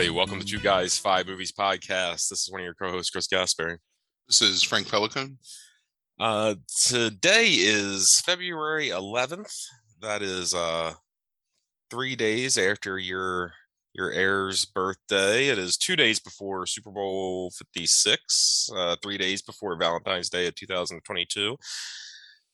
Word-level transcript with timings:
Everybody. 0.00 0.16
Welcome 0.16 0.40
to 0.40 0.46
Two 0.46 0.60
Guys 0.60 0.96
Five 0.96 1.26
Movies 1.26 1.52
podcast. 1.52 2.30
This 2.30 2.40
is 2.40 2.48
one 2.50 2.62
of 2.62 2.64
your 2.64 2.72
co-hosts, 2.72 3.10
Chris 3.10 3.26
Gasper. 3.26 3.78
This 4.26 4.40
is 4.40 4.62
Frank 4.62 4.88
Pelican. 4.88 5.36
Uh, 6.18 6.54
today 6.86 7.48
is 7.48 8.18
February 8.24 8.88
11th. 8.88 9.54
That 10.00 10.22
is 10.22 10.54
uh 10.54 10.94
three 11.90 12.16
days 12.16 12.56
after 12.56 12.98
your 12.98 13.52
your 13.92 14.10
heir's 14.10 14.64
birthday. 14.64 15.48
It 15.48 15.58
is 15.58 15.76
two 15.76 15.96
days 15.96 16.18
before 16.18 16.64
Super 16.64 16.90
Bowl 16.90 17.50
56. 17.50 18.70
Uh, 18.74 18.96
three 19.02 19.18
days 19.18 19.42
before 19.42 19.76
Valentine's 19.76 20.30
Day 20.30 20.46
of 20.46 20.54
2022. 20.54 21.58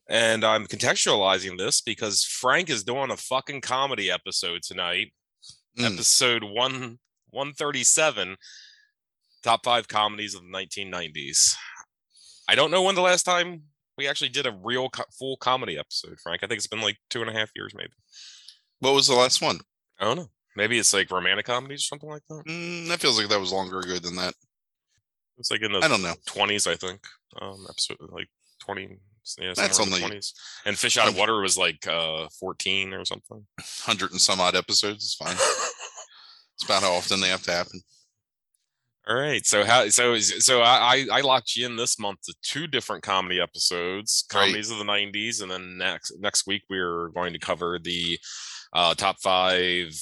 And 0.08 0.44
I'm 0.44 0.66
contextualizing 0.66 1.58
this 1.58 1.80
because 1.80 2.24
Frank 2.24 2.70
is 2.70 2.82
doing 2.82 3.12
a 3.12 3.16
fucking 3.16 3.60
comedy 3.60 4.10
episode 4.10 4.62
tonight 4.64 5.12
Mm. 5.78 5.92
episode 5.92 6.42
one 6.42 6.98
137 7.30 8.36
top 9.42 9.64
five 9.64 9.86
comedies 9.88 10.34
of 10.34 10.42
the 10.42 10.48
1990s 10.48 11.54
i 12.48 12.54
don't 12.54 12.70
know 12.70 12.82
when 12.82 12.94
the 12.94 13.00
last 13.00 13.22
time 13.22 13.62
we 13.96 14.06
actually 14.08 14.28
did 14.28 14.46
a 14.46 14.56
real 14.62 14.88
co- 14.88 15.04
full 15.18 15.36
comedy 15.36 15.78
episode 15.78 16.18
frank 16.22 16.42
i 16.42 16.46
think 16.46 16.58
it's 16.58 16.66
been 16.66 16.80
like 16.80 16.96
two 17.10 17.20
and 17.20 17.30
a 17.30 17.32
half 17.32 17.50
years 17.54 17.72
maybe 17.74 17.92
What 18.80 18.94
was 18.94 19.06
the 19.06 19.14
last 19.14 19.40
one? 19.40 19.58
i 20.00 20.04
don't 20.04 20.16
know 20.16 20.30
maybe 20.56 20.78
it's 20.78 20.92
like 20.94 21.10
romantic 21.10 21.46
comedies 21.46 21.80
or 21.82 21.84
something 21.84 22.08
like 22.08 22.22
that 22.28 22.42
Mm, 22.46 22.88
that 22.88 23.00
feels 23.00 23.18
like 23.18 23.28
that 23.28 23.40
was 23.40 23.52
longer 23.52 23.78
ago 23.80 23.98
than 23.98 24.16
that. 24.16 24.34
it's 25.38 25.50
like 25.50 25.62
in 25.62 25.72
the 25.72 25.78
I 25.78 25.88
don't 25.88 26.02
know. 26.02 26.14
20s 26.28 26.66
i 26.66 26.74
think 26.76 27.00
um 27.40 27.66
episode 27.70 27.98
like 28.10 28.28
20 28.60 28.98
yeah, 29.40 29.52
That's 29.56 29.80
only- 29.80 30.00
20s 30.00 30.32
and 30.66 30.78
fish 30.78 30.96
out 30.96 31.08
of 31.08 31.16
water 31.16 31.40
was 31.40 31.58
like 31.58 31.86
uh 31.88 32.28
14 32.40 32.92
or 32.94 33.04
something 33.04 33.44
Hundred 33.82 34.12
and 34.12 34.20
some 34.20 34.40
odd 34.40 34.54
episodes. 34.54 35.04
It's 35.04 35.14
fine. 35.14 35.36
It's 36.56 36.64
about 36.64 36.82
how 36.82 36.92
often 36.94 37.20
they 37.20 37.28
have 37.28 37.42
to 37.44 37.52
happen. 37.52 37.80
All 39.08 39.14
right. 39.16 39.44
So 39.46 39.64
how 39.64 39.88
so 39.88 40.14
is- 40.14 40.44
so 40.44 40.62
I 40.62 41.06
I 41.12 41.20
locked 41.20 41.54
you 41.54 41.64
in 41.66 41.76
this 41.76 41.98
month 41.98 42.22
to 42.22 42.34
two 42.42 42.66
different 42.66 43.04
comedy 43.04 43.40
episodes, 43.40 44.24
Right. 44.34 44.46
comedies 44.46 44.70
of 44.70 44.78
the 44.78 44.84
'90s, 44.84 45.42
and 45.42 45.50
then 45.50 45.78
next 45.78 46.12
next 46.18 46.46
week 46.46 46.62
we're 46.68 47.10
going 47.10 47.32
to 47.32 47.38
cover 47.38 47.78
the 47.78 48.18
uh, 48.72 48.94
top 48.94 49.16
five 49.22 49.92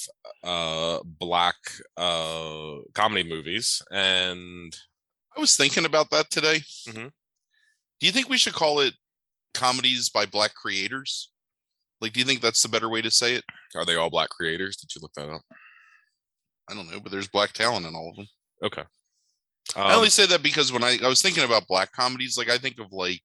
uh, 0.43 0.99
black 1.03 1.55
uh, 1.97 2.77
comedy 2.95 3.23
movies. 3.27 3.81
And 3.91 4.75
I 5.37 5.39
was 5.39 5.55
thinking 5.55 5.85
about 5.85 6.09
that 6.09 6.31
today. 6.31 6.61
Mhm. 6.87 7.11
Do 7.99 8.05
you 8.07 8.11
think 8.11 8.27
we 8.27 8.37
should 8.39 8.53
call 8.53 8.79
it 8.79 8.95
comedies 9.53 10.09
by 10.09 10.25
black 10.25 10.55
creators? 10.55 11.31
Like, 12.01 12.13
do 12.13 12.19
you 12.19 12.25
think 12.25 12.41
that's 12.41 12.61
the 12.63 12.69
better 12.69 12.89
way 12.89 13.01
to 13.03 13.11
say 13.11 13.35
it? 13.35 13.43
are 13.75 13.85
they 13.85 13.95
all 13.95 14.09
black 14.09 14.29
creators? 14.29 14.77
Did 14.77 14.95
you 14.95 15.01
look 15.01 15.13
that 15.13 15.29
up? 15.29 15.41
I 16.69 16.73
don't 16.73 16.89
know, 16.91 16.99
but 16.99 17.11
there's 17.11 17.27
black 17.27 17.53
talent 17.53 17.85
in 17.85 17.95
all 17.95 18.09
of 18.09 18.15
them. 18.15 18.27
Okay. 18.63 18.83
I 19.75 19.91
Um, 19.93 19.97
only 19.97 20.09
say 20.09 20.25
that 20.27 20.43
because 20.43 20.71
when 20.71 20.83
I, 20.83 20.97
I 21.03 21.07
was 21.07 21.21
thinking 21.21 21.43
about 21.43 21.67
black 21.67 21.91
comedies, 21.91 22.37
like 22.37 22.49
I 22.49 22.57
think 22.57 22.79
of 22.79 22.87
like 22.91 23.21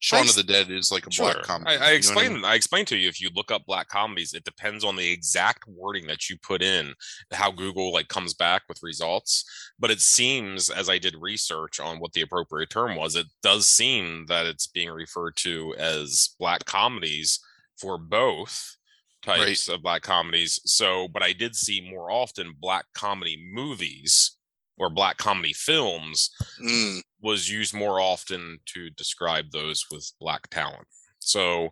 Shaun 0.00 0.20
s- 0.20 0.30
of 0.30 0.36
the 0.46 0.52
Dead 0.52 0.70
is 0.70 0.92
like 0.92 1.06
a 1.08 1.10
Sure. 1.10 1.32
black 1.32 1.44
comedy. 1.44 1.70
I, 1.70 1.72
I 1.72 1.76
you 1.76 1.80
know 1.80 1.86
what 1.86 1.94
explained 1.96 2.34
mean? 2.34 2.44
I 2.44 2.54
explained 2.54 2.86
to 2.88 2.96
you 2.96 3.08
if 3.08 3.20
you 3.20 3.30
look 3.34 3.50
up 3.50 3.64
black 3.66 3.88
comedies, 3.88 4.32
it 4.32 4.44
depends 4.44 4.84
on 4.84 4.94
the 4.94 5.10
exact 5.10 5.64
wording 5.66 6.06
that 6.06 6.30
you 6.30 6.36
put 6.40 6.62
in, 6.62 6.94
how 7.32 7.50
Google 7.50 7.92
like 7.92 8.06
comes 8.08 8.32
back 8.32 8.62
with 8.68 8.78
results. 8.82 9.44
But 9.78 9.90
it 9.90 10.00
seems, 10.00 10.70
as 10.70 10.88
I 10.88 10.98
did 10.98 11.16
research 11.20 11.80
on 11.80 11.98
what 11.98 12.12
the 12.12 12.20
appropriate 12.22 12.70
term 12.70 12.94
was, 12.94 13.16
it 13.16 13.26
does 13.42 13.66
seem 13.66 14.26
that 14.26 14.46
it's 14.46 14.68
being 14.68 14.90
referred 14.90 15.34
to 15.38 15.74
as 15.78 16.30
black 16.38 16.64
comedies 16.64 17.40
for 17.76 17.98
both 17.98 18.76
types 19.22 19.68
of 19.68 19.82
black 19.82 20.02
comedies. 20.02 20.60
So, 20.64 21.08
but 21.08 21.22
I 21.22 21.32
did 21.32 21.54
see 21.54 21.88
more 21.90 22.10
often 22.10 22.54
black 22.58 22.86
comedy 22.94 23.38
movies 23.52 24.36
or 24.76 24.90
black 24.90 25.16
comedy 25.16 25.52
films 25.52 26.30
Mm, 26.60 27.00
was 27.20 27.50
used 27.50 27.74
more 27.74 28.00
often 28.00 28.58
to 28.74 28.90
describe 28.90 29.50
those 29.50 29.84
with 29.90 30.10
black 30.20 30.48
talent. 30.50 30.86
So, 31.18 31.70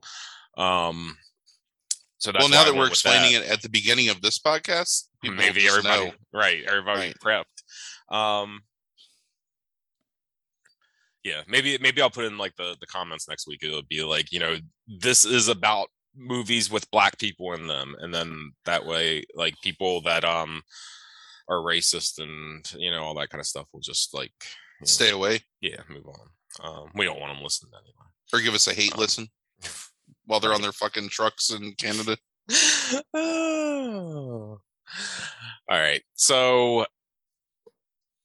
um, 0.57 1.17
so 2.19 2.33
that's 2.33 2.43
well, 2.43 2.51
now 2.51 2.65
that 2.65 2.77
we're 2.77 2.89
explaining 2.89 3.35
that. 3.35 3.47
it 3.47 3.51
at 3.53 3.63
the 3.63 3.69
beginning 3.69 4.09
of 4.09 4.21
this 4.23 4.39
podcast, 4.39 5.05
maybe 5.23 5.69
everybody, 5.69 6.07
know. 6.07 6.13
right? 6.33 6.65
Everybody 6.67 7.15
Right. 7.25 7.45
prepped. 7.45 8.15
Um, 8.15 8.63
yeah, 11.23 11.43
maybe 11.49 11.77
maybe 11.79 12.01
I'll 12.01 12.11
put 12.11 12.25
in 12.25 12.39
like 12.39 12.55
the 12.57 12.77
the 12.81 12.87
comments 12.87 13.29
next 13.29 13.47
week. 13.49 13.61
It'll 13.63 13.83
be 13.83 14.03
like 14.03 14.31
you 14.33 14.39
know 14.41 14.57
this 14.87 15.25
is 15.25 15.49
about 15.49 15.89
movies 16.17 16.71
with 16.71 16.91
black 16.91 17.19
people 17.19 17.53
in 17.53 17.67
them, 17.67 17.95
and 18.01 18.13
then 18.15 18.53
that 18.65 18.87
way, 18.87 19.25
like 19.35 19.55
people 19.63 20.01
that 20.03 20.25
um 20.25 20.63
are 21.49 21.59
racist 21.59 22.19
and 22.19 22.65
you 22.77 22.91
know 22.91 23.03
all 23.03 23.15
that 23.15 23.31
kind 23.31 23.41
of 23.41 23.47
stuff 23.47 23.67
will 23.73 23.81
just 23.81 24.13
like 24.15 24.33
you 24.81 24.83
know, 24.83 24.87
Stay 24.87 25.11
away 25.11 25.41
yeah 25.61 25.81
move 25.89 26.07
on. 26.07 26.29
Um, 26.63 26.91
we 26.95 27.05
don't 27.05 27.21
want 27.21 27.35
them 27.35 27.43
listening 27.43 27.73
anyway. 27.75 28.11
or 28.33 28.41
give 28.41 28.55
us 28.55 28.67
a 28.67 28.75
hate 28.75 28.95
Um, 28.95 29.01
listen 29.01 29.29
while 30.25 30.41
they're 30.41 30.55
on 30.55 30.63
their 30.63 30.73
fucking 30.73 31.09
trucks 31.09 31.51
in 31.51 31.73
Canada. 31.75 32.17
oh. 33.15 34.61
All 35.69 35.79
right. 35.79 36.03
So 36.15 36.87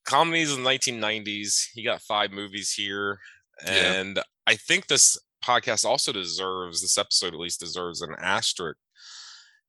comedies 0.04 0.54
in 0.54 0.62
the 0.62 0.70
1990s. 0.70 1.68
he 1.74 1.84
got 1.84 2.02
five 2.02 2.30
movies 2.30 2.72
here. 2.72 3.18
Yeah. 3.64 3.92
And 3.92 4.20
I 4.46 4.56
think 4.56 4.86
this 4.86 5.18
podcast 5.42 5.84
also 5.84 6.12
deserves, 6.12 6.80
this 6.80 6.98
episode 6.98 7.34
at 7.34 7.40
least 7.40 7.60
deserves 7.60 8.02
an 8.02 8.14
asterisk 8.18 8.78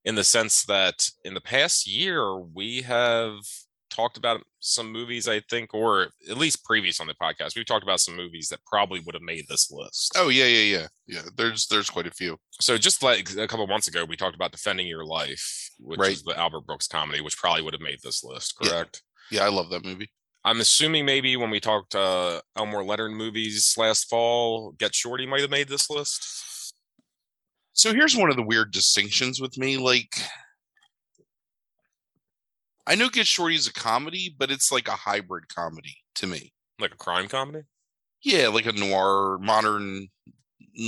in 0.05 0.15
the 0.15 0.23
sense 0.23 0.65
that 0.65 1.09
in 1.23 1.33
the 1.33 1.41
past 1.41 1.87
year, 1.87 2.37
we 2.37 2.81
have 2.81 3.35
talked 3.89 4.17
about 4.17 4.41
some 4.59 4.91
movies, 4.91 5.27
I 5.27 5.39
think, 5.49 5.73
or 5.73 6.07
at 6.29 6.37
least 6.37 6.65
previous 6.65 6.99
on 6.99 7.07
the 7.07 7.13
podcast, 7.13 7.55
we've 7.55 7.65
talked 7.65 7.83
about 7.83 7.99
some 7.99 8.15
movies 8.15 8.49
that 8.49 8.59
probably 8.65 8.99
would 9.01 9.13
have 9.15 9.21
made 9.21 9.45
this 9.47 9.71
list. 9.71 10.13
Oh 10.17 10.29
yeah, 10.29 10.45
yeah, 10.45 10.77
yeah, 10.79 10.87
yeah. 11.07 11.21
There's 11.37 11.67
there's 11.67 11.89
quite 11.91 12.07
a 12.07 12.11
few. 12.11 12.37
So 12.59 12.77
just 12.77 13.03
like 13.03 13.29
a 13.37 13.47
couple 13.47 13.67
months 13.67 13.87
ago, 13.87 14.03
we 14.03 14.17
talked 14.17 14.35
about 14.35 14.51
defending 14.51 14.87
your 14.87 15.05
life, 15.05 15.69
which 15.79 15.99
Right. 15.99 16.11
is 16.11 16.23
the 16.23 16.37
Albert 16.37 16.65
Brooks 16.65 16.87
comedy, 16.87 17.21
which 17.21 17.37
probably 17.37 17.61
would 17.61 17.73
have 17.73 17.81
made 17.81 17.99
this 18.03 18.23
list, 18.23 18.55
Yeah. 18.61 18.69
correct? 18.69 19.03
Yeah, 19.31 19.45
I 19.45 19.49
love 19.49 19.69
that 19.69 19.85
movie. 19.85 20.09
I'm 20.45 20.59
assuming 20.59 21.05
maybe 21.05 21.37
when 21.37 21.49
we 21.49 21.59
talked 21.59 21.95
uh, 21.95 22.41
Elmore 22.57 22.83
Leonard 22.83 23.11
movies 23.11 23.75
last 23.77 24.09
fall, 24.09 24.71
Get 24.73 24.93
Shorty 24.93 25.25
might 25.25 25.41
have 25.41 25.49
made 25.49 25.69
this 25.69 25.89
list. 25.89 26.75
So 27.71 27.93
here's 27.93 28.15
one 28.15 28.29
of 28.29 28.35
the 28.35 28.43
weird 28.43 28.71
distinctions 28.71 29.39
with 29.39 29.57
me. 29.57 29.77
Like, 29.77 30.13
I 32.85 32.95
know 32.95 33.09
Get 33.09 33.25
Shorty 33.25 33.55
is 33.55 33.67
a 33.67 33.73
comedy, 33.73 34.35
but 34.37 34.51
it's 34.51 34.71
like 34.71 34.87
a 34.89 34.91
hybrid 34.91 35.47
comedy 35.47 35.95
to 36.15 36.27
me. 36.27 36.51
Like 36.79 36.93
a 36.93 36.97
crime 36.97 37.29
comedy. 37.29 37.63
Yeah, 38.21 38.49
like 38.49 38.65
a 38.65 38.73
noir, 38.73 39.37
modern, 39.39 40.07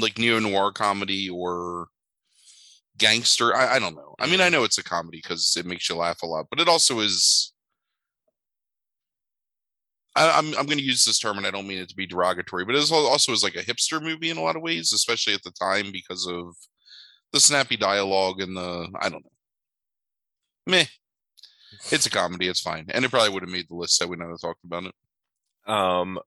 like 0.01 0.17
neo 0.17 0.39
noir 0.39 0.73
comedy 0.73 1.29
or 1.29 1.87
gangster. 2.97 3.55
I, 3.55 3.75
I 3.75 3.79
don't 3.79 3.95
know. 3.95 4.15
I 4.19 4.27
mean, 4.27 4.41
I 4.41 4.49
know 4.49 4.63
it's 4.63 4.77
a 4.77 4.83
comedy 4.83 5.19
because 5.23 5.55
it 5.57 5.65
makes 5.65 5.89
you 5.89 5.95
laugh 5.95 6.23
a 6.23 6.27
lot, 6.27 6.47
but 6.49 6.59
it 6.59 6.67
also 6.67 6.99
is. 6.99 7.53
I, 10.15 10.31
I'm 10.37 10.47
I'm 10.57 10.65
going 10.65 10.77
to 10.77 10.83
use 10.83 11.03
this 11.03 11.19
term, 11.19 11.37
and 11.37 11.45
I 11.45 11.51
don't 11.51 11.67
mean 11.67 11.79
it 11.79 11.89
to 11.89 11.95
be 11.95 12.05
derogatory, 12.07 12.65
but 12.65 12.75
it 12.75 12.91
al- 12.91 13.05
also 13.07 13.31
is 13.33 13.43
like 13.43 13.55
a 13.55 13.63
hipster 13.63 14.01
movie 14.01 14.29
in 14.29 14.37
a 14.37 14.41
lot 14.41 14.55
of 14.55 14.61
ways, 14.61 14.93
especially 14.93 15.33
at 15.33 15.43
the 15.43 15.51
time 15.51 15.91
because 15.91 16.25
of 16.27 16.55
the 17.33 17.39
snappy 17.39 17.75
dialogue 17.77 18.39
and 18.41 18.55
the 18.55 18.87
I 19.01 19.09
don't 19.09 19.23
know. 19.23 19.31
Meh. 20.67 20.85
It's 21.91 22.05
a 22.05 22.09
comedy. 22.09 22.47
It's 22.47 22.61
fine, 22.61 22.85
and 22.89 23.03
it 23.03 23.11
probably 23.11 23.29
would 23.29 23.43
have 23.43 23.51
made 23.51 23.67
the 23.69 23.75
list 23.75 23.99
had 23.99 24.09
we 24.09 24.15
not 24.15 24.39
talked 24.41 24.63
about 24.63 24.85
it. 24.85 24.93
Um, 25.71 26.19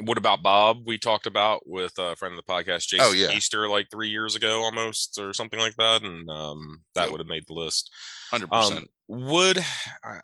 what 0.00 0.18
about 0.18 0.42
Bob? 0.42 0.78
We 0.86 0.98
talked 0.98 1.26
about 1.26 1.62
with 1.66 1.92
a 1.98 2.16
friend 2.16 2.34
of 2.36 2.42
the 2.44 2.50
podcast, 2.52 2.88
Jason 2.88 3.06
Oh, 3.06 3.12
yeah. 3.12 3.30
Easter, 3.30 3.68
like 3.68 3.88
three 3.90 4.08
years 4.08 4.34
ago 4.36 4.62
almost, 4.62 5.18
or 5.18 5.32
something 5.34 5.58
like 5.58 5.76
that, 5.76 6.02
and 6.02 6.28
um, 6.30 6.82
that 6.94 7.02
Yep. 7.04 7.10
would 7.12 7.20
have 7.20 7.26
made 7.28 7.44
the 7.46 7.54
list. 7.54 7.90
Hundred 8.30 8.48
Um, 8.52 8.68
percent. 8.70 8.90
Would 9.08 9.64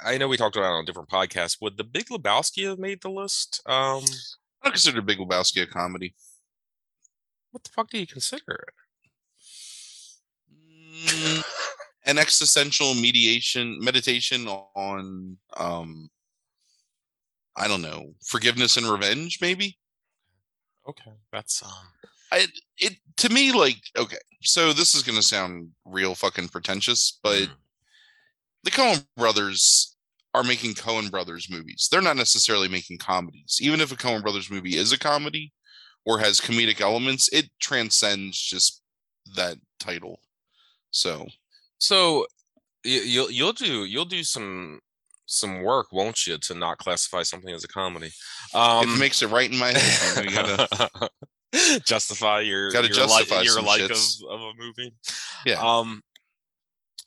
I- 0.00 0.18
know 0.18 0.28
we 0.28 0.36
talked 0.36 0.56
about 0.56 0.74
it 0.74 0.78
on 0.78 0.84
different 0.84 1.08
podcasts? 1.08 1.60
Would 1.60 1.76
the 1.78 1.84
Big 1.84 2.06
Lebowski 2.06 2.68
have 2.68 2.78
made 2.78 3.00
the 3.00 3.10
list? 3.10 3.62
Um, 3.66 4.04
I 4.62 4.66
don't 4.66 4.72
consider 4.72 5.02
Big 5.02 5.18
Lebowski 5.18 5.62
a 5.62 5.66
comedy. 5.66 6.14
what 7.50 7.64
the 7.64 7.70
fuck 7.70 7.88
do 7.90 7.98
you 7.98 8.06
consider 8.06 8.66
it? 8.68 8.74
Mm, 10.52 11.44
an 12.06 12.18
existential 12.18 12.94
mediation 12.94 13.78
meditation 13.80 14.46
on 14.48 15.38
um 15.56 16.10
I 17.56 17.68
don't 17.68 17.82
know, 17.82 18.14
forgiveness 18.24 18.76
and 18.76 18.86
revenge 18.86 19.38
maybe? 19.40 19.78
Okay, 20.88 21.12
that's 21.32 21.62
um. 21.62 21.70
I 22.32 22.46
it 22.78 22.96
to 23.18 23.28
me 23.32 23.52
like 23.52 23.78
okay, 23.96 24.18
so 24.42 24.72
this 24.72 24.94
is 24.94 25.02
going 25.02 25.16
to 25.16 25.22
sound 25.22 25.70
real 25.84 26.14
fucking 26.14 26.48
pretentious, 26.48 27.18
but 27.22 27.42
mm, 27.42 27.50
the 28.64 28.70
Coen 28.70 29.04
brothers 29.16 29.94
are 30.32 30.42
making 30.42 30.74
Coen 30.74 31.10
brothers 31.10 31.48
movies. 31.50 31.88
They're 31.90 32.02
not 32.02 32.16
necessarily 32.16 32.68
making 32.68 32.98
comedies. 32.98 33.58
Even 33.60 33.80
if 33.80 33.92
a 33.92 33.96
Coen 33.96 34.22
brothers 34.22 34.50
movie 34.50 34.76
is 34.76 34.92
a 34.92 34.98
comedy 34.98 35.52
or 36.04 36.18
has 36.18 36.40
comedic 36.40 36.80
elements, 36.80 37.28
it 37.32 37.50
transcends 37.60 38.40
just 38.40 38.82
that 39.36 39.58
title. 39.78 40.20
So, 40.90 41.26
So 41.78 42.26
you, 42.84 43.00
you'll 43.00 43.30
you'll 43.30 43.52
do 43.52 43.84
you'll 43.84 44.04
do 44.04 44.24
some 44.24 44.80
some 45.26 45.62
work, 45.62 45.92
won't 45.92 46.26
you, 46.26 46.36
to 46.38 46.54
not 46.54 46.78
classify 46.78 47.22
something 47.22 47.54
as 47.54 47.64
a 47.64 47.68
comedy? 47.68 48.10
Um, 48.54 48.88
it 48.88 48.98
makes 48.98 49.22
it 49.22 49.28
right 49.28 49.50
in 49.50 49.58
my 49.58 49.72
head. 49.72 50.24
You 50.24 50.30
gotta, 50.30 51.10
justify 51.84 52.40
your 52.40 52.70
Gotta 52.70 52.88
your 52.88 52.96
justify 52.96 53.36
like, 53.36 53.44
your 53.44 53.62
like 53.62 53.82
of, 53.82 53.98
of 54.28 54.40
a 54.40 54.52
movie. 54.58 54.94
Yeah. 55.46 55.60
Um. 55.60 56.02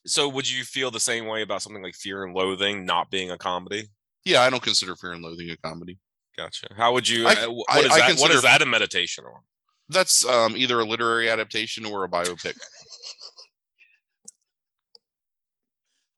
So, 0.07 0.27
would 0.29 0.49
you 0.49 0.63
feel 0.63 0.89
the 0.89 0.99
same 0.99 1.27
way 1.27 1.41
about 1.41 1.61
something 1.61 1.83
like 1.83 1.95
Fear 1.95 2.23
and 2.25 2.33
Loathing 2.33 2.85
not 2.85 3.11
being 3.11 3.29
a 3.31 3.37
comedy? 3.37 3.89
yeah, 4.25 4.41
I 4.41 4.49
don't 4.49 4.63
consider 4.63 4.95
Fear 4.95 5.13
and 5.13 5.23
Loathing 5.23 5.49
a 5.51 5.57
comedy. 5.57 5.97
Gotcha. 6.37 6.67
How 6.75 6.93
would 6.93 7.07
you? 7.07 7.27
I- 7.27 7.33
uh, 7.33 7.49
I- 7.69 7.77
what 7.77 7.85
is 7.85 7.91
I 7.91 7.99
that? 8.13 8.19
What 8.19 8.31
is 8.31 8.41
that 8.43 8.61
a 8.61 8.65
meditation 8.65 9.23
on? 9.25 9.41
That's 9.89 10.25
um, 10.25 10.55
either 10.57 10.79
a 10.79 10.83
literary 10.85 11.29
adaptation 11.29 11.85
or 11.85 12.03
a 12.03 12.09
biopic. 12.09 12.55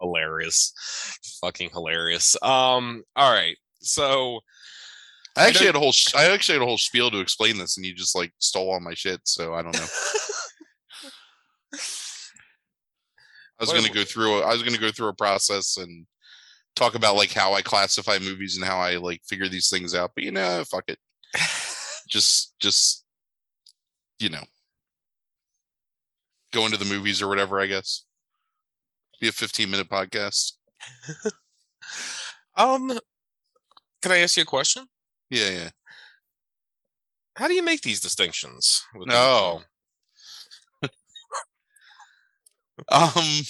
Hilarious, 0.01 0.73
fucking 1.41 1.69
hilarious. 1.71 2.35
Um. 2.41 3.03
All 3.17 3.31
right. 3.33 3.57
So 3.81 4.39
I 5.37 5.47
actually 5.47 5.65
don't- 5.65 5.75
had 5.75 5.75
a 5.75 5.79
whole 5.79 5.91
sh- 5.91 6.15
I 6.15 6.25
actually 6.31 6.55
had 6.55 6.61
a 6.61 6.65
whole 6.65 6.77
spiel 6.77 7.11
to 7.11 7.19
explain 7.19 7.57
this, 7.57 7.75
and 7.77 7.85
you 7.85 7.93
just 7.93 8.15
like 8.15 8.31
stole 8.39 8.71
all 8.71 8.79
my 8.79 8.93
shit. 8.93 9.19
So 9.25 9.53
I 9.53 9.61
don't 9.61 9.75
know. 9.75 9.85
I 13.59 13.63
was 13.63 13.71
going 13.71 13.83
to 13.85 13.91
go 13.91 14.03
through. 14.03 14.39
A, 14.39 14.45
I 14.45 14.53
was 14.53 14.61
going 14.61 14.73
to 14.73 14.79
go 14.79 14.91
through 14.91 15.09
a 15.09 15.13
process 15.13 15.77
and 15.77 16.05
talk 16.75 16.95
about 16.95 17.15
like 17.15 17.33
how 17.33 17.53
I 17.53 17.61
classify 17.61 18.17
movies 18.19 18.55
and 18.55 18.65
how 18.65 18.79
I 18.79 18.95
like 18.97 19.21
figure 19.25 19.49
these 19.49 19.69
things 19.69 19.93
out. 19.93 20.11
But 20.15 20.23
you 20.23 20.31
know, 20.31 20.63
fuck 20.69 20.85
it. 20.87 20.97
Just, 22.09 22.55
just, 22.59 23.05
you 24.17 24.29
know, 24.29 24.41
go 26.51 26.65
into 26.65 26.77
the 26.77 26.91
movies 26.91 27.21
or 27.21 27.27
whatever. 27.27 27.59
I 27.59 27.67
guess. 27.67 28.03
Be 29.21 29.27
a 29.27 29.31
fifteen 29.31 29.69
minute 29.69 29.89
podcast. 29.89 30.53
um. 32.57 32.99
Can 34.01 34.11
I 34.11 34.19
ask 34.19 34.37
you 34.37 34.43
a 34.43 34.45
question? 34.47 34.87
Yeah, 35.29 35.49
yeah. 35.49 35.69
How 37.35 37.47
do 37.47 37.53
you 37.53 37.63
make 37.63 37.81
these 37.81 37.99
distinctions? 37.99 38.83
No. 38.95 39.61
Um, 42.91 43.41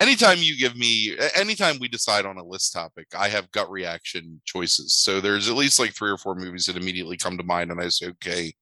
anytime 0.00 0.38
you 0.38 0.58
give 0.58 0.76
me, 0.76 1.16
anytime 1.34 1.78
we 1.80 1.88
decide 1.88 2.26
on 2.26 2.38
a 2.38 2.44
list 2.44 2.72
topic, 2.72 3.06
I 3.16 3.28
have 3.28 3.50
gut 3.52 3.70
reaction 3.70 4.40
choices. 4.44 4.94
So 4.94 5.20
there's 5.20 5.48
at 5.48 5.56
least 5.56 5.78
like 5.78 5.94
three 5.94 6.10
or 6.10 6.18
four 6.18 6.34
movies 6.34 6.66
that 6.66 6.76
immediately 6.76 7.16
come 7.16 7.36
to 7.38 7.44
mind, 7.44 7.70
and 7.70 7.80
I 7.80 7.88
say, 7.88 8.08
okay. 8.08 8.52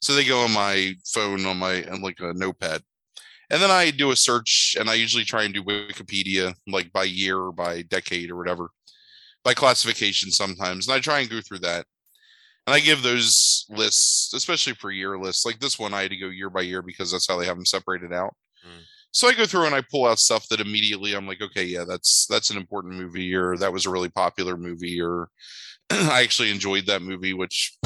So 0.00 0.14
they 0.14 0.24
go 0.24 0.40
on 0.40 0.52
my 0.52 0.94
phone 1.06 1.46
on 1.46 1.58
my 1.58 1.84
on 1.84 2.02
like 2.02 2.18
a 2.20 2.32
notepad, 2.34 2.82
and 3.50 3.62
then 3.62 3.70
I 3.70 3.90
do 3.90 4.10
a 4.10 4.16
search, 4.16 4.76
and 4.78 4.90
I 4.90 4.94
usually 4.94 5.24
try 5.24 5.44
and 5.44 5.54
do 5.54 5.62
Wikipedia 5.62 6.54
like 6.66 6.92
by 6.92 7.04
year 7.04 7.38
or 7.38 7.52
by 7.52 7.82
decade 7.82 8.30
or 8.30 8.36
whatever, 8.36 8.70
by 9.44 9.54
classification 9.54 10.30
sometimes, 10.30 10.88
and 10.88 10.94
I 10.96 11.00
try 11.00 11.20
and 11.20 11.30
go 11.30 11.40
through 11.40 11.60
that. 11.60 11.86
And 12.66 12.74
I 12.74 12.80
give 12.80 13.02
those 13.02 13.66
lists, 13.68 14.32
especially 14.34 14.74
for 14.74 14.90
year 14.90 15.18
lists. 15.18 15.44
Like 15.44 15.58
this 15.58 15.78
one, 15.78 15.92
I 15.92 16.02
had 16.02 16.10
to 16.10 16.16
go 16.16 16.28
year 16.28 16.50
by 16.50 16.60
year 16.60 16.82
because 16.82 17.10
that's 17.10 17.26
how 17.26 17.36
they 17.36 17.46
have 17.46 17.56
them 17.56 17.66
separated 17.66 18.12
out. 18.12 18.34
Mm. 18.64 18.82
So 19.10 19.28
I 19.28 19.34
go 19.34 19.46
through 19.46 19.66
and 19.66 19.74
I 19.74 19.82
pull 19.90 20.06
out 20.06 20.18
stuff 20.18 20.48
that 20.48 20.60
immediately 20.60 21.14
I'm 21.14 21.26
like, 21.26 21.42
okay, 21.42 21.64
yeah, 21.64 21.84
that's 21.86 22.26
that's 22.30 22.50
an 22.50 22.56
important 22.56 22.94
movie, 22.94 23.34
or 23.34 23.56
that 23.58 23.72
was 23.72 23.84
a 23.84 23.90
really 23.90 24.08
popular 24.08 24.56
movie, 24.56 25.02
or 25.02 25.28
I 25.90 26.22
actually 26.22 26.50
enjoyed 26.50 26.86
that 26.86 27.02
movie, 27.02 27.34
which 27.34 27.76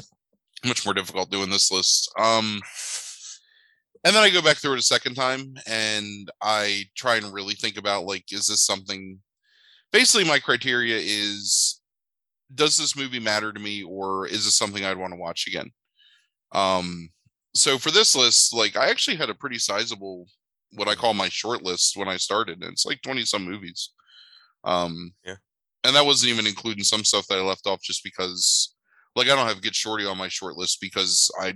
much 0.64 0.84
more 0.84 0.94
difficult 0.94 1.31
doing 1.31 1.50
this 1.50 1.70
list. 1.70 2.12
Um, 2.19 2.61
and 4.05 4.14
then 4.14 4.23
I 4.23 4.31
go 4.31 4.43
back 4.43 4.58
through 4.58 4.75
it 4.75 4.78
a 4.78 4.82
second 4.82 5.14
time 5.14 5.55
and 5.67 6.31
I 6.40 6.84
try 6.96 7.17
and 7.17 7.32
really 7.32 7.55
think 7.55 7.76
about 7.76 8.05
like, 8.05 8.32
is 8.32 8.46
this 8.46 8.64
something? 8.64 9.19
Basically, 9.93 10.25
my 10.25 10.38
criteria 10.38 10.96
is 10.96 11.75
does 12.54 12.76
this 12.76 12.96
movie 12.96 13.20
matter 13.20 13.52
to 13.52 13.60
me 13.60 13.82
or 13.82 14.26
is 14.26 14.44
this 14.44 14.56
something 14.56 14.84
I'd 14.84 14.96
want 14.98 15.12
to 15.12 15.19
watch 15.19 15.46
again? 15.46 15.70
Um, 16.52 17.10
so 17.54 17.78
for 17.78 17.90
this 17.90 18.14
list, 18.14 18.54
like 18.54 18.76
I 18.76 18.88
actually 18.90 19.16
had 19.16 19.31
a 19.31 19.34
pretty 19.34 19.58
sizable 19.58 20.26
what 20.72 20.88
I 20.88 20.94
call 20.94 21.14
my 21.14 21.28
short 21.28 21.62
list 21.62 21.96
when 21.96 22.08
I 22.08 22.16
started, 22.19 22.62
and 22.62 22.72
it's 22.72 22.84
like 22.87 23.00
20 23.02 23.25
some 23.25 23.44
movies. 23.44 23.93
Um 24.64 25.14
Yeah. 25.25 25.37
and 25.84 25.94
that 25.96 26.06
wasn't 26.06 26.32
even 26.32 26.46
including 26.46 26.84
some 26.84 27.04
stuff 27.04 27.26
that 27.28 27.38
I 27.38 27.43
left 27.43 27.66
off 27.66 27.81
just 27.82 28.02
because 28.04 28.75
like 29.14 29.28
I 29.28 29.34
don't 29.37 29.46
have 29.49 29.62
Get 29.62 29.75
Shorty 29.75 30.04
on 30.04 30.19
my 30.19 30.28
short 30.28 30.56
list 30.56 30.81
because 30.81 31.31
I 31.40 31.54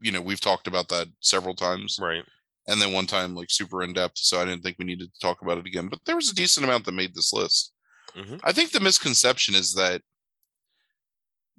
you 0.00 0.12
know, 0.12 0.20
we've 0.20 0.40
talked 0.40 0.66
about 0.66 0.88
that 0.88 1.08
several 1.20 1.54
times 1.54 1.98
Right. 2.00 2.24
and 2.66 2.80
then 2.82 2.92
one 2.92 3.06
time 3.06 3.34
like 3.34 3.50
super 3.50 3.82
in 3.82 3.92
depth, 3.94 4.18
so 4.18 4.40
I 4.40 4.44
didn't 4.44 4.62
think 4.62 4.76
we 4.78 4.84
needed 4.84 5.12
to 5.12 5.20
talk 5.20 5.40
about 5.42 5.58
it 5.58 5.66
again. 5.66 5.88
But 5.88 6.00
there 6.04 6.16
was 6.16 6.30
a 6.30 6.34
decent 6.34 6.64
amount 6.64 6.84
that 6.86 6.92
made 6.92 7.14
this 7.14 7.32
list. 7.32 7.72
Mhm. 8.14 8.40
I 8.44 8.52
think 8.52 8.72
the 8.72 8.80
misconception 8.80 9.54
is 9.54 9.72
that 9.74 10.02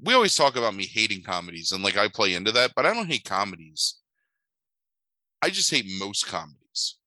we 0.01 0.13
always 0.13 0.35
talk 0.35 0.55
about 0.55 0.75
me 0.75 0.85
hating 0.85 1.23
comedies, 1.23 1.71
and 1.71 1.83
like 1.83 1.97
I 1.97 2.07
play 2.07 2.33
into 2.33 2.51
that, 2.53 2.71
but 2.75 2.85
I 2.85 2.93
don't 2.93 3.09
hate 3.09 3.25
comedies. 3.25 3.95
I 5.41 5.49
just 5.49 5.71
hate 5.71 5.85
most 5.99 6.27
comedies. 6.27 6.97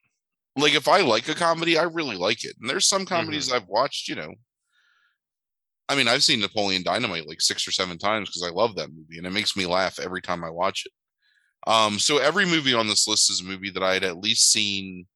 Like 0.56 0.74
if 0.74 0.88
I 0.88 1.00
like 1.00 1.28
a 1.28 1.34
comedy, 1.34 1.78
I 1.78 1.84
really 1.84 2.16
like 2.16 2.44
it, 2.44 2.56
and 2.60 2.68
there's 2.68 2.88
some 2.88 3.06
comedies 3.06 3.52
I've 3.52 3.68
watched. 3.68 4.08
You 4.08 4.16
know, 4.16 4.34
I 5.88 5.94
mean, 5.94 6.08
I've 6.08 6.22
seen 6.22 6.40
Napoleon 6.40 6.82
Dynamite 6.82 7.28
like 7.28 7.40
six 7.40 7.66
or 7.66 7.72
seven 7.72 7.98
times 7.98 8.28
because 8.28 8.42
I 8.42 8.50
love 8.52 8.74
that 8.76 8.92
movie, 8.92 9.18
and 9.18 9.26
it 9.26 9.32
makes 9.32 9.56
me 9.56 9.66
laugh 9.66 9.98
every 9.98 10.22
time 10.22 10.44
I 10.44 10.50
watch 10.50 10.86
it. 10.86 10.92
Um, 11.70 11.98
so 11.98 12.18
every 12.18 12.46
movie 12.46 12.74
on 12.74 12.88
this 12.88 13.06
list 13.06 13.30
is 13.30 13.40
a 13.40 13.44
movie 13.44 13.70
that 13.70 13.82
I 13.82 13.94
had 13.94 14.04
at 14.04 14.18
least 14.18 14.50
seen 14.50 15.06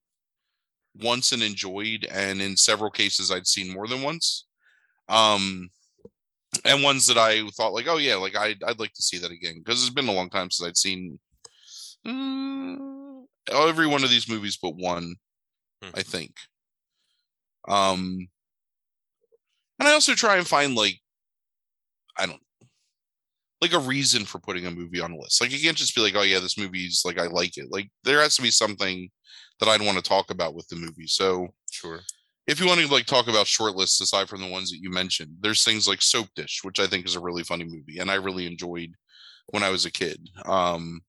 once 1.00 1.32
and 1.32 1.42
enjoyed, 1.42 2.06
and 2.10 2.40
in 2.40 2.56
several 2.56 2.90
cases 2.90 3.30
I'd 3.30 3.46
seen 3.46 3.72
more 3.72 3.88
than 3.88 4.02
once. 4.02 4.46
Um, 5.08 5.70
and 6.64 6.82
ones 6.82 7.06
that 7.06 7.18
I 7.18 7.48
thought 7.50 7.72
like, 7.72 7.86
oh 7.88 7.98
yeah, 7.98 8.16
like 8.16 8.36
I'd 8.36 8.62
I'd 8.64 8.78
like 8.80 8.92
to 8.94 9.02
see 9.02 9.18
that 9.18 9.30
again 9.30 9.58
because 9.58 9.82
it's 9.82 9.94
been 9.94 10.08
a 10.08 10.12
long 10.12 10.30
time 10.30 10.50
since 10.50 10.66
I'd 10.68 10.76
seen 10.76 11.18
mm, 12.06 13.24
every 13.52 13.86
one 13.86 14.04
of 14.04 14.10
these 14.10 14.28
movies 14.28 14.56
but 14.60 14.76
one, 14.76 15.16
Hmm. 15.82 15.90
I 15.94 16.02
think. 16.02 16.32
Um, 17.68 18.28
and 19.78 19.88
I 19.88 19.92
also 19.92 20.14
try 20.14 20.36
and 20.36 20.46
find 20.46 20.74
like, 20.74 21.00
I 22.18 22.26
don't 22.26 22.40
like 23.60 23.72
a 23.72 23.78
reason 23.78 24.24
for 24.24 24.38
putting 24.38 24.66
a 24.66 24.70
movie 24.70 25.00
on 25.00 25.12
a 25.12 25.16
list. 25.16 25.40
Like 25.40 25.50
you 25.52 25.60
can't 25.60 25.76
just 25.76 25.94
be 25.94 26.00
like, 26.02 26.14
oh 26.16 26.22
yeah, 26.22 26.38
this 26.38 26.58
movie's 26.58 27.02
like 27.04 27.18
I 27.18 27.26
like 27.26 27.56
it. 27.56 27.68
Like 27.70 27.90
there 28.02 28.20
has 28.20 28.36
to 28.36 28.42
be 28.42 28.50
something 28.50 29.10
that 29.60 29.68
I'd 29.68 29.80
want 29.80 29.96
to 29.96 30.02
talk 30.02 30.30
about 30.30 30.54
with 30.54 30.68
the 30.68 30.76
movie. 30.76 31.06
So 31.06 31.48
Sure. 31.70 32.00
If 32.46 32.60
you 32.60 32.66
want 32.66 32.80
to 32.80 32.88
like 32.88 33.06
talk 33.06 33.26
about 33.28 33.46
short 33.46 33.74
lists 33.74 34.00
aside 34.00 34.28
from 34.28 34.40
the 34.42 34.48
ones 34.50 34.70
that 34.70 34.80
you 34.80 34.90
mentioned, 34.90 35.36
there's 35.40 35.64
things 35.64 35.88
like 35.88 36.02
Soap 36.02 36.28
Dish, 36.36 36.60
which 36.62 36.78
I 36.80 36.86
think 36.86 37.06
is 37.06 37.14
a 37.16 37.20
really 37.20 37.42
funny 37.42 37.64
movie, 37.64 37.98
and 37.98 38.10
I 38.10 38.14
really 38.14 38.46
enjoyed 38.46 38.94
when 39.50 39.62
I 39.62 39.70
was 39.70 39.84
a 39.84 39.90
kid. 39.90 40.28
Um, 40.44 41.02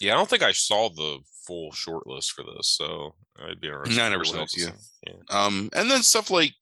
Yeah, 0.00 0.12
I 0.14 0.16
don't 0.16 0.28
think 0.30 0.42
I 0.42 0.52
saw 0.52 0.88
the 0.88 1.18
full 1.46 1.72
short 1.72 2.06
list 2.06 2.32
for 2.32 2.44
this, 2.44 2.68
so 2.68 3.14
I'd 3.38 3.60
be 3.60 3.68
interested. 3.68 3.96
No, 3.96 4.04
I 4.04 4.08
never 4.10 4.24
sent 4.24 4.36
it 4.38 4.40
else 4.40 4.52
to 4.52 4.60
is 4.60 4.66
you. 4.66 4.72
in- 5.12 5.22
Yeah. 5.30 5.44
um, 5.44 5.70
and 5.74 5.90
then 5.90 6.02
stuff 6.02 6.30
like 6.30 6.54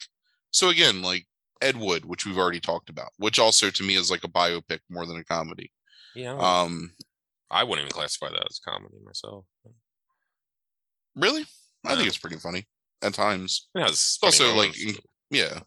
so 0.53 0.71
again, 0.71 1.03
like 1.03 1.27
Ed 1.61 1.77
Wood, 1.77 2.05
which 2.05 2.25
we've 2.27 2.39
already 2.39 2.61
talked 2.61 2.89
about, 2.89 3.11
which 3.19 3.39
also 3.39 3.71
to 3.71 3.83
me 3.83 3.95
is 3.97 4.11
like 4.11 4.25
a 4.25 4.29
biopic 4.29 4.81
more 4.89 5.07
than 5.07 5.19
a 5.19 5.25
comedy. 5.25 5.71
Yeah, 6.15 6.35
I 6.35 6.63
Um, 6.63 6.95
I 7.51 7.63
wouldn't 7.63 7.87
even 7.87 7.93
classify 7.95 8.31
that 8.31 8.47
as 8.51 8.59
comedy 8.59 8.97
myself. 9.05 9.45
really, 11.15 11.45
I 11.85 11.95
think 11.95 12.09
it's 12.09 12.19
pretty 12.19 12.39
funny 12.39 12.67
at 13.03 13.15
times. 13.15 13.69
It 13.75 13.83
has 13.83 14.19
also 14.23 14.55
like 14.55 14.75
moments, 14.79 15.01
yeah. 15.31 15.61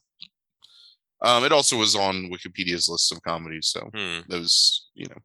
Um, 1.21 1.43
it 1.43 1.51
also 1.51 1.77
was 1.77 1.95
on 1.95 2.31
Wikipedia's 2.31 2.87
list 2.87 3.11
of 3.11 3.21
comedies, 3.23 3.67
so 3.67 3.89
hmm, 3.93 4.19
those 4.29 4.87
you 4.93 5.05
know 5.07 5.17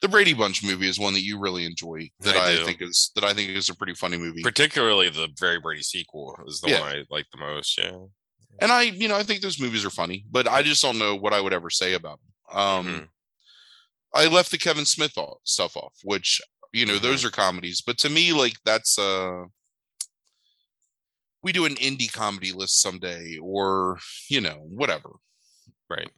the 0.00 0.08
brady 0.08 0.34
bunch 0.34 0.64
movie 0.64 0.88
is 0.88 0.98
one 0.98 1.12
that 1.14 1.22
you 1.22 1.38
really 1.38 1.64
enjoy 1.64 2.10
that 2.20 2.34
I 2.36 2.60
i, 2.60 2.64
think 2.64 2.82
is 2.82 3.12
that 3.14 3.22
i 3.22 3.32
think 3.32 3.50
is 3.50 3.68
a 3.68 3.74
pretty 3.76 3.94
funny 3.94 4.18
movie 4.18 4.42
particularly 4.42 5.08
the 5.08 5.28
Very 5.38 5.60
Brady 5.60 5.82
sequel 5.82 6.36
is 6.48 6.60
the 6.60 6.70
Yeah. 6.70 6.80
one 6.80 6.88
I 6.90 7.04
like 7.08 7.26
the 7.30 7.38
most. 7.38 7.78
Yeah. 7.78 7.92
and 8.60 8.72
i 8.72 8.82
you 8.82 9.06
know 9.06 9.14
i 9.16 9.22
think 9.22 9.42
those 9.42 9.60
movies 9.60 9.84
are 9.84 9.90
funny 9.90 10.24
but 10.28 10.48
i 10.48 10.60
just 10.60 10.82
don't 10.82 10.98
know 10.98 11.14
what 11.14 11.32
i 11.32 11.40
would 11.40 11.52
ever 11.52 11.70
say 11.70 11.94
about 11.94 12.18
them 12.50 12.58
um 12.58 12.86
Mhm. 12.86 13.08
i 14.12 14.26
left 14.26 14.50
the 14.50 14.58
kevin 14.58 14.84
smith 14.84 15.16
stuff 15.44 15.76
off 15.76 15.94
which 16.02 16.40
you 16.72 16.84
know 16.84 16.98
those 16.98 17.24
are 17.24 17.30
comedies 17.30 17.80
but 17.80 17.96
to 17.98 18.10
me 18.10 18.32
like 18.32 18.56
that's 18.64 18.98
uh 18.98 19.44
we 21.42 21.52
do 21.52 21.64
an 21.64 21.74
indie 21.76 22.12
comedy 22.12 22.52
list 22.52 22.80
someday 22.80 23.38
or 23.42 23.98
you 24.28 24.40
know 24.40 24.56
whatever 24.68 25.10
Right. 25.90 26.10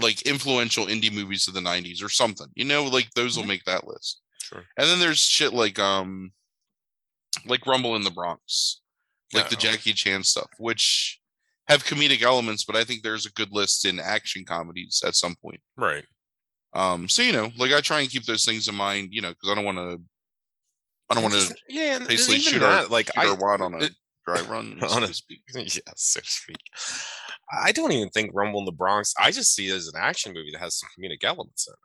like 0.00 0.22
influential 0.22 0.86
indie 0.86 1.12
movies 1.12 1.48
of 1.48 1.54
the 1.54 1.60
90s 1.60 2.02
or 2.02 2.08
something 2.08 2.48
you 2.54 2.64
know 2.64 2.84
like 2.84 3.10
those 3.14 3.36
will 3.36 3.44
Mhm. 3.44 3.48
make 3.48 3.64
that 3.64 3.86
list 3.86 4.20
Sure. 4.42 4.64
and 4.76 4.86
then 4.88 4.98
there's 5.00 5.20
shit 5.20 5.52
like 5.52 5.78
um 5.78 6.32
like 7.46 7.66
rumble 7.66 7.96
in 7.96 8.02
the 8.02 8.10
bronx 8.10 8.80
like 9.32 9.48
the 9.48 9.56
jackie 9.56 9.94
chan 9.94 10.22
stuff 10.22 10.50
which 10.58 11.18
have 11.68 11.84
comedic 11.84 12.20
elements 12.22 12.64
but 12.64 12.76
i 12.76 12.84
think 12.84 13.02
there's 13.02 13.24
a 13.24 13.30
good 13.32 13.50
list 13.52 13.86
in 13.86 13.98
action 13.98 14.44
comedies 14.44 15.02
at 15.06 15.14
some 15.14 15.34
point 15.36 15.60
Right. 15.76 16.04
um 16.74 17.08
so 17.08 17.22
you 17.22 17.32
know 17.32 17.50
like 17.56 17.72
i 17.72 17.80
try 17.80 18.00
and 18.00 18.10
keep 18.10 18.24
those 18.26 18.44
things 18.44 18.68
in 18.68 18.74
mind 18.74 19.08
you 19.12 19.22
know 19.22 19.30
because 19.30 19.48
i 19.50 19.54
don't 19.54 19.64
want 19.64 19.78
to 19.78 20.02
i 21.08 21.14
don't 21.14 21.22
want 21.22 21.34
to 21.34 21.54
Yeah, 21.70 21.96
and, 21.96 22.06
basically 22.06 22.36
even 22.36 22.52
shoot 22.52 22.58
that, 22.58 22.82
our 22.84 22.86
like 22.88 23.06
shoot 23.06 23.16
I, 23.16 23.26
on 23.64 23.74
a 23.74 23.78
it- 23.84 23.94
dry 24.26 24.40
run, 24.42 24.78
so 24.86 25.00
to 25.00 25.12
speak. 25.14 25.40
yes, 25.54 25.80
so 25.96 26.20
to 26.20 26.26
speak. 26.26 26.56
I 27.52 27.72
don't 27.72 27.92
even 27.92 28.08
think 28.10 28.30
Rumble 28.34 28.60
in 28.60 28.64
the 28.66 28.72
Bronx. 28.72 29.14
I 29.18 29.30
just 29.30 29.54
see 29.54 29.68
it 29.68 29.74
as 29.74 29.88
an 29.88 30.00
action 30.00 30.32
movie 30.32 30.50
that 30.52 30.60
has 30.60 30.78
some 30.78 30.88
comedic 30.98 31.24
elements 31.24 31.66
in 31.68 31.72
it. 31.72 31.78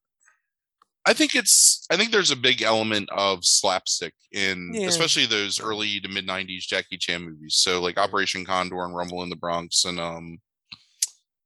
I 1.09 1.13
think 1.13 1.35
it's 1.35 1.85
I 1.89 1.95
think 1.95 2.11
there's 2.11 2.31
a 2.31 2.35
big 2.35 2.61
element 2.61 3.09
of 3.11 3.45
slapstick 3.45 4.13
in 4.33 4.71
Yeah. 4.73 4.87
especially 4.87 5.25
those 5.25 5.59
early 5.61 5.99
to 6.01 6.09
mid 6.09 6.27
'90s 6.27 6.67
Jackie 6.67 6.97
Chan 6.97 7.21
movies. 7.23 7.55
So 7.55 7.81
like 7.81 7.97
Operation 7.97 8.43
Condor 8.45 8.83
and 8.83 8.93
Rumble 8.95 9.23
in 9.23 9.29
the 9.29 9.37
Bronx 9.37 9.85
and 9.85 9.99
um, 10.01 10.39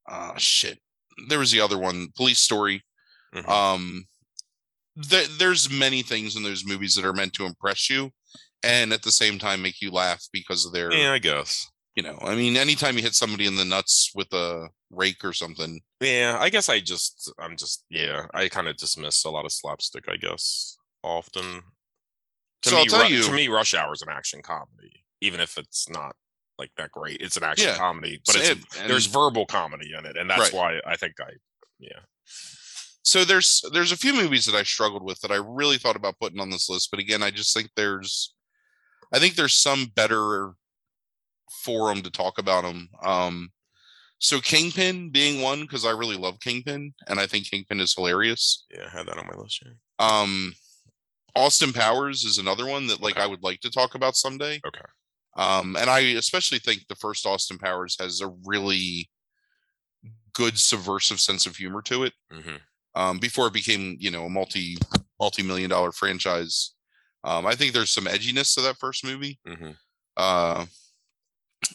uh, 0.10 0.33
shit. 0.38 0.79
There 1.29 1.38
was 1.39 1.51
the 1.51 1.62
other 1.62 1.77
one, 1.77 2.07
Police 2.17 2.39
Story. 2.39 2.83
Mhm. 3.36 3.48
Um, 3.48 4.05
th- 5.10 5.29
there's 5.38 5.69
many 5.69 6.01
things 6.01 6.36
in 6.36 6.41
those 6.43 6.65
movies 6.65 6.95
that 6.95 7.05
are 7.05 7.13
meant 7.13 7.33
to 7.33 7.45
impress 7.45 7.88
you, 7.89 8.12
and 8.63 8.94
at 8.94 9.03
the 9.03 9.12
same 9.12 9.39
time 9.39 9.62
make 9.62 9.82
you 9.82 9.91
laugh 9.91 10.24
because 10.32 10.65
of 10.65 10.74
their, 10.74 10.91
yeah, 10.94 11.12
I 11.13 11.20
guess. 11.20 11.68
you 11.96 12.03
know, 12.03 12.18
I 12.22 12.36
mean, 12.36 12.58
anytime 12.58 12.96
you 12.98 13.03
hit 13.03 13.13
somebody 13.15 13.46
in 13.48 13.56
the 13.56 13.65
nuts 13.65 14.12
with 14.15 14.32
a 14.34 14.70
rake 14.89 15.24
or 15.24 15.34
something, 15.34 15.82
Yeah, 16.00 16.38
I 16.39 16.50
guess 16.50 16.70
I 16.70 16.80
just, 16.80 17.32
I'm 17.39 17.58
just, 17.58 17.86
yeah, 17.89 18.25
I 18.34 18.48
kind 18.50 18.68
of 18.68 18.77
dismiss 18.77 19.24
a 19.25 19.30
lot 19.30 19.46
of 19.46 19.51
slapstick. 19.51 20.06
I 20.08 20.15
guess 20.18 20.77
often. 21.03 21.63
To 22.63 22.70
So 22.70 22.75
me, 22.75 22.82
I'll 22.82 22.86
tell 22.86 23.01
Ru- 23.10 23.15
you- 23.15 23.24
to 23.24 23.32
me, 23.32 23.48
Rush 23.48 23.74
Hour 23.74 23.91
is 23.94 24.01
an 24.03 24.10
action 24.10 24.41
comedy, 24.44 25.03
even 25.22 25.39
if 25.39 25.58
it's 25.58 25.89
not 25.89 26.15
like 26.60 26.70
that 26.77 26.91
great. 26.91 27.20
It's 27.20 27.38
an 27.38 27.44
action 27.44 27.70
Yeah. 27.70 27.77
comedy, 27.77 28.22
but 28.25 28.36
So 28.36 28.41
it's 28.41 28.50
it- 28.77 28.88
there's 28.88 29.08
verbal 29.08 29.46
comedy 29.48 29.94
in 29.98 30.06
it, 30.06 30.15
and 30.15 30.30
that's 30.30 30.41
Right. 30.41 30.53
why 30.53 30.80
I 30.86 30.96
think 30.96 31.13
I, 31.20 31.32
yeah, 31.80 32.01
so 33.03 33.25
there's 33.25 33.63
there's 33.74 33.91
a 33.91 33.98
few 33.98 34.13
movies 34.13 34.46
that 34.46 34.53
I 34.56 34.62
struggled 34.62 35.03
with 35.03 35.20
that 35.22 35.32
I 35.32 35.38
really 35.38 35.80
thought 35.80 35.96
about 35.96 36.20
putting 36.20 36.39
on 36.39 36.51
this 36.51 36.70
list, 36.70 36.89
but 36.91 37.00
again, 37.00 37.24
I 37.24 37.32
just 37.32 37.51
think 37.53 37.72
there's 37.75 38.36
I 39.13 39.20
think 39.20 39.36
there's 39.36 39.53
some 39.58 39.91
better 39.96 40.53
forum 41.63 42.01
to 42.03 42.10
talk 42.10 42.38
about 42.38 42.63
them. 42.63 42.89
Um 43.03 43.51
so 44.20 44.39
Kingpin 44.39 45.10
being 45.10 45.41
one 45.41 45.62
because 45.62 45.84
I 45.86 45.91
really 45.91 46.15
love 46.15 46.39
Kingpin 46.39 46.94
and 47.08 47.20
I 47.20 47.25
think 47.27 47.50
Kingpin 47.50 47.80
is 47.80 47.96
hilarious. 47.96 48.65
yeah, 48.70 48.86
I 48.86 48.89
had 48.98 49.08
that 49.08 49.18
on 49.18 49.27
my 49.27 49.36
list. 49.41 49.63
Yeah. 49.65 49.72
Um 50.00 50.53
Austin 51.36 51.74
Powers 51.74 52.24
is 52.24 52.38
another 52.38 52.65
one 52.68 52.88
that 52.88 53.01
like 53.01 53.15
Okay. 53.15 53.24
I 53.24 53.27
would 53.27 53.44
like 53.44 53.62
to 53.62 53.72
talk 53.72 53.96
about 53.96 54.15
someday. 54.15 54.60
Okay. 54.65 54.86
Um 55.36 55.75
and 55.75 55.89
I 55.89 56.00
especially 56.00 56.60
think 56.60 56.88
the 56.88 56.96
first 56.96 57.25
Austin 57.25 57.58
Powers 57.58 57.96
has 58.00 58.22
a 58.22 58.34
really 58.46 59.10
good 60.34 60.58
subversive 60.58 61.20
sense 61.20 61.46
of 61.46 61.58
humor 61.58 61.82
to 61.82 62.03
it 62.06 62.13
hmm 62.32 62.56
um, 62.96 63.20
before 63.20 63.48
it 63.48 63.53
became 63.53 63.96
you 64.00 64.12
know 64.12 64.25
a 64.25 64.30
multi 64.30 64.77
multi 65.20 65.44
million 65.44 65.70
dollar 65.70 65.91
franchise. 65.91 66.74
Um, 67.24 67.46
I 67.46 67.56
think 67.56 67.74
there's 67.74 67.92
some 67.92 68.06
edginess 68.06 68.56
to 68.56 68.62
that 68.62 68.78
first 68.78 69.04
movie. 69.06 69.40
hmm 69.46 69.72
Uh, 70.18 70.66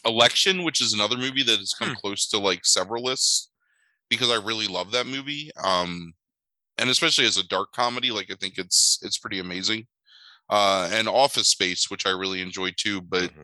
Election, 0.05 0.63
which 0.63 0.81
is 0.81 0.93
another 0.93 1.17
movie 1.17 1.43
that 1.43 1.59
has 1.59 1.73
come 1.73 1.89
Hmm. 1.89 1.95
close 1.95 2.27
to 2.27 2.37
like 2.37 2.65
several 2.65 3.03
lists 3.03 3.49
because 4.09 4.29
I 4.29 4.35
really 4.35 4.67
love 4.67 4.91
that 4.91 5.07
movie. 5.07 5.51
Um, 5.63 6.13
and 6.77 6.89
especially 6.89 7.25
as 7.25 7.37
a 7.37 7.47
dark 7.47 7.71
comedy, 7.71 8.11
like 8.11 8.29
I 8.29 8.35
think 8.35 8.57
it's 8.57 8.99
it's 9.01 9.17
pretty 9.17 9.39
amazing. 9.39 9.87
Uh, 10.49 10.89
and 10.91 11.07
Office 11.07 11.49
Space, 11.49 11.89
which 11.89 12.05
I 12.05 12.11
really 12.11 12.41
enjoy 12.41 12.71
too, 12.75 13.01
but 13.01 13.31
hmm 13.31 13.43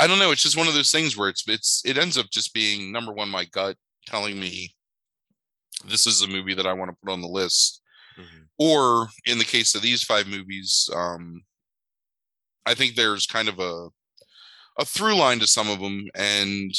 I 0.00 0.08
don't 0.08 0.18
know. 0.18 0.32
It's 0.32 0.42
just 0.42 0.56
one 0.56 0.66
of 0.66 0.74
those 0.74 0.90
things 0.90 1.16
where 1.16 1.28
it's 1.28 1.44
it's 1.48 1.82
it 1.84 1.98
ends 1.98 2.18
up 2.18 2.26
just 2.30 2.52
being 2.52 2.90
number 2.90 3.12
one, 3.12 3.28
my 3.28 3.44
gut 3.44 3.76
telling 4.06 4.40
me 4.40 4.74
this 5.84 6.06
is 6.06 6.22
a 6.22 6.26
movie 6.28 6.54
that 6.54 6.66
I 6.66 6.72
want 6.72 6.90
to 6.90 6.96
put 7.04 7.12
on 7.12 7.20
the 7.20 7.28
list. 7.28 7.80
Hmm 8.16 8.44
Or 8.58 9.08
in 9.26 9.38
the 9.38 9.44
case 9.44 9.74
of 9.74 9.82
these 9.82 10.02
five 10.04 10.26
movies, 10.28 10.88
um, 10.94 11.44
I 12.66 12.74
think 12.74 12.94
there's 12.94 13.26
kind 13.26 13.48
of 13.48 13.58
a 13.58 13.88
a 14.78 14.84
through 14.86 15.16
line 15.16 15.40
to 15.40 15.46
some 15.46 15.70
of 15.70 15.80
them, 15.80 16.08
and 16.14 16.72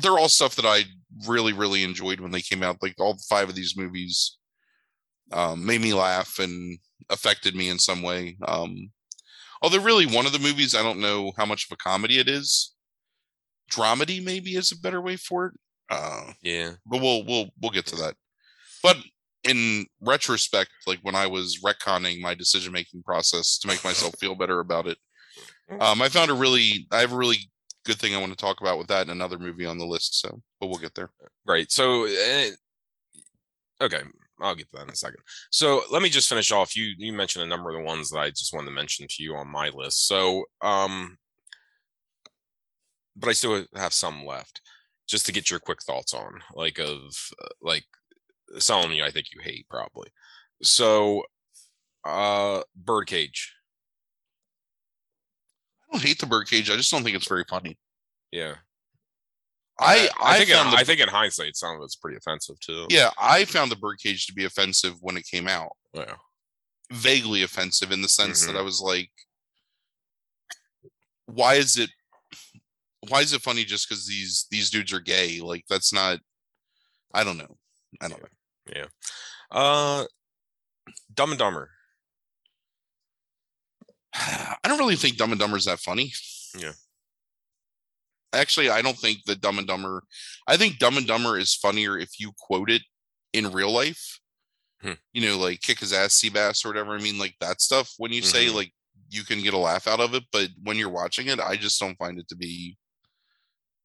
they're 0.00 0.18
all 0.18 0.28
stuff 0.28 0.56
that 0.56 0.66
I 0.66 0.84
really 1.26 1.52
really 1.52 1.84
enjoyed 1.84 2.20
when 2.20 2.32
they 2.32 2.42
came 2.42 2.62
out. 2.62 2.82
Like 2.82 2.94
all 2.98 3.18
five 3.28 3.48
of 3.48 3.54
these 3.54 3.76
movies 3.76 4.38
um, 5.32 5.64
made 5.66 5.80
me 5.82 5.94
laugh 5.94 6.38
and 6.38 6.78
affected 7.10 7.54
me 7.56 7.68
in 7.68 7.78
some 7.78 8.02
way. 8.02 8.36
Um, 8.46 8.92
although 9.62 9.82
really 9.82 10.06
one 10.06 10.26
of 10.26 10.32
the 10.32 10.38
movies, 10.40 10.74
I 10.74 10.82
don't 10.82 11.00
know 11.00 11.32
how 11.36 11.46
much 11.46 11.66
of 11.66 11.72
a 11.72 11.76
comedy 11.76 12.18
it 12.18 12.28
is. 12.28 12.74
Dramedy 13.70 14.22
maybe 14.22 14.54
is 14.56 14.72
a 14.72 14.78
better 14.78 15.00
way 15.00 15.16
for 15.16 15.46
it. 15.46 15.54
Uh, 15.90 16.32
Yeah. 16.42 16.76
but 16.86 17.00
we'll 17.02 17.24
we'll 17.24 17.50
we'll 17.60 17.72
get 17.72 17.86
to 17.86 17.96
that. 17.96 18.16
But 18.82 18.98
in 19.44 19.86
retrospect, 20.00 20.70
like 20.86 21.00
when 21.02 21.14
I 21.14 21.26
was 21.26 21.60
retconning 21.64 22.20
my 22.20 22.34
decision 22.34 22.72
making 22.72 23.02
process 23.02 23.58
to 23.58 23.68
make 23.68 23.84
myself 23.84 24.14
feel 24.18 24.34
better 24.34 24.60
about 24.60 24.86
it, 24.86 24.98
um, 25.80 26.02
I 26.02 26.08
found 26.08 26.30
a 26.30 26.34
really 26.34 26.86
I 26.90 27.00
have 27.00 27.12
a 27.12 27.16
really 27.16 27.50
good 27.84 27.96
thing 27.96 28.14
I 28.14 28.18
want 28.18 28.32
to 28.32 28.36
talk 28.36 28.60
about 28.60 28.78
with 28.78 28.88
that 28.88 29.02
and 29.02 29.10
another 29.10 29.38
movie 29.38 29.66
on 29.66 29.78
the 29.78 29.86
list. 29.86 30.20
So, 30.20 30.40
but 30.60 30.68
we'll 30.68 30.78
get 30.78 30.94
there. 30.94 31.10
Right. 31.46 31.70
So, 31.70 32.06
uh, 32.06 32.50
okay, 33.82 34.02
I'll 34.40 34.54
get 34.54 34.70
to 34.70 34.76
that 34.76 34.84
in 34.84 34.90
a 34.90 34.96
second. 34.96 35.20
So, 35.50 35.82
let 35.90 36.02
me 36.02 36.08
just 36.08 36.28
finish 36.28 36.52
off. 36.52 36.76
You 36.76 36.92
you 36.96 37.12
mentioned 37.12 37.44
a 37.44 37.48
number 37.48 37.70
of 37.70 37.76
the 37.76 37.82
ones 37.82 38.10
that 38.10 38.18
I 38.18 38.30
just 38.30 38.52
wanted 38.54 38.66
to 38.66 38.74
mention 38.74 39.06
to 39.08 39.22
you 39.22 39.34
on 39.34 39.48
my 39.48 39.70
list. 39.70 40.06
So, 40.06 40.44
um, 40.60 41.16
but 43.16 43.28
I 43.28 43.32
still 43.32 43.64
have 43.74 43.92
some 43.92 44.24
left, 44.24 44.60
just 45.08 45.26
to 45.26 45.32
get 45.32 45.50
your 45.50 45.60
quick 45.60 45.82
thoughts 45.82 46.14
on, 46.14 46.40
like 46.54 46.78
of 46.78 47.00
uh, 47.42 47.48
like 47.60 47.84
some 48.58 48.92
you 48.92 49.04
I 49.04 49.10
think 49.10 49.26
you 49.34 49.40
hate 49.40 49.66
probably. 49.68 50.08
So, 50.62 51.24
uh, 52.04 52.62
Birdcage. 52.76 53.54
I 55.88 55.96
don't 55.96 56.04
hate 56.06 56.18
the 56.18 56.26
birdcage. 56.26 56.70
I 56.70 56.76
just 56.76 56.90
don't 56.90 57.02
think 57.02 57.16
it's 57.16 57.28
very 57.28 57.44
funny. 57.48 57.78
Yeah. 58.30 58.54
I 59.78 60.08
I, 60.20 60.34
I, 60.34 60.38
think 60.38 60.50
in, 60.50 60.70
the, 60.70 60.76
I 60.76 60.84
think 60.84 61.00
in 61.00 61.08
hindsight, 61.08 61.56
some 61.56 61.76
of 61.76 61.82
it's 61.82 61.96
pretty 61.96 62.16
offensive 62.16 62.58
too. 62.60 62.86
yeah 62.88 63.10
I 63.20 63.44
found 63.44 63.70
the 63.70 63.76
birdcage 63.76 64.26
to 64.26 64.32
be 64.34 64.44
offensive 64.44 64.94
when 65.00 65.16
it 65.16 65.26
came 65.26 65.48
out. 65.48 65.72
Yeah. 65.92 66.14
Vaguely 66.92 67.42
offensive 67.42 67.90
in 67.90 68.00
the 68.02 68.08
sense 68.08 68.42
Mhm. 68.42 68.46
that 68.48 68.56
I 68.56 68.62
was 68.62 68.80
like, 68.80 69.10
why 71.26 71.54
is 71.54 71.78
it 71.78 71.90
why 73.08 73.20
is 73.20 73.32
it 73.32 73.42
funny 73.42 73.64
just 73.64 73.88
because 73.88 74.06
these 74.06 74.46
these 74.50 74.70
dudes 74.70 74.92
are 74.92 75.00
gay? 75.00 75.40
Like 75.40 75.64
that's 75.68 75.92
not. 75.92 76.20
I 77.14 77.24
don't 77.24 77.36
know. 77.38 77.56
I 78.00 78.08
don't 78.08 78.22
know. 78.22 78.28
Uh, 79.50 80.04
Dumb 81.14 81.30
and 81.30 81.38
Dumber. 81.38 81.70
I 84.14 84.56
don't 84.64 84.78
really 84.78 84.96
think 84.96 85.16
Dumb 85.16 85.32
and 85.32 85.40
Dumber 85.40 85.56
is 85.56 85.64
that 85.66 85.80
funny. 85.80 86.12
Yeah. 86.58 86.72
Actually, 88.34 88.70
I 88.70 88.80
don't 88.82 88.96
think 88.98 89.24
that 89.26 89.40
Dumb 89.40 89.58
and 89.58 89.66
Dumber. 89.66 90.04
I 90.46 90.56
think 90.56 90.78
Dumb 90.78 90.96
and 90.96 91.06
Dumber 91.06 91.38
is 91.38 91.54
funnier 91.54 91.98
if 91.98 92.18
you 92.18 92.32
quote 92.38 92.70
it 92.70 92.82
in 93.32 93.52
real 93.52 93.70
life. 93.70 94.18
Hmm. 94.80 94.92
You 95.12 95.26
know, 95.28 95.38
like 95.38 95.60
kick 95.60 95.80
his 95.80 95.92
ass, 95.92 96.14
sea 96.14 96.30
bass, 96.30 96.64
or 96.64 96.68
whatever. 96.68 96.92
I 96.94 96.98
mean, 96.98 97.18
like 97.18 97.34
that 97.40 97.60
stuff. 97.60 97.92
When 97.98 98.12
you 98.12 98.22
say 98.22 98.46
Mhm. 98.46 98.54
like 98.54 98.72
you 99.10 99.24
can 99.24 99.42
get 99.42 99.54
a 99.54 99.58
laugh 99.58 99.86
out 99.86 100.00
of 100.00 100.14
it, 100.14 100.24
but 100.32 100.48
when 100.62 100.76
you're 100.78 100.88
watching 100.88 101.28
it, 101.28 101.38
I 101.38 101.56
just 101.56 101.78
don't 101.78 101.96
find 101.98 102.18
it 102.18 102.28
to 102.28 102.36
be. 102.36 102.76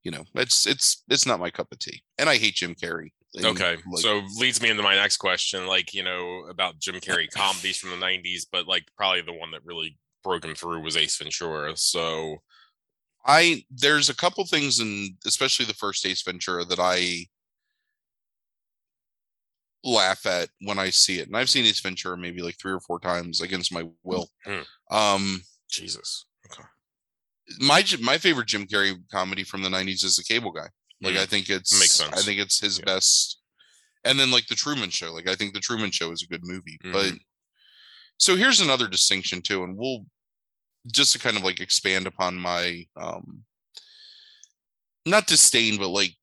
You 0.03 0.11
know, 0.11 0.25
it's 0.35 0.65
it's 0.65 1.03
it's 1.09 1.25
not 1.25 1.39
my 1.39 1.51
cup 1.51 1.67
of 1.71 1.79
tea, 1.79 2.03
and 2.17 2.29
I 2.29 2.37
hate 2.37 2.55
Jim 2.55 2.73
Carrey. 2.73 3.11
Okay, 3.35 3.77
like, 3.91 4.01
so 4.01 4.21
leads 4.37 4.61
me 4.61 4.69
into 4.69 4.83
my 4.83 4.95
next 4.95 5.17
question, 5.17 5.67
like 5.67 5.93
you 5.93 6.03
know 6.03 6.45
about 6.49 6.79
Jim 6.79 6.95
Carrey 6.95 7.29
comedies 7.29 7.77
from 7.77 7.91
the 7.91 8.05
'90s, 8.05 8.45
but 8.51 8.67
like 8.67 8.85
probably 8.95 9.21
the 9.21 9.33
one 9.33 9.51
that 9.51 9.65
really 9.65 9.97
broke 10.23 10.45
him 10.45 10.55
through 10.55 10.81
was 10.81 10.97
Ace 10.97 11.17
Ventura. 11.17 11.75
So 11.75 12.37
I 13.25 13.63
there's 13.69 14.09
a 14.09 14.15
couple 14.15 14.45
things 14.45 14.79
in 14.79 15.17
especially 15.25 15.65
the 15.65 15.73
first 15.73 16.05
Ace 16.05 16.23
Ventura 16.23 16.65
that 16.65 16.79
I 16.79 17.25
laugh 19.83 20.25
at 20.25 20.49
when 20.61 20.79
I 20.79 20.89
see 20.89 21.19
it. 21.19 21.27
And 21.27 21.37
I've 21.37 21.49
seen 21.49 21.65
Ace 21.65 21.81
Ventura 21.81 22.17
maybe 22.17 22.41
like 22.41 22.57
three 22.59 22.73
or 22.73 22.79
four 22.79 22.99
times 22.99 23.41
against 23.41 23.73
my 23.73 23.83
will. 24.03 24.29
Hmm. 24.45 24.61
Um 24.89 25.41
Jesus, 25.69 26.25
okay, 26.49 26.63
my 27.59 27.83
my 28.01 28.17
favorite 28.17 28.47
Jim 28.47 28.65
Carrey 28.65 28.95
comedy 29.11 29.43
from 29.43 29.61
the 29.61 29.69
90s 29.69 30.03
is 30.03 30.15
The 30.15 30.23
Cable 30.23 30.51
Guy. 30.51 30.67
Like 31.01 31.13
Hmm. 31.13 31.19
I 31.19 31.25
think 31.25 31.49
it's 31.49 31.77
Makes 31.79 32.01
I 32.01 32.21
think 32.21 32.39
it's 32.39 32.59
his 32.59 32.79
Yeah. 32.79 32.85
best. 32.85 33.39
And 34.03 34.19
then 34.19 34.31
like 34.31 34.47
The 34.47 34.55
Truman 34.55 34.89
Show. 34.89 35.13
Like 35.13 35.27
I 35.27 35.35
think 35.35 35.53
The 35.53 35.59
Truman 35.59 35.91
Show 35.91 36.11
is 36.11 36.21
a 36.23 36.27
good 36.27 36.43
movie. 36.43 36.77
But 36.81 37.13
Mhm. 37.13 37.19
so 38.17 38.35
here's 38.35 38.61
another 38.61 38.87
distinction 38.87 39.41
too 39.41 39.63
and 39.63 39.77
we'll 39.77 40.05
just 40.91 41.11
to 41.13 41.19
kind 41.19 41.35
of 41.37 41.43
like 41.43 41.59
expand 41.59 42.07
upon 42.07 42.35
my 42.35 42.87
um 42.95 43.45
not 45.05 45.27
disdain 45.27 45.77
but 45.77 45.89
like 45.89 46.15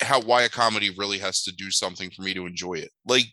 how 0.00 0.20
why 0.20 0.42
a 0.42 0.48
comedy 0.48 0.90
really 0.90 1.18
has 1.18 1.42
to 1.44 1.52
do 1.52 1.70
something 1.70 2.10
for 2.10 2.22
me 2.22 2.34
to 2.34 2.44
enjoy 2.46 2.74
it 2.74 2.90
like 3.06 3.32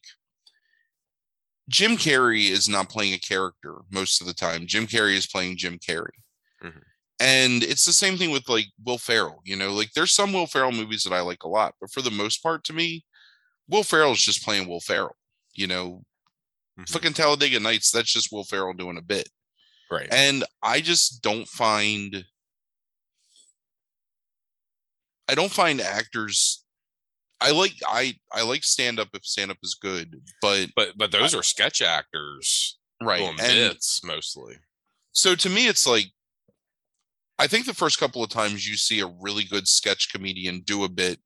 jim 1.67 1.97
carrey 1.97 2.49
is 2.49 2.69
not 2.69 2.89
playing 2.89 3.13
a 3.13 3.19
character 3.19 3.77
most 3.89 4.21
of 4.21 4.27
the 4.27 4.33
time 4.33 4.67
jim 4.67 4.85
carrey 4.87 5.15
is 5.15 5.25
playing 5.27 5.57
jim 5.57 5.77
carrey. 5.79 6.20
And 7.21 7.63
it's 7.63 7.85
the 7.85 7.93
same 7.93 8.17
thing 8.17 8.31
with 8.31 8.49
like 8.49 8.65
will 8.83 8.97
ferrell 8.97 9.41
you 9.45 9.55
know 9.55 9.71
like 9.71 9.91
there's 9.93 10.11
some 10.11 10.33
will 10.33 10.47
ferrell 10.47 10.71
movies 10.71 11.03
that 11.03 11.13
i 11.13 11.21
like 11.21 11.43
a 11.43 11.47
lot 11.47 11.73
but 11.79 11.91
for 11.91 12.01
the 12.01 12.11
most 12.11 12.41
part 12.43 12.63
to 12.63 12.73
me 12.73 13.05
will 13.69 13.83
ferrell 13.83 14.11
is 14.11 14.21
just 14.21 14.43
playing 14.43 14.67
will 14.67 14.79
ferrell 14.81 15.15
you 15.53 15.67
know 15.67 16.03
Mhm. 16.79 16.89
fucking 16.89 17.13
Talladega 17.13 17.59
Nights, 17.59 17.91
that's 17.91 18.13
just 18.13 18.31
Will 18.31 18.45
Ferrell 18.45 18.71
doing 18.71 18.97
a 18.97 19.01
bit. 19.01 19.27
Right. 19.91 20.07
And 20.09 20.45
I 20.63 20.79
just 20.79 21.21
don't 21.21 21.45
find 21.45 22.23
I 25.27 25.35
don't 25.35 25.51
find 25.51 25.81
actors 25.81 26.63
I 27.41 27.51
like 27.51 27.73
I 27.85 28.13
I 28.31 28.43
like 28.43 28.63
stand 28.63 28.99
up 28.99 29.09
if 29.13 29.25
stand 29.25 29.51
up 29.51 29.57
is 29.63 29.75
good, 29.79 30.15
but 30.41 30.69
but 30.75 30.97
but 30.97 31.11
those 31.11 31.33
are 31.35 31.43
sketch 31.43 31.81
actors 31.81 32.77
right. 33.01 33.21
And 33.21 33.37
bits 33.37 34.01
mostly. 34.03 34.55
so 35.11 35.35
to 35.35 35.49
me 35.49 35.67
it's 35.67 35.85
like 35.87 36.07
I 37.41 37.47
think 37.47 37.65
the 37.65 37.73
first 37.73 37.99
couple 37.99 38.23
of 38.23 38.29
times 38.29 38.67
you 38.69 38.77
see 38.77 38.99
a 38.99 39.07
really 39.19 39.43
good 39.43 39.67
sketch 39.67 40.11
comedian 40.13 40.61
do 40.61 40.83
a 40.83 40.89
bit, 40.89 41.19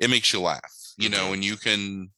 it 0.00 0.10
makes 0.10 0.32
you 0.32 0.40
laugh, 0.40 0.72
you 0.98 1.08
know, 1.08 1.30
Mhm. 1.30 1.34
and 1.34 1.44
you 1.44 1.56
can 1.56 2.10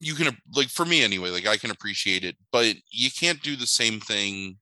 you 0.00 0.14
can 0.14 0.36
like 0.54 0.68
for 0.68 0.86
me 0.86 1.02
anyway, 1.04 1.30
like 1.30 1.46
I 1.46 1.58
can 1.58 1.70
appreciate 1.70 2.24
it, 2.24 2.36
but 2.50 2.76
you 2.90 3.10
can't 3.10 3.42
do 3.42 3.56
the 3.56 3.66
same 3.66 4.00
thing 4.00 4.58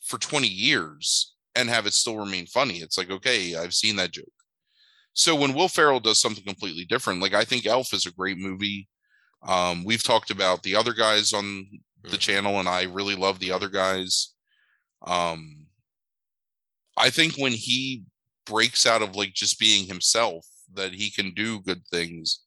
for 0.00 0.18
20 0.18 0.48
years 0.48 1.34
and 1.54 1.68
have 1.68 1.86
it 1.86 1.94
still 1.94 2.16
remain 2.18 2.46
funny. 2.46 2.80
It's 2.80 2.98
like, 2.98 3.10
okay, 3.10 3.54
I've 3.56 3.74
seen 3.74 3.96
that 3.96 4.12
joke. 4.12 4.32
So 5.14 5.36
when 5.36 5.54
Will 5.54 5.68
Ferrell 5.68 6.00
does 6.00 6.20
something 6.20 6.44
completely 6.44 6.84
different, 6.86 7.20
like 7.22 7.34
I 7.34 7.44
think 7.44 7.66
Elf 7.66 7.94
is 7.94 8.06
a 8.06 8.12
great 8.12 8.38
movie. 8.38 8.88
Um, 9.42 9.84
we've 9.84 10.02
talked 10.02 10.30
about 10.32 10.62
the 10.64 10.76
other 10.76 10.92
guys 10.92 11.32
on 11.32 11.68
the 12.02 12.18
Mhm. 12.18 12.20
channel, 12.20 12.60
and 12.60 12.68
I 12.68 12.84
really 12.84 13.14
love 13.14 13.38
the 13.38 13.52
other 13.52 13.68
guys. 13.68 14.34
Um, 15.02 15.65
I 16.96 17.10
think 17.10 17.36
when 17.36 17.52
he 17.52 18.02
breaks 18.46 18.86
out 18.86 19.02
of 19.02 19.16
like 19.16 19.34
just 19.34 19.58
being 19.58 19.86
himself, 19.86 20.46
that 20.74 20.92
he 20.92 21.10
can 21.10 21.32
do 21.34 21.60
good 21.60 21.82
things. 21.90 22.40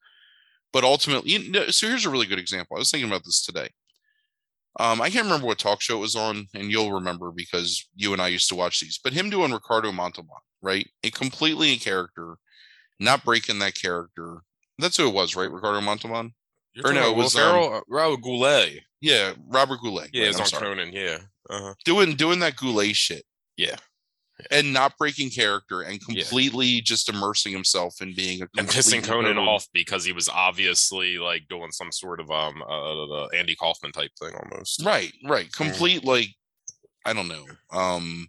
But 0.71 0.83
ultimately, 0.83 1.31
you 1.31 1.51
know, 1.51 1.67
so 1.67 1.87
here's 1.87 2.05
a 2.05 2.09
really 2.09 2.27
good 2.27 2.39
example. 2.39 2.75
I 2.75 2.79
was 2.79 2.91
thinking 2.91 3.09
about 3.09 3.23
this 3.25 3.43
today. 3.43 3.69
Um, 4.79 5.01
I 5.01 5.09
can't 5.09 5.25
remember 5.25 5.47
what 5.47 5.57
talk 5.57 5.81
show 5.81 5.97
it 5.97 6.01
was 6.01 6.15
on, 6.15 6.47
and 6.53 6.71
you'll 6.71 6.91
remember 6.91 7.31
because 7.31 7.87
you 7.95 8.13
and 8.13 8.21
I 8.21 8.27
used 8.27 8.49
to 8.49 8.55
watch 8.55 8.79
these. 8.79 8.99
But 9.03 9.13
him 9.13 9.29
doing 9.29 9.51
Ricardo 9.51 9.91
Montalban, 9.91 10.31
right? 10.61 10.87
A 11.03 11.09
completely 11.09 11.73
in 11.73 11.79
character, 11.79 12.35
not 12.99 13.25
breaking 13.25 13.59
that 13.59 13.75
character. 13.75 14.37
That's 14.77 14.95
who 14.95 15.07
it 15.07 15.13
was, 15.13 15.35
right? 15.35 15.51
Ricardo 15.51 15.81
Montalban. 15.81 16.33
You're 16.73 16.89
or 16.89 16.93
no, 16.93 17.09
it 17.09 17.17
was, 17.17 17.35
um, 17.35 17.41
Ferrell, 17.41 17.73
uh, 17.73 17.81
Raul 17.91 18.21
Goulet. 18.21 18.81
Yeah, 19.01 19.33
Robert 19.47 19.79
Goulet. 19.81 20.11
Yeah, 20.13 20.21
right, 20.21 20.29
it's 20.29 20.37
I'm 20.37 20.43
on 20.43 20.47
sorry. 20.47 20.63
Conan. 20.63 20.93
Yeah. 20.93 21.17
Uh-huh. 21.49 21.73
doing 21.83 22.13
doing 22.15 22.39
that 22.39 22.55
Goulet 22.55 22.95
shit. 22.95 23.23
Yeah. 23.57 23.77
And 24.51 24.71
not 24.71 24.97
breaking 24.97 25.31
character 25.31 25.81
and 25.81 25.99
Yeah. 26.07 26.21
completely 26.23 26.81
just 26.81 27.09
immersing 27.09 27.51
himself 27.51 28.01
in 28.01 28.13
being 28.15 28.41
a 28.41 28.47
And 28.57 28.67
pissing 28.67 29.03
Conan 29.03 29.35
nerd. 29.35 29.47
off 29.47 29.67
because 29.73 30.05
he 30.05 30.13
was 30.13 30.29
obviously 30.29 31.17
like 31.17 31.47
doing 31.49 31.71
some 31.71 31.91
sort 31.91 32.19
of 32.19 32.31
um 32.31 32.61
uh, 32.61 32.67
the 32.67 33.29
Andy 33.35 33.55
Kaufman 33.55 33.91
type 33.91 34.11
thing 34.19 34.33
almost. 34.35 34.83
Right, 34.85 35.13
right. 35.25 35.47
Mm-hmm. 35.47 35.63
Complete 35.63 36.05
like 36.05 36.29
I 37.05 37.13
don't 37.13 37.27
know. 37.27 37.45
Um 37.71 38.27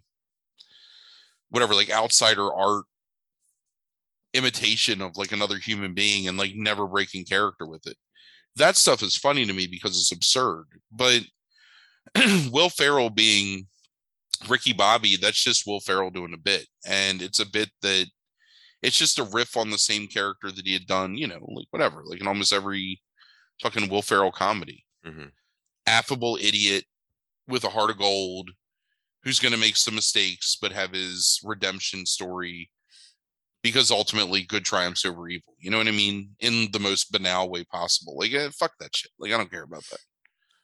whatever, 1.49 1.73
like 1.75 1.89
outsider 1.89 2.53
art 2.53 2.85
imitation 4.33 5.01
of 5.01 5.17
like 5.17 5.31
another 5.33 5.57
human 5.57 5.93
being 5.93 6.27
and 6.27 6.37
like 6.37 6.53
never 6.55 6.87
breaking 6.87 7.25
character 7.25 7.65
with 7.65 7.85
it. 7.87 7.97
That 8.55 8.75
stuff 8.77 9.01
is 9.01 9.17
funny 9.17 9.45
to 9.45 9.53
me 9.53 9.67
because 9.67 9.97
it's 9.97 10.11
absurd. 10.11 10.65
But 10.91 11.23
Will 12.51 12.69
Ferrell 12.69 13.09
being 13.09 13.67
Ricky 14.49 14.73
Bobby, 14.73 15.17
that's 15.17 15.41
just 15.43 15.65
Will 15.67 15.79
Ferrell 15.79 16.09
doing 16.09 16.33
a 16.33 16.37
bit. 16.37 16.67
And 16.85 17.21
it's 17.21 17.39
a 17.39 17.49
bit 17.49 17.69
that 17.81 18.07
it's 18.81 18.97
just 18.97 19.19
a 19.19 19.23
riff 19.23 19.55
on 19.57 19.69
the 19.69 19.77
same 19.77 20.07
character 20.07 20.51
that 20.51 20.65
he 20.65 20.73
had 20.73 20.87
done, 20.87 21.15
you 21.15 21.27
know, 21.27 21.45
like 21.53 21.67
whatever, 21.71 22.03
like 22.05 22.19
in 22.19 22.27
almost 22.27 22.53
every 22.53 23.01
fucking 23.61 23.89
Will 23.89 24.01
Ferrell 24.01 24.31
comedy. 24.31 24.85
Mhm. 25.05 25.31
Affable 25.85 26.37
idiot 26.41 26.85
with 27.47 27.63
a 27.63 27.69
heart 27.69 27.89
of 27.91 27.97
gold 27.97 28.51
who's 29.23 29.39
going 29.39 29.51
to 29.51 29.57
make 29.59 29.77
some 29.77 29.95
mistakes 29.95 30.57
but 30.59 30.71
have 30.71 30.91
his 30.93 31.39
redemption 31.43 32.05
story 32.05 32.71
because 33.61 33.91
ultimately 33.91 34.41
good 34.43 34.65
triumphs 34.65 35.05
over 35.05 35.27
evil. 35.29 35.53
You 35.59 35.69
know 35.69 35.77
what 35.77 35.87
I 35.87 35.91
mean? 35.91 36.35
In 36.39 36.71
the 36.71 36.79
most 36.79 37.11
banal 37.11 37.49
way 37.49 37.63
possible. 37.63 38.17
Like, 38.17 38.33
eh, 38.33 38.49
fuck 38.57 38.73
that 38.79 38.95
shit. 38.95 39.11
Like, 39.19 39.31
I 39.31 39.37
don't 39.37 39.51
care 39.51 39.63
about 39.63 39.83
that. 39.91 39.99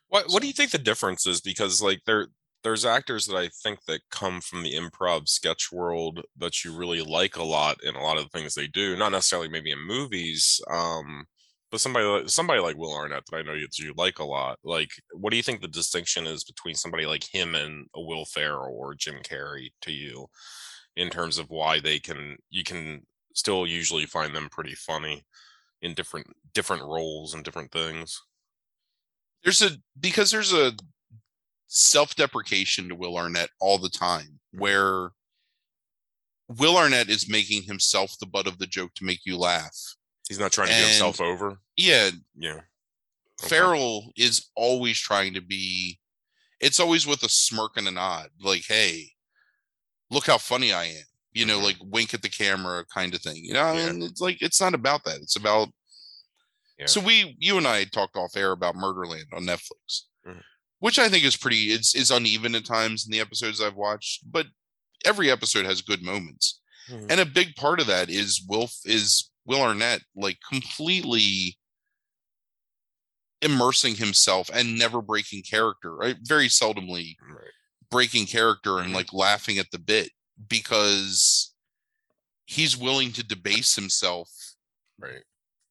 What 0.09 0.29
what 0.29 0.41
do 0.41 0.47
you 0.47 0.53
think 0.53 0.71
the 0.71 0.77
difference 0.77 1.27
is? 1.27 1.41
Because 1.41 1.81
like 1.81 2.01
there 2.05 2.27
there's 2.63 2.85
actors 2.85 3.25
that 3.27 3.37
I 3.37 3.49
think 3.63 3.79
that 3.87 4.01
come 4.11 4.41
from 4.41 4.63
the 4.63 4.73
improv 4.73 5.27
sketch 5.29 5.71
world 5.71 6.21
that 6.37 6.63
you 6.63 6.75
really 6.75 7.01
like 7.01 7.37
a 7.37 7.43
lot 7.43 7.77
in 7.83 7.95
a 7.95 8.01
lot 8.03 8.17
of 8.17 8.23
the 8.23 8.29
things 8.29 8.55
they 8.55 8.67
do. 8.67 8.95
Not 8.97 9.11
necessarily 9.11 9.47
maybe 9.49 9.71
in 9.71 9.79
movies, 9.79 10.59
um, 10.71 11.25
but 11.71 11.79
somebody 11.81 12.05
like 12.05 12.29
somebody 12.29 12.59
like 12.59 12.77
Will 12.77 12.93
Arnett 12.95 13.23
that 13.29 13.37
I 13.37 13.41
know 13.41 13.53
that 13.53 13.77
you 13.79 13.93
like 13.97 14.19
a 14.19 14.25
lot. 14.25 14.59
Like, 14.63 14.89
what 15.13 15.31
do 15.31 15.37
you 15.37 15.43
think 15.43 15.61
the 15.61 15.67
distinction 15.67 16.25
is 16.27 16.43
between 16.43 16.75
somebody 16.75 17.05
like 17.05 17.23
him 17.31 17.55
and 17.55 17.87
a 17.95 18.01
Will 18.01 18.25
Ferrell 18.25 18.73
or 18.75 18.95
Jim 18.95 19.17
Carrey 19.23 19.69
to 19.81 19.91
you, 19.91 20.27
in 20.95 21.09
terms 21.09 21.37
of 21.37 21.49
why 21.49 21.79
they 21.79 21.99
can 21.99 22.37
you 22.49 22.63
can 22.63 23.01
still 23.35 23.67
usually 23.67 24.05
find 24.05 24.35
them 24.35 24.49
pretty 24.51 24.75
funny 24.75 25.23
in 25.81 25.93
different 25.95 26.27
different 26.53 26.83
roles 26.83 27.33
and 27.33 27.43
different 27.43 27.71
things. 27.71 28.21
There's 29.43 29.61
a 29.61 29.71
because 29.99 30.31
there's 30.31 30.53
a 30.53 30.73
self-deprecation 31.67 32.89
to 32.89 32.95
Will 32.95 33.17
Arnett 33.17 33.49
all 33.59 33.77
the 33.77 33.89
time 33.89 34.39
where 34.51 35.09
Will 36.47 36.77
Arnett 36.77 37.09
is 37.09 37.29
making 37.29 37.63
himself 37.63 38.15
the 38.19 38.25
butt 38.25 38.47
of 38.47 38.57
the 38.57 38.67
joke 38.67 38.93
to 38.95 39.03
make 39.05 39.25
you 39.25 39.37
laugh. 39.37 39.75
He's 40.27 40.39
not 40.39 40.51
trying 40.51 40.67
to 40.67 40.73
get 40.73 40.87
himself 40.87 41.19
over. 41.21 41.59
Yeah, 41.75 42.11
Yeah. 42.35 42.61
Okay. 43.39 43.49
Ferrell 43.49 44.11
is 44.15 44.47
always 44.55 44.97
trying 44.99 45.33
to 45.35 45.41
be 45.41 45.99
it's 46.59 46.79
always 46.79 47.05
with 47.05 47.21
a 47.21 47.29
smirk 47.29 47.77
and 47.77 47.87
a 47.87 47.91
nod, 47.91 48.29
like, 48.39 48.63
hey, 48.67 49.11
look 50.09 50.25
how 50.25 50.39
funny 50.39 50.73
I 50.73 50.85
am. 50.85 51.03
You 51.33 51.45
know, 51.45 51.59
Mhm. 51.59 51.63
like 51.63 51.77
wink 51.81 52.15
at 52.15 52.23
the 52.23 52.29
camera 52.29 52.83
kind 52.91 53.13
of 53.13 53.21
thing. 53.21 53.45
You 53.45 53.53
know, 53.53 53.73
Yeah. 53.73 53.89
and 53.89 54.01
it's 54.03 54.19
like 54.21 54.41
it's 54.41 54.59
not 54.59 54.73
about 54.73 55.03
that. 55.03 55.21
It's 55.21 55.35
about 55.35 55.69
Yeah. 56.79 56.87
so 56.87 56.99
we 56.99 57.35
you 57.39 57.57
and 57.59 57.67
I 57.67 57.83
talked 57.83 58.15
off 58.15 58.35
air 58.35 58.51
about 58.53 58.73
Murderville 58.75 59.23
on 59.33 59.43
Netflix. 59.43 60.05
Which 60.79 60.99
I 60.99 61.09
think 61.09 61.23
is 61.23 61.35
pretty 61.37 61.71
it's 61.71 61.95
is 61.95 62.11
uneven 62.11 62.55
at 62.55 62.65
times 62.65 63.05
in 63.05 63.11
the 63.11 63.19
episodes 63.19 63.61
I've 63.61 63.75
watched, 63.75 64.29
but 64.31 64.47
every 65.05 65.29
episode 65.31 65.65
has 65.65 65.81
good 65.81 66.01
moments. 66.03 66.59
Mhm. 66.89 67.11
And 67.11 67.19
a 67.19 67.25
big 67.25 67.55
part 67.55 67.79
of 67.79 67.87
that 67.87 68.09
is 68.09 68.41
Will 68.47 68.69
is 68.85 69.29
Will 69.45 69.61
Arnett 69.61 70.01
like 70.15 70.39
completely 70.47 71.57
immersing 73.41 73.95
himself 73.95 74.49
and 74.53 74.77
never 74.77 75.01
breaking 75.01 75.43
character. 75.43 75.95
Right? 75.95 76.17
Very 76.21 76.47
seldomly 76.47 77.15
Right. 77.21 77.51
breaking 77.89 78.27
character 78.27 78.79
and 78.79 78.91
Mhm. 78.91 78.95
like 78.95 79.13
laughing 79.13 79.57
at 79.59 79.71
the 79.71 79.79
bit 79.79 80.11
because 80.47 81.53
he's 82.45 82.75
willing 82.77 83.13
to 83.13 83.23
debase 83.23 83.75
himself 83.75 84.29
Right. 84.97 85.23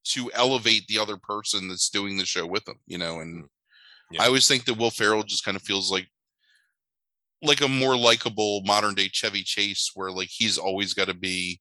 to 0.04 0.30
elevate 0.32 0.86
the 0.86 0.98
other 0.98 1.16
person 1.16 1.68
that's 1.68 1.88
doing 1.90 2.16
the 2.16 2.26
show 2.26 2.46
with 2.46 2.68
him, 2.68 2.80
you 2.86 2.98
know, 2.98 3.20
and 3.20 3.48
Yeah. 4.10 4.22
I 4.22 4.26
always 4.26 4.46
think 4.46 4.64
that 4.64 4.78
Will 4.78 4.90
Ferrell 4.90 5.22
just 5.22 5.44
kind 5.44 5.56
of 5.56 5.62
feels 5.62 5.90
like 5.90 6.06
like 7.42 7.60
a 7.60 7.68
more 7.68 7.96
likable 7.96 8.62
modern 8.64 8.94
day 8.94 9.08
Chevy 9.08 9.42
Chase 9.42 9.90
where 9.94 10.10
like 10.10 10.28
he's 10.30 10.58
always 10.58 10.94
got 10.94 11.08
to 11.08 11.14
be 11.14 11.60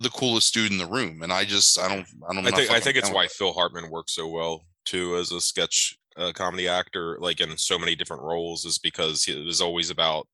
the 0.00 0.10
coolest 0.10 0.52
dude 0.54 0.70
in 0.72 0.78
the 0.78 0.86
room 0.86 1.22
and 1.22 1.32
I 1.32 1.44
just 1.44 1.78
I 1.78 1.88
don't 1.88 2.06
I 2.28 2.34
don't 2.34 2.46
I 2.46 2.50
think 2.50 2.70
I 2.70 2.80
think 2.80 2.96
it's 2.96 3.10
why 3.10 3.26
Phil 3.26 3.52
Hartman 3.52 3.90
works 3.90 4.14
so 4.14 4.28
well 4.28 4.64
too 4.84 5.16
as 5.16 5.30
a 5.30 5.40
sketch 5.40 5.96
uh, 6.16 6.32
comedy 6.32 6.68
actor, 6.68 7.16
like 7.20 7.40
in 7.40 7.56
so 7.56 7.78
many 7.78 7.94
different 7.94 8.22
roles, 8.22 8.64
is 8.64 8.78
because 8.78 9.26
it 9.28 9.44
was 9.44 9.60
always 9.60 9.90
about 9.90 10.28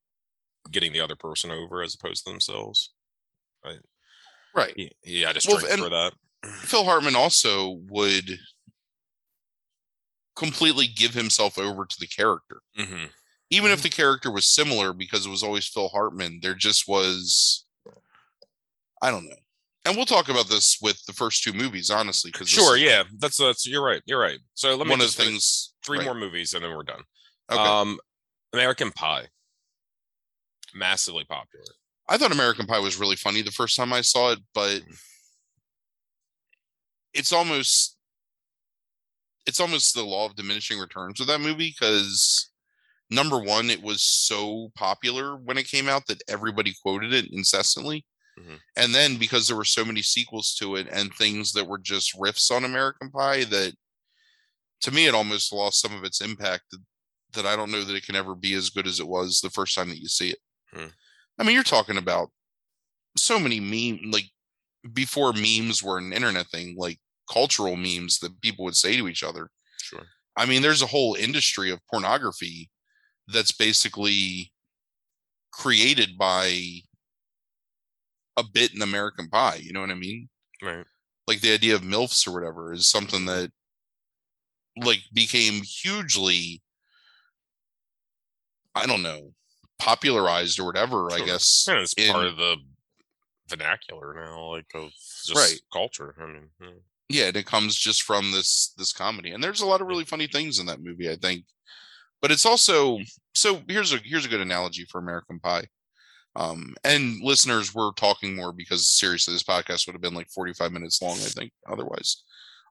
getting 0.70 0.92
the 0.92 1.00
other 1.00 1.16
person 1.16 1.50
over 1.50 1.82
as 1.82 1.94
opposed 1.94 2.24
to 2.24 2.30
themselves. 2.30 2.92
right. 3.64 3.78
Right. 4.54 4.74
Yeah, 5.04 5.28
I 5.28 5.32
just 5.35 5.46
Well, 5.46 5.59
for 5.59 5.90
that. 5.90 6.12
Phil 6.61 6.85
Hartman 6.85 7.14
also 7.14 7.78
would 7.90 8.38
completely 10.37 10.87
give 10.87 11.14
himself 11.14 11.59
over 11.59 11.85
to 11.87 11.96
the 11.99 12.07
character. 12.07 12.61
hmm 12.77 13.07
Even 13.51 13.70
if 13.70 13.83
the 13.83 13.88
character 13.88 14.31
was 14.31 14.44
similar 14.46 14.92
because 14.92 15.27
it 15.27 15.31
was 15.31 15.42
always 15.42 15.66
Phil 15.66 15.88
Hartman, 15.88 16.40
there 16.42 16.55
just 16.55 16.87
was 16.87 17.64
I 19.03 19.11
don't 19.11 19.25
know. 19.25 19.37
And 19.85 19.96
we'll 19.96 20.07
talk 20.07 20.29
about 20.29 20.49
this 20.49 20.79
with 20.83 21.05
the 21.07 21.12
first 21.12 21.44
two 21.44 21.53
movies, 21.53 21.90
honestly, 21.90 22.31
because 22.33 22.49
Sure, 22.49 22.77
yeah, 22.77 23.05
that's 23.18 23.37
that's 23.37 23.66
you're 23.66 23.85
right. 23.85 24.03
You're 24.07 24.20
right. 24.20 24.38
So 24.55 24.75
let 24.75 24.87
me 24.87 24.90
one 24.90 25.01
of 25.01 25.07
just 25.07 25.16
the 25.18 25.25
things. 25.25 25.75
three 25.85 25.99
right. 25.99 26.05
more 26.05 26.14
movies 26.14 26.55
and 26.55 26.64
then 26.64 26.75
we're 26.75 26.83
done. 26.83 27.03
Okay. 27.51 27.61
Um, 27.61 27.99
American 28.53 28.90
Pie, 28.90 29.27
massively 30.75 31.25
popular. 31.25 31.64
I 32.09 32.18
thought 32.18 32.33
American 32.33 32.66
Pie 32.66 32.79
was 32.81 32.99
really 32.99 33.16
funny 33.16 33.42
the 33.42 33.51
first 33.51 33.77
time 33.77 33.92
I 33.92 34.01
saw 34.01 34.33
it, 34.33 34.40
but 34.55 34.81
Mhm. 34.81 34.99
it's 37.14 37.33
almost 37.33 37.95
it's 39.46 39.61
almost 39.61 39.94
the 39.94 40.02
law 40.02 40.26
of 40.26 40.37
diminishing 40.37 40.78
returns 40.78 41.18
with 41.18 41.28
that 41.28 41.40
movie 41.40 41.74
because 41.78 42.50
number 43.11 43.38
one, 43.38 43.70
it 43.70 43.80
was 43.82 44.02
so 44.02 44.70
popular 44.74 45.37
when 45.37 45.59
it 45.59 45.68
came 45.68 45.88
out 45.88 46.06
that 46.09 46.22
everybody 46.28 46.74
quoted 46.82 47.12
it 47.12 47.32
incessantly. 47.32 48.04
Mhm. 48.38 48.61
And 48.76 48.94
then 48.94 49.16
because 49.16 49.46
there 49.46 49.56
were 49.56 49.64
so 49.64 49.85
many 49.85 50.02
sequels 50.02 50.54
to 50.56 50.76
it 50.76 50.88
and 50.90 51.14
things 51.14 51.52
that 51.52 51.66
were 51.66 51.78
just 51.78 52.18
riffs 52.18 52.50
on 52.50 52.64
American 52.64 53.11
Pie 53.11 53.44
that 53.44 53.74
to 54.82 54.90
me 54.90 55.06
it 55.06 55.14
almost 55.14 55.52
lost 55.52 55.80
some 55.80 55.94
of 55.94 56.04
its 56.04 56.20
impact. 56.20 56.64
The, 56.70 56.78
that 57.32 57.46
I 57.46 57.56
don't 57.56 57.70
know 57.70 57.85
that 57.85 57.96
it 57.96 58.06
can 58.06 58.16
ever 58.16 58.35
be 58.35 58.54
as 58.54 58.70
good 58.70 58.87
as 58.87 59.00
it 59.00 59.06
was 59.06 59.40
the 59.40 59.50
first 59.50 59.74
time 59.74 59.88
that 59.90 60.00
you 60.00 60.09
see 60.09 60.30
it. 60.30 60.38
Hmm. 60.72 60.87
I 61.38 61.44
mean, 61.44 61.54
you're 61.54 61.62
talking 61.62 61.98
about 61.98 62.30
so 63.16 63.38
many 63.38 63.61
meme 63.61 64.11
like 64.11 64.30
before 64.92 65.32
memes 65.32 65.82
were 65.82 65.98
an 65.98 66.12
internet 66.12 66.46
thing, 66.48 66.76
like 66.78 66.98
cultural 67.31 67.77
memes 67.77 68.19
that 68.21 68.41
people 68.41 68.65
would 68.65 68.77
say 68.77 68.97
to 68.97 69.09
each 69.09 69.23
other. 69.23 69.51
Sure. 69.81 70.07
I 70.37 70.47
mean, 70.47 70.62
there's 70.62 70.83
a 70.83 70.87
whole 70.87 71.15
industry 71.15 71.71
of 71.71 71.81
pornography 71.91 72.71
that's 73.29 73.53
basically 73.53 74.53
created 75.53 76.17
by 76.19 76.61
a 78.37 78.43
bit 78.45 78.75
in 78.75 78.83
American 78.83 79.29
Pie. 79.29 79.57
You 79.62 79.73
know 79.73 79.81
what 79.81 79.91
I 79.91 79.95
mean? 79.95 80.29
Right. 80.62 80.85
Like 81.27 81.41
the 81.41 81.53
idea 81.53 81.75
of 81.75 81.83
MILFs 81.83 82.27
or 82.29 82.33
whatever 82.33 82.73
is 82.73 82.89
something 82.91 83.25
that 83.27 83.51
like 84.77 85.01
became 85.12 85.62
hugely 85.62 86.62
I 88.75 88.85
don't 88.87 89.03
know, 89.03 89.33
popularized 89.79 90.59
or 90.61 90.65
whatever, 90.67 91.11
I 91.11 91.17
Sure. 91.17 91.27
guess. 91.27 91.65
Yeah, 91.67 91.81
it's 91.81 91.93
in- 91.95 92.12
part 92.12 92.27
of 92.27 92.37
the 92.37 92.57
vernacular 93.49 94.12
now, 94.15 94.51
like 94.53 94.67
of 94.75 94.91
just 95.25 95.35
Right. 95.35 95.59
culture. 95.73 96.15
I 96.21 96.27
mean, 96.27 96.51
yeah. 96.61 96.81
Yeah 97.09 97.27
and 97.27 97.37
it 97.37 97.47
comes 97.47 97.75
just 97.77 98.03
from 98.03 98.33
this 98.33 98.73
this 98.77 98.92
comedy 98.92 99.31
and 99.33 99.42
there's 99.42 99.61
a 99.61 99.66
lot 99.66 99.81
of 99.81 99.87
really 99.87 100.05
funny 100.05 100.27
things 100.27 100.59
in 100.59 100.66
that 100.66 100.83
movie 100.83 101.11
i 101.11 101.16
think. 101.16 101.45
But 102.23 102.31
it's 102.33 102.47
also 102.47 102.99
so 103.35 103.61
here's 103.69 103.92
a 103.92 103.99
here's 103.99 104.25
a 104.25 104.29
good 104.29 104.40
analogy 104.40 104.87
for 104.90 104.99
american 104.99 105.38
pie. 105.38 105.66
Um 106.35 106.75
and 106.83 107.21
listeners 107.23 107.75
we're 107.75 107.92
talking 107.92 108.35
more 108.35 108.53
because 108.53 108.88
seriously 108.90 109.35
this 109.35 109.42
podcast 109.45 109.87
would 109.87 109.92
have 109.95 110.03
been 110.03 110.14
like 110.14 110.31
45 110.31 110.73
minutes 110.73 111.01
long 111.03 111.16
i 111.19 111.29
think 111.29 111.53
otherwise. 111.69 112.23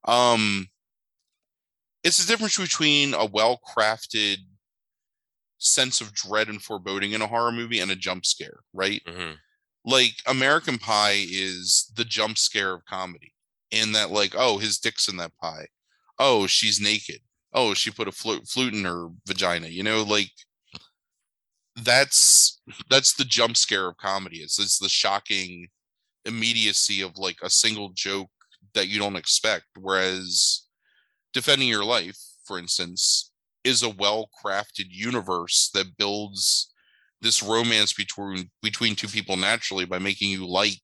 Um 0.06 0.68
it's 2.04 2.18
the 2.18 2.28
difference 2.32 2.58
between 2.58 3.14
a 3.14 3.26
well 3.26 3.60
crafted 3.76 4.38
sense 5.58 6.02
of 6.02 6.14
dread 6.14 6.50
and 6.50 6.62
foreboding 6.62 7.14
in 7.14 7.22
a 7.22 7.28
horror 7.28 7.52
movie 7.52 7.80
and 7.80 7.92
a 7.92 7.96
jump 7.96 8.26
scare 8.26 8.60
right? 8.74 9.02
Mhm. 9.08 9.38
like 9.86 10.14
American 10.28 10.80
Pie 10.80 11.26
is 11.30 11.92
the 11.96 12.04
jump 12.06 12.38
scare 12.40 12.74
of 12.74 12.84
comedy 12.86 13.34
in 13.76 13.92
that 13.92 14.12
like 14.12 14.34
oh 14.38 14.58
his 14.58 14.78
dick's 14.78 15.08
in 15.08 15.18
that 15.18 15.36
pie 15.38 15.68
oh 16.20 16.48
she's 16.48 16.82
naked 16.82 17.20
oh 17.54 17.74
she 17.74 17.92
put 17.92 18.08
a 18.08 18.12
flute, 18.12 18.48
flute 18.48 18.74
in 18.74 18.84
her 18.84 19.10
vagina 19.28 19.68
you 19.68 19.84
know 19.84 20.04
like 20.04 20.32
that's 21.84 22.62
that's 22.90 23.14
the 23.14 23.26
jump 23.26 23.58
scare 23.58 23.90
of 23.90 23.98
comedy 23.98 24.38
it's, 24.38 24.60
it's 24.60 24.80
the 24.80 24.90
shocking 24.90 25.68
immediacy 26.26 27.02
of 27.02 27.18
like 27.18 27.38
a 27.44 27.50
single 27.50 27.92
joke 27.94 28.30
that 28.74 28.88
you 28.88 28.98
don't 28.98 29.18
expect 29.18 29.66
whereas 29.80 30.68
defending 31.34 31.68
your 31.68 31.84
life 31.84 32.18
for 32.46 32.58
instance 32.58 33.32
is 33.64 33.84
a 33.84 33.90
well 33.90 34.30
crafted 34.44 34.86
universe 34.90 35.70
that 35.74 35.98
builds 35.98 36.72
this 37.22 37.44
romance 37.44 37.92
between 37.92 38.50
between 38.62 38.96
two 38.96 39.08
people 39.08 39.36
naturally 39.36 39.86
by 39.86 40.00
making 40.00 40.30
you 40.30 40.48
like. 40.48 40.82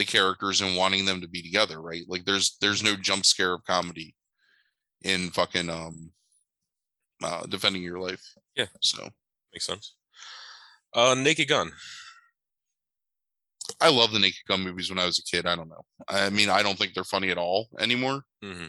The 0.00 0.04
characters 0.04 0.60
and 0.62 0.76
wanting 0.76 1.04
them 1.04 1.20
to 1.20 1.28
be 1.28 1.42
together 1.42 1.80
right? 1.80 2.02
Like 2.08 2.24
there's 2.24 2.56
there's 2.60 2.82
no 2.82 2.96
jump 2.96 3.24
scare 3.24 3.54
of 3.54 3.64
comedy 3.64 4.16
in 5.02 5.30
fucking 5.30 5.70
um 5.70 6.10
uh 7.22 7.46
defending 7.46 7.82
your 7.82 8.00
life. 8.00 8.24
Yeah. 8.56 8.66
so. 8.80 9.08
Makes 9.54 9.66
sense. 9.66 9.94
Uh, 10.94 11.14
Naked 11.14 11.48
Gun. 11.48 11.70
i 13.80 13.88
love 13.88 14.10
the 14.12 14.18
naked 14.18 14.40
gun 14.48 14.62
movies 14.62 14.90
when 14.90 14.98
i 14.98 15.06
was 15.06 15.18
a 15.18 15.22
kid. 15.22 15.46
I 15.46 15.54
don't 15.56 15.68
know. 15.68 15.84
I 16.08 16.30
mean 16.30 16.48
i 16.50 16.62
don't 16.62 16.76
think 16.78 16.94
they're 16.94 17.04
funny 17.04 17.30
at 17.30 17.38
all 17.38 17.68
anymore. 17.78 18.22
Hmm 18.42 18.66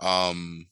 um 0.00 0.66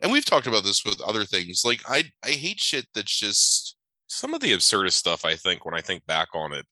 and 0.00 0.12
we've 0.12 0.24
talked 0.24 0.46
about 0.46 0.62
this 0.64 0.84
with 0.84 1.00
other 1.00 1.24
things. 1.24 1.62
Like 1.64 1.82
i 1.88 2.04
i 2.24 2.30
hate 2.30 2.60
shit 2.60 2.86
that's 2.94 3.18
just 3.18 3.76
Some 4.06 4.32
of 4.34 4.40
the 4.40 4.52
absurdest 4.54 4.96
stuff, 4.98 5.24
I 5.24 5.36
think, 5.36 5.64
when 5.66 5.74
I 5.74 5.82
think 5.82 6.06
back 6.06 6.28
on 6.34 6.52
it, 6.54 6.66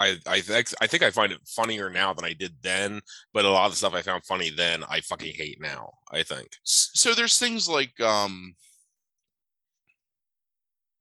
I 0.00 0.16
I 0.26 0.40
think 0.40 0.68
I 0.80 0.86
think 0.86 1.02
I 1.02 1.10
find 1.10 1.30
it 1.30 1.46
funnier 1.46 1.90
now 1.90 2.12
than 2.14 2.24
I 2.24 2.32
did 2.32 2.54
then. 2.62 3.00
But 3.32 3.44
a 3.44 3.50
lot 3.50 3.66
of 3.66 3.72
the 3.72 3.76
stuff 3.76 3.94
I 3.94 4.02
found 4.02 4.24
funny 4.24 4.50
then, 4.50 4.82
I 4.88 5.00
fucking 5.02 5.34
hate 5.34 5.60
now. 5.60 5.92
I 6.10 6.22
think. 6.22 6.48
so 6.64 7.14
there's 7.14 7.38
things 7.38 7.68
like 7.68 8.00
um 8.00 8.54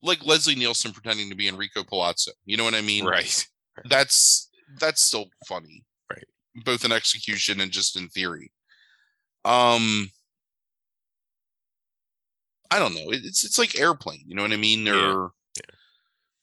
like 0.02 0.26
Leslie 0.26 0.56
Nielsen 0.56 0.92
pretending 0.92 1.30
to 1.30 1.36
be 1.36 1.48
Enrico 1.48 1.84
Palazzo. 1.84 2.32
You 2.46 2.58
know 2.58 2.64
what 2.64 2.76
I 2.76 2.82
mean? 2.82 3.06
Right. 3.06 3.46
That's 3.86 4.50
that's 4.80 5.02
still 5.02 5.28
funny. 5.48 5.84
Right. 6.12 6.26
Both 6.66 6.86
in 6.86 6.92
execution 6.92 7.62
and 7.62 7.72
just 7.72 7.98
in 7.98 8.10
theory. 8.10 8.52
Um 9.46 10.10
I 12.72 12.78
don't 12.78 12.94
know. 12.94 13.12
It's 13.12 13.46
it's 13.46 13.58
like 13.58 13.80
airplane, 13.80 14.24
you 14.28 14.36
know 14.36 14.42
what 14.42 14.52
I 14.52 14.58
mean? 14.58 14.86
Yeah. 14.86 15.28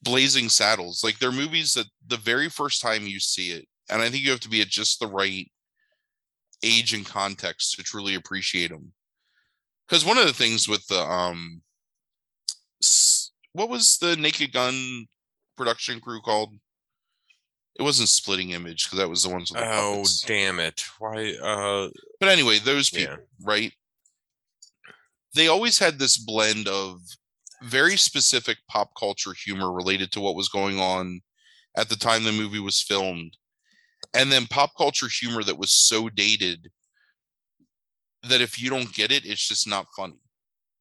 Blazing 0.07 0.49
saddles. 0.49 1.03
Like 1.05 1.19
they're 1.19 1.33
movies 1.33 1.75
that 1.75 1.87
the 2.07 2.17
very 2.17 2.49
first 2.49 2.81
time 2.81 3.07
you 3.07 3.21
see 3.21 3.51
it, 3.51 3.67
and 3.91 4.01
I 4.01 4.09
think 4.09 4.25
you 4.25 4.31
have 4.31 4.41
to 4.41 4.49
be 4.49 4.63
at 4.63 4.69
just 4.69 5.01
the 5.01 5.07
right 5.07 5.51
age 6.63 6.95
and 6.95 7.05
context 7.05 7.75
to 7.75 7.83
truly 7.83 8.15
appreciate 8.15 8.71
them. 8.71 8.93
Because 9.87 10.05
one 10.05 10.17
of 10.19 10.27
the 10.27 10.33
things 10.33 10.69
with 10.69 10.87
the 10.87 11.01
um, 11.01 11.61
what 13.53 13.69
was 13.69 13.99
the 13.99 14.17
Naked 14.17 14.53
Gun 14.53 15.07
production 15.57 16.01
crew 16.01 16.21
called? 16.21 16.55
It 17.79 17.83
wasn't 17.83 18.09
Spitting 18.09 18.51
Image 18.51 18.85
because 18.87 18.99
that 18.99 19.09
was 19.11 19.23
the 19.25 19.29
ones 19.29 19.51
with 19.51 19.61
the 19.61 19.67
Oh 19.67 19.93
puppets. 19.97 20.23
damn 20.23 20.61
it! 20.61 20.83
Why? 20.99 21.35
Uh, 21.35 21.91
But 22.21 22.31
anyway, 22.31 22.59
those 22.59 22.93
Yeah. 22.93 23.01
people, 23.17 23.25
right? 23.43 23.73
They 25.35 25.49
always 25.49 25.79
had 25.79 25.99
this 25.99 26.17
blend 26.17 26.69
of 26.69 27.01
very 27.63 27.97
specific 27.97 28.59
pop 28.69 28.91
culture 28.99 29.33
humor 29.33 29.73
related 29.73 30.13
to 30.13 30.21
what 30.21 30.35
was 30.35 30.49
going 30.49 30.79
on 30.79 31.21
at 31.77 31.89
the 31.89 31.97
time 31.97 32.25
the 32.25 32.33
movie 32.33 32.61
was 32.61 32.83
filmed, 32.83 33.37
and 34.15 34.31
then 34.33 34.47
pop 34.47 34.73
culture 34.77 35.09
humor 35.09 35.43
that 35.43 35.59
was 35.59 35.73
so 35.73 36.09
dated 36.09 36.71
that 38.23 38.41
if 38.41 38.61
you 38.61 38.71
don't 38.71 38.93
get 38.95 39.13
it, 39.13 39.25
it's 39.25 39.47
just 39.47 39.69
not 39.69 39.87
funny. 39.97 40.19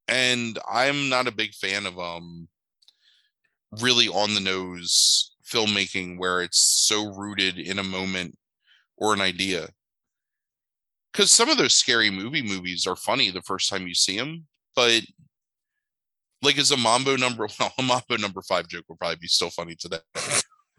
And 0.07 0.59
I'm 0.71 1.09
not 1.09 1.27
a 1.27 1.31
big 1.31 1.53
fan 1.53 1.85
of 1.85 1.99
um 1.99 2.47
really 3.81 4.07
on 4.07 4.33
the 4.33 4.39
nose 4.39 5.33
filmmaking 5.45 6.17
where 6.17 6.41
it's 6.41 6.59
so 6.87 7.13
rooted 7.13 7.59
in 7.59 7.79
a 7.79 7.83
moment 7.83 8.37
or 8.97 9.13
an 9.13 9.21
idea 9.21 9.67
because 11.15 11.31
some 11.31 11.49
of 11.49 11.57
those 11.57 11.73
scary 11.73 12.09
movie 12.09 12.41
movies 12.41 12.85
are 12.85 12.95
funny 12.95 13.31
the 13.31 13.41
first 13.41 13.69
time 13.69 13.87
you 13.87 13.95
see 13.95 14.17
them, 14.17 14.45
but 14.75 15.01
like 16.41 16.57
as 16.57 16.71
a 16.71 16.77
Mambo 16.77 17.15
number, 17.15 17.47
well, 17.59 17.73
a 17.77 17.83
Mambo 17.83 18.17
number 18.17 18.41
five 18.41 18.67
joke 18.67 18.85
will 18.87 18.97
probably 18.97 19.17
be 19.17 19.27
still 19.27 19.49
funny 19.49 19.75
today, 19.75 19.99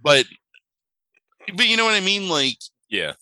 but 0.03 0.27
but 1.55 1.69
you 1.69 1.77
know 1.77 1.85
what 1.85 1.95
I 1.95 2.01
mean, 2.01 2.29
like 2.29 2.59
yeah 2.89 3.13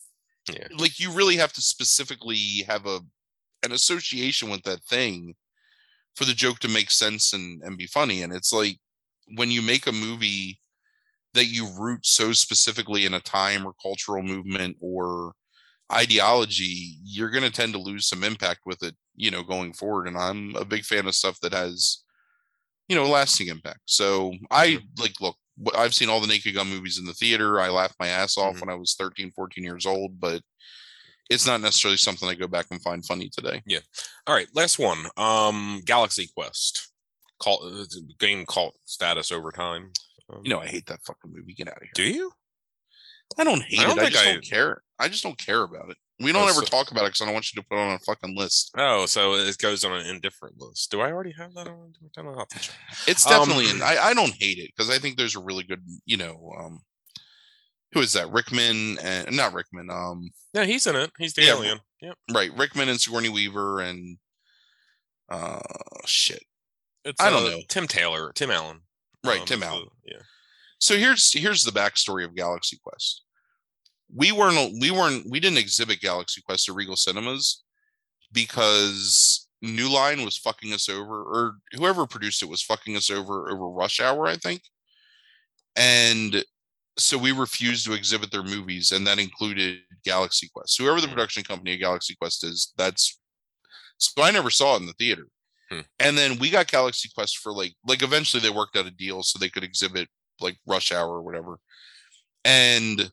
yeah. 0.50 0.68
like 0.78 1.00
you 1.00 1.10
really 1.10 1.36
have 1.36 1.52
to 1.54 1.60
specifically 1.60 2.64
have 2.66 2.86
a 2.86 3.00
an 3.62 3.72
association 3.72 4.50
with 4.50 4.62
that 4.64 4.82
thing 4.84 5.34
for 6.16 6.26
the 6.26 6.34
joke 6.34 6.58
to 6.60 6.68
make 6.68 6.90
sense 6.90 7.32
and 7.32 7.62
and 7.62 7.78
be 7.78 7.86
funny, 7.86 8.22
and 8.22 8.32
it's 8.32 8.52
like 8.52 8.78
when 9.36 9.50
you 9.50 9.62
make 9.62 9.86
a 9.86 9.92
movie 9.92 10.60
that 11.34 11.46
you 11.46 11.68
root 11.78 12.06
so 12.06 12.32
specifically 12.32 13.06
in 13.06 13.14
a 13.14 13.20
time 13.20 13.66
or 13.66 13.72
cultural 13.82 14.22
movement 14.22 14.76
or 14.80 15.32
ideology, 15.92 16.98
you're 17.02 17.30
going 17.30 17.44
to 17.44 17.50
tend 17.50 17.72
to 17.72 17.78
lose 17.78 18.06
some 18.06 18.24
impact 18.24 18.60
with 18.64 18.82
it, 18.82 18.94
you 19.16 19.30
know, 19.30 19.42
going 19.42 19.72
forward. 19.72 20.06
And 20.06 20.16
I'm 20.16 20.54
a 20.56 20.64
big 20.64 20.84
fan 20.84 21.06
of 21.06 21.14
stuff 21.14 21.38
that 21.40 21.52
has, 21.52 22.03
you 22.88 22.96
know, 22.96 23.06
lasting 23.08 23.48
impact. 23.48 23.80
So 23.86 24.32
I 24.50 24.78
like, 24.98 25.20
look, 25.20 25.36
I've 25.76 25.94
seen 25.94 26.08
all 26.08 26.20
the 26.20 26.26
Naked 26.26 26.54
Gun 26.54 26.68
movies 26.68 26.98
in 26.98 27.04
the 27.06 27.14
theater. 27.14 27.60
I 27.60 27.68
laughed 27.70 27.96
my 28.00 28.08
ass 28.08 28.36
off 28.36 28.56
Mhm. 28.56 28.60
when 28.60 28.70
I 28.70 28.74
was 28.74 28.94
13, 28.94 29.32
14 29.32 29.64
years 29.64 29.86
old, 29.86 30.18
but 30.20 30.42
it's 31.30 31.46
not 31.46 31.60
necessarily 31.60 31.96
something 31.96 32.28
I 32.28 32.34
go 32.34 32.46
back 32.48 32.66
and 32.70 32.82
find 32.82 33.04
funny 33.04 33.28
today. 33.30 33.62
Yeah. 33.66 33.80
All 34.26 34.34
right, 34.34 34.48
last 34.54 34.78
one. 34.78 35.06
Um, 35.16 35.80
Galaxy 35.84 36.28
Quest. 36.36 36.90
Call 37.40 37.64
uh, 37.64 37.84
game 38.18 38.44
cult 38.46 38.76
status 38.84 39.32
over 39.32 39.50
time. 39.50 39.92
Um, 40.32 40.40
You 40.44 40.50
know, 40.50 40.60
I 40.60 40.66
hate 40.66 40.86
that 40.86 41.00
fucking 41.06 41.32
movie. 41.32 41.54
Get 41.54 41.68
out 41.68 41.76
of 41.76 41.82
here. 41.82 41.92
do 41.94 42.02
you? 42.04 42.32
I 43.38 43.44
don't 43.44 43.62
hate 43.62 43.80
I 43.80 43.84
don't 43.84 43.98
it. 43.98 44.02
I 44.04 44.10
just 44.10 44.24
I- 44.24 44.32
don't 44.32 44.44
care. 44.44 44.82
I 44.98 45.08
just 45.08 45.22
don't 45.22 45.38
care 45.38 45.62
about 45.62 45.90
it. 45.90 45.96
We 46.20 46.30
don't 46.32 46.42
Oh, 46.44 46.48
ever 46.48 46.60
so- 46.60 46.66
talk 46.66 46.90
about 46.92 47.02
it 47.02 47.06
because 47.08 47.22
I 47.22 47.24
don't 47.24 47.34
want 47.34 47.52
you 47.52 47.60
to 47.60 47.66
put 47.68 47.76
it 47.76 47.80
on 47.80 47.94
a 47.94 47.98
fucking 47.98 48.36
list. 48.36 48.70
Oh, 48.78 49.04
so 49.06 49.34
it 49.34 49.58
goes 49.58 49.84
on 49.84 49.92
an 49.92 50.06
indifferent 50.06 50.60
list. 50.60 50.90
Do 50.90 51.00
I 51.00 51.10
already 51.10 51.32
have 51.36 51.52
that 51.54 51.66
on? 51.66 51.92
I 52.16 52.22
don't 52.22 52.48
to 52.50 52.58
check. 52.60 52.74
It's 53.08 53.26
Um, 53.26 53.32
definitely, 53.32 53.70
in, 53.70 53.82
I, 53.82 53.96
I 53.98 54.14
don't 54.14 54.32
hate 54.34 54.58
it 54.58 54.70
because 54.76 54.90
I 54.90 54.98
think 54.98 55.16
there's 55.16 55.34
a 55.34 55.40
really 55.42 55.64
good, 55.64 55.82
you 56.06 56.16
know, 56.16 56.52
um, 56.58 56.78
who 57.92 58.00
is 58.00 58.12
that? 58.12 58.30
Rickman 58.30 58.98
and 59.00 59.34
not 59.36 59.52
Rickman, 59.54 59.90
um, 59.90 60.30
Yeah, 60.52 60.64
he's 60.64 60.86
in 60.86 60.94
it. 60.96 61.10
He's 61.18 61.34
the 61.34 61.42
Yeah. 61.42 61.50
alien. 61.54 61.80
Yep. 62.00 62.18
right, 62.32 62.56
Rickman 62.56 62.88
and 62.88 63.00
Sigourney 63.00 63.28
Weaver 63.30 63.80
and 63.80 64.18
uh, 65.28 65.58
shit. 66.06 66.44
It's, 67.04 67.20
I 67.20 67.30
don't 67.30 67.46
uh, 67.46 67.50
know. 67.50 67.60
Tim 67.68 67.88
Taylor, 67.88 68.32
Tim 68.34 68.50
Allen. 68.50 68.80
Right, 69.24 69.40
Um, 69.40 69.46
Tim 69.46 69.62
Allen. 69.62 69.88
yeah. 70.06 70.18
So 70.78 70.96
here's 70.98 71.32
here's 71.32 71.64
the 71.64 71.72
backstory 71.72 72.24
of 72.24 72.34
Galaxy 72.36 72.78
Quest. 72.82 73.22
We 74.14 74.32
weren't 74.32 74.80
we 74.80 74.90
weren't 74.90 75.28
we 75.30 75.40
didn't 75.40 75.58
exhibit 75.58 76.00
Galaxy 76.00 76.42
Quest 76.42 76.68
at 76.68 76.74
Regal 76.74 76.96
Cinemas 76.96 77.62
because 78.32 79.48
New 79.62 79.88
Line 79.88 80.24
was 80.24 80.36
fucking 80.36 80.72
us 80.72 80.88
over, 80.88 81.22
or 81.22 81.56
whoever 81.72 82.06
produced 82.06 82.42
it 82.42 82.48
was 82.48 82.62
fucking 82.62 82.96
us 82.96 83.10
over 83.10 83.50
over 83.50 83.68
Rush 83.68 84.00
Hour, 84.00 84.26
I 84.26 84.36
think. 84.36 84.62
And 85.76 86.44
so 86.98 87.18
we 87.18 87.32
refused 87.32 87.86
to 87.86 87.94
exhibit 87.94 88.30
their 88.30 88.42
movies, 88.42 88.92
and 88.92 89.06
that 89.06 89.18
included 89.18 89.78
Galaxy 90.04 90.48
Quest. 90.54 90.78
Whoever 90.78 91.00
the 91.00 91.08
production 91.08 91.42
company 91.42 91.74
of 91.74 91.80
Galaxy 91.80 92.14
Quest 92.14 92.44
is, 92.44 92.72
that's 92.76 93.18
so 93.98 94.22
I 94.22 94.30
never 94.30 94.50
saw 94.50 94.76
it 94.76 94.80
in 94.80 94.86
the 94.86 94.92
theater. 94.94 95.26
Hmm. 95.70 95.80
And 95.98 96.18
then 96.18 96.38
we 96.38 96.50
got 96.50 96.70
Galaxy 96.70 97.08
Quest 97.14 97.38
for 97.38 97.52
like 97.52 97.74
like 97.86 98.02
eventually 98.02 98.42
they 98.42 98.50
worked 98.50 98.76
out 98.76 98.86
a 98.86 98.90
deal 98.90 99.22
so 99.22 99.38
they 99.38 99.48
could 99.48 99.64
exhibit 99.64 100.08
like 100.40 100.58
Rush 100.66 100.92
Hour 100.92 101.08
or 101.08 101.22
whatever. 101.22 101.58
And 102.44 103.10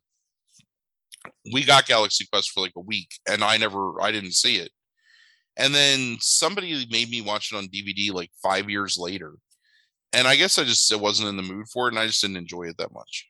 we 1.53 1.63
got 1.63 1.85
Galaxy 1.87 2.25
Quest 2.31 2.51
for 2.51 2.61
like 2.61 2.73
a 2.75 2.81
week, 2.81 3.09
and 3.29 3.43
I 3.43 3.57
never 3.57 4.01
I 4.01 4.11
didn't 4.11 4.33
see 4.33 4.57
it. 4.57 4.71
And 5.57 5.75
then 5.75 6.17
somebody 6.19 6.87
made 6.89 7.09
me 7.09 7.21
watch 7.21 7.51
it 7.51 7.57
on 7.57 7.67
DVD 7.67 8.13
like 8.13 8.31
five 8.41 8.69
years 8.69 8.97
later. 8.97 9.33
And 10.13 10.27
I 10.27 10.35
guess 10.35 10.57
I 10.57 10.63
just 10.63 10.91
I 10.91 10.95
wasn't 10.95 11.29
in 11.29 11.37
the 11.37 11.43
mood 11.43 11.67
for 11.67 11.87
it 11.87 11.91
and 11.91 11.99
I 11.99 12.07
just 12.07 12.21
didn't 12.21 12.37
enjoy 12.37 12.63
it 12.63 12.77
that 12.77 12.93
much. 12.93 13.29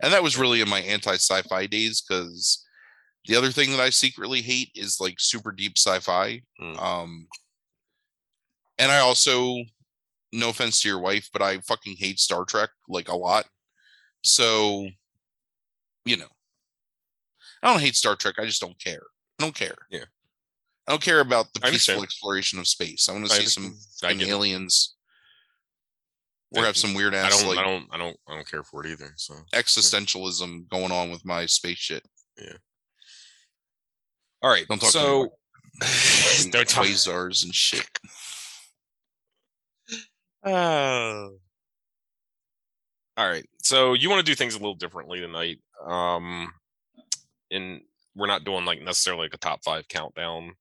And 0.00 0.12
that 0.12 0.22
was 0.22 0.38
really 0.38 0.60
in 0.60 0.68
my 0.68 0.80
anti 0.80 1.14
sci 1.14 1.42
fi 1.42 1.66
days 1.66 2.00
because 2.00 2.64
the 3.26 3.36
other 3.36 3.50
thing 3.50 3.70
that 3.72 3.80
I 3.80 3.90
secretly 3.90 4.40
hate 4.40 4.70
is 4.74 5.00
like 5.00 5.16
super 5.18 5.52
deep 5.52 5.72
sci 5.76 5.98
fi. 6.00 6.42
Hmm. 6.58 6.78
Um, 6.78 7.26
and 8.78 8.92
I 8.92 8.98
also, 8.98 9.56
no 10.32 10.50
offense 10.50 10.80
to 10.82 10.88
your 10.88 11.00
wife, 11.00 11.28
but 11.32 11.42
I 11.42 11.58
fucking 11.58 11.96
hate 11.98 12.20
Star 12.20 12.44
Trek 12.44 12.70
like 12.88 13.08
a 13.08 13.16
lot. 13.16 13.46
So, 14.22 14.86
you 16.04 16.16
know, 16.16 16.28
I 17.62 17.72
don't 17.72 17.80
hate 17.80 17.96
Star 17.96 18.16
Trek. 18.16 18.36
I 18.38 18.44
just 18.44 18.60
don't 18.60 18.78
care. 18.78 19.02
I 19.38 19.44
don't 19.44 19.54
care. 19.54 19.76
Yeah. 19.90 20.04
I 20.86 20.92
don't 20.92 21.02
care 21.02 21.20
about 21.20 21.52
the 21.52 21.60
peaceful 21.60 22.02
exploration 22.02 22.58
of 22.58 22.66
space. 22.66 23.08
I 23.08 23.12
want 23.12 23.26
to 23.26 23.32
see 23.32 23.44
some 23.44 23.64
understand. 23.64 23.96
I 24.02 24.06
fucking 24.14 24.28
it. 24.28 24.30
aliens 24.30 24.96
or 26.56 26.64
have 26.64 26.78
some 26.78 26.94
weird 26.94 27.14
ass. 27.14 27.26
I 27.26 27.40
don't, 27.40 27.48
like 27.48 27.58
I 27.58 27.62
don't, 27.62 27.86
I 27.92 27.98
don't, 27.98 28.16
I 28.26 28.34
don't 28.34 28.50
care 28.50 28.62
for 28.62 28.84
it 28.84 28.90
either. 28.90 29.12
So, 29.16 29.34
existentialism 29.54 30.68
going 30.68 30.90
on 30.90 31.10
with 31.10 31.24
my 31.26 31.44
space 31.46 31.76
shit. 31.76 32.02
Yeah. 32.40 32.56
All 34.42 34.50
right. 34.50 34.66
Don't 34.68 34.80
talk 34.80 34.90
so, 34.90 35.20
about 35.20 35.32
don't 36.50 36.68
talk. 36.68 36.86
quasars 36.86 37.44
and 37.44 37.54
shit. 37.54 37.88
Uh, 40.44 41.28
all 43.16 43.28
right. 43.28 43.44
So 43.60 43.92
you 43.94 44.08
want 44.08 44.24
to 44.24 44.30
do 44.30 44.36
things 44.36 44.54
a 44.54 44.58
little 44.58 44.76
differently 44.76 45.20
tonight. 45.20 45.58
Um, 45.84 46.48
and 47.50 47.80
we're 48.14 48.26
not 48.26 48.44
doing 48.44 48.64
like 48.64 48.82
necessarily 48.82 49.22
like 49.24 49.34
a 49.34 49.38
top 49.38 49.60
five 49.64 49.86
countdown 49.88 50.52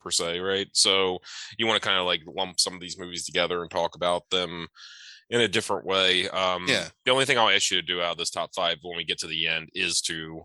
per 0.00 0.10
se, 0.10 0.38
right? 0.40 0.66
So 0.72 1.18
you 1.58 1.66
want 1.66 1.80
to 1.82 1.86
kind 1.88 2.00
of 2.00 2.06
like 2.06 2.22
lump 2.26 2.58
some 2.58 2.74
of 2.74 2.80
these 2.80 2.98
movies 2.98 3.24
together 3.24 3.62
and 3.62 3.70
talk 3.70 3.94
about 3.94 4.28
them 4.30 4.66
in 5.30 5.40
a 5.40 5.48
different 5.48 5.86
way. 5.86 6.28
Um, 6.30 6.66
Yeah. 6.68 6.88
The 7.04 7.10
only 7.12 7.24
thing 7.24 7.38
I'll 7.38 7.50
ask 7.50 7.70
you 7.70 7.80
to 7.80 7.86
do 7.86 8.00
out 8.02 8.12
of 8.12 8.18
this 8.18 8.30
top 8.30 8.50
five 8.54 8.78
when 8.82 8.96
we 8.96 9.04
get 9.04 9.18
to 9.18 9.26
the 9.26 9.46
end 9.46 9.68
is 9.74 10.00
to 10.02 10.42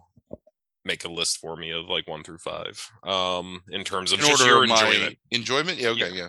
make 0.85 1.03
a 1.05 1.09
list 1.11 1.37
for 1.39 1.55
me 1.57 1.71
of 1.71 1.87
like 1.89 2.07
one 2.07 2.23
through 2.23 2.37
five. 2.37 2.81
Um, 3.03 3.61
in 3.71 3.83
terms 3.83 4.11
of 4.11 4.19
In 4.19 4.25
just 4.27 4.41
order 4.41 4.53
your 4.53 4.63
of 4.63 4.69
enjoyment. 4.69 5.17
enjoyment. 5.31 5.77
Yeah, 5.79 5.89
okay, 5.89 6.09
Yeah. 6.09 6.23
yeah. 6.23 6.27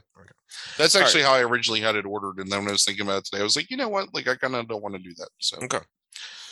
That's 0.79 0.95
All 0.95 1.03
right. 1.03 1.07
actually 1.07 1.25
how 1.25 1.35
I 1.35 1.43
originally 1.43 1.81
had 1.81 1.95
it 1.95 2.07
ordered. 2.07 2.39
And 2.39 2.51
then 2.51 2.61
when 2.61 2.69
I 2.69 2.73
was 2.73 2.85
thinking 2.85 3.05
about 3.05 3.19
it 3.19 3.25
today, 3.27 3.41
I 3.41 3.45
was 3.45 3.55
like, 3.55 3.71
you 3.71 3.77
know 3.77 3.89
what? 3.91 4.15
Like 4.15 4.27
I 4.29 4.35
kind 4.35 4.55
of 4.55 4.67
don't 4.67 4.83
want 4.83 4.95
to 4.95 5.01
do 5.03 5.13
that. 5.19 5.29
So 5.39 5.59
Okay. 5.63 5.81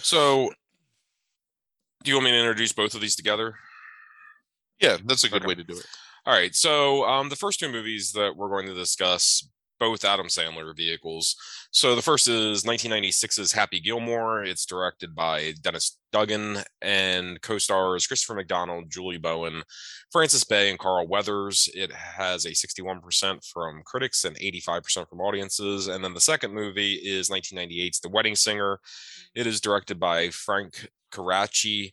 So, 0.02 0.52
do 2.07 2.12
you 2.12 2.16
want 2.19 2.27
me 2.27 2.31
to 2.31 2.38
introduce 2.38 2.73
both 2.73 2.95
of 2.95 3.01
these 3.01 3.16
together? 3.16 3.57
yeah, 4.81 4.97
that's 5.05 5.25
a 5.25 5.29
good 5.29 5.42
Okay. 5.42 5.49
way 5.49 5.55
to 5.57 5.64
do 5.64 5.77
it. 5.77 5.87
All 6.25 6.33
right. 6.33 6.55
So, 6.55 7.05
um, 7.05 7.29
the 7.31 7.37
first 7.37 7.59
two 7.59 7.69
movies 7.71 8.12
that 8.12 8.37
we're 8.37 8.49
going 8.49 8.66
to 8.66 8.75
discuss, 8.75 9.49
both 9.81 10.05
Adam 10.05 10.27
Sandler 10.29 10.75
vehicles. 10.77 11.35
So, 11.73 11.95
the 11.97 12.03
first 12.03 12.29
is 12.29 12.64
1996's 12.64 13.53
Happy 13.53 13.81
Gilmore. 13.81 14.45
It's 14.45 14.66
directed 14.66 15.14
by 15.14 15.55
Dennis 15.62 15.99
Dugan 16.12 16.59
and 16.81 17.40
co 17.42 17.59
stars 17.59 18.07
Christopher 18.07 18.35
McDonald, 18.35 18.90
Julie 18.90 19.19
Bowen, 19.19 19.62
Frances 20.12 20.45
Bay, 20.45 20.71
and 20.71 20.79
Carl 20.79 21.07
Weathers. 21.09 21.69
It 21.75 21.90
has 21.92 22.45
a 22.45 22.55
61% 22.55 23.45
from 23.53 23.83
critics 23.85 24.25
and 24.25 24.37
85% 24.38 25.09
from 25.09 25.21
audiences. 25.21 25.88
And 25.88 26.05
then 26.05 26.14
the 26.14 26.21
second 26.21 26.55
movie 26.55 26.95
is 26.95 27.31
1998's 27.31 28.01
The 28.01 28.11
Wedding 28.11 28.37
Singer. 28.37 28.79
It 29.35 29.47
is 29.47 29.61
directed 29.61 29.99
by 29.99 30.31
Frank 30.31 30.88
Coraci 31.16 31.92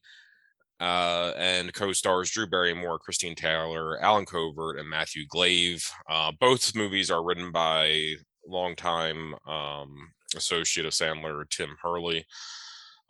uh, 0.80 1.32
and 1.38 1.74
co-stars 1.74 2.32
Drew 2.32 2.48
Barrymore, 2.48 3.00
Christine 3.00 3.36
Taylor, 3.36 4.02
Allen 4.02 4.26
Covert, 4.26 4.80
and 4.80 4.90
Matthew 4.90 5.26
Glave. 5.30 5.88
Uh, 6.10 6.32
both 6.40 6.76
movies 6.76 7.10
are 7.10 7.24
written 7.24 7.52
by 7.52 8.16
longtime 8.48 9.36
um, 9.48 9.96
associate 10.36 10.86
of 10.86 10.94
Sandler, 10.94 11.50
Tim 11.50 11.76
Herlihy, 11.82 12.26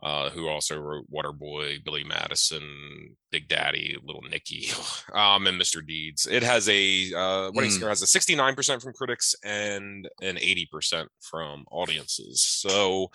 uh, 0.02 0.30
who 0.32 0.48
also 0.48 0.78
wrote 0.78 1.06
Waterboy, 1.10 1.84
Billy 1.84 2.04
Madison, 2.04 3.16
Big 3.32 3.48
Daddy, 3.48 3.96
Little 4.04 4.22
Nicky, 4.24 4.68
um, 5.14 5.48
and 5.48 5.60
Mr. 5.60 5.86
Deeds. 5.86 6.28
It 6.28 6.44
has 6.44 6.68
a 6.68 7.14
uh, 7.14 7.52
Wedding 7.54 7.72
Mm. 7.72 7.74
Singer 7.74 7.90
has 7.90 8.02
a 8.02 8.06
69% 8.06 8.82
from 8.82 8.94
critics 8.94 9.34
and 9.44 10.10
an 10.22 10.36
80% 10.36 11.08
from 11.22 11.64
audiences. 11.72 12.42
So, 12.42 13.12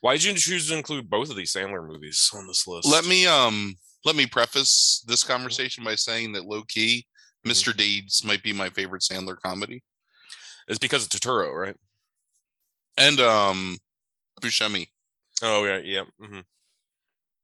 why 0.00 0.14
did 0.14 0.24
you 0.24 0.34
choose 0.34 0.68
to 0.68 0.76
include 0.76 1.08
both 1.08 1.30
of 1.30 1.36
these 1.36 1.52
Sandler 1.52 1.86
movies 1.86 2.28
on 2.34 2.46
this 2.46 2.66
list? 2.66 2.88
Let 2.88 3.04
me 3.06 3.26
um 3.26 3.76
let 4.04 4.16
me 4.16 4.26
preface 4.26 5.04
this 5.06 5.22
conversation 5.22 5.84
by 5.84 5.94
saying 5.94 6.32
that 6.32 6.44
low 6.44 6.62
key. 6.64 7.06
Mr. 7.46 7.76
Deeds 7.76 8.24
might 8.24 8.42
be 8.42 8.52
my 8.52 8.68
favorite 8.70 9.02
Sandler 9.02 9.36
comedy. 9.36 9.82
It's 10.68 10.78
because 10.78 11.04
of 11.04 11.10
Turturro, 11.10 11.52
right? 11.54 11.76
And 12.96 13.20
um 13.20 13.78
Buscemi. 14.40 14.88
Oh 15.42 15.64
yeah, 15.64 15.78
yeah, 15.78 16.04
hmm 16.20 16.40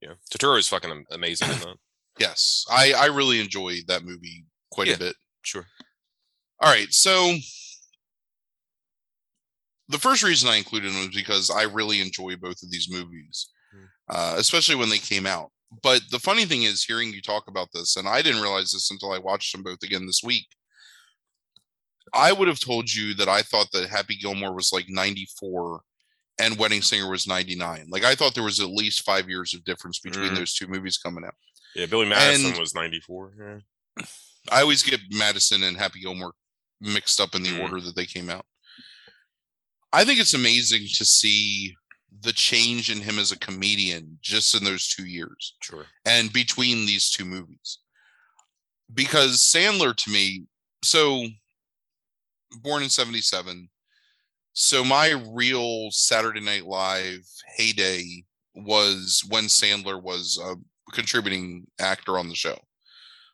yeah. 0.01 0.13
Turturro 0.33 0.59
is 0.59 0.69
fucking 0.69 0.91
am- 0.91 1.07
amazing. 1.11 1.49
Yes. 2.21 2.65
I 2.69 2.93
I 2.95 3.07
really 3.07 3.41
enjoyed 3.41 3.85
that 3.87 4.03
movie 4.05 4.45
quite 4.73 4.89
Yeah. 4.89 4.95
a 4.95 4.99
bit. 4.99 5.17
Sure. 5.43 5.65
All 6.61 6.69
right, 6.69 6.93
so 6.93 7.37
the 9.89 9.99
first 9.99 10.23
reason 10.23 10.49
I 10.49 10.57
included 10.57 10.93
them 10.93 10.99
was 11.07 11.15
because 11.15 11.49
I 11.51 11.63
really 11.63 12.01
enjoy 12.01 12.35
both 12.37 12.61
of 12.63 12.71
these 12.71 12.89
movies, 12.91 13.51
Hmm. 13.73 13.85
uh, 14.09 14.35
especially 14.37 14.75
when 14.75 14.89
they 14.89 14.99
came 14.99 15.27
out. 15.27 15.53
But 15.83 16.03
the 16.11 16.19
funny 16.19 16.45
thing 16.45 16.65
is, 16.65 16.83
hearing 16.85 17.13
you 17.13 17.23
talk 17.23 17.45
about 17.47 17.69
this, 17.73 17.97
and 17.97 18.09
I 18.09 18.21
didn't 18.23 18.43
realize 18.43 18.73
this 18.73 18.91
until 18.91 19.13
I 19.13 19.19
watched 19.19 19.53
them 19.53 19.63
both 19.63 19.83
again 19.83 20.07
this 20.07 20.23
week. 20.23 20.47
I 22.13 22.33
would 22.33 22.49
have 22.49 22.59
told 22.61 22.93
you 22.93 23.15
that 23.15 23.29
I 23.29 23.43
thought 23.43 23.71
that 23.73 23.91
Happy 23.91 24.17
Gilmore 24.17 24.55
was 24.55 24.73
like 24.73 24.87
94 24.89 25.83
and 26.38 26.57
Wedding 26.59 26.83
Singer 26.83 27.11
was 27.11 27.27
99. 27.27 27.87
Like 27.90 28.05
I 28.05 28.14
thought 28.14 28.35
there 28.35 28.44
was 28.44 28.61
at 28.61 28.68
least 28.68 29.03
five 29.05 29.29
years 29.29 29.55
of 29.55 29.64
difference 29.64 29.98
between 29.98 30.31
Mm. 30.31 30.37
those 30.37 30.55
two 30.55 30.66
movies 30.68 30.96
coming 30.98 31.24
out. 31.24 31.35
Yeah, 31.74 31.87
Billy 31.87 32.07
Madison 32.07 32.51
And- 32.51 32.59
was 32.59 32.74
ninety 32.74 33.01
four. 33.01 33.33
Yeah. 33.38 34.05
I 34.51 34.62
always 34.62 34.83
get 34.83 35.01
Madison 35.11 35.62
and 35.64 35.77
Happy 35.77 36.01
Gilmore 36.01 36.33
mixed 36.81 37.20
up 37.20 37.35
in 37.35 37.42
the 37.42 37.51
Mm. 37.51 37.61
order 37.62 37.81
that 37.81 37.96
they 37.96 38.07
came 38.07 38.31
out. 38.31 38.46
I 39.92 40.05
think 40.05 40.20
it's 40.20 40.35
amazing 40.35 40.87
to 40.96 41.05
see 41.05 41.74
the 42.20 42.33
change 42.33 42.90
in 42.90 43.01
him 43.01 43.18
as 43.18 43.33
a 43.33 43.38
comedian 43.38 44.18
just 44.22 44.55
in 44.55 44.64
those 44.64 44.87
two 44.88 45.07
years 45.07 45.55
Sure. 45.62 45.87
and 46.05 46.33
between 46.33 46.87
these 46.87 47.11
two 47.11 47.24
movies. 47.24 47.79
Because 48.92 49.40
Sandler 49.42 49.94
to 49.94 50.11
me, 50.11 50.44
so 50.83 51.29
born 52.62 52.83
in 52.83 52.88
77. 52.90 53.68
So 54.61 54.83
my 54.83 55.11
real 55.31 55.88
Saturday 55.92 56.40
Night 56.40 56.66
Live 56.66 57.25
heyday 57.57 58.25
was 58.57 59.25
when 59.29 59.44
Sandler 59.44 60.03
was 60.03 60.37
a 60.44 60.57
contributing 60.92 61.68
actor 61.79 62.18
on 62.18 62.29
the 62.29 62.35
show. 62.35 62.59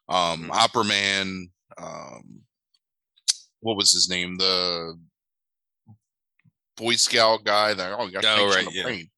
Um, 0.06 0.50
Mhm. 0.50 0.54
Opera 0.54 0.84
Man, 0.84 1.50
um, 1.78 2.42
what 3.60 3.78
was 3.78 3.90
his 3.90 4.06
name? 4.06 4.36
The 4.36 5.00
Boy 6.76 6.96
Scout 6.96 7.42
guy 7.42 7.72
that 7.72 7.92
oh, 7.98 8.06
got 8.08 8.26
Oh, 8.26 8.46
right, 8.48 8.66
the 8.66 8.72
yeah. 8.74 8.82
brain. 8.82 9.10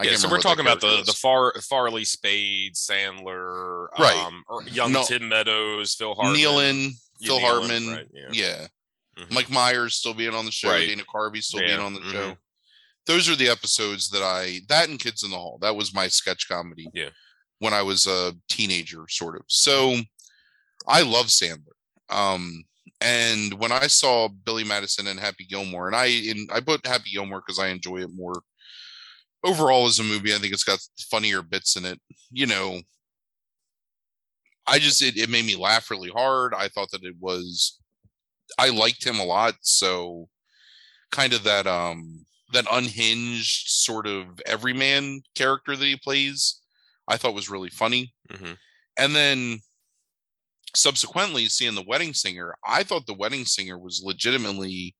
I 0.00 0.04
yeah, 0.04 0.16
so 0.16 0.30
we're 0.30 0.40
talking 0.40 0.64
about 0.64 0.80
the 0.80 1.02
the. 1.02 1.12
Far 1.12 1.52
Farley 1.60 2.06
Spade, 2.06 2.76
Sandler, 2.76 3.88
Right. 3.98 4.16
um, 4.16 4.42
or 4.48 4.62
young 4.62 4.92
No. 4.92 5.04
Tim 5.04 5.28
Meadows, 5.28 5.94
Phil 5.96 6.14
Hartman, 6.14 6.40
Nealon, 6.40 6.92
Phil 7.20 7.38
Nealon, 7.38 7.42
Hartman, 7.42 7.88
right, 7.88 8.08
yeah. 8.14 8.28
yeah. 8.32 8.66
Mhm. 9.18 9.30
Mike 9.32 9.50
Myers 9.50 9.94
still 9.96 10.14
being 10.14 10.34
on 10.34 10.44
the 10.44 10.52
show, 10.52 10.70
Right. 10.70 10.86
Dana 10.86 11.04
Carvey 11.04 11.42
still 11.42 11.60
Yeah, 11.60 11.68
being 11.68 11.80
on 11.80 11.94
the 11.94 12.00
mhm. 12.00 12.12
show. 12.12 12.38
Those 13.06 13.28
are 13.28 13.36
the 13.36 13.48
episodes 13.48 14.10
that 14.10 14.22
I 14.22 14.60
that 14.68 14.88
and 14.88 14.98
Kids 15.00 15.22
in 15.22 15.30
the 15.30 15.36
Hall. 15.38 15.58
That 15.60 15.76
was 15.76 15.94
my 15.94 16.08
sketch 16.08 16.48
comedy. 16.48 16.88
Yeah. 16.92 17.10
When 17.60 17.72
I 17.72 17.82
was 17.82 18.06
a 18.06 18.34
teenager, 18.48 19.06
sort 19.08 19.36
of. 19.36 19.42
So 19.48 20.00
I 20.86 21.02
love 21.02 21.26
Sandler. 21.28 21.74
Um, 22.10 22.64
and 23.00 23.54
when 23.54 23.72
I 23.72 23.86
saw 23.86 24.28
Billy 24.28 24.64
Madison 24.64 25.06
and 25.06 25.18
Happy 25.20 25.44
Gilmore, 25.46 25.86
and 25.86 25.96
I 25.96 26.06
in 26.06 26.48
I 26.52 26.60
put 26.60 26.86
Happy 26.86 27.10
Gilmore 27.12 27.42
because 27.46 27.58
I 27.58 27.68
enjoy 27.68 27.98
it 28.02 28.10
more 28.12 28.42
overall 29.44 29.86
as 29.86 29.98
a 29.98 30.04
movie. 30.04 30.34
I 30.34 30.38
think 30.38 30.52
it's 30.52 30.64
got 30.64 30.80
funnier 31.10 31.42
bits 31.42 31.76
in 31.76 31.84
it. 31.84 32.00
You 32.30 32.46
know, 32.46 32.82
I 34.66 34.78
just 34.78 35.00
it, 35.02 35.16
it 35.16 35.30
made 35.30 35.44
me 35.44 35.56
laugh 35.56 35.90
really 35.90 36.10
hard. 36.10 36.54
I 36.54 36.68
thought 36.68 36.90
that 36.90 37.04
it 37.04 37.14
was 37.20 37.78
I 38.58 38.70
liked 38.70 39.04
him 39.04 39.18
a 39.18 39.24
lot. 39.24 39.54
So 39.62 40.28
kind 41.12 41.32
of 41.32 41.44
that 41.44 41.66
um 41.66 42.26
that 42.52 42.66
unhinged 42.70 43.68
sort 43.70 44.06
of 44.06 44.40
everyman 44.46 45.22
character 45.34 45.76
that 45.76 45.84
he 45.86 45.96
plays, 45.96 46.60
I 47.08 47.16
thought 47.16 47.34
was 47.34 47.50
really 47.50 47.70
funny. 47.70 48.14
hmm 48.30 48.54
And 48.98 49.14
then 49.16 49.60
subsequently 50.76 51.48
seeing 51.48 51.74
the 51.74 51.82
wedding 51.82 52.14
singer, 52.14 52.54
I 52.64 52.82
thought 52.84 53.06
the 53.06 53.14
wedding 53.14 53.44
singer 53.46 53.78
was 53.78 54.02
legitimately 54.04 54.94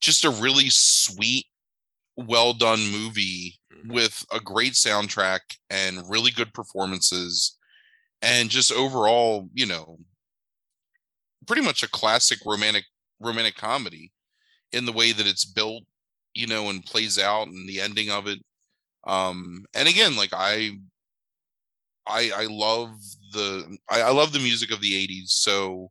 just 0.00 0.24
a 0.24 0.30
really 0.30 0.70
sweet, 0.70 1.46
well 2.16 2.54
done 2.54 2.80
movie 2.90 3.60
Mhm. 3.70 3.90
with 3.90 4.24
a 4.32 4.40
great 4.40 4.74
soundtrack 4.74 5.40
and 5.70 6.08
really 6.10 6.30
good 6.32 6.54
performances 6.54 7.58
and 8.22 8.50
just 8.50 8.72
overall, 8.72 9.48
you 9.54 9.66
know, 9.66 9.98
pretty 11.48 11.62
much 11.62 11.82
a 11.82 11.90
classic 11.90 12.40
romantic 12.46 12.84
romantic 13.20 13.56
comedy 13.56 14.12
in 14.72 14.86
the 14.86 14.92
way 14.92 15.12
that 15.12 15.26
it's 15.26 15.46
built, 15.46 15.84
you 16.34 16.46
know, 16.46 16.70
and 16.70 16.84
plays 16.86 17.18
out 17.18 17.48
and 17.48 17.68
the 17.68 17.80
ending 17.80 18.10
of 18.10 18.28
it. 18.28 18.40
Um 19.06 19.64
and 19.74 19.88
again, 19.88 20.16
like 20.16 20.30
I 20.34 20.78
I 22.06 22.30
I 22.34 22.46
love 22.50 22.90
the 23.32 23.78
I, 23.90 24.02
I 24.02 24.10
love 24.10 24.32
the 24.32 24.38
music 24.38 24.70
of 24.72 24.80
the 24.80 24.94
80s, 24.94 25.30
so 25.30 25.90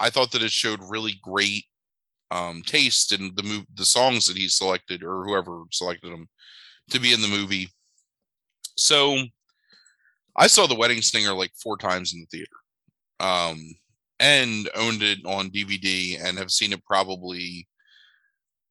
I 0.00 0.10
thought 0.10 0.32
that 0.32 0.42
it 0.42 0.52
showed 0.52 0.80
really 0.88 1.14
great 1.22 1.66
um 2.30 2.62
taste 2.66 3.12
in 3.12 3.34
the 3.36 3.42
move 3.44 3.66
the 3.74 3.84
songs 3.86 4.26
that 4.26 4.36
he 4.36 4.48
selected 4.48 5.02
or 5.04 5.24
whoever 5.24 5.64
selected 5.72 6.12
them 6.12 6.28
to 6.90 7.00
be 7.00 7.12
in 7.14 7.22
the 7.22 7.28
movie. 7.28 7.70
So 8.76 9.24
I 10.36 10.46
saw 10.46 10.66
the 10.66 10.74
wedding 10.74 11.02
singer 11.02 11.32
like 11.34 11.52
four 11.54 11.76
times 11.76 12.12
in 12.14 12.20
the 12.20 12.26
theater. 12.26 12.56
Um 13.20 13.76
and 14.22 14.70
owned 14.76 15.02
it 15.02 15.18
on 15.26 15.50
DVD 15.50 16.18
and 16.22 16.38
have 16.38 16.50
seen 16.52 16.72
it 16.72 16.84
probably 16.86 17.66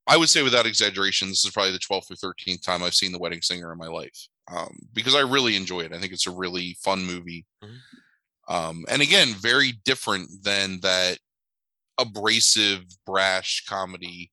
I 0.08 0.18
would 0.18 0.30
say 0.30 0.42
without 0.42 0.66
exaggeration, 0.66 1.28
this 1.30 1.46
is 1.46 1.52
probably 1.52 1.74
the 1.74 1.78
12th 1.80 2.10
or 2.10 2.16
13th 2.16 2.64
time 2.64 2.82
I've 2.82 2.96
seen 2.96 3.12
The 3.12 3.20
Wedding 3.20 3.42
Singer 3.44 3.72
in 3.72 3.78
my 3.78 3.88
life. 3.88 4.28
Um, 4.52 4.76
because 4.94 5.14
I 5.14 5.20
really 5.20 5.56
enjoy 5.56 5.82
it. 5.82 5.94
I 5.94 6.00
think 6.00 6.12
it's 6.12 6.26
a 6.26 6.32
really 6.32 6.76
fun 6.84 7.06
movie. 7.06 7.46
Mhm. 7.64 7.78
Um, 8.48 8.86
and 8.90 9.02
again, 9.02 9.36
very 9.36 9.74
different 9.86 10.44
than 10.44 10.80
that 10.82 11.20
abrasive, 12.00 12.84
brash 13.06 13.64
comedy 13.68 14.32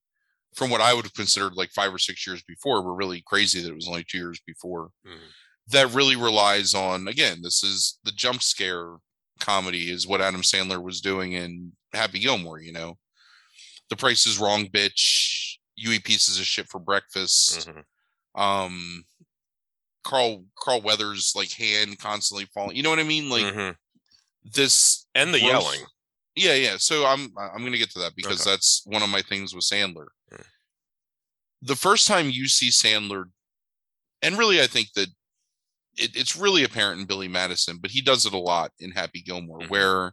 from 0.54 0.70
what 0.70 0.80
I 0.80 0.94
would 0.94 1.04
have 1.04 1.14
considered 1.14 1.52
like 1.54 1.70
five 1.72 1.92
or 1.92 1.98
six 1.98 2.26
years 2.26 2.42
before. 2.42 2.82
We're 2.82 2.94
really 2.94 3.22
crazy 3.26 3.60
that 3.60 3.68
it 3.68 3.74
was 3.76 3.86
only 3.88 4.04
two 4.04 4.18
years 4.18 4.40
before. 4.46 4.90
Mhm. 5.06 5.20
That 5.68 5.92
really 5.92 6.16
relies 6.16 6.72
on, 6.74 7.06
again, 7.08 7.42
this 7.42 7.62
is 7.62 7.98
the 8.04 8.10
jump 8.12 8.42
scare 8.42 8.96
comedy, 9.38 9.90
is 9.90 10.06
what 10.06 10.20
Adam 10.20 10.42
Sandler 10.42 10.82
was 10.82 11.00
doing 11.00 11.32
in 11.32 11.72
Happy 11.92 12.18
Gilmore, 12.18 12.60
you 12.60 12.72
know? 12.72 12.98
The 13.90 13.96
price 13.96 14.26
is 14.26 14.38
wrong, 14.38 14.66
bitch. 14.66 15.56
You 15.76 15.92
eat 15.92 16.04
pieces 16.04 16.38
of 16.38 16.46
shit 16.46 16.68
for 16.68 16.78
breakfast 16.80 17.68
Mhm. 17.68 17.84
um 18.34 19.04
Carl 20.04 20.44
Carl 20.58 20.80
Weathers 20.82 21.32
like 21.34 21.52
hand 21.52 21.98
constantly 21.98 22.46
falling. 22.54 22.76
You 22.76 22.82
know 22.82 22.90
what 22.90 22.98
I 22.98 23.04
mean? 23.04 23.28
Like 23.28 23.44
Mhm. 23.54 23.76
this 24.44 25.06
and 25.14 25.32
the 25.34 25.40
gross- 25.40 25.50
yelling. 25.50 25.86
Yeah, 26.34 26.54
yeah. 26.54 26.76
So 26.78 27.04
I'm 27.06 27.32
I'm 27.38 27.64
gonna 27.64 27.78
get 27.78 27.90
to 27.92 27.98
that 28.00 28.14
because 28.16 28.40
Okay. 28.42 28.50
that's 28.50 28.82
one 28.84 29.02
of 29.02 29.08
my 29.10 29.22
things 29.22 29.54
with 29.54 29.64
Sandler. 29.64 30.06
Yeah. 30.30 30.44
The 31.62 31.76
first 31.76 32.06
time 32.06 32.30
you 32.30 32.48
see 32.48 32.68
Sandler, 32.68 33.32
and 34.22 34.38
really 34.38 34.60
I 34.62 34.66
think 34.66 34.92
that 34.94 35.08
it, 35.98 36.16
it's 36.16 36.36
really 36.36 36.64
apparent 36.64 37.00
in 37.00 37.06
Billy 37.06 37.28
Madison, 37.28 37.78
but 37.80 37.90
he 37.90 38.00
does 38.00 38.26
it 38.26 38.32
a 38.32 38.38
lot 38.38 38.72
in 38.78 38.90
Happy 38.90 39.20
Gilmore, 39.20 39.60
Mhm. 39.60 39.68
where 39.70 40.12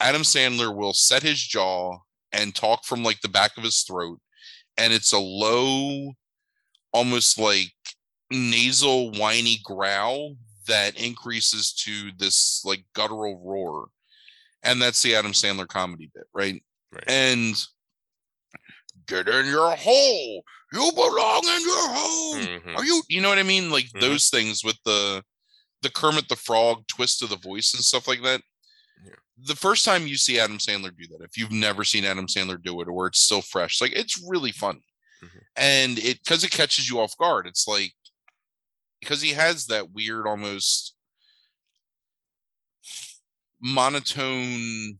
Adam 0.00 0.22
Sandler 0.22 0.74
will 0.74 0.92
set 0.94 1.22
his 1.22 1.40
jaw 1.42 1.98
and 2.32 2.54
talk 2.54 2.84
from 2.84 3.02
like 3.02 3.20
the 3.20 3.28
back 3.28 3.56
of 3.56 3.64
his 3.64 3.82
throat, 3.82 4.20
and 4.76 4.92
it's 4.92 5.12
a 5.12 5.18
low, 5.18 6.12
almost 6.92 7.38
like 7.38 7.72
nasal, 8.30 9.12
whiny 9.12 9.58
growl 9.62 10.36
that 10.66 10.96
increases 10.98 11.72
to 11.72 12.10
this 12.16 12.62
like 12.64 12.84
guttural 12.94 13.40
roar. 13.44 13.88
And 14.62 14.80
that's 14.80 15.02
the 15.02 15.14
Adam 15.14 15.32
Sandler 15.32 15.68
comedy 15.68 16.10
bit, 16.14 16.24
right? 16.32 16.62
Right. 16.90 17.04
And 17.06 17.54
get 19.06 19.28
in 19.28 19.46
your 19.46 19.74
hole. 19.76 20.44
You 20.72 20.90
belong 20.94 21.42
in 21.44 21.60
your 21.62 21.88
hole. 21.88 22.34
Mhm. 22.36 22.76
Are 22.76 22.84
you 22.84 23.02
you 23.08 23.20
know 23.20 23.28
what 23.28 23.38
I 23.38 23.42
mean? 23.44 23.70
Like 23.70 23.86
Mhm. 23.86 24.00
those 24.00 24.28
things 24.28 24.64
with 24.64 24.76
the 24.84 25.22
the 25.82 25.90
Kermit 25.90 26.28
the 26.28 26.36
Frog 26.36 26.86
twist 26.88 27.22
of 27.22 27.28
the 27.28 27.36
voice 27.36 27.74
and 27.74 27.84
stuff 27.84 28.08
like 28.08 28.22
that. 28.22 28.42
Yeah. 29.04 29.14
The 29.36 29.56
first 29.56 29.84
time 29.84 30.06
you 30.06 30.16
see 30.16 30.38
Adam 30.40 30.58
Sandler 30.58 30.96
do 30.96 31.06
that, 31.08 31.22
if 31.22 31.36
you've 31.36 31.52
never 31.52 31.84
seen 31.84 32.04
Adam 32.04 32.26
Sandler 32.26 32.60
do 32.62 32.80
it 32.80 32.88
or 32.88 33.06
it's 33.06 33.20
still 33.20 33.42
fresh, 33.42 33.80
like 33.80 33.92
it's 33.92 34.18
really 34.26 34.52
funny. 34.52 34.84
Mhm. 35.22 35.40
And 35.56 35.98
it 35.98 36.22
because 36.24 36.42
it 36.42 36.50
catches 36.50 36.88
you 36.88 37.00
off 37.00 37.16
guard. 37.18 37.46
It's 37.46 37.66
like 37.68 37.94
because 39.00 39.20
he 39.20 39.30
has 39.34 39.66
that 39.66 39.90
weird 39.90 40.26
almost 40.26 40.94
monotone 43.60 44.98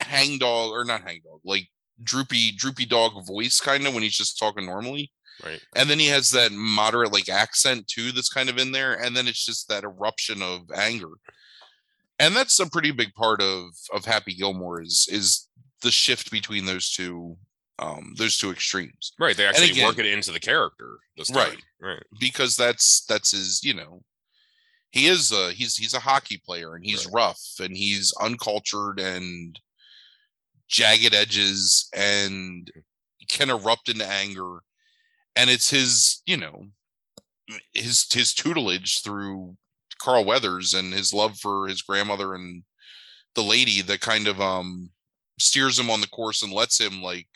hangdog 0.00 0.70
or 0.70 0.84
not 0.84 1.02
hangdog, 1.02 1.40
like 1.44 1.68
droopy 2.02 2.52
droopy 2.52 2.86
dog 2.86 3.12
voice 3.26 3.60
kind 3.60 3.86
of 3.86 3.94
when 3.94 4.02
he's 4.02 4.16
just 4.16 4.38
talking 4.38 4.66
normally 4.66 5.10
Right. 5.44 5.60
and 5.74 5.88
then 5.90 5.98
he 5.98 6.06
has 6.08 6.30
that 6.30 6.52
moderate 6.52 7.12
like 7.12 7.28
accent 7.28 7.88
too 7.88 8.12
that's 8.12 8.28
kind 8.28 8.48
of 8.48 8.58
in 8.58 8.72
there 8.72 8.94
and 8.94 9.14
then 9.16 9.26
it's 9.28 9.44
just 9.44 9.68
that 9.68 9.84
eruption 9.84 10.40
of 10.42 10.62
anger 10.74 11.10
and 12.18 12.34
that's 12.34 12.58
a 12.60 12.68
pretty 12.70 12.90
big 12.90 13.12
part 13.14 13.40
of 13.42 13.64
of 13.92 14.04
happy 14.04 14.34
gilmore 14.34 14.80
is 14.80 15.06
is 15.10 15.48
the 15.82 15.90
shift 15.90 16.30
between 16.30 16.64
those 16.64 16.90
two 16.90 17.36
um 17.78 18.14
those 18.16 18.38
two 18.38 18.50
extremes 18.50 19.12
Right. 19.18 19.36
They 19.36 19.46
actually 19.46 19.70
again- 19.72 19.84
work 19.86 19.98
it 19.98 20.06
into 20.06 20.32
the 20.32 20.40
character 20.40 20.98
this 21.18 21.28
time. 21.28 21.48
Right. 21.48 21.58
Right. 21.80 22.02
because 22.18 22.56
that's 22.56 23.04
that's 23.06 23.32
his 23.32 23.62
you 23.62 23.74
know 23.74 24.02
he 24.90 25.06
is 25.08 25.30
a 25.32 25.52
he's 25.52 25.76
he's 25.76 25.92
a 25.92 26.00
hockey 26.00 26.40
player 26.44 26.74
and 26.74 26.84
he's 26.84 27.04
Right. 27.06 27.14
rough 27.14 27.42
and 27.60 27.76
he's 27.76 28.14
uncultured 28.18 28.98
and 28.98 29.60
jagged 30.68 31.14
edges 31.14 31.88
and 31.94 32.70
can 33.28 33.50
erupt 33.50 33.88
into 33.88 34.06
anger 34.06 34.60
and 35.34 35.50
it's 35.50 35.70
his 35.70 36.22
you 36.26 36.36
know 36.36 36.64
his 37.74 38.06
his 38.12 38.34
tutelage 38.34 39.02
through 39.02 39.56
Carl 40.00 40.24
Weathers 40.24 40.74
and 40.74 40.92
his 40.92 41.12
love 41.12 41.38
for 41.38 41.66
his 41.68 41.82
grandmother 41.82 42.34
and 42.34 42.62
the 43.34 43.42
lady 43.42 43.82
that 43.82 44.00
kind 44.00 44.26
of 44.26 44.40
um 44.40 44.90
steers 45.38 45.78
him 45.78 45.90
on 45.90 46.00
the 46.00 46.08
course 46.08 46.42
and 46.42 46.52
lets 46.52 46.80
him 46.80 47.02
like 47.02 47.28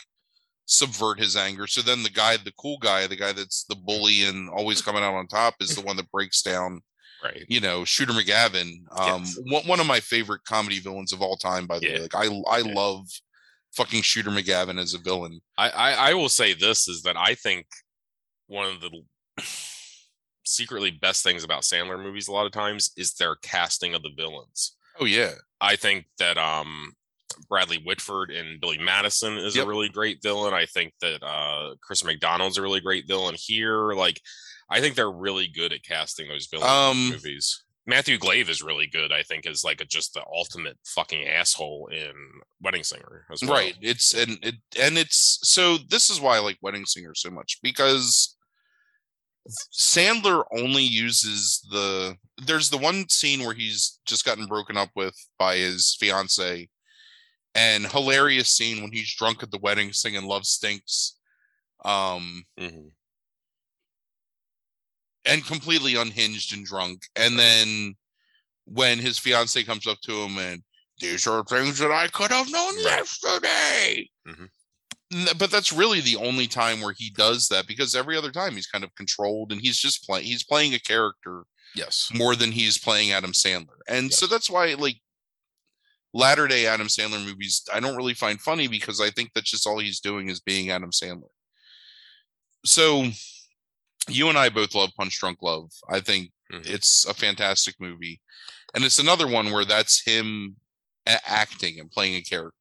subvert 0.66 1.18
his 1.18 1.36
anger. 1.36 1.66
So 1.66 1.82
then 1.82 2.02
the 2.02 2.10
guy, 2.10 2.36
the 2.36 2.52
cool 2.52 2.78
guy, 2.78 3.06
the 3.06 3.16
guy 3.16 3.32
that's 3.32 3.64
the 3.64 3.74
bully 3.74 4.24
and 4.24 4.48
always 4.48 4.80
coming 4.80 5.02
out 5.02 5.14
on 5.14 5.26
top 5.26 5.54
is 5.60 5.74
the 5.74 5.82
one 5.82 5.96
that 5.96 6.10
breaks 6.10 6.42
down, 6.42 6.80
Right. 7.22 7.44
you 7.48 7.60
know, 7.60 7.84
Shooter 7.84 8.12
McGavin. 8.12 8.84
Um 8.98 9.22
Yes. 9.24 9.38
one, 9.44 9.66
one 9.66 9.80
of 9.80 9.86
my 9.86 10.00
favorite 10.00 10.44
comedy 10.44 10.80
villains 10.80 11.12
of 11.12 11.20
all 11.22 11.36
time, 11.36 11.66
by 11.66 11.78
the 11.78 11.86
Yeah. 11.86 11.92
way. 11.94 12.00
Like 12.00 12.14
I 12.14 12.26
I 12.48 12.58
Yeah. 12.58 12.74
love 12.74 13.06
fucking 13.76 14.02
Shooter 14.02 14.30
McGavin 14.30 14.80
as 14.80 14.94
a 14.94 14.98
villain. 14.98 15.40
I, 15.58 15.68
I 15.70 15.90
I 16.10 16.14
will 16.14 16.28
say 16.28 16.54
this 16.54 16.88
is 16.88 17.02
that 17.02 17.16
I 17.16 17.34
think 17.34 17.66
one 18.46 18.66
of 18.66 18.80
the 18.80 18.90
secretly 20.44 20.90
best 20.90 21.22
things 21.22 21.44
about 21.44 21.62
Sandler 21.62 22.02
movies 22.02 22.28
a 22.28 22.32
lot 22.32 22.46
of 22.46 22.52
times 22.52 22.90
is 22.96 23.14
their 23.14 23.36
casting 23.36 23.94
of 23.94 24.02
the 24.02 24.10
villains. 24.16 24.76
Oh 24.98 25.04
yeah. 25.04 25.32
I 25.60 25.76
think 25.76 26.06
that 26.18 26.38
um 26.38 26.92
Bradley 27.48 27.78
Whitford 27.78 28.30
and 28.30 28.60
Billy 28.60 28.78
Madison 28.78 29.38
is 29.38 29.54
Yep. 29.54 29.64
a 29.66 29.68
really 29.68 29.88
great 29.88 30.20
villain. 30.22 30.52
I 30.52 30.66
think 30.66 30.92
that 31.00 31.22
uh 31.22 31.74
Chris 31.82 32.02
McDonald's 32.04 32.58
a 32.58 32.62
really 32.62 32.80
great 32.80 33.06
villain 33.06 33.36
here. 33.38 33.92
Like 33.92 34.20
I 34.70 34.80
think 34.80 34.94
they're 34.94 35.10
really 35.10 35.48
good 35.48 35.72
at 35.72 35.82
casting 35.82 36.28
those 36.28 36.46
villains 36.46 36.66
in 36.70 36.76
Um, 36.76 37.08
movies. 37.10 37.64
Matthew 37.86 38.18
Glave 38.18 38.48
is 38.48 38.62
really 38.62 38.86
good, 38.86 39.10
I 39.10 39.22
think, 39.24 39.46
is 39.46 39.64
like 39.64 39.80
a, 39.80 39.84
just 39.84 40.14
the 40.14 40.22
ultimate 40.32 40.78
fucking 40.84 41.26
asshole 41.26 41.88
in 41.90 42.12
Wedding 42.62 42.84
Singer 42.84 43.26
as 43.32 43.42
well. 43.42 43.52
Right. 43.52 43.74
It's 43.80 44.14
and 44.14 44.38
it 44.42 44.56
and 44.78 44.96
it's 44.96 45.40
so 45.42 45.76
this 45.76 46.08
is 46.08 46.20
why 46.20 46.36
I 46.36 46.40
like 46.40 46.58
Wedding 46.62 46.86
Singer 46.86 47.14
so 47.14 47.30
much 47.30 47.58
because 47.62 48.36
Sandler 49.72 50.44
only 50.52 50.82
uses 50.82 51.66
the 51.70 52.16
there's 52.44 52.70
the 52.70 52.76
one 52.76 53.08
scene 53.08 53.40
where 53.44 53.54
he's 53.54 53.98
just 54.04 54.24
gotten 54.24 54.46
broken 54.46 54.76
up 54.76 54.90
with 54.94 55.16
by 55.38 55.56
his 55.56 55.96
fiance 55.98 56.68
and 57.54 57.86
hilarious 57.86 58.50
scene 58.50 58.82
when 58.82 58.92
he's 58.92 59.12
drunk 59.16 59.42
at 59.42 59.50
the 59.50 59.58
wedding 59.58 59.92
singing 59.92 60.24
Love 60.26 60.44
Stinks. 60.44 61.16
Um 61.84 62.44
Mhm. 62.58 62.90
And 65.24 65.44
completely 65.44 65.96
unhinged 65.96 66.54
and 66.54 66.64
drunk. 66.64 67.02
And 67.16 67.38
then 67.38 67.94
when 68.64 68.98
his 68.98 69.18
fiance 69.18 69.62
comes 69.64 69.86
up 69.86 70.00
to 70.02 70.12
him 70.12 70.38
and 70.38 70.62
these 70.98 71.26
are 71.26 71.44
things 71.44 71.78
that 71.78 71.90
I 71.90 72.08
could 72.08 72.30
have 72.30 72.50
known 72.50 72.78
yesterday. 72.80 74.08
Mhm. 74.26 74.48
But 75.38 75.50
that's 75.50 75.72
really 75.72 76.00
the 76.00 76.16
only 76.16 76.46
time 76.46 76.80
where 76.80 76.94
he 76.96 77.10
does 77.10 77.48
that 77.48 77.66
because 77.66 77.94
every 77.94 78.16
other 78.16 78.30
time 78.30 78.54
he's 78.54 78.66
kind 78.66 78.84
of 78.84 78.94
controlled 78.94 79.50
and 79.50 79.60
he's 79.60 79.78
just 79.78 80.04
playing 80.06 80.24
he's 80.26 80.44
playing 80.44 80.74
a 80.74 80.78
character 80.78 81.44
Yes. 81.74 82.10
more 82.14 82.36
than 82.36 82.52
he's 82.52 82.78
playing 82.78 83.12
Adam 83.12 83.32
Sandler. 83.32 83.78
And 83.88 84.12
so 84.12 84.26
that's 84.26 84.48
why 84.50 84.74
like 84.74 85.00
latter 86.12 86.46
day 86.46 86.66
Adam 86.66 86.86
Sandler 86.88 87.24
movies 87.24 87.62
I 87.72 87.80
don't 87.80 87.96
really 87.96 88.14
find 88.14 88.40
funny 88.40 88.68
because 88.68 89.00
I 89.00 89.10
think 89.10 89.30
that's 89.34 89.50
just 89.50 89.66
all 89.66 89.78
he's 89.78 90.00
doing 90.00 90.28
is 90.28 90.40
being 90.40 90.70
Adam 90.70 90.90
Sandler. 90.92 91.30
So 92.64 93.10
you 94.08 94.28
and 94.28 94.38
I 94.38 94.48
both 94.48 94.74
love 94.74 94.90
Punch 94.96 95.18
Drunk 95.18 95.38
Love. 95.42 95.70
I 95.88 96.00
think 96.00 96.30
mm-hmm. 96.52 96.62
it's 96.64 97.06
a 97.06 97.14
fantastic 97.14 97.74
movie. 97.80 98.20
And 98.74 98.84
it's 98.84 98.98
another 98.98 99.26
one 99.26 99.50
where 99.50 99.64
that's 99.64 100.04
him 100.04 100.56
acting 101.06 101.80
and 101.80 101.90
playing 101.90 102.14
a 102.14 102.22
character. 102.22 102.56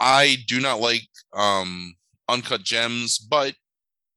I 0.00 0.36
do 0.46 0.60
not 0.60 0.80
like 0.80 1.08
um 1.32 1.94
Uncut 2.28 2.62
Gems, 2.62 3.18
but 3.18 3.54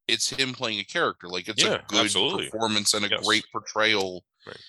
it's 0.07 0.30
him 0.30 0.53
playing 0.53 0.80
a 0.80 0.84
character. 0.84 1.28
Like 1.28 1.47
it's 1.47 1.63
yeah, 1.63 1.76
a 1.76 1.82
good 1.88 2.05
absolutely. 2.05 2.49
performance 2.49 2.93
and 2.93 3.05
a 3.05 3.09
yes. 3.09 3.26
great 3.26 3.45
portrayal. 3.51 4.24
Right. 4.45 4.59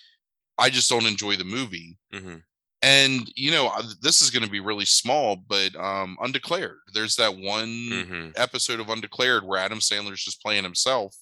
I 0.58 0.70
just 0.70 0.90
don't 0.90 1.06
enjoy 1.06 1.36
the 1.36 1.44
movie. 1.44 1.96
Mm-hmm. 2.12 2.36
And 2.82 3.32
you 3.34 3.50
know, 3.50 3.72
this 4.02 4.20
is 4.20 4.30
going 4.30 4.44
to 4.44 4.50
be 4.50 4.60
really 4.60 4.84
small, 4.84 5.36
but 5.36 5.74
um 5.76 6.16
Undeclared. 6.20 6.78
There's 6.92 7.16
that 7.16 7.36
one 7.36 7.68
mm-hmm. 7.68 8.28
episode 8.36 8.80
of 8.80 8.90
Undeclared 8.90 9.44
where 9.44 9.58
Adam 9.58 9.78
Sandler's 9.78 10.24
just 10.24 10.42
playing 10.42 10.64
himself. 10.64 11.16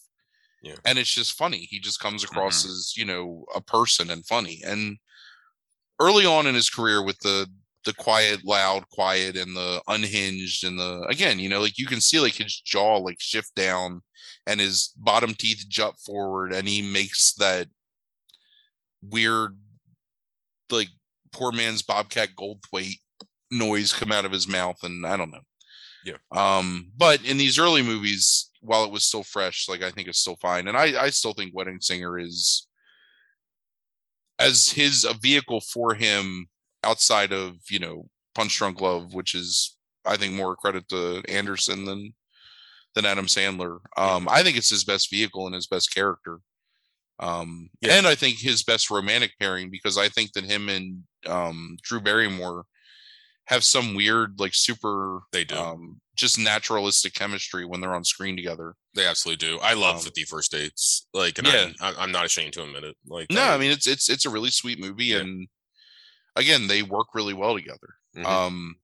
Yeah. 0.62 0.74
And 0.84 0.98
it's 0.98 1.12
just 1.12 1.38
funny. 1.38 1.58
He 1.58 1.78
just 1.78 2.00
comes 2.00 2.24
across 2.24 2.62
mm-hmm. 2.62 2.72
as, 2.72 2.94
you 2.96 3.04
know, 3.04 3.44
a 3.54 3.60
person 3.60 4.10
and 4.10 4.26
funny. 4.26 4.60
And 4.66 4.98
early 6.00 6.26
on 6.26 6.46
in 6.46 6.54
his 6.54 6.70
career 6.70 7.04
with 7.04 7.18
the 7.20 7.48
the 7.84 7.94
quiet, 7.94 8.44
loud, 8.44 8.86
quiet, 8.90 9.36
and 9.36 9.56
the 9.56 9.80
unhinged, 9.88 10.64
and 10.64 10.78
the 10.78 11.06
again, 11.08 11.38
you 11.38 11.48
know, 11.48 11.60
like 11.60 11.78
you 11.78 11.86
can 11.86 12.00
see 12.00 12.20
like 12.20 12.34
his 12.34 12.60
jaw 12.60 12.96
like 12.96 13.20
shift 13.20 13.54
down 13.54 14.02
and 14.46 14.60
his 14.60 14.92
bottom 14.96 15.34
teeth 15.34 15.64
jut 15.68 15.94
forward, 16.04 16.52
and 16.52 16.68
he 16.68 16.82
makes 16.82 17.34
that 17.34 17.68
weird, 19.02 19.56
like 20.70 20.88
poor 21.32 21.52
man's 21.52 21.82
Bobcat 21.82 22.30
Goldthwait 22.36 22.98
noise 23.50 23.92
come 23.92 24.12
out 24.12 24.24
of 24.24 24.32
his 24.32 24.48
mouth, 24.48 24.78
and 24.82 25.06
I 25.06 25.16
don't 25.16 25.30
know. 25.30 25.40
Yeah. 26.04 26.16
Um, 26.32 26.90
but 26.96 27.24
in 27.24 27.38
these 27.38 27.58
early 27.58 27.82
movies, 27.82 28.47
while 28.60 28.84
it 28.84 28.90
was 28.90 29.04
still 29.04 29.22
fresh, 29.22 29.68
like 29.68 29.82
I 29.82 29.90
think 29.90 30.08
it's 30.08 30.20
still 30.20 30.36
fine, 30.40 30.68
and 30.68 30.76
I 30.76 31.04
I 31.04 31.10
still 31.10 31.32
think 31.32 31.54
Wedding 31.54 31.80
Singer 31.80 32.18
is 32.18 32.66
as 34.38 34.70
his 34.70 35.04
a 35.04 35.14
vehicle 35.14 35.60
for 35.60 35.94
him 35.94 36.46
outside 36.84 37.32
of 37.32 37.56
you 37.70 37.78
know 37.78 38.08
Punch 38.34 38.56
Drunk 38.56 38.80
Love, 38.80 39.14
which 39.14 39.34
is 39.34 39.76
I 40.04 40.16
think 40.16 40.34
more 40.34 40.56
credit 40.56 40.88
to 40.88 41.22
Anderson 41.28 41.84
than 41.84 42.14
than 42.94 43.04
Adam 43.04 43.26
Sandler. 43.26 43.78
Um, 43.96 44.28
I 44.28 44.42
think 44.42 44.56
it's 44.56 44.70
his 44.70 44.84
best 44.84 45.10
vehicle 45.10 45.46
and 45.46 45.54
his 45.54 45.66
best 45.66 45.94
character. 45.94 46.38
Um, 47.20 47.70
yeah. 47.80 47.94
and 47.94 48.06
I 48.06 48.14
think 48.14 48.38
his 48.38 48.62
best 48.62 48.90
romantic 48.90 49.32
pairing 49.40 49.70
because 49.70 49.98
I 49.98 50.08
think 50.08 50.32
that 50.32 50.44
him 50.44 50.68
and 50.68 51.02
um, 51.26 51.76
Drew 51.82 52.00
Barrymore 52.00 52.64
have 53.46 53.64
some 53.64 53.94
weird, 53.94 54.38
like 54.38 54.54
super, 54.54 55.20
they 55.32 55.44
do, 55.44 55.56
um, 55.56 56.00
just 56.18 56.38
naturalistic 56.38 57.14
chemistry 57.14 57.64
when 57.64 57.80
they're 57.80 57.94
on 57.94 58.04
screen 58.04 58.36
together. 58.36 58.74
They 58.94 59.06
absolutely 59.06 59.46
do. 59.46 59.58
I 59.62 59.74
love 59.74 59.96
um, 59.96 60.02
Fifty 60.02 60.24
First 60.24 60.50
Dates. 60.52 61.06
Like, 61.14 61.40
yeah, 61.42 61.68
I, 61.80 61.94
I'm 61.98 62.12
not 62.12 62.26
ashamed 62.26 62.52
to 62.54 62.62
admit 62.62 62.84
it. 62.84 62.96
Like, 63.06 63.30
no, 63.30 63.42
I, 63.42 63.54
I 63.54 63.58
mean 63.58 63.70
it's 63.70 63.86
it's 63.86 64.10
it's 64.10 64.26
a 64.26 64.30
really 64.30 64.50
sweet 64.50 64.80
movie, 64.80 65.06
yeah. 65.06 65.18
and 65.18 65.48
again, 66.36 66.66
they 66.66 66.82
work 66.82 67.08
really 67.14 67.34
well 67.34 67.54
together. 67.54 67.94
Mm-hmm. 68.16 68.26
Um, 68.26 68.76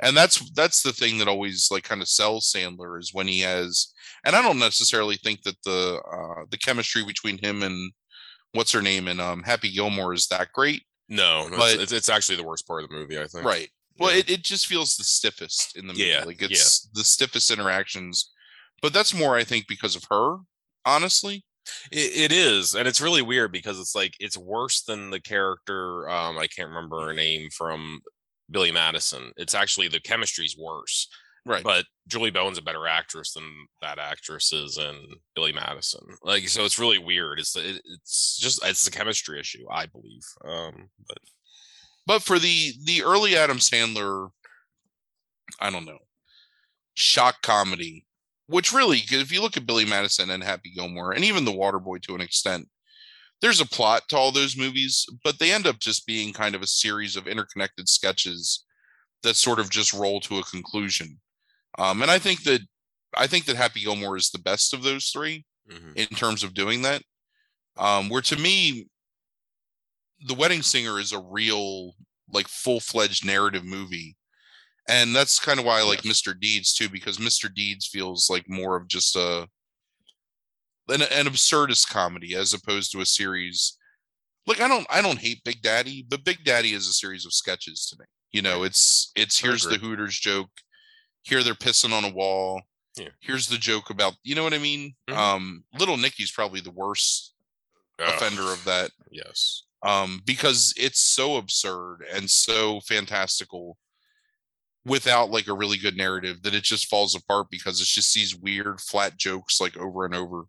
and 0.00 0.16
that's 0.16 0.50
that's 0.52 0.82
the 0.82 0.92
thing 0.92 1.18
that 1.18 1.28
always 1.28 1.68
like 1.70 1.84
kind 1.84 2.02
of 2.02 2.08
sells 2.08 2.52
Sandler 2.54 3.00
is 3.00 3.12
when 3.12 3.26
he 3.26 3.40
has, 3.40 3.92
and 4.24 4.36
I 4.36 4.42
don't 4.42 4.58
necessarily 4.58 5.16
think 5.16 5.42
that 5.42 5.56
the 5.64 6.00
uh, 6.00 6.44
the 6.50 6.58
chemistry 6.58 7.04
between 7.04 7.38
him 7.38 7.62
and 7.62 7.92
what's 8.52 8.72
her 8.72 8.82
name 8.82 9.08
and 9.08 9.20
um, 9.20 9.42
Happy 9.42 9.72
Gilmore 9.72 10.14
is 10.14 10.26
that 10.28 10.52
great. 10.52 10.82
No, 11.08 11.48
but 11.50 11.80
it's, 11.80 11.92
it's 11.92 12.08
actually 12.08 12.36
the 12.36 12.44
worst 12.44 12.66
part 12.66 12.82
of 12.82 12.90
the 12.90 12.96
movie. 12.96 13.18
I 13.18 13.26
think. 13.26 13.44
Right. 13.44 13.68
Well, 14.00 14.10
yeah. 14.12 14.18
it, 14.18 14.30
it 14.30 14.42
just 14.42 14.66
feels 14.66 14.96
the 14.96 15.04
stiffest 15.04 15.76
in 15.76 15.86
the 15.86 15.92
movie. 15.92 16.06
Yeah, 16.06 16.24
like 16.24 16.42
it's 16.42 16.86
yeah. 16.86 17.00
the 17.00 17.04
stiffest 17.04 17.50
interactions. 17.50 18.32
But 18.82 18.94
that's 18.94 19.14
more, 19.14 19.36
I 19.36 19.44
think, 19.44 19.68
because 19.68 19.94
of 19.94 20.04
her, 20.10 20.38
honestly. 20.86 21.44
It, 21.92 22.32
it 22.32 22.32
is, 22.32 22.74
and 22.74 22.88
it's 22.88 23.02
really 23.02 23.22
weird 23.22 23.52
because 23.52 23.78
it's 23.78 23.94
like 23.94 24.14
it's 24.18 24.38
worse 24.38 24.82
than 24.82 25.10
the 25.10 25.20
character. 25.20 26.08
Um, 26.08 26.38
I 26.38 26.46
can't 26.46 26.70
remember 26.70 27.06
her 27.06 27.12
name 27.12 27.50
from 27.50 28.00
Billy 28.50 28.72
Madison. 28.72 29.32
It's 29.36 29.54
actually 29.54 29.88
the 29.88 30.00
chemistry's 30.00 30.56
worse. 30.58 31.06
Right. 31.46 31.62
But 31.62 31.86
Julie 32.06 32.30
Bowen's 32.30 32.58
a 32.58 32.62
better 32.62 32.86
actress 32.86 33.32
than 33.32 33.44
that 33.80 33.98
actress 33.98 34.52
is 34.52 34.76
and 34.76 34.98
Billy 35.34 35.52
Madison. 35.52 36.04
Like 36.22 36.48
so 36.48 36.64
it's 36.64 36.78
really 36.78 36.98
weird. 36.98 37.40
It's 37.40 37.56
it, 37.56 37.80
it's 37.84 38.38
just 38.38 38.64
it's 38.64 38.86
a 38.86 38.90
chemistry 38.90 39.40
issue, 39.40 39.64
I 39.70 39.86
believe. 39.86 40.22
Um 40.44 40.90
but 41.08 41.18
but 42.06 42.22
for 42.22 42.38
the 42.38 42.72
the 42.84 43.02
early 43.02 43.36
Adam 43.36 43.58
Sandler 43.58 44.30
I 45.60 45.70
don't 45.70 45.84
know. 45.84 45.98
Shock 46.94 47.42
comedy 47.42 48.06
which 48.50 48.72
really, 48.72 48.98
if 48.98 49.30
you 49.30 49.40
look 49.40 49.56
at 49.56 49.64
Billy 49.64 49.84
Madison 49.84 50.28
and 50.30 50.42
Happy 50.42 50.72
Gilmore, 50.74 51.12
and 51.12 51.24
even 51.24 51.44
The 51.44 51.52
Waterboy 51.52 52.02
to 52.02 52.16
an 52.16 52.20
extent, 52.20 52.68
there's 53.40 53.60
a 53.60 53.66
plot 53.66 54.02
to 54.08 54.16
all 54.16 54.32
those 54.32 54.56
movies, 54.56 55.06
but 55.22 55.38
they 55.38 55.52
end 55.52 55.68
up 55.68 55.78
just 55.78 56.04
being 56.04 56.32
kind 56.32 56.56
of 56.56 56.62
a 56.62 56.66
series 56.66 57.14
of 57.14 57.28
interconnected 57.28 57.88
sketches 57.88 58.64
that 59.22 59.36
sort 59.36 59.60
of 59.60 59.70
just 59.70 59.92
roll 59.92 60.20
to 60.22 60.38
a 60.38 60.42
conclusion. 60.42 61.20
Um, 61.78 62.02
and 62.02 62.10
I 62.10 62.18
think 62.18 62.42
that 62.42 62.60
I 63.16 63.28
think 63.28 63.44
that 63.44 63.54
Happy 63.54 63.82
Gilmore 63.82 64.16
is 64.16 64.30
the 64.30 64.40
best 64.40 64.74
of 64.74 64.82
those 64.82 65.10
3 65.10 65.44
mm-hmm. 65.70 65.92
in 65.94 66.06
terms 66.08 66.42
of 66.42 66.52
doing 66.52 66.82
that. 66.82 67.02
Um, 67.78 68.08
where 68.08 68.22
to 68.22 68.36
me, 68.36 68.88
The 70.26 70.34
Wedding 70.34 70.62
Singer 70.62 70.98
is 71.00 71.12
a 71.12 71.20
real, 71.20 71.94
like, 72.32 72.48
full 72.48 72.80
fledged 72.80 73.24
narrative 73.24 73.64
movie 73.64 74.16
and 74.90 75.14
that's 75.14 75.38
kind 75.38 75.60
of 75.60 75.66
why 75.66 75.78
I 75.78 75.84
like 75.84 76.02
Mr. 76.02 76.38
Deeds 76.38 76.74
too, 76.74 76.88
because 76.88 77.18
Mr. 77.18 77.52
Deeds 77.52 77.86
feels 77.86 78.28
like 78.28 78.48
more 78.48 78.76
of 78.76 78.88
just 78.88 79.14
a 79.14 79.46
an, 80.88 81.02
an 81.02 81.26
absurdist 81.26 81.88
comedy 81.88 82.34
as 82.34 82.52
opposed 82.52 82.90
to 82.92 83.00
a 83.00 83.06
series. 83.06 83.78
Like 84.46 84.60
I 84.60 84.66
don't 84.66 84.86
I 84.90 85.00
don't 85.00 85.20
hate 85.20 85.44
Big 85.44 85.62
Daddy, 85.62 86.04
but 86.08 86.24
Big 86.24 86.44
Daddy 86.44 86.72
is 86.72 86.88
a 86.88 86.92
series 86.92 87.24
of 87.24 87.32
sketches 87.32 87.86
to 87.86 87.96
me. 88.00 88.06
You 88.32 88.42
know, 88.42 88.64
it's 88.64 89.12
it's 89.14 89.38
here's 89.38 89.64
the 89.64 89.76
Hooters 89.76 90.18
joke, 90.18 90.50
here 91.22 91.42
they're 91.42 91.54
pissing 91.54 91.92
on 91.92 92.04
a 92.04 92.12
wall. 92.12 92.60
Yeah. 92.96 93.10
Here's 93.20 93.46
the 93.46 93.58
joke 93.58 93.90
about 93.90 94.14
you 94.24 94.34
know 94.34 94.42
what 94.42 94.54
I 94.54 94.58
mean. 94.58 94.94
Mm-hmm. 95.08 95.18
Um, 95.18 95.64
Little 95.78 95.96
Nicky's 95.96 96.32
probably 96.32 96.60
the 96.60 96.72
worst 96.72 97.34
offender 98.00 98.42
of 98.42 98.64
that. 98.64 98.90
Yes. 99.10 99.64
Um, 99.82 100.20
because 100.24 100.74
it's 100.76 101.00
so 101.00 101.36
absurd 101.36 102.04
and 102.12 102.28
so 102.28 102.80
fantastical 102.80 103.78
without 104.84 105.30
like 105.30 105.46
a 105.48 105.54
really 105.54 105.78
good 105.78 105.96
narrative 105.96 106.42
that 106.42 106.54
it 106.54 106.62
just 106.62 106.88
falls 106.88 107.14
apart 107.14 107.46
because 107.50 107.80
it's 107.80 107.94
just 107.94 108.14
these 108.14 108.36
weird 108.36 108.80
flat 108.80 109.16
jokes 109.16 109.60
like 109.60 109.76
over 109.76 110.04
and 110.04 110.14
over 110.14 110.44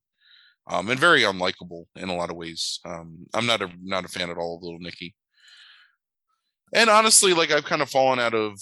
um, 0.67 0.89
and 0.89 0.99
very 0.99 1.21
unlikable 1.21 1.85
in 1.95 2.09
a 2.09 2.15
lot 2.15 2.29
of 2.29 2.35
ways. 2.35 2.79
Um, 2.85 3.25
i'm 3.33 3.45
not 3.45 3.61
a 3.61 3.69
not 3.83 4.05
a 4.05 4.07
fan 4.07 4.29
at 4.29 4.37
all 4.37 4.55
of 4.55 4.63
little 4.63 4.79
nicky. 4.79 5.15
And 6.73 6.89
honestly 6.89 7.33
like 7.33 7.51
i've 7.51 7.65
kind 7.65 7.81
of 7.81 7.89
fallen 7.89 8.19
out 8.19 8.33
of 8.33 8.59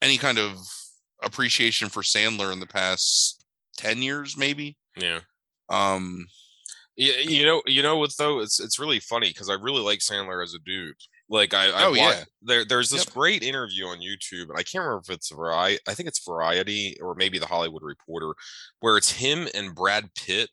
any 0.00 0.16
kind 0.16 0.38
of 0.38 0.56
appreciation 1.22 1.88
for 1.90 2.02
sandler 2.02 2.52
in 2.52 2.60
the 2.60 2.66
past 2.66 3.44
10 3.76 4.02
years 4.02 4.36
maybe. 4.36 4.76
Yeah. 4.96 5.20
Um 5.68 6.26
yeah, 7.00 7.14
you 7.22 7.46
know, 7.46 7.62
you 7.64 7.82
know 7.82 7.96
what 7.96 8.14
though? 8.18 8.40
It's 8.40 8.60
it's 8.60 8.78
really 8.78 9.00
funny 9.00 9.28
because 9.28 9.48
I 9.48 9.54
really 9.54 9.80
like 9.80 10.00
Sandler 10.00 10.44
as 10.44 10.52
a 10.52 10.58
dude. 10.58 10.96
Like 11.30 11.54
I, 11.54 11.70
I 11.70 11.84
oh 11.84 11.94
yeah, 11.94 12.24
there 12.42 12.66
there's 12.66 12.90
this 12.90 13.06
yep. 13.06 13.14
great 13.14 13.42
interview 13.42 13.86
on 13.86 14.00
YouTube, 14.00 14.50
and 14.50 14.58
I 14.58 14.62
can't 14.62 14.84
remember 14.84 15.00
if 15.08 15.14
it's 15.14 15.30
Variety. 15.30 15.78
I 15.88 15.94
think 15.94 16.08
it's 16.10 16.22
Variety 16.22 16.98
or 17.00 17.14
maybe 17.14 17.38
the 17.38 17.46
Hollywood 17.46 17.82
Reporter, 17.82 18.34
where 18.80 18.98
it's 18.98 19.12
him 19.12 19.48
and 19.54 19.74
Brad 19.74 20.10
Pitt 20.14 20.50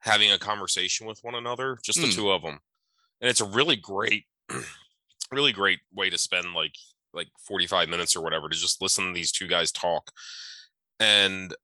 having 0.00 0.30
a 0.30 0.38
conversation 0.38 1.06
with 1.06 1.18
one 1.22 1.34
another, 1.34 1.78
just 1.82 1.98
the 1.98 2.08
mm. 2.08 2.14
two 2.14 2.30
of 2.30 2.42
them, 2.42 2.58
and 3.22 3.30
it's 3.30 3.40
a 3.40 3.46
really 3.46 3.76
great, 3.76 4.26
really 5.32 5.52
great 5.52 5.78
way 5.94 6.10
to 6.10 6.18
spend 6.18 6.52
like 6.52 6.74
like 7.14 7.28
45 7.48 7.88
minutes 7.88 8.14
or 8.14 8.22
whatever 8.22 8.50
to 8.50 8.56
just 8.56 8.82
listen 8.82 9.06
to 9.06 9.14
these 9.14 9.32
two 9.32 9.48
guys 9.48 9.72
talk. 9.72 10.12
And 10.98 11.54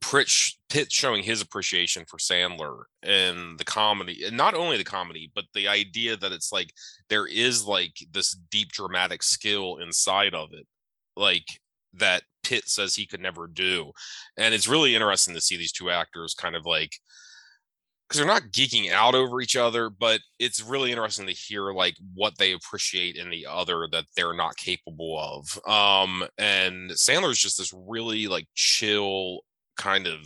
Pitt 0.00 0.92
showing 0.92 1.22
his 1.22 1.40
appreciation 1.40 2.04
for 2.06 2.18
Sandler 2.18 2.82
and 3.02 3.58
the 3.58 3.64
comedy, 3.64 4.24
and 4.24 4.36
not 4.36 4.54
only 4.54 4.76
the 4.76 4.84
comedy, 4.84 5.30
but 5.34 5.44
the 5.54 5.68
idea 5.68 6.16
that 6.16 6.32
it's 6.32 6.52
like 6.52 6.72
there 7.08 7.26
is 7.26 7.64
like 7.64 7.92
this 8.10 8.32
deep 8.50 8.72
dramatic 8.72 9.22
skill 9.22 9.78
inside 9.78 10.34
of 10.34 10.50
it, 10.52 10.66
like 11.16 11.60
that 11.94 12.22
Pitt 12.42 12.68
says 12.68 12.94
he 12.94 13.06
could 13.06 13.20
never 13.20 13.46
do. 13.46 13.92
And 14.36 14.54
it's 14.54 14.68
really 14.68 14.94
interesting 14.94 15.34
to 15.34 15.40
see 15.40 15.56
these 15.56 15.72
two 15.72 15.90
actors 15.90 16.34
kind 16.34 16.56
of 16.56 16.64
like 16.64 16.92
because 18.08 18.18
they're 18.18 18.26
not 18.26 18.52
geeking 18.52 18.90
out 18.90 19.14
over 19.14 19.40
each 19.40 19.54
other, 19.54 19.90
but 19.90 20.20
it's 20.38 20.62
really 20.62 20.90
interesting 20.90 21.26
to 21.26 21.32
hear 21.32 21.72
like 21.74 21.94
what 22.14 22.38
they 22.38 22.52
appreciate 22.52 23.16
in 23.16 23.28
the 23.28 23.46
other 23.46 23.86
that 23.92 24.06
they're 24.16 24.34
not 24.34 24.56
capable 24.56 25.18
of. 25.20 25.70
Um, 25.70 26.24
and 26.38 26.90
Sandler's 26.92 27.38
just 27.38 27.58
this 27.58 27.74
really 27.76 28.26
like 28.26 28.46
chill, 28.54 29.40
kind 29.78 30.06
of 30.06 30.20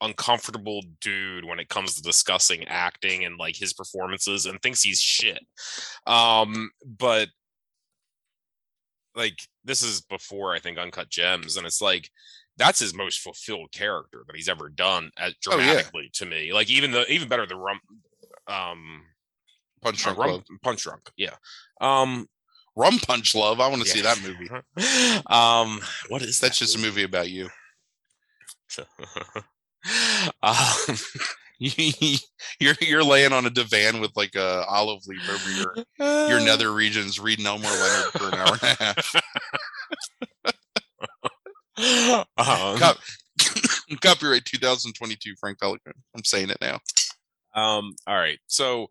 uncomfortable 0.00 0.82
dude 1.00 1.44
when 1.44 1.58
it 1.58 1.68
comes 1.68 1.94
to 1.94 2.02
discussing 2.02 2.64
acting 2.66 3.24
and 3.24 3.38
like 3.38 3.56
his 3.56 3.72
performances 3.72 4.46
and 4.46 4.60
thinks 4.60 4.82
he's 4.82 5.00
shit. 5.00 5.40
Um, 6.06 6.70
but 6.84 7.28
like 9.14 9.38
this 9.64 9.82
is 9.82 10.00
before 10.02 10.54
I 10.54 10.58
think 10.58 10.78
Uncut 10.78 11.08
Gems, 11.08 11.56
and 11.56 11.66
it's 11.66 11.80
like 11.80 12.10
that's 12.56 12.80
his 12.80 12.94
most 12.94 13.20
fulfilled 13.20 13.72
character 13.72 14.24
that 14.26 14.36
he's 14.36 14.48
ever 14.48 14.68
done 14.68 15.10
at 15.18 15.34
Oh, 15.48 15.56
yeah. 15.56 15.64
dramatically 15.66 16.10
to 16.14 16.26
me. 16.26 16.52
Like 16.52 16.70
even 16.70 16.90
the 16.90 17.10
even 17.10 17.28
better 17.28 17.46
than 17.46 17.58
Rum 17.58 17.80
um 18.46 19.02
Punch 19.82 20.02
Drunk 20.02 20.18
Rum, 20.18 20.30
Love. 20.30 20.44
Punch 20.62 20.82
Drunk. 20.82 21.10
Yeah. 21.16 21.34
Um 21.80 22.26
Rum 22.76 22.98
Punch 22.98 23.34
Love. 23.34 23.60
I 23.60 23.68
want 23.68 23.82
to 23.82 23.88
yeah. 23.88 23.94
see 23.94 24.00
that 24.02 24.22
movie. 24.22 25.22
um 25.26 25.80
what 26.08 26.22
is 26.22 26.38
That's 26.40 26.58
that 26.58 26.64
just 26.64 26.76
a 26.76 26.80
movie 26.80 27.04
about 27.04 27.30
you. 27.30 27.48
um, 30.42 30.96
you're 32.60 32.74
you're 32.80 33.04
laying 33.04 33.32
on 33.32 33.46
a 33.46 33.50
divan 33.50 34.00
with 34.00 34.10
like 34.16 34.34
a 34.34 34.64
olive 34.68 35.06
leaf 35.06 35.28
over 35.28 35.50
your 35.50 36.28
your 36.28 36.40
nether 36.40 36.72
regions 36.72 37.20
reading 37.20 37.46
Elmore 37.46 37.70
Leonard 37.70 38.12
for 38.12 38.28
an 38.28 38.34
hour 38.34 38.58
and 38.60 38.62
a 38.62 38.74
half. 38.84 39.14
um, 42.38 42.78
Cop- 42.78 42.98
Copyright 44.00 44.44
2022, 44.44 45.34
Frank 45.38 45.58
Pelican. 45.60 45.92
I'm 46.16 46.24
saying 46.24 46.50
it 46.50 46.58
now. 46.60 46.78
Um. 47.54 47.94
All 48.06 48.16
right. 48.16 48.38
So, 48.48 48.88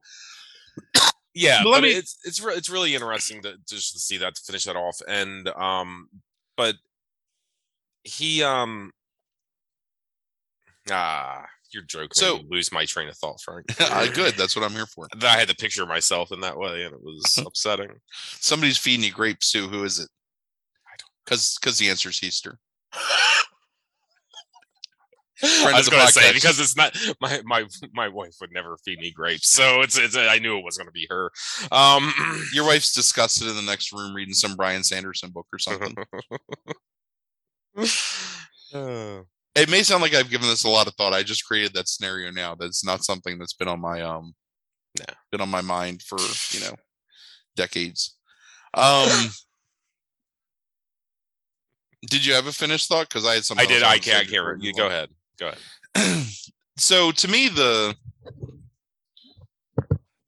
yeah, 1.34 1.60
But 1.64 1.70
let 1.70 1.78
but 1.82 1.84
me- 1.84 1.94
it's 1.96 2.18
it's 2.24 2.42
re- 2.42 2.56
it's 2.56 2.70
really 2.70 2.94
interesting 2.96 3.42
to 3.44 3.56
just 3.68 3.94
to 3.94 4.00
see 4.00 4.18
that 4.18 4.36
to 4.36 4.42
finish 4.42 4.64
that 4.66 4.76
off, 4.78 5.02
and 5.08 5.50
um, 5.50 6.08
but 6.56 6.76
he 8.04 8.44
um, 8.44 8.92
ah, 10.92 11.46
you're 11.72 11.84
joking. 11.84 12.10
So- 12.14 12.38
So 12.38 12.44
lose 12.50 12.72
my 12.72 12.86
train 12.86 13.10
of 13.10 13.18
thought, 13.18 13.42
Frank. 13.42 13.66
Uh, 13.80 14.08
good. 14.12 14.36
That's 14.36 14.56
what 14.56 14.64
I'm 14.66 14.72
here 14.72 14.86
for. 14.86 15.08
I 15.22 15.38
had 15.38 15.48
to 15.50 15.56
picture 15.56 15.86
myself 15.86 16.32
in 16.32 16.40
that 16.42 16.58
way, 16.58 16.84
and 16.84 16.94
it 16.94 17.02
was 17.04 17.38
upsetting. 17.46 17.90
Somebody's 18.40 18.78
feeding 18.78 19.04
you 19.06 19.12
grapes 19.12 19.52
too. 19.52 19.68
Who 19.68 19.84
is 19.84 20.00
it? 20.00 20.10
I 20.88 20.96
don't- 20.98 21.10
Because 21.26 21.58
because 21.60 21.78
the 21.78 21.90
answer 21.90 22.10
is 22.10 22.22
Easter. 22.24 22.60
I 25.46 25.74
was 25.76 25.90
going 25.90 26.06
to 26.08 26.14
say 26.14 26.32
because 26.32 26.58
it's 26.62 26.78
not 26.78 26.96
my 27.20 27.42
my 27.44 27.66
my 27.94 28.08
wife 28.08 28.36
would 28.40 28.54
never 28.54 28.78
feed 28.86 29.00
me 29.00 29.12
grapes, 29.12 29.50
so 29.50 29.82
it's 29.82 29.98
it's 29.98 30.16
I 30.16 30.38
knew 30.40 30.58
it 30.58 30.64
was 30.64 30.78
going 30.78 30.88
to 30.88 30.94
be 30.94 31.06
her. 31.10 31.32
Um, 31.72 32.14
Your 32.54 32.66
wife's 32.66 32.94
disgusted 32.94 33.48
in 33.50 33.56
the 33.58 33.62
next 33.62 33.92
room 33.92 34.14
reading 34.14 34.34
some 34.36 34.56
Brian 34.56 34.84
Sanderson 34.86 35.32
book 35.32 35.48
or 35.52 35.60
something. 35.60 35.96
Uh, 38.74 39.22
it 39.56 39.70
may 39.70 39.84
sound 39.84 40.02
like 40.02 40.14
I've 40.14 40.30
given 40.30 40.48
this 40.48 40.64
a 40.64 40.70
lot 40.70 40.88
of 40.88 40.96
thought. 40.96 41.14
I 41.14 41.24
just 41.24 41.46
created 41.46 41.74
that 41.74 41.88
scenario 41.88 42.32
now. 42.32 42.56
That's 42.56 42.84
not 42.86 43.04
something 43.04 43.38
that's 43.38 43.54
been 43.54 43.68
on 43.68 43.80
my 43.80 44.02
um 44.02 44.34
No. 45.00 45.06
been 45.32 45.42
on 45.42 45.50
my 45.50 45.62
mind 45.62 46.02
for, 46.02 46.18
you 46.52 46.60
know, 46.62 46.76
decades. 47.56 48.16
Um 48.74 49.30
Did 52.08 52.26
you 52.26 52.34
have 52.34 52.48
a 52.48 52.52
finished 52.52 52.88
thought? 52.90 53.08
Because 53.08 53.26
I 53.26 53.36
had 53.36 53.46
some. 53.46 53.60
I 53.60 53.66
did. 53.66 53.84
I 53.84 53.98
can't. 53.98 54.18
I 54.18 54.24
say 54.24 54.32
can't. 54.32 54.32
before 54.32 54.54
re- 54.54 54.60
we 54.60 54.68
You 54.68 54.74
go 54.74 54.88
ahead. 54.88 55.10
Go 55.40 55.52
ahead. 55.96 56.26
so 56.78 57.12
to 57.12 57.28
me 57.28 57.48
the 57.50 57.96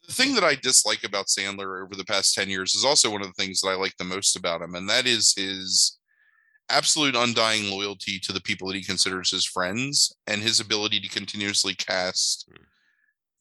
the 0.08 0.14
thing 0.14 0.36
that 0.36 0.44
I 0.44 0.54
dislike 0.56 1.04
about 1.04 1.26
Sandler 1.26 1.84
over 1.84 1.96
the 1.96 2.06
past 2.06 2.36
10 2.36 2.48
years 2.48 2.76
is 2.76 2.86
also 2.86 3.10
one 3.12 3.22
of 3.22 3.28
the 3.28 3.34
things 3.34 3.60
that 3.62 3.70
I 3.70 3.74
like 3.74 3.98
the 3.98 4.04
most 4.04 4.36
about 4.36 4.62
him 4.62 4.76
and 4.76 4.88
that 4.88 5.08
is 5.08 5.34
his 5.36 5.98
absolute 6.70 7.16
undying 7.16 7.70
loyalty 7.70 8.20
to 8.20 8.34
the 8.34 8.42
people 8.42 8.68
that 8.68 8.76
he 8.76 8.84
considers 8.84 9.32
his 9.32 9.46
friends 9.46 10.16
and 10.28 10.42
his 10.42 10.60
ability 10.60 11.00
to 11.00 11.10
continuously 11.10 11.76
cast 11.76 12.48
Hmm. 12.50 12.64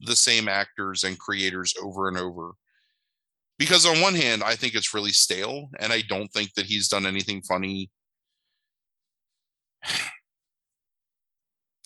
the 0.00 0.16
same 0.16 0.48
actors 0.48 1.04
and 1.04 1.18
creators 1.18 1.74
over 1.82 2.08
and 2.08 2.18
over 2.18 2.52
because 3.58 3.86
on 3.86 4.00
one 4.00 4.14
hand 4.14 4.42
I 4.44 4.56
think 4.56 4.74
it's 4.74 4.94
really 4.94 5.12
stale 5.12 5.70
and 5.80 5.92
I 5.92 6.02
don't 6.02 6.28
think 6.32 6.54
that 6.54 6.66
he's 6.66 6.88
done 6.88 7.06
anything 7.06 7.42
funny 7.42 7.90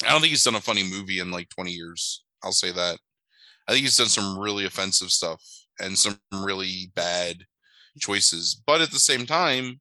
I 0.05 0.11
don't 0.11 0.21
think 0.21 0.31
he's 0.31 0.45
done 0.45 0.55
a 0.55 0.61
funny 0.61 0.85
movie 0.85 1.19
in 1.19 1.31
like 1.31 1.49
20 1.51 1.73
years. 1.73 2.25
I'll 2.45 2.53
say 2.53 2.71
that. 2.73 2.99
I 3.67 3.73
think 3.73 3.83
he's 3.83 3.97
done 3.97 4.09
some 4.09 4.39
really 4.39 4.65
offensive 4.65 5.11
stuff 5.11 5.43
and 5.81 5.99
some 5.99 6.19
really 6.33 6.91
bad 6.95 7.45
choices. 7.99 8.63
But 8.67 8.81
at 8.81 8.91
the 8.93 8.99
same 8.99 9.27
time, 9.27 9.81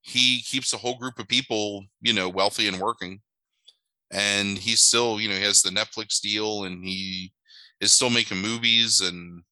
he 0.00 0.42
keeps 0.42 0.72
a 0.72 0.78
whole 0.78 0.96
group 0.96 1.18
of 1.18 1.28
people, 1.28 1.84
you 2.00 2.12
know, 2.12 2.28
wealthy 2.28 2.68
and 2.68 2.78
working. 2.78 3.20
And 4.10 4.56
he's 4.56 4.80
still, 4.80 5.20
you 5.20 5.28
know, 5.28 5.34
he 5.34 5.42
has 5.42 5.62
the 5.62 5.70
Netflix 5.70 6.20
deal 6.20 6.64
and 6.64 6.84
he 6.84 7.32
is 7.80 7.92
still 7.92 8.10
making 8.10 8.38
movies. 8.38 9.00
And 9.00 9.42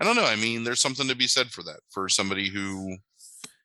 I 0.00 0.04
don't 0.04 0.16
know. 0.16 0.24
I 0.24 0.36
mean, 0.36 0.64
there's 0.64 0.80
something 0.80 1.08
to 1.08 1.16
be 1.16 1.26
said 1.26 1.48
for 1.48 1.62
that, 1.64 1.80
for 1.90 2.08
somebody 2.08 2.48
who 2.48 2.96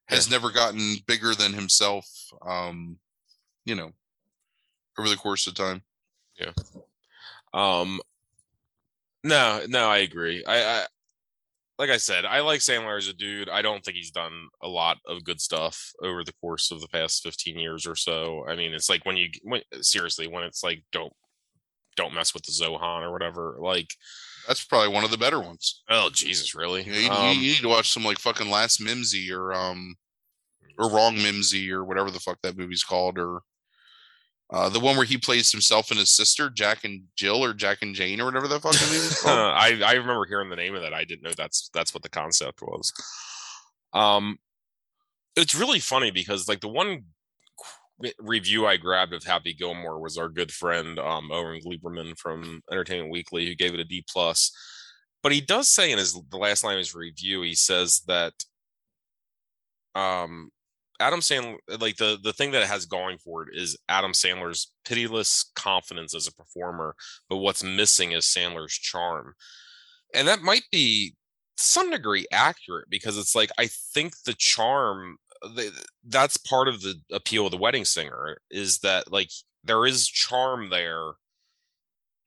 has 0.07 0.29
never 0.29 0.51
gotten 0.51 0.97
bigger 1.07 1.33
than 1.33 1.53
himself, 1.53 2.05
um, 2.45 2.97
you 3.65 3.75
know, 3.75 3.91
over 4.99 5.07
the 5.07 5.15
course 5.15 5.47
of 5.47 5.55
time. 5.55 5.81
Yeah. 6.37 6.51
Um, 7.53 8.01
no, 9.23 9.61
no, 9.67 9.87
I 9.87 9.99
agree. 9.99 10.43
I, 10.45 10.63
I, 10.63 10.85
like 11.80 11.89
I 11.89 11.97
said, 11.97 12.26
I 12.26 12.41
like 12.41 12.59
Sandler 12.59 12.97
as 12.97 13.07
a 13.07 13.13
dude. 13.13 13.49
I 13.49 13.61
don't 13.61 13.84
think 13.84 13.97
he's 13.97 14.11
done 14.11 14.47
a 14.61 14.67
lot 14.67 14.97
of 15.07 15.24
good 15.24 15.41
stuff 15.41 15.91
over 16.03 16.24
the 16.24 16.34
course 16.34 16.69
of 16.71 16.82
the 16.82 16.88
past 16.88 17.24
15 17.24 17.57
years 17.57 17.88
or 17.88 17.95
so. 17.95 18.45
I 18.47 18.55
mean, 18.55 18.74
it's 18.74 18.89
like 18.89 19.05
when 19.05 19.17
you, 19.17 19.30
when, 19.41 19.61
seriously, 19.82 20.28
when 20.28 20.43
it's 20.43 20.63
like, 20.63 20.84
don't, 20.91 21.11
don't 21.95 22.13
mess 22.13 22.34
with 22.34 22.43
the 22.43 22.51
Zohan 22.51 23.01
or 23.01 23.11
whatever. 23.11 23.57
Like, 23.59 23.93
That's 24.47 24.63
probably 24.63 24.89
one 24.93 25.03
of 25.03 25.11
the 25.11 25.17
better 25.17 25.39
ones. 25.39 25.84
oh 25.89 26.09
Jesus, 26.11 26.53
really? 26.55 26.84
You, 26.84 26.93
you- 26.93 27.09
Um, 27.11 27.36
you 27.38 27.41
need 27.51 27.57
to 27.57 27.69
watch 27.69 27.91
some 27.91 28.03
like 28.03 28.19
fucking 28.19 28.49
Last 28.49 28.80
Mimsy 28.82 29.32
or 29.32 29.53
um 29.53 29.95
or 30.80 30.89
Wrong 30.89 31.15
Mimsy 31.15 31.71
or 31.71 31.84
whatever 31.84 32.09
the 32.11 32.19
fuck 32.19 32.39
that 32.43 32.57
movie's 32.57 32.84
called 32.84 33.19
or 33.19 33.41
uh 34.54 34.70
the 34.70 34.80
one 34.80 34.95
where 34.95 35.06
he 35.06 35.18
plays 35.18 35.51
himself 35.51 35.89
and 35.89 35.99
his 35.99 36.12
sister 36.12 36.49
Jack 36.49 36.86
and 36.86 37.04
Jill 37.16 37.43
or 37.43 37.54
Jack 37.54 37.80
and 37.82 37.95
Jane 37.95 38.22
or 38.22 38.26
whatever 38.26 38.47
the 38.47 38.60
fucking 38.60 38.88
movie's 38.88 39.22
called. 39.24 39.38
I 39.38 39.82
I 39.82 39.93
remember 39.93 40.26
hearing 40.26 40.49
the 40.49 40.56
name 40.56 40.76
of 40.76 40.82
that. 40.84 40.93
I 40.93 41.04
didn't 41.04 41.24
know 41.24 41.34
that's 41.36 41.70
that's 41.74 41.93
what 41.93 42.04
the 42.04 42.10
concept 42.10 42.62
was. 42.62 42.93
Um, 43.93 44.38
it's 45.36 45.56
really 45.56 45.80
funny 45.80 46.12
because 46.12 46.47
like 46.47 46.62
the 46.62 46.68
one 46.68 47.06
review 48.20 48.66
I 48.66 48.78
grabbed 48.78 49.14
of 49.14 49.24
Happy 49.24 49.54
Gilmore 49.54 49.99
was 49.99 50.18
our 50.18 50.30
good 50.30 50.51
friend 50.51 50.99
um 50.99 51.32
Owen 51.32 51.62
Gleiberman 51.62 52.18
from 52.18 52.62
Entertainment 52.72 53.12
Weekly 53.12 53.47
who 53.47 53.56
gave 53.56 53.74
it 53.74 53.80
a 53.80 53.86
D 53.86 54.04
plus. 54.08 54.51
But 55.22 55.32
he 55.32 55.41
does 55.41 55.70
say 55.70 55.91
in 55.91 55.97
his 55.97 56.14
the 56.30 56.38
last 56.38 56.64
line 56.64 56.74
of 56.74 56.80
his 56.80 56.95
review, 56.95 57.41
he 57.41 57.56
says 57.56 58.01
that 58.08 58.34
um 59.95 60.49
Adam 61.04 61.20
Sandler 61.20 61.58
like 61.80 61.97
the 61.97 62.18
the 62.24 62.34
thing 62.34 62.51
that 62.51 62.64
it 62.64 62.68
has 62.68 62.86
going 62.86 63.18
for 63.18 63.43
it 63.43 63.49
is 63.54 63.78
Adam 63.89 64.14
Sandler's 64.14 64.72
pitiless 64.86 65.51
confidence 65.56 66.16
as 66.16 66.28
a 66.28 66.34
performer 66.34 66.95
but 67.30 67.38
what's 67.38 67.64
missing 67.64 68.12
is 68.14 68.26
Sandler's 68.26 68.74
charm. 68.74 69.34
And 70.16 70.28
that 70.28 70.41
might 70.41 70.64
be 70.72 71.16
some 71.58 71.91
degree 71.91 72.26
accurate 72.32 72.89
because 72.89 73.18
it's 73.18 73.36
like 73.36 73.51
I 73.58 73.68
think 73.68 74.14
the 74.26 74.34
charm 74.34 75.18
that's 76.06 76.38
part 76.38 76.68
of 76.68 76.82
the 76.82 76.95
appeal 77.12 77.45
of 77.45 77.51
the 77.51 77.58
wedding 77.58 77.86
singer 77.86 78.38
is 78.49 78.80
that 78.80 79.12
like 79.12 79.30
there 79.64 79.86
is 79.86 80.08
charm 80.08 80.70
there. 80.70 81.14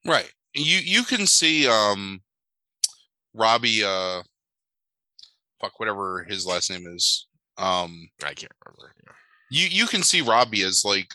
Right. 0.05 0.31
You 0.55 0.79
you 0.79 1.03
can 1.05 1.27
see 1.27 1.67
um 1.67 2.21
Robbie 3.35 3.83
uh 3.85 4.23
fuck 5.61 5.79
whatever 5.79 6.25
his 6.29 6.47
last 6.47 6.71
name 6.71 6.87
is. 6.87 7.27
Um 7.59 8.09
I 8.23 8.35
can't 8.35 8.53
remember. 8.65 8.93
yeah. 9.05 9.13
you 9.51 9.67
you 9.69 9.87
can 9.87 10.03
see 10.03 10.21
Robbie 10.23 10.63
as 10.63 10.83
like 10.85 11.09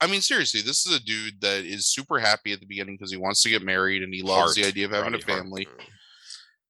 I 0.00 0.06
mean 0.06 0.20
seriously, 0.22 0.62
this 0.62 0.86
is 0.86 0.96
a 0.96 1.00
dude 1.02 1.40
that 1.42 1.64
is 1.64 1.86
super 1.92 2.18
happy 2.18 2.52
at 2.52 2.60
the 2.60 2.66
beginning 2.66 2.96
because 2.96 3.10
he 3.10 3.18
wants 3.18 3.42
to 3.42 3.50
get 3.50 3.62
married 3.62 4.02
and 4.02 4.14
he 4.14 4.22
loves 4.22 4.54
the 4.54 4.64
idea 4.64 4.86
of 4.86 4.92
having 4.92 5.12
Robbie 5.12 5.22
a 5.24 5.26
family. 5.26 5.66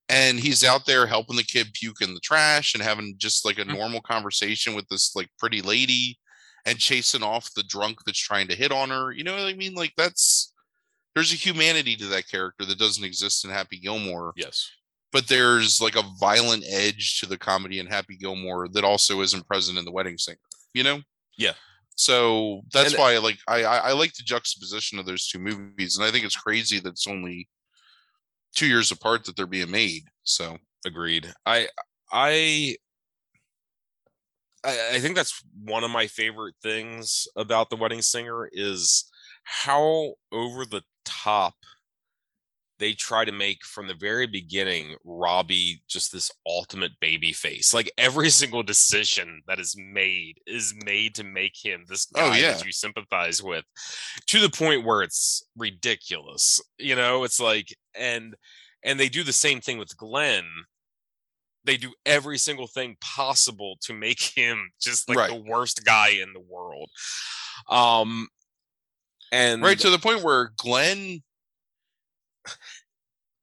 And 0.08 0.40
he's 0.40 0.64
out 0.64 0.86
there 0.86 1.06
helping 1.06 1.36
the 1.36 1.44
kid 1.44 1.68
puke 1.72 2.00
in 2.02 2.14
the 2.14 2.20
trash 2.20 2.74
and 2.74 2.82
having 2.82 3.14
just 3.18 3.44
like 3.44 3.58
a 3.58 3.64
Mhm. 3.64 3.74
normal 3.78 4.00
conversation 4.00 4.74
with 4.74 4.88
this 4.88 5.14
like 5.14 5.28
pretty 5.38 5.62
lady 5.62 6.18
and 6.66 6.78
chasing 6.78 7.22
off 7.22 7.54
the 7.54 7.62
drunk 7.62 7.98
that's 8.04 8.18
trying 8.18 8.48
to 8.48 8.56
hit 8.56 8.72
on 8.72 8.90
her. 8.90 9.12
You 9.12 9.22
know 9.22 9.32
what 9.34 9.46
I 9.46 9.54
mean? 9.54 9.74
Like 9.74 9.92
that's 9.96 10.52
there's 11.14 11.32
a 11.32 11.36
humanity 11.36 11.96
to 11.96 12.06
that 12.06 12.28
character 12.28 12.64
that 12.64 12.78
doesn't 12.78 13.04
exist 13.04 13.44
in 13.44 13.50
Happy 13.52 13.78
Gilmore 13.78 14.32
Yes. 14.36 14.68
But 15.12 15.28
there's 15.28 15.80
like 15.80 15.96
a 15.96 16.04
violent 16.20 16.64
edge 16.68 17.18
to 17.20 17.26
the 17.26 17.38
comedy 17.38 17.78
in 17.78 17.86
Happy 17.86 18.16
Gilmore 18.16 18.68
that 18.68 18.84
also 18.84 19.20
isn't 19.22 19.46
present 19.46 19.78
in 19.78 19.84
The 19.84 19.92
Wedding 19.92 20.18
Singer. 20.18 20.38
You 20.74 20.84
know? 20.84 21.00
Yeah. 21.36 21.54
So 21.96 22.62
that's 22.72 22.92
And- 22.92 22.98
why 22.98 23.18
like 23.18 23.38
I, 23.48 23.64
I 23.64 23.76
I 23.76 23.92
like 23.92 24.14
the 24.14 24.22
juxtaposition 24.22 24.98
of 24.98 25.06
those 25.06 25.26
two 25.28 25.38
movies, 25.38 25.96
and 25.96 26.06
I 26.06 26.10
think 26.10 26.24
it's 26.24 26.36
crazy 26.36 26.78
that 26.80 26.90
it's 26.90 27.06
only 27.06 27.48
two 28.56 28.66
years 28.66 28.90
apart 28.90 29.24
that 29.24 29.36
they're 29.36 29.46
being 29.46 29.70
made. 29.70 30.04
So 30.22 30.58
Agreed. 30.86 31.32
I 31.44 31.68
I 32.10 32.76
I 34.64 34.90
I 34.94 35.00
think 35.00 35.16
that's 35.16 35.42
one 35.64 35.84
of 35.84 35.90
my 35.90 36.06
favorite 36.06 36.54
things 36.62 37.26
about 37.36 37.70
the 37.70 37.76
wedding 37.76 38.02
singer 38.02 38.48
is 38.52 39.10
how 39.44 40.14
over 40.32 40.64
the 40.64 40.82
top 41.04 41.54
they 42.80 42.94
try 42.94 43.24
to 43.24 43.30
make 43.30 43.62
from 43.64 43.86
the 43.86 43.94
very 43.94 44.26
beginning 44.26 44.96
Robbie 45.04 45.82
just 45.86 46.10
this 46.10 46.30
ultimate 46.46 46.92
baby 47.00 47.32
face. 47.32 47.72
Like 47.72 47.92
every 47.96 48.30
single 48.40 48.62
decision 48.64 49.42
that 49.46 49.60
is 49.60 49.76
made 49.78 50.38
is 50.46 50.74
made 50.84 51.14
to 51.16 51.22
make 51.24 51.54
him 51.62 51.84
this 51.88 52.06
guy 52.06 52.20
Oh, 52.26 52.32
yeah. 52.32 52.52
that 52.54 52.64
you 52.66 52.72
sympathize 52.72 53.42
with 53.42 53.64
to 54.26 54.40
the 54.40 54.50
point 54.50 54.84
where 54.84 55.02
it's 55.02 55.44
ridiculous. 55.56 56.60
You 56.78 56.96
know, 56.96 57.22
it's 57.24 57.38
like 57.38 57.76
and 57.94 58.34
and 58.82 58.98
they 58.98 59.08
do 59.08 59.22
the 59.22 59.32
same 59.32 59.60
thing 59.60 59.78
with 59.78 59.96
Glenn. 59.96 60.46
They 61.64 61.76
do 61.76 61.92
every 62.06 62.38
single 62.38 62.66
thing 62.66 62.96
possible 63.02 63.76
to 63.82 63.92
make 63.92 64.20
him 64.36 64.70
just 64.80 65.08
like 65.08 65.18
Right. 65.18 65.30
the 65.30 65.36
worst 65.50 65.84
guy 65.84 66.08
in 66.10 66.32
the 66.32 66.40
world. 66.40 66.88
Um 67.68 68.26
and 69.32 69.62
right 69.62 69.78
to 69.78 69.90
the 69.90 69.98
point 69.98 70.22
where 70.24 70.52
Glenn. 70.56 71.22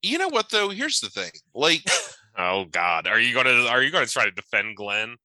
You 0.01 0.17
know 0.17 0.29
what 0.29 0.49
though? 0.49 0.69
Here's 0.69 0.99
the 0.99 1.09
thing. 1.09 1.31
Like, 1.53 1.83
Oh 2.37 2.65
God, 2.65 3.07
are 3.07 3.19
you 3.19 3.33
gonna 3.33 3.65
are 3.65 3.81
you 3.81 3.91
gonna 3.91 4.05
try 4.05 4.25
to 4.25 4.31
defend 4.31 4.77
Glenn 4.77 5.15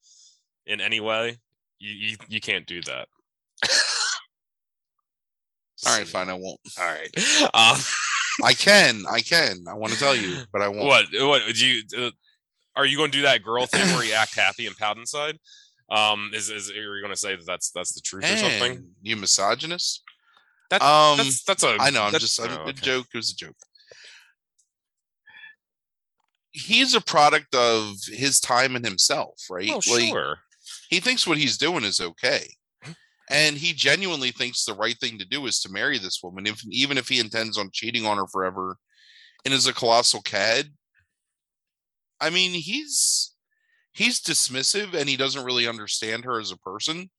in 0.67 0.81
any 0.81 1.01
way? 1.01 1.37
You 1.79 1.93
you, 1.93 2.17
you 2.29 2.41
can't 2.41 2.67
do 2.67 2.81
that. 2.83 3.07
all 5.87 5.99
right, 5.99 6.09
fine, 6.09 6.31
I 6.31 6.35
won't. 6.35 6.59
All 6.81 6.87
right. 6.87 7.11
Um, 7.55 7.77
I 8.45 8.55
can, 8.55 9.03
I 9.11 9.21
can. 9.21 9.65
I 9.69 9.75
want 9.75 9.93
to 9.93 9.99
tell 9.99 10.17
you, 10.17 10.39
but 10.53 10.63
I 10.63 10.69
won't. 10.69 10.87
what 10.87 11.05
what 11.13 11.43
do 11.55 11.67
you? 11.67 11.83
Uh, 11.97 12.11
are 12.77 12.87
you 12.87 12.97
gonna 12.97 13.13
do 13.13 13.23
that 13.23 13.43
girl 13.43 13.67
thing 13.67 13.87
where 13.95 14.05
you 14.05 14.15
act 14.15 14.35
happy 14.35 14.67
and 14.67 14.77
pout 14.77 14.97
inside? 14.97 15.39
Um, 15.91 16.31
is 16.33 16.49
is 16.49 16.71
are 16.71 16.97
you 16.97 17.03
gonna 17.03 17.15
say 17.15 17.37
that 17.37 17.47
that's 17.47 17.71
that's 17.73 17.93
the 17.93 18.01
truth 18.01 18.25
or 18.25 18.37
something? 18.39 18.87
You 19.03 19.17
misogynist? 19.17 20.03
That, 20.73 20.81
um, 20.81 21.19
that's 21.19 21.45
that's 21.45 21.63
a. 21.65 21.77
I 21.79 21.91
know. 21.91 22.03
I'm 22.03 22.13
just 22.13 22.41
I'm, 22.41 22.51
oh, 22.51 22.69
a 22.69 22.73
joke. 22.73 23.09
It 23.13 23.19
was 23.19 23.31
a 23.31 23.37
joke. 23.37 23.57
He's 26.51 26.95
a 26.95 27.01
product 27.03 27.55
of 27.55 27.97
his 28.07 28.41
time 28.41 28.75
and 28.75 28.83
himself, 28.83 29.35
right? 29.51 29.69
Well, 29.69 29.83
like 29.91 30.09
sure. 30.09 30.39
he 30.89 30.99
thinks 30.99 31.27
what 31.27 31.37
he's 31.37 31.59
doing 31.59 31.85
is 31.85 32.01
okay, 32.01 32.47
and 33.31 33.59
he 33.59 33.75
genuinely 33.75 34.31
thinks 34.31 34.65
the 34.65 34.73
right 34.73 34.97
thing 34.99 35.19
to 35.19 35.27
do 35.27 35.45
is 35.45 35.61
to 35.61 35.71
marry 35.71 35.99
this 35.99 36.21
woman, 36.23 36.47
if, 36.47 36.63
even 36.71 36.97
if 36.97 37.07
he 37.07 37.21
intends 37.21 37.59
on 37.59 37.69
cheating 37.71 38.07
on 38.07 38.17
her 38.17 38.27
forever, 38.27 38.79
and 39.45 39.53
is 39.53 39.67
a 39.67 39.75
colossal 39.75 40.23
cad. 40.23 40.71
I 42.19 42.31
mean, 42.31 42.53
he's 42.53 43.35
he's 43.93 44.23
dismissive 44.23 44.95
and 44.95 45.07
he 45.07 45.19
doesn't 45.19 45.45
really 45.45 45.69
understand 45.69 46.25
her 46.25 46.41
as 46.41 46.51
a 46.51 46.57
person, 46.57 47.11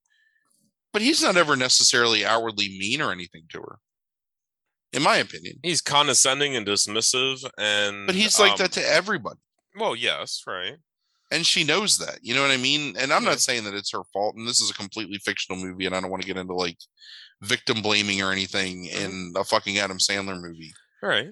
but 0.93 1.01
he's 1.01 1.21
not 1.21 1.35
ever 1.35 1.55
necessarily 1.55 2.23
outwardly 2.25 2.69
mean 2.69 3.01
or 3.01 3.11
anything 3.11 3.43
to 3.49 3.59
her, 3.61 3.79
in 4.93 5.01
my 5.03 5.17
opinion. 5.17 5.55
He's 5.63 5.81
condescending 5.81 6.55
and 6.55 6.65
dismissive, 6.65 7.43
and 7.57 8.05
But 8.07 8.15
he's 8.15 8.39
like 8.39 8.53
um, 8.53 8.57
that 8.59 8.71
to 8.73 8.87
everybody. 8.87 9.39
Well, 9.75 9.95
yes, 9.95 10.43
right. 10.47 10.75
And 11.31 11.45
she 11.45 11.63
knows 11.63 11.97
that. 11.97 12.19
You 12.21 12.35
know 12.35 12.41
what 12.43 12.51
I 12.51 12.57
mean? 12.57 12.95
And 12.97 13.11
I'm 13.11 13.23
Yeah. 13.23 13.29
not 13.31 13.39
saying 13.39 13.63
that 13.63 13.73
it's 13.73 13.91
her 13.91 14.03
fault. 14.13 14.35
And 14.35 14.47
this 14.47 14.61
is 14.61 14.69
a 14.69 14.73
completely 14.75 15.17
fictional 15.17 15.59
movie, 15.61 15.87
and 15.87 15.95
I 15.95 15.99
don't 15.99 16.11
want 16.11 16.21
to 16.21 16.27
get 16.27 16.37
into 16.37 16.53
like 16.53 16.77
victim 17.41 17.81
blaming 17.81 18.21
or 18.21 18.31
anything 18.31 18.85
Mhm. 18.85 18.93
in 18.93 19.33
a 19.35 19.43
fucking 19.43 19.79
Adam 19.79 19.97
Sandler 19.97 20.39
movie. 20.39 20.73
All 21.01 21.09
right. 21.09 21.29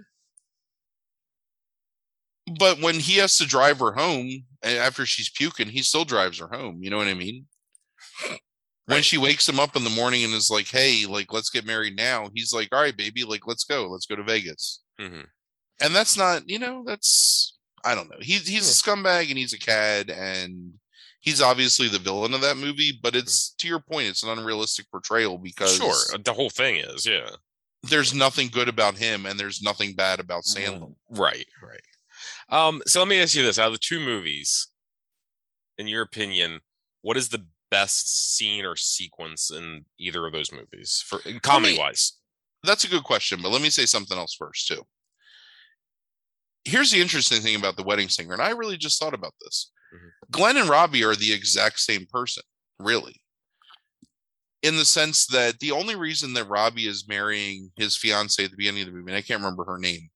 But 2.60 2.80
when 2.82 3.00
he 3.00 3.18
has 3.18 3.38
to 3.38 3.46
drive 3.46 3.80
her 3.80 3.94
home 3.94 4.46
after 4.64 5.06
she's 5.06 5.30
puking, 5.30 5.70
he 5.70 5.84
still 5.84 6.04
drives 6.06 6.40
her 6.40 6.48
home. 6.48 6.82
You 6.82 6.90
know 6.90 6.98
what 6.98 7.08
I 7.08 7.14
mean? 7.14 7.48
When 8.86 9.04
she 9.04 9.18
wakes 9.18 9.48
him 9.48 9.60
up 9.60 9.76
in 9.76 9.84
the 9.84 9.90
morning 9.90 10.24
and 10.24 10.34
is 10.34 10.50
like, 10.50 10.68
"Hey, 10.68 11.06
like 11.06 11.32
let's 11.32 11.50
get 11.50 11.66
married 11.66 11.96
now," 11.96 12.30
he's 12.34 12.52
like, 12.54 12.70
"All 12.74 12.82
right, 12.82 12.96
baby, 12.96 13.24
like 13.24 13.48
let's 13.48 13.64
go, 13.64 13.88
let's 13.88 14.06
go 14.06 14.16
to 14.16 14.24
Vegas." 14.24 14.82
hmm 15.00 15.22
And 15.80 15.96
that's 15.96 16.18
not, 16.18 16.50
you 16.50 16.60
know, 16.60 16.84
that's 16.86 17.58
I 17.86 17.96
don't 17.96 18.10
know. 18.10 18.18
He's 18.20 18.48
he's 18.48 18.70
a 18.70 18.74
scumbag 18.84 19.30
and 19.30 19.38
he's 19.38 19.54
a 19.54 19.60
cad 19.60 20.10
and 20.10 20.74
he's 21.22 21.42
obviously 21.42 21.88
the 21.88 22.00
villain 22.00 22.34
of 22.34 22.42
that 22.42 22.58
movie. 22.58 22.92
But 23.02 23.16
it's 23.16 23.52
to 23.60 23.68
your 23.68 23.80
point, 23.80 24.08
it's 24.08 24.24
an 24.24 24.30
unrealistic 24.30 24.90
portrayal 24.92 25.38
because 25.38 25.78
Sure. 25.78 25.96
uh, 26.14 26.18
The 26.24 26.34
whole 26.34 26.50
thing 26.50 26.78
is, 26.78 27.06
yeah. 27.06 27.30
there's 27.84 28.14
nothing 28.14 28.50
good 28.50 28.68
about 28.68 28.98
him 28.98 29.26
and 29.26 29.40
there's 29.40 29.62
nothing 29.62 29.94
bad 29.96 30.20
about 30.20 30.44
Sandler. 30.44 30.94
Right, 31.10 31.48
right. 31.64 31.80
Um, 32.50 32.82
so 32.86 33.00
let 33.00 33.08
me 33.08 33.20
ask 33.22 33.34
you 33.36 33.44
this: 33.44 33.58
out 33.58 33.68
of 33.68 33.74
the 33.74 33.80
two 33.80 34.00
movies, 34.00 34.68
in 35.78 35.88
your 35.88 36.02
opinion, 36.02 36.60
what 37.02 37.18
is 37.18 37.30
the 37.30 37.46
best 37.72 38.36
scene 38.36 38.66
or 38.66 38.76
sequence 38.76 39.50
in 39.50 39.86
either 39.98 40.26
of 40.28 40.34
those 40.34 40.52
movies 40.52 41.04
for 41.08 41.20
comedy 41.42 41.78
wise? 41.78 42.18
That's 42.64 42.84
a 42.84 42.90
good 42.90 43.04
question, 43.04 43.40
but 43.42 43.50
let 43.50 43.62
me 43.62 43.70
say 43.72 43.86
something 43.86 44.18
else 44.18 44.36
first 44.36 44.68
too. 44.68 44.84
Here's 46.64 46.92
the 46.92 47.02
interesting 47.02 47.42
thing 47.42 47.56
about 47.56 47.78
the 47.78 47.84
wedding 47.84 48.10
singer, 48.10 48.34
and 48.34 48.42
I 48.42 48.52
really 48.52 48.78
just 48.78 49.00
thought 49.00 49.16
about 49.16 49.34
this. 49.42 49.72
Mhm. 49.94 50.12
Glenn 50.30 50.58
and 50.58 50.70
Robbie 50.70 51.04
are 51.04 51.16
the 51.16 51.34
exact 51.34 51.80
same 51.80 52.06
person, 52.06 52.44
really. 52.78 53.22
In 54.62 54.76
the 54.76 54.86
sense 54.86 55.26
that 55.28 55.60
the 55.60 55.72
only 55.72 55.96
reason 55.96 56.34
that 56.34 56.44
Robbie 56.44 56.86
is 56.86 57.08
marrying 57.08 57.72
his 57.78 57.98
fiance 57.98 58.44
at 58.44 58.52
the 58.52 58.58
beginning 58.58 58.82
of 58.82 58.88
the 58.88 58.94
movie, 58.94 59.12
and 59.12 59.18
I 59.18 59.24
can't 59.24 59.42
remember 59.42 59.66
her 59.66 59.80
name, 59.80 60.12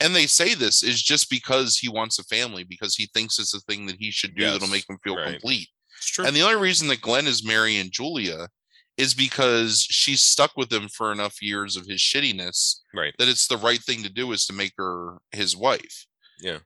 and 0.00 0.14
they 0.14 0.26
say 0.26 0.52
this 0.52 0.82
is 0.82 1.02
just 1.02 1.30
because 1.30 1.78
he 1.78 1.88
wants 1.88 2.18
a 2.18 2.24
family, 2.24 2.64
because 2.64 2.94
he 2.96 3.06
thinks 3.06 3.38
it's 3.38 3.54
a 3.54 3.60
thing 3.60 3.86
that 3.86 3.96
he 3.98 4.10
should 4.10 4.36
do 4.36 4.44
that'll 4.44 4.68
make 4.68 4.88
him 4.88 4.98
feel 5.02 5.16
right. 5.16 5.30
complete. 5.30 5.70
It's 5.96 6.10
true. 6.10 6.26
And 6.26 6.34
the 6.34 6.42
only 6.42 6.56
reason 6.56 6.88
that 6.88 7.00
Glenn 7.00 7.26
is 7.26 7.46
marrying 7.46 7.90
Julia 7.90 8.48
is 8.96 9.14
because 9.14 9.86
she's 9.90 10.22
stuck 10.22 10.56
with 10.56 10.72
him 10.72 10.88
for 10.88 11.12
enough 11.12 11.42
years 11.42 11.76
of 11.76 11.86
his 11.86 12.00
shittiness 12.00 12.80
right. 12.94 13.14
that 13.18 13.28
it's 13.28 13.46
the 13.46 13.58
right 13.58 13.82
thing 13.82 14.02
to 14.02 14.12
do 14.12 14.32
is 14.32 14.46
to 14.46 14.52
make 14.52 14.72
her 14.78 15.18
his 15.32 15.56
wife. 15.56 16.06
Yeah. 16.40 16.58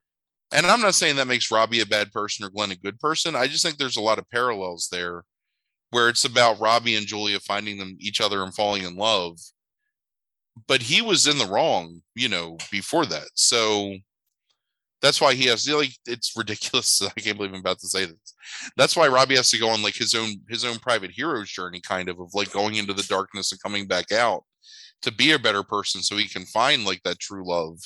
And 0.53 0.65
I'm 0.65 0.81
not 0.81 0.95
saying 0.95 1.15
that 1.15 1.27
makes 1.27 1.51
Robbie 1.51 1.81
a 1.81 1.85
bad 1.85 2.11
person 2.11 2.45
or 2.45 2.49
Glenn 2.49 2.71
a 2.71 2.75
good 2.75 2.99
person. 2.99 3.35
I 3.35 3.47
just 3.47 3.63
think 3.63 3.77
there's 3.77 3.97
a 3.97 4.01
lot 4.01 4.17
of 4.17 4.29
parallels 4.29 4.89
there 4.91 5.23
where 5.91 6.09
it's 6.09 6.25
about 6.25 6.59
Robbie 6.59 6.95
and 6.95 7.07
Julia 7.07 7.39
finding 7.39 7.77
them 7.77 7.97
each 7.99 8.21
other 8.21 8.43
and 8.43 8.53
falling 8.53 8.83
in 8.83 8.95
love. 8.95 9.37
But 10.67 10.81
he 10.81 11.01
was 11.01 11.27
in 11.27 11.37
the 11.37 11.45
wrong, 11.45 12.01
you 12.15 12.27
know, 12.27 12.57
before 12.69 13.05
that. 13.05 13.27
So 13.35 13.95
that's 15.01 15.21
why 15.21 15.33
he 15.33 15.45
has 15.45 15.67
like 15.69 15.93
it's 16.05 16.33
ridiculous. 16.35 17.01
I 17.17 17.19
can't 17.19 17.37
believe 17.37 17.53
I'm 17.53 17.59
about 17.59 17.79
to 17.79 17.87
say 17.87 18.05
this. 18.05 18.30
That's 18.77 18.95
why 18.95 19.07
Robbie 19.07 19.35
has 19.35 19.49
to 19.51 19.57
go 19.59 19.69
on 19.69 19.81
like 19.81 19.95
his 19.95 20.13
own 20.15 20.41
his 20.49 20.65
own 20.65 20.79
private 20.79 21.11
hero's 21.11 21.49
journey, 21.49 21.79
kind 21.81 22.09
of 22.09 22.19
of 22.19 22.33
like 22.33 22.51
going 22.51 22.75
into 22.75 22.93
the 22.93 23.03
darkness 23.03 23.51
and 23.51 23.61
coming 23.61 23.87
back 23.87 24.11
out 24.11 24.43
to 25.01 25.11
be 25.11 25.31
a 25.31 25.39
better 25.39 25.63
person 25.63 26.01
so 26.01 26.15
he 26.17 26.27
can 26.27 26.45
find 26.45 26.85
like 26.85 27.01
that 27.03 27.19
true 27.19 27.47
love 27.47 27.77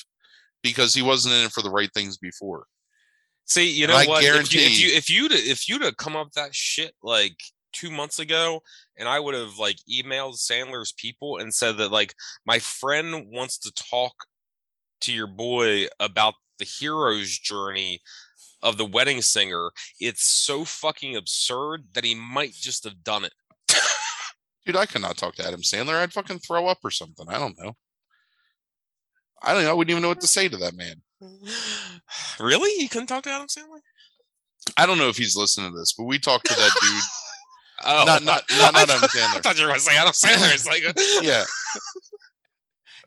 because 0.63 0.93
he 0.93 1.01
wasn't 1.01 1.33
in 1.33 1.45
it 1.45 1.51
for 1.51 1.61
the 1.61 1.69
right 1.69 1.89
things 1.93 2.17
before. 2.17 2.65
See, 3.45 3.69
you 3.71 3.85
And 3.85 3.93
know 3.93 3.97
I 3.99 4.05
what? 4.07 4.23
If 4.23 4.25
you, 4.25 4.31
guarantee- 4.33 4.65
if 4.65 4.79
you 4.81 4.87
if 4.97 5.09
you'd 5.09 5.31
if 5.31 5.69
you'd 5.69 5.81
have 5.83 5.97
come 5.97 6.15
up 6.15 6.31
that 6.33 6.53
shit 6.55 6.93
like 7.03 7.35
two 7.73 7.91
months 7.91 8.19
ago, 8.19 8.61
and 8.97 9.07
I 9.07 9.19
would 9.19 9.35
have 9.35 9.57
like 9.59 9.77
emailed 9.89 10.37
Sandler's 10.39 10.93
people 10.93 11.37
and 11.37 11.53
said 11.53 11.77
that 11.77 11.91
like 11.91 12.13
my 12.45 12.57
friend 12.59 13.27
wants 13.29 13.57
to 13.59 13.71
talk 13.73 14.13
to 15.01 15.13
your 15.13 15.27
boy 15.27 15.87
about 15.99 16.33
the 16.57 16.65
hero's 16.65 17.37
journey 17.37 17.99
of 18.65 18.75
the 18.77 18.85
wedding 18.85 19.21
singer. 19.21 19.69
It's 20.01 20.23
so 20.27 20.65
fucking 20.65 21.15
absurd 21.15 21.85
that 21.93 22.03
he 22.03 22.15
might 22.15 22.51
just 22.53 22.83
have 22.83 23.03
done 23.03 23.23
it. 23.23 23.33
Dude, 24.65 24.75
I 24.75 24.87
could 24.87 25.01
not 25.03 25.15
talk 25.15 25.35
to 25.35 25.47
Adam 25.47 25.61
Sandler. 25.61 25.95
I'd 25.95 26.11
fucking 26.11 26.39
throw 26.39 26.67
up 26.67 26.79
or 26.83 26.89
something. 26.89 27.27
I 27.29 27.37
don't 27.37 27.57
know. 27.59 27.77
I 29.43 29.53
don't 29.53 29.63
know. 29.63 29.69
I 29.69 29.73
wouldn't 29.73 29.91
even 29.91 30.01
know 30.01 30.07
what 30.09 30.21
to 30.21 30.27
say 30.27 30.49
to 30.49 30.57
that 30.57 30.75
man. 30.75 31.01
really? 32.39 32.81
You 32.81 32.89
couldn't 32.89 33.05
talk 33.07 33.23
to 33.23 33.29
Adam 33.29 33.47
Sandler? 33.47 33.79
I 34.75 34.87
don't 34.87 34.97
know 34.97 35.09
if 35.09 35.17
he's 35.17 35.37
listening 35.37 35.71
to 35.71 35.77
this, 35.77 35.93
but 35.93 36.05
we 36.05 36.17
talked 36.17 36.47
to 36.47 36.55
that 36.55 36.71
dude. 36.81 37.03
Oh, 37.83 38.05
Not- 38.05 38.23
not- 38.23 38.43
not 38.57 38.75
I 38.77 38.83
Adam 38.83 39.01
Sandler. 39.01 39.35
I 39.37 39.39
thought 39.41 39.57
you 39.57 39.63
were 39.63 39.67
going 39.67 39.79
to 39.79 39.85
say 39.85 39.97
Adam 39.97 40.13
Sandler. 40.13 40.53
It's 40.53 40.65
like, 40.65 40.81
yeah, 41.21 41.43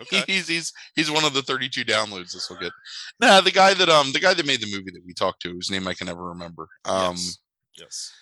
okay. 0.00 0.22
he's 0.26 0.48
he's 0.48 0.72
he's 0.94 1.10
one 1.10 1.24
of 1.24 1.34
the 1.34 1.42
32 1.42 1.84
downloads 1.84 2.32
this 2.32 2.48
will 2.48 2.58
get. 2.58 2.72
Nah, 3.20 3.40
the 3.40 3.50
guy 3.50 3.74
that 3.74 3.88
um 3.88 4.12
the 4.12 4.20
guy 4.20 4.34
that 4.34 4.46
made 4.46 4.60
the 4.60 4.70
movie 4.70 4.90
that 4.92 5.02
we 5.06 5.14
talked 5.14 5.42
to, 5.42 5.50
whose 5.50 5.70
name 5.70 5.88
I 5.88 5.94
can 5.94 6.06
never 6.06 6.28
remember. 6.28 6.68
Um, 6.84 7.14
yes. 7.14 7.38
yes. 7.78 8.12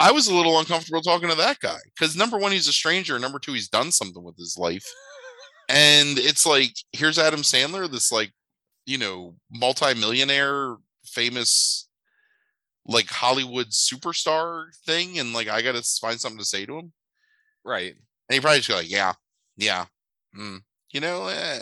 I 0.00 0.10
was 0.12 0.28
a 0.28 0.34
little 0.34 0.58
uncomfortable 0.58 1.02
talking 1.02 1.28
to 1.28 1.36
that 1.36 1.60
guy 1.60 1.78
because 1.94 2.16
number 2.16 2.36
one, 2.36 2.52
he's 2.52 2.68
a 2.68 2.72
stranger, 2.72 3.18
number 3.18 3.38
two, 3.38 3.52
he's 3.52 3.68
done 3.68 3.92
something 3.92 4.22
with 4.22 4.36
his 4.36 4.56
life. 4.58 4.86
And 5.66 6.18
it's 6.18 6.44
like, 6.44 6.74
here's 6.92 7.18
Adam 7.18 7.40
Sandler, 7.40 7.90
this 7.90 8.12
like, 8.12 8.32
you 8.84 8.98
know, 8.98 9.34
multi-millionaire, 9.50 10.76
famous, 11.06 11.88
like 12.86 13.08
Hollywood 13.08 13.68
superstar 13.68 14.66
thing, 14.84 15.18
and 15.18 15.32
like 15.32 15.48
I 15.48 15.62
gotta 15.62 15.82
find 16.02 16.20
something 16.20 16.38
to 16.38 16.44
say 16.44 16.66
to 16.66 16.78
him. 16.78 16.92
Right. 17.64 17.94
And 18.28 18.34
he 18.34 18.40
probably 18.40 18.58
just 18.58 18.68
go 18.68 18.76
like, 18.76 18.90
yeah, 18.90 19.14
yeah, 19.56 19.86
mm. 20.36 20.60
you 20.92 21.00
know. 21.00 21.28
Eh. 21.28 21.60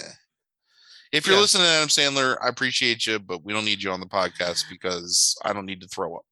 If 1.13 1.27
you're 1.27 1.37
Yeah. 1.37 1.43
listening 1.43 1.65
to 1.65 1.69
Adam 1.71 1.89
Sandler, 1.89 2.39
I 2.43 2.49
appreciate 2.49 3.07
you, 3.07 3.19
but 3.19 3.45
we 3.45 3.53
don't 3.53 3.65
need 3.67 3.83
you 3.83 3.91
on 3.91 4.01
the 4.01 4.07
podcast 4.07 4.65
because 4.71 5.37
I 5.45 5.53
don't 5.53 5.67
need 5.67 5.83
to 5.83 5.89
throw 5.89 6.17
up. 6.17 6.25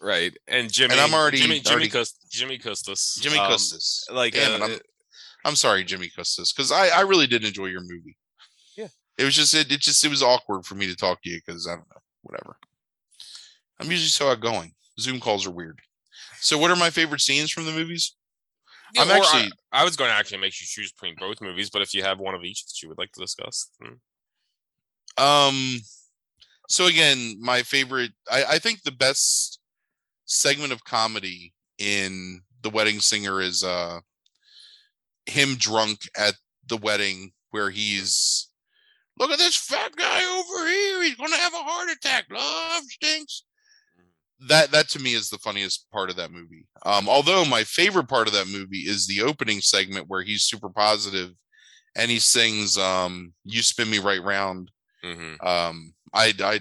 Right. 0.00 0.32
And 0.46 0.72
Jimmy 0.72 0.92
and 0.92 1.00
I'm 1.00 1.12
already- 1.14 1.38
Jimmy 1.38 1.60
Jimmy 1.60 1.74
already- 1.74 1.88
Cus- 1.90 2.14
Jimmy 2.30 2.58
Custis. 2.58 3.16
Jimmy 3.20 3.38
um, 3.38 3.50
Custis. 3.50 4.04
Like 4.10 4.34
Damn 4.34 4.52
it, 4.52 4.62
uh, 4.62 4.66
I'm- 4.66 4.80
I'm 5.44 5.56
sorry, 5.56 5.84
Jimmy 5.84 6.10
Custis, 6.10 6.52
because 6.52 6.70
I, 6.70 6.88
I 6.88 7.00
really 7.00 7.26
did 7.26 7.44
enjoy 7.44 7.66
your 7.66 7.80
movie. 7.80 8.16
Yeah. 8.76 8.88
It 9.18 9.24
was 9.24 9.34
just 9.34 9.52
it, 9.54 9.72
it 9.72 9.80
just 9.80 10.04
it 10.04 10.08
was 10.08 10.22
awkward 10.22 10.64
for 10.64 10.74
me 10.74 10.86
to 10.86 10.94
talk 10.96 11.22
to 11.22 11.30
you 11.30 11.40
because 11.44 11.66
I 11.66 11.72
don't 11.72 11.88
know 11.90 12.00
whatever. 12.22 12.56
I'm 13.78 13.90
usually 13.90 14.08
so 14.08 14.30
outgoing. 14.30 14.74
Zoom 14.98 15.18
calls 15.18 15.46
are 15.46 15.50
weird. 15.50 15.80
So, 16.40 16.56
what 16.58 16.70
are 16.70 16.76
my 16.76 16.90
favorite 16.90 17.20
scenes 17.22 17.50
from 17.50 17.64
the 17.66 17.72
movies? 17.72 18.14
Yeah, 18.94 19.02
I'm 19.02 19.10
actually- 19.10 19.52
I, 19.72 19.82
I 19.82 19.84
was 19.84 19.96
going 19.96 20.10
to 20.10 20.16
actually 20.16 20.38
make 20.38 20.60
you 20.60 20.66
choose 20.66 20.92
between 20.92 21.14
both 21.18 21.40
movies, 21.40 21.70
but 21.70 21.82
if 21.82 21.94
you 21.94 22.02
have 22.02 22.18
one 22.18 22.34
of 22.34 22.44
each 22.44 22.64
that 22.66 22.82
you 22.82 22.88
would 22.88 22.98
like 22.98 23.12
to 23.12 23.20
discuss, 23.20 23.68
then- 23.80 24.00
Um, 25.16 25.80
so 26.68 26.86
again, 26.86 27.36
my 27.40 27.62
favorite, 27.62 28.12
I, 28.30 28.44
I 28.44 28.58
think 28.58 28.82
the 28.82 28.92
best 28.92 29.58
segment 30.26 30.72
of 30.72 30.84
comedy 30.84 31.52
in 31.78 32.42
The 32.62 32.70
Wedding 32.70 33.00
Singer 33.00 33.40
is 33.40 33.64
uh 33.64 34.00
him 35.26 35.56
drunk 35.56 36.08
at 36.16 36.34
the 36.66 36.76
wedding 36.76 37.32
where 37.50 37.70
he's 37.70 38.48
look 39.18 39.30
at 39.30 39.38
this 39.38 39.56
fat 39.56 39.94
guy 39.96 40.24
over 40.24 40.68
here. 40.68 41.02
He's 41.02 41.16
gonna 41.16 41.36
have 41.36 41.52
a 41.54 41.56
heart 41.58 41.90
attack. 41.90 42.26
Love 42.30 42.82
stinks. 42.84 43.42
That 44.48 44.70
that 44.70 44.88
to 44.90 44.98
me 44.98 45.12
is 45.14 45.28
the 45.28 45.38
funniest 45.38 45.90
part 45.90 46.08
of 46.10 46.16
that 46.16 46.32
movie. 46.32 46.66
Um, 46.86 47.08
although 47.08 47.44
my 47.44 47.62
favorite 47.64 48.08
part 48.08 48.26
of 48.26 48.32
that 48.32 48.48
movie 48.48 48.78
is 48.88 49.06
the 49.06 49.20
opening 49.22 49.60
segment 49.60 50.08
where 50.08 50.22
he's 50.22 50.44
super 50.44 50.70
positive 50.70 51.32
and 51.94 52.10
he 52.10 52.18
sings 52.18 52.78
um 52.78 53.34
You 53.44 53.62
Spin 53.62 53.90
Me 53.90 53.98
Right 53.98 54.22
Round. 54.22 54.70
Mhm. 55.04 55.42
um 55.44 55.94
i 56.12 56.32
i 56.40 56.60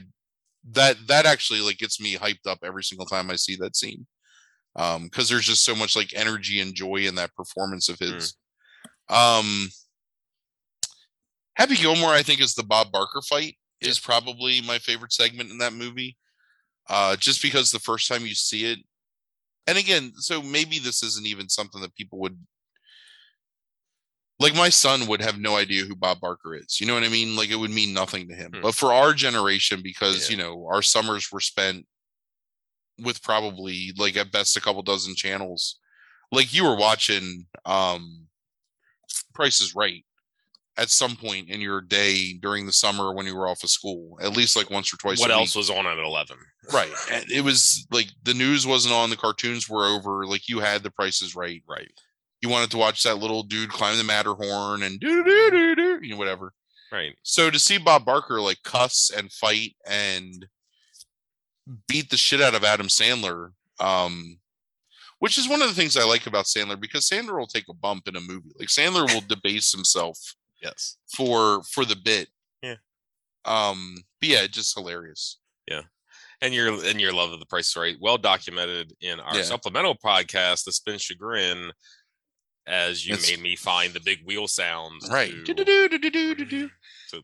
that 0.71 0.95
that 1.07 1.25
actually 1.25 1.59
like 1.61 1.77
gets 1.77 1.99
me 1.99 2.15
hyped 2.15 2.45
up 2.47 2.59
every 2.63 2.83
single 2.83 3.05
time 3.05 3.29
i 3.29 3.35
see 3.35 3.55
that 3.57 3.75
scene. 3.75 4.05
Um 4.75 5.03
because 5.05 5.27
there's 5.29 5.45
just 5.45 5.63
so 5.65 5.75
much 5.75 5.95
like 5.95 6.13
energy 6.15 6.59
and 6.61 6.73
joy 6.73 6.97
in 7.07 7.15
that 7.15 7.33
performance 7.35 7.89
of 7.89 7.99
his. 7.99 8.35
Um 9.09 9.69
happy 11.55 11.75
gilmore 11.75 12.11
i 12.11 12.23
think 12.23 12.39
is 12.41 12.53
the 12.55 12.63
bob 12.63 12.91
barker 12.91 13.21
fight 13.27 13.57
is 13.81 13.99
probably 13.99 14.61
my 14.61 14.77
favorite 14.79 15.11
segment 15.13 15.51
in 15.51 15.57
that 15.57 15.73
movie 15.73 16.17
uh 16.89 17.15
just 17.15 17.41
because 17.41 17.71
the 17.71 17.79
first 17.79 18.07
time 18.07 18.25
you 18.25 18.33
see 18.35 18.65
it 18.71 18.79
and 19.67 19.77
again 19.77 20.11
so 20.15 20.41
maybe 20.41 20.79
this 20.79 21.03
isn't 21.03 21.27
even 21.27 21.47
something 21.49 21.81
that 21.81 21.95
people 21.95 22.19
would 22.19 22.37
like 24.39 24.55
my 24.55 24.69
son 24.69 25.05
would 25.07 25.21
have 25.21 25.37
no 25.37 25.57
idea 25.57 25.83
who 25.83 25.95
Bob 25.95 26.21
Barker 26.21 26.55
is. 26.55 26.79
You 26.79 26.87
know 26.87 26.93
what 26.93 27.03
I 27.03 27.09
mean? 27.09 27.35
Like 27.35 27.49
it 27.49 27.57
would 27.57 27.71
mean 27.71 27.93
nothing 27.93 28.29
to 28.29 28.33
him. 28.33 28.51
Hmm. 28.55 28.61
But 28.61 28.73
for 28.73 28.93
our 28.93 29.13
generation, 29.13 29.81
because 29.83 30.29
Yeah. 30.29 30.37
you 30.37 30.41
know, 30.41 30.65
our 30.71 30.81
summers 30.81 31.29
were 31.31 31.41
spent 31.41 31.85
with 33.01 33.21
probably 33.21 33.91
like 33.97 34.15
at 34.17 34.31
best 34.31 34.55
a 34.57 34.61
couple 34.61 34.81
dozen 34.81 35.15
channels. 35.15 35.77
Like 36.31 36.53
you 36.53 36.63
were 36.63 36.77
watching 36.77 37.47
um 37.65 38.27
Price 39.33 39.59
is 39.59 39.75
Right 39.75 40.05
at 40.77 40.89
some 40.89 41.17
point 41.17 41.49
in 41.49 41.59
your 41.59 41.81
day 41.81 42.33
during 42.41 42.65
the 42.65 42.71
summer 42.71 43.13
when 43.13 43.25
you 43.25 43.35
were 43.35 43.47
off 43.49 43.63
of 43.63 43.69
school, 43.69 44.17
at 44.21 44.37
least 44.37 44.55
like 44.55 44.69
once 44.69 44.93
or 44.93 44.97
twice. 44.97 45.19
what 45.19 45.31
else 45.31 45.53
was 45.55 45.69
on 45.69 45.85
at 45.85 45.97
11? 45.97 46.37
Right. 46.73 46.91
And 47.11 47.29
it 47.31 47.41
was 47.41 47.87
like 47.91 48.07
the 48.23 48.33
news 48.33 48.67
wasn't 48.67 48.93
on, 48.93 49.09
the 49.09 49.15
cartoons 49.15 49.67
were 49.69 49.85
over. 49.87 50.25
Like 50.25 50.47
you 50.49 50.59
had 50.59 50.83
the 50.83 50.91
prices 50.91 51.35
right. 51.35 51.63
Right. 51.67 51.91
You 52.41 52.49
wanted 52.49 52.71
to 52.71 52.77
watch 52.77 53.03
that 53.03 53.15
little 53.17 53.43
dude 53.43 53.69
climb 53.69 53.97
the 53.97 54.03
Matterhorn 54.03 54.83
and 54.83 54.99
do 54.99 55.23
do 55.23 55.51
do 55.51 55.75
do, 55.75 55.99
you 56.01 56.11
know, 56.11 56.17
whatever. 56.17 56.53
Right. 56.91 57.15
So 57.23 57.49
to 57.49 57.59
see 57.59 57.77
Bob 57.77 58.05
Barker 58.05 58.39
like 58.41 58.63
cuss 58.63 59.09
and 59.15 59.31
fight 59.31 59.75
and 59.87 60.47
beat 61.87 62.09
the 62.09 62.17
shit 62.17 62.41
out 62.41 62.55
of 62.55 62.63
Adam 62.63 62.87
Sandler, 62.87 63.51
um, 63.79 64.39
which 65.19 65.37
is 65.37 65.49
one 65.49 65.61
of 65.61 65.67
the 65.69 65.75
things 65.75 65.97
I 65.97 66.03
like 66.03 66.27
about 66.27 66.45
Sandler 66.45 66.79
because 66.79 67.07
Sandler 67.07 67.37
will 67.37 67.47
take 67.47 67.67
a 67.69 67.73
bump 67.73 68.07
in 68.07 68.15
a 68.15 68.21
movie. 68.21 68.51
Like 68.57 68.69
Sandler 68.69 69.11
will 69.13 69.21
debase 69.21 69.71
himself 69.71 70.35
Yes. 70.61 70.97
for 71.15 71.63
for 71.63 71.85
the 71.85 71.95
bit. 71.95 72.29
Yeah. 72.61 72.75
Um, 73.45 74.03
but 74.19 74.29
yeah, 74.29 74.47
just 74.47 74.77
hilarious. 74.77 75.37
And 76.41 76.53
your 76.53 76.73
and 76.85 77.01
your 77.01 77.11
love 77.13 77.31
of 77.33 77.39
the 77.39 77.45
price 77.45 77.69
is 77.69 77.75
right, 77.75 77.97
well 77.99 78.17
documented 78.17 78.93
in 79.01 79.19
our 79.19 79.35
Yeah. 79.37 79.43
supplemental 79.43 79.95
podcast, 79.97 80.63
The 80.63 80.71
Spin 80.71 80.97
Chagrin, 80.97 81.71
as 82.65 83.05
you 83.05 83.13
It's- 83.15 83.29
made 83.29 83.41
me 83.41 83.55
find 83.57 83.93
the 83.93 83.99
big 83.99 84.25
wheel 84.25 84.47
sounds. 84.47 85.09
Right. 85.09 85.33
to-. 85.45 86.71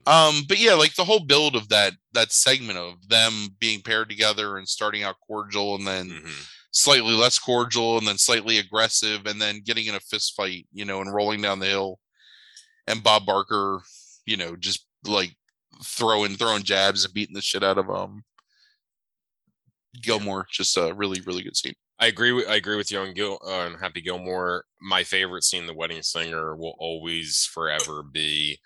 Um, 0.06 0.44
but 0.48 0.60
yeah, 0.60 0.74
like 0.74 0.96
the 0.96 1.06
whole 1.06 1.20
build 1.22 1.56
of 1.56 1.70
that 1.70 1.94
that 2.14 2.32
segment 2.32 2.78
of 2.78 3.08
them 3.08 3.50
being 3.60 3.82
paired 3.82 4.10
together 4.10 4.58
and 4.58 4.68
starting 4.68 5.04
out 5.04 5.18
cordial 5.26 5.76
and 5.76 5.86
then 5.88 6.10
Mhm. 6.10 6.48
slightly 6.72 7.14
less 7.14 7.38
cordial 7.40 7.98
and 7.98 8.08
then 8.08 8.18
slightly 8.18 8.58
aggressive 8.58 9.26
and 9.28 9.42
then 9.42 9.62
getting 9.62 9.86
in 9.86 9.96
a 9.96 10.00
fist 10.00 10.34
fight, 10.36 10.68
you 10.74 10.84
know, 10.86 11.02
and 11.02 11.14
rolling 11.14 11.42
down 11.42 11.60
the 11.60 11.68
hill. 11.68 12.00
And 12.88 13.04
Bob 13.04 13.26
Barker, 13.26 13.82
you 14.26 14.38
know, 14.38 14.56
just 14.56 14.86
like 15.04 15.38
throwing 15.84 16.36
throwing 16.36 16.64
jabs 16.64 17.06
and 17.06 17.14
beating 17.14 17.36
the 17.36 17.42
shit 17.42 17.64
out 17.64 17.78
of 17.78 17.90
um 17.90 18.24
Gilmore. 20.02 20.48
Just 20.52 20.78
a 20.78 20.94
really, 20.94 21.22
really 21.22 21.44
good 21.44 21.58
scene. 21.58 21.74
I 22.00 22.08
agree. 22.08 22.32
With, 22.32 22.48
I 22.48 22.56
agree 22.56 22.76
with 22.76 22.92
you 22.92 23.00
on 23.00 23.14
Gil 23.14 23.40
uh, 23.46 23.60
on 23.60 23.76
Happy 23.76 24.02
Gilmore. 24.02 24.66
My 24.82 25.04
favorite 25.04 25.44
scene, 25.44 25.66
"The 25.66 25.74
Wedding 25.74 26.02
Singer," 26.02 26.56
will 26.56 26.76
always 26.78 27.50
forever 27.52 28.04
be 28.04 28.60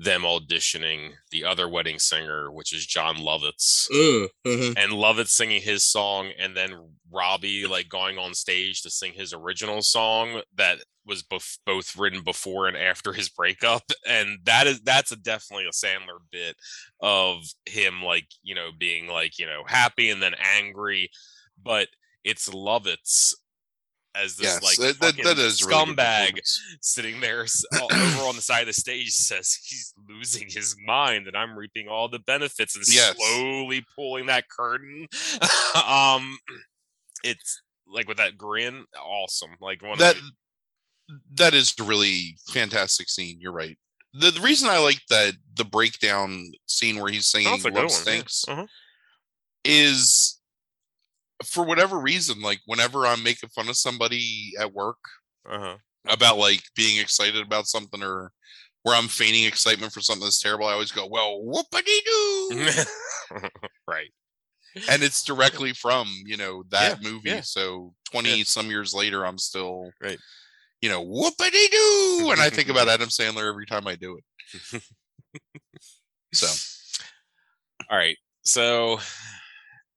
them 0.00 0.22
auditioning 0.22 1.10
the 1.30 1.44
other 1.44 1.68
wedding 1.68 1.98
singer, 1.98 2.50
which 2.50 2.72
is 2.72 2.86
Jon 2.86 3.16
Lovitz, 3.16 3.86
mm-hmm. 3.90 4.72
and 4.76 4.92
Lovitz 4.92 5.28
singing 5.28 5.60
his 5.60 5.84
song, 5.84 6.30
and 6.38 6.56
then 6.56 6.94
Robbie 7.12 7.66
like 7.66 7.90
going 7.90 8.16
on 8.16 8.32
stage 8.32 8.80
to 8.82 8.90
sing 8.90 9.12
his 9.12 9.34
original 9.34 9.82
song 9.82 10.40
that 10.56 10.78
was 11.04 11.22
both 11.22 11.58
both 11.66 11.96
written 11.96 12.22
before 12.22 12.66
and 12.66 12.78
after 12.78 13.12
his 13.12 13.28
breakup, 13.28 13.82
and 14.08 14.38
that 14.44 14.66
is 14.66 14.80
that's 14.80 15.12
a 15.12 15.16
definitely 15.16 15.66
a 15.66 15.70
Sandler 15.70 16.18
bit 16.32 16.56
of 17.02 17.42
him 17.66 18.02
like 18.02 18.26
you 18.42 18.54
know 18.54 18.70
being 18.76 19.06
like 19.06 19.38
you 19.38 19.44
know 19.44 19.64
happy 19.66 20.08
and 20.08 20.22
then 20.22 20.34
angry, 20.56 21.10
but 21.62 21.88
it's 22.24 22.48
Lovitz 22.48 23.34
as 24.14 24.36
this 24.36 24.46
Yes, 24.46 24.62
like 24.62 24.98
that, 24.98 25.16
that, 25.22 25.38
is 25.38 25.62
a 25.62 25.66
really 25.66 25.94
scumbag 25.94 26.40
sitting 26.80 27.20
there 27.20 27.46
over 27.80 28.18
on 28.28 28.36
the 28.36 28.42
side 28.42 28.62
of 28.62 28.66
the 28.66 28.72
stage 28.72 29.10
says 29.10 29.58
he's 29.62 29.94
losing 30.08 30.48
his 30.48 30.76
mind 30.84 31.26
and 31.26 31.36
I'm 31.36 31.56
reaping 31.56 31.88
all 31.88 32.08
the 32.08 32.18
benefits 32.18 32.76
and 32.76 32.84
Yes. 32.88 33.16
slowly 33.16 33.84
pulling 33.94 34.26
that 34.26 34.48
curtain. 34.48 35.06
um 35.86 36.38
it's 37.22 37.62
like 37.86 38.08
with 38.08 38.16
that 38.16 38.36
grin, 38.38 38.84
awesome. 39.00 39.50
Like 39.60 39.82
one 39.82 39.98
that 39.98 40.16
the, 40.16 41.20
that 41.34 41.54
is 41.54 41.74
a 41.78 41.84
really 41.84 42.36
fantastic 42.48 43.08
scene. 43.08 43.38
You're 43.40 43.52
right. 43.52 43.78
The, 44.12 44.30
the 44.32 44.40
reason 44.40 44.68
I 44.68 44.78
like 44.78 45.00
that 45.10 45.34
the 45.54 45.64
breakdown 45.64 46.50
scene 46.66 46.98
where 46.98 47.12
he's 47.12 47.26
singing 47.26 47.48
Oh, 47.52 47.54
it's 47.54 47.64
a 47.64 47.70
good 47.70 47.76
"Love 47.76 47.90
one, 47.90 47.98
yeah. 47.98 48.12
Stinks" 48.12 48.44
Uh-huh. 48.48 48.66
is 49.64 50.39
for 51.44 51.64
whatever 51.64 51.98
reason. 51.98 52.40
Like 52.42 52.60
whenever 52.66 53.06
I'm 53.06 53.22
making 53.22 53.50
fun 53.50 53.68
of 53.68 53.76
somebody 53.76 54.52
at 54.58 54.72
work 54.72 54.98
uh-huh. 55.48 55.76
about 56.08 56.38
like 56.38 56.62
being 56.76 57.00
excited 57.00 57.42
about 57.44 57.66
something 57.66 58.02
or 58.02 58.32
where 58.82 58.96
I'm 58.96 59.08
feigning 59.08 59.44
excitement 59.44 59.92
for 59.92 60.00
something 60.00 60.24
that's 60.24 60.40
terrible, 60.40 60.66
I 60.66 60.72
always 60.72 60.92
go, 60.92 61.06
"Well, 61.06 61.42
whoopity 61.44 61.98
doo," 62.04 62.70
right. 63.86 64.10
and 64.90 65.02
it's 65.02 65.22
directly 65.24 65.72
from 65.72 66.06
you 66.24 66.36
know 66.36 66.64
that 66.70 67.02
Yeah, 67.02 67.10
movie. 67.10 67.30
yeah. 67.30 67.40
So 67.42 67.92
twenty 68.10 68.44
some 68.44 68.70
years 68.70 68.94
later, 68.94 69.26
I'm 69.26 69.38
still 69.38 69.90
Right. 70.02 70.18
You 70.80 70.88
know, 70.88 71.04
whoopity 71.04 71.70
doo, 71.70 72.28
and 72.32 72.40
I 72.40 72.48
think 72.48 72.70
about 72.70 72.88
Adam 72.94 73.10
Sandler 73.10 73.46
every 73.48 73.66
time 73.66 73.86
I 73.86 73.96
do 73.96 74.18
it. 74.18 74.82
So 76.32 76.46
All 77.90 77.98
right. 77.98 78.16
So 78.42 79.00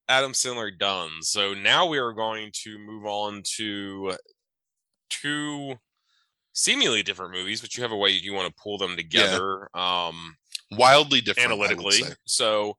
Adam 0.10 0.34
Sandler 0.34 0.78
done. 0.78 1.22
So 1.22 1.54
now 1.54 1.86
we 1.86 1.98
are 1.98 2.12
going 2.14 2.52
to 2.64 2.78
move 2.78 3.06
on 3.06 3.42
to 3.58 4.14
two 5.10 5.76
seemingly 6.54 7.04
different 7.04 7.32
movies, 7.32 7.62
but 7.62 7.76
you 7.76 7.84
have 7.84 7.92
a 7.92 7.98
way 7.98 8.10
you 8.10 8.34
want 8.34 8.48
to 8.54 8.62
pull 8.62 8.78
them 8.78 8.96
together 8.96 9.70
um 9.76 10.36
wildly 10.72 11.22
different 11.22 11.52
analytically. 11.52 12.02
So 12.26 12.78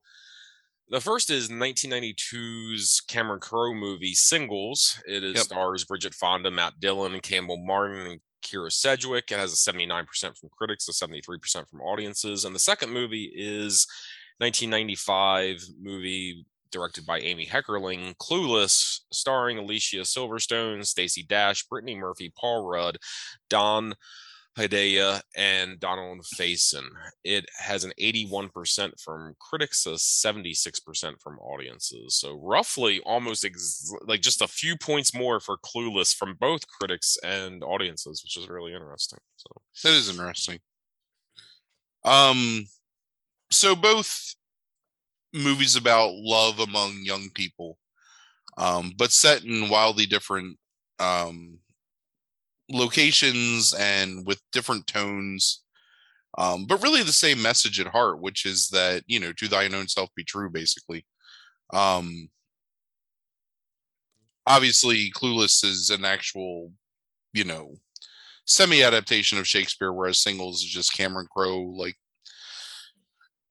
the 0.88 1.00
first 1.00 1.30
is 1.30 1.48
1992's 1.48 3.00
Cameron 3.08 3.40
Crowe 3.40 3.72
movie 3.74 4.14
Singles. 4.14 5.00
It 5.06 5.24
is 5.24 5.36
Yep. 5.36 5.44
stars 5.44 5.84
Bridget 5.84 6.14
Fonda, 6.14 6.50
Matt 6.50 6.78
Dillon, 6.78 7.18
Campbell 7.20 7.56
Martin, 7.56 8.06
and 8.06 8.20
Kyra 8.44 8.70
Sedgwick. 8.70 9.30
It 9.32 9.38
has 9.38 9.52
a 9.52 9.56
79% 9.56 10.06
from 10.38 10.50
critics, 10.56 10.88
a 10.88 10.92
73% 10.92 11.68
from 11.68 11.80
audiences. 11.80 12.44
And 12.44 12.54
the 12.54 12.58
second 12.60 12.90
movie 12.90 13.32
is 13.34 13.86
1995 14.38 15.62
movie 15.80 16.44
directed 16.74 17.06
by 17.06 17.20
Amy 17.20 17.46
Heckerling, 17.46 18.16
Clueless, 18.16 19.00
starring 19.12 19.58
Alicia 19.58 19.98
Silverstone, 19.98 20.84
Stacey 20.84 21.22
Dash, 21.22 21.64
Brittany 21.66 21.94
Murphy, 21.94 22.32
Paul 22.36 22.68
Rudd, 22.68 22.98
Dan 23.48 23.94
Hedaya, 24.58 25.20
and 25.36 25.78
Donald 25.78 26.26
Faison. 26.36 26.88
It 27.22 27.46
has 27.58 27.84
an 27.84 27.92
81% 28.00 29.00
from 29.00 29.34
critics, 29.38 29.86
a 29.86 29.90
76% 29.90 31.20
from 31.20 31.38
audiences. 31.38 32.16
So 32.16 32.40
roughly 32.42 33.00
almost 33.06 33.44
ex- 33.44 33.92
like 34.06 34.20
just 34.20 34.42
a 34.42 34.48
few 34.48 34.76
points 34.76 35.14
more 35.14 35.38
for 35.38 35.56
Clueless 35.58 36.12
from 36.14 36.34
both 36.40 36.66
critics 36.66 37.16
and 37.24 37.62
audiences, 37.62 38.22
which 38.24 38.36
is 38.36 38.48
really 38.48 38.74
interesting. 38.74 39.20
So 39.36 39.46
That 39.84 39.94
is 39.94 40.08
interesting. 40.08 40.58
Um, 42.04 42.66
so 43.50 43.76
both 43.76 44.34
movies 45.34 45.76
about 45.76 46.12
love 46.14 46.60
among 46.60 47.00
young 47.02 47.28
people, 47.34 47.76
um, 48.56 48.92
but 48.96 49.10
set 49.10 49.44
in 49.44 49.68
wildly 49.68 50.06
different 50.06 50.56
um, 51.00 51.58
locations 52.70 53.74
and 53.74 54.24
with 54.24 54.40
different 54.52 54.86
tones. 54.86 55.62
Um, 56.38 56.66
but 56.66 56.82
really 56.82 57.02
the 57.02 57.12
same 57.12 57.42
message 57.42 57.78
at 57.78 57.88
heart, 57.88 58.20
which 58.20 58.46
is 58.46 58.68
that, 58.68 59.02
you 59.06 59.20
know, 59.20 59.32
to 59.34 59.48
thine 59.48 59.74
own 59.74 59.88
self 59.88 60.10
be 60.16 60.24
true, 60.24 60.50
basically. 60.50 61.04
Um, 61.72 62.28
obviously, 64.46 65.12
Clueless 65.12 65.64
is 65.64 65.90
an 65.90 66.04
actual, 66.04 66.72
you 67.32 67.44
know, 67.44 67.76
semi 68.46 68.82
adaptation 68.82 69.38
of 69.38 69.46
Shakespeare, 69.46 69.92
whereas 69.92 70.20
Singles 70.20 70.62
is 70.62 70.68
just 70.68 70.96
Cameron 70.96 71.28
Crowe, 71.30 71.72
like, 71.76 71.96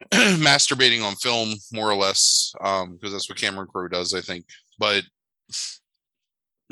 masturbating 0.12 1.04
on 1.04 1.16
film, 1.16 1.56
more 1.72 1.89
or 1.89 1.95
less, 1.95 2.51
because 2.54 2.84
um, 2.84 2.99
that's 3.01 3.30
what 3.30 3.38
Cameron 3.38 3.68
Crowe 3.68 3.88
does, 3.88 4.14
I 4.14 4.22
think. 4.22 4.45
But 4.80 5.04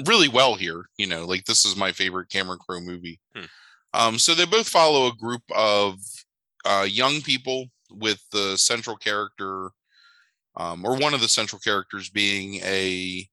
really 0.07 0.27
well 0.27 0.55
here. 0.55 0.85
You 0.97 1.07
know, 1.07 1.25
like 1.25 1.45
this 1.45 1.65
is 1.65 1.75
my 1.75 1.91
favorite 1.91 2.29
Cameron 2.29 2.59
Crowe 2.59 2.81
movie. 2.81 3.19
Hmm. 3.35 3.45
Um, 3.93 4.19
so 4.19 4.33
they 4.33 4.45
both 4.45 4.69
follow 4.69 5.07
a 5.07 5.15
group 5.15 5.43
of 5.53 5.99
uh, 6.65 6.87
young 6.89 7.21
people 7.21 7.65
with 7.91 8.21
the 8.31 8.57
central 8.57 8.95
character, 8.95 9.71
um, 10.55 10.85
or 10.85 10.97
one 10.97 11.13
of 11.13 11.21
the 11.21 11.27
central 11.27 11.59
characters 11.59 12.09
being 12.09 12.55
a 12.63 13.27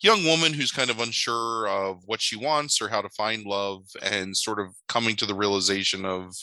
young 0.00 0.24
woman 0.24 0.52
who's 0.52 0.70
kind 0.70 0.90
of 0.90 1.00
unsure 1.00 1.68
of 1.68 2.02
what 2.06 2.20
she 2.20 2.36
wants 2.36 2.80
or 2.80 2.88
how 2.88 3.00
to 3.00 3.08
find 3.10 3.44
love, 3.44 3.84
and 4.02 4.36
sort 4.36 4.60
of 4.60 4.68
coming 4.88 5.16
to 5.16 5.26
the 5.26 5.34
realization 5.34 6.04
of 6.04 6.34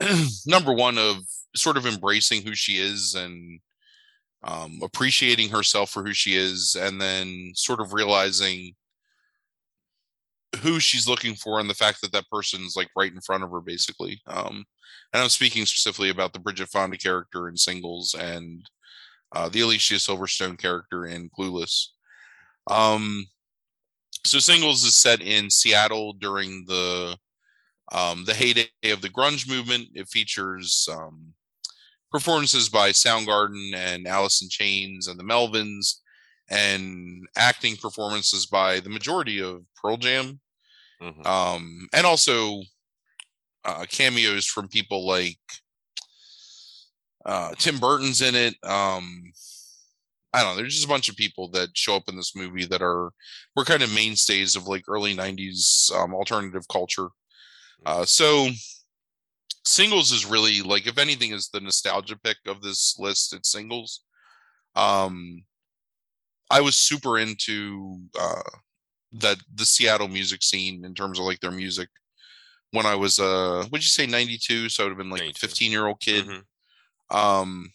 number 0.46 0.72
one 0.72 0.98
of 0.98 1.18
sort 1.56 1.76
of 1.76 1.86
embracing 1.86 2.42
who 2.42 2.54
she 2.54 2.78
is 2.78 3.14
and 3.14 3.60
um, 4.42 4.80
appreciating 4.82 5.48
herself 5.48 5.90
for 5.90 6.02
who 6.04 6.12
she 6.12 6.36
is, 6.36 6.76
and 6.78 7.00
then 7.00 7.52
sort 7.54 7.80
of 7.80 7.94
realizing 7.94 8.74
who 10.60 10.78
she's 10.78 11.08
looking 11.08 11.34
for 11.34 11.58
and 11.58 11.68
the 11.68 11.74
fact 11.74 12.00
that 12.00 12.12
that 12.12 12.28
person's 12.30 12.76
like 12.76 12.88
right 12.96 13.12
in 13.12 13.20
front 13.20 13.42
of 13.42 13.50
her, 13.50 13.60
basically. 13.60 14.20
Um, 14.26 14.64
and 15.12 15.22
I'm 15.22 15.28
speaking 15.28 15.66
specifically 15.66 16.10
about 16.10 16.32
the 16.32 16.40
Bridget 16.40 16.68
Fonda 16.68 16.96
character 16.96 17.48
in 17.48 17.56
Singles 17.56 18.14
and 18.14 18.62
uh, 19.32 19.48
the 19.48 19.60
Alicia 19.60 19.94
Silverstone 19.94 20.58
character 20.58 21.06
in 21.06 21.30
Clueless. 21.30 21.88
Um, 22.70 23.26
so 24.24 24.38
Singles 24.38 24.84
is 24.84 24.94
set 24.94 25.20
in 25.20 25.50
Seattle 25.50 26.14
during 26.14 26.64
the 26.66 27.16
um, 27.92 28.24
the 28.24 28.34
heyday 28.34 28.68
of 28.84 29.02
the 29.02 29.10
grunge 29.10 29.48
movement. 29.48 29.88
It 29.94 30.08
features 30.08 30.88
um, 30.90 31.33
performances 32.14 32.68
by 32.68 32.90
Soundgarden 32.90 33.74
and 33.74 34.06
Alice 34.06 34.40
in 34.40 34.48
Chains 34.48 35.08
and 35.08 35.18
the 35.18 35.24
Melvins, 35.24 35.96
and 36.48 37.26
acting 37.36 37.74
performances 37.74 38.46
by 38.46 38.78
the 38.78 38.88
majority 38.88 39.42
of 39.42 39.64
Pearl 39.82 39.96
Jam, 39.96 40.38
mm-hmm. 41.02 41.26
um, 41.26 41.88
and 41.92 42.06
also 42.06 42.60
uh, 43.64 43.84
cameos 43.90 44.46
from 44.46 44.68
people 44.68 45.04
like 45.04 45.40
uh, 47.26 47.52
Tim 47.58 47.78
Burton's 47.78 48.22
in 48.22 48.36
it. 48.36 48.54
Um, 48.62 49.32
I 50.32 50.42
don't 50.42 50.52
know. 50.52 50.56
There's 50.58 50.74
just 50.74 50.86
a 50.86 50.88
bunch 50.88 51.08
of 51.08 51.16
people 51.16 51.48
that 51.48 51.76
show 51.76 51.96
up 51.96 52.08
in 52.08 52.16
this 52.16 52.36
movie 52.36 52.66
that 52.66 52.80
are 52.80 53.10
were 53.56 53.64
kind 53.64 53.82
of 53.82 53.92
mainstays 53.92 54.54
of 54.54 54.68
like 54.68 54.84
early 54.86 55.16
'90s 55.16 55.92
um, 55.92 56.14
alternative 56.14 56.68
culture. 56.70 57.08
Uh, 57.84 58.04
so 58.04 58.50
singles 59.64 60.12
is 60.12 60.26
really 60.26 60.60
like 60.62 60.86
if 60.86 60.98
anything 60.98 61.32
is 61.32 61.48
the 61.48 61.60
nostalgia 61.60 62.16
pick 62.22 62.36
of 62.46 62.62
this 62.62 62.96
list 62.98 63.34
it's 63.34 63.50
singles. 63.50 64.00
Um 64.76 65.44
i 66.50 66.60
was 66.60 66.76
super 66.76 67.18
into 67.18 68.00
uh 68.18 68.42
that 69.12 69.38
the 69.54 69.64
seattle 69.64 70.08
music 70.08 70.42
scene 70.42 70.84
in 70.84 70.94
terms 70.94 71.18
of 71.18 71.24
like 71.24 71.40
their 71.40 71.50
music 71.50 71.88
when 72.72 72.84
i 72.84 72.94
was 72.94 73.18
uh 73.18 73.64
would 73.70 73.82
you 73.82 73.88
say 73.88 74.06
92 74.06 74.68
so 74.68 74.82
i 74.82 74.86
would 74.86 74.90
have 74.90 74.98
been 74.98 75.10
like 75.10 75.22
a 75.22 75.32
15 75.38 75.70
year 75.70 75.86
old 75.86 76.00
kid. 76.00 76.26
Mm-hmm. 76.26 77.16
um 77.16 77.72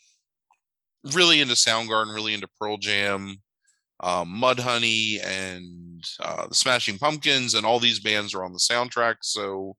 really 1.15 1.39
into 1.41 1.55
soundgarden 1.55 2.13
really 2.13 2.33
into 2.33 2.49
pearl 2.59 2.77
jam 2.77 3.41
um, 4.01 4.41
mudhoney 4.41 5.23
and 5.25 6.03
uh, 6.21 6.47
the 6.47 6.55
smashing 6.55 6.97
pumpkins 6.97 7.53
and 7.53 7.65
all 7.65 7.79
these 7.79 7.99
bands 7.99 8.33
are 8.33 8.43
on 8.43 8.53
the 8.53 8.59
soundtrack. 8.59 9.15
So 9.21 9.75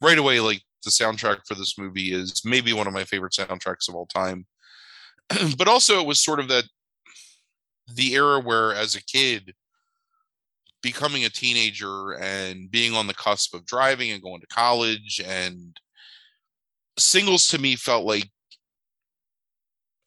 right 0.00 0.18
away 0.18 0.40
like 0.40 0.62
the 0.84 0.90
soundtrack 0.90 1.40
for 1.46 1.54
this 1.54 1.78
movie 1.78 2.12
is 2.12 2.42
maybe 2.44 2.72
one 2.72 2.86
of 2.86 2.92
my 2.92 3.04
favorite 3.04 3.32
soundtracks 3.32 3.88
of 3.88 3.94
all 3.94 4.06
time. 4.06 4.46
but 5.58 5.68
also, 5.68 6.00
it 6.00 6.06
was 6.06 6.20
sort 6.20 6.40
of 6.40 6.48
that 6.48 6.64
the 7.94 8.14
era 8.14 8.40
where, 8.40 8.72
as 8.74 8.94
a 8.94 9.04
kid, 9.04 9.54
becoming 10.84 11.24
a 11.24 11.30
teenager 11.30 12.12
and 12.12 12.70
being 12.70 12.94
on 12.94 13.06
the 13.06 13.14
cusp 13.14 13.54
of 13.54 13.64
driving 13.64 14.10
and 14.10 14.22
going 14.22 14.40
to 14.40 14.46
college 14.48 15.18
and 15.26 15.80
singles 16.98 17.48
to 17.48 17.58
me 17.58 17.74
felt 17.74 18.04
like 18.04 18.28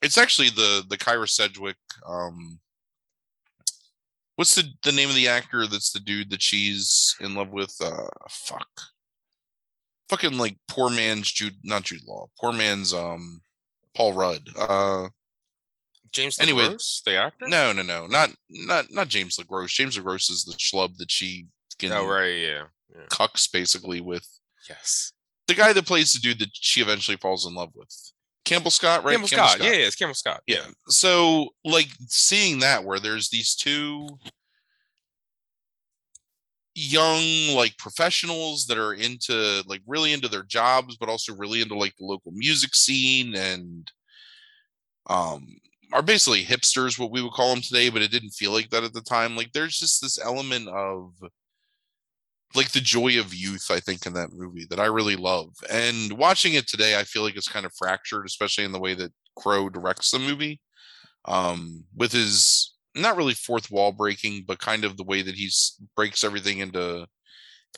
it's 0.03 0.19
actually 0.19 0.49
the 0.49 0.86
the 0.88 0.97
Kyra 0.97 1.28
Sedgwick 1.28 1.78
um 2.07 2.59
what's 4.36 4.53
the 4.53 4.65
the 4.84 4.91
name 4.91 5.09
of 5.09 5.15
the 5.15 5.28
actor 5.28 5.65
that's 5.65 5.91
the 5.91 5.99
dude 5.99 6.30
that 6.30 6.43
she's 6.43 7.15
in 7.19 7.34
love 7.34 7.49
with 7.49 7.75
uh 7.84 8.07
fuck 8.30 8.69
fucking 10.09 10.37
like 10.37 10.57
poor 10.67 10.89
man's 10.89 11.31
Jude, 11.31 11.55
not 11.63 11.83
Jude 11.83 12.01
Law, 12.07 12.27
poor 12.39 12.53
man's 12.53 12.93
um 12.93 13.41
Paul 13.95 14.13
Rudd. 14.13 14.49
Uh, 14.57 15.09
James 16.11 16.39
anyway, 16.39 16.69
LeGros, 16.69 17.03
the 17.03 17.17
actor? 17.17 17.47
No, 17.47 17.73
no, 17.73 17.81
no, 17.81 18.07
not 18.07 18.31
not 18.49 18.91
not 18.91 19.07
James 19.07 19.37
LeGros. 19.37 19.69
James 19.69 19.97
LeGros 19.97 20.29
is 20.31 20.45
the 20.45 20.53
schlub 20.53 20.97
that 20.97 21.11
she 21.11 21.47
can 21.79 21.91
oh 21.91 22.07
right, 22.07 22.27
yeah, 22.27 22.63
yeah. 22.89 23.05
cucks 23.09 23.51
basically 23.51 24.01
with. 24.01 24.27
Yes, 24.69 25.13
the 25.47 25.53
guy 25.53 25.73
that 25.73 25.85
plays 25.85 26.13
the 26.13 26.19
dude 26.19 26.39
that 26.39 26.49
she 26.53 26.81
eventually 26.81 27.17
falls 27.17 27.45
in 27.45 27.55
love 27.55 27.71
with. 27.75 27.89
Campbell 28.45 28.71
Scott, 28.71 29.03
right? 29.03 29.11
Campbell, 29.11 29.27
Campbell 29.27 29.47
Scott. 29.47 29.59
Scott. 29.59 29.67
Yeah, 29.67 29.79
yeah, 29.79 29.85
it's 29.87 29.95
Campbell 29.95 30.15
Scott. 30.15 30.41
Yeah. 30.47 30.65
So, 30.87 31.49
like, 31.65 31.89
seeing 32.07 32.59
that 32.59 32.85
where 32.85 32.99
there's 32.99 33.29
these 33.29 33.55
two 33.55 34.07
young 36.80 37.55
like 37.55 37.75
professionals 37.80 38.67
that 38.67 38.78
are 38.78 38.93
into 38.93 39.63
like 39.65 39.82
really 39.88 40.13
into 40.13 40.28
their 40.28 40.43
jobs 40.43 40.95
but 40.95 41.09
also 41.09 41.34
really 41.36 41.59
into 41.59 41.73
like 41.73 41.95
the 41.97 42.05
local 42.05 42.32
music 42.32 42.75
scene 42.75 43.34
and 43.36 43.91
um 45.07 45.57
are 45.91 46.03
basically 46.03 46.43
hipsters 46.43 46.99
what 46.99 47.09
we 47.09 47.19
would 47.19 47.32
call 47.32 47.51
them 47.51 47.63
today 47.63 47.89
but 47.89 48.03
it 48.03 48.11
didn't 48.11 48.30
feel 48.30 48.51
like 48.51 48.69
that 48.69 48.84
at 48.84 48.93
the 48.93 49.01
time. 49.01 49.36
Like 49.36 49.53
there's 49.53 49.80
just 49.80 50.01
this 50.01 50.19
element 50.23 50.67
of 50.69 51.13
like 52.55 52.71
the 52.71 52.80
joy 52.80 53.19
of 53.19 53.34
youth 53.34 53.67
i 53.71 53.80
think 53.80 54.05
in 54.05 54.13
that 54.13 54.32
movie 54.32 54.65
that 54.69 54.80
i 54.80 54.86
really 54.86 55.15
love. 55.15 55.49
And 55.71 56.13
watching 56.13 56.53
it 56.53 56.67
today 56.67 56.99
i 56.99 57.03
feel 57.03 57.23
like 57.23 57.36
it's 57.36 57.47
kind 57.47 57.65
of 57.65 57.73
fractured 57.73 58.28
especially 58.28 58.65
in 58.65 58.71
the 58.71 58.80
way 58.80 58.93
that 58.93 59.11
Crowe 59.36 59.69
directs 59.69 60.11
the 60.11 60.19
movie 60.19 60.61
um 61.25 61.86
with 61.95 62.11
his 62.11 62.76
not 63.01 63.17
really 63.17 63.33
fourth 63.33 63.71
wall 63.71 63.91
breaking, 63.91 64.43
but 64.47 64.59
kind 64.59 64.85
of 64.85 64.97
the 64.97 65.03
way 65.03 65.21
that 65.21 65.35
he 65.35 65.49
breaks 65.95 66.23
everything 66.23 66.59
into 66.59 67.07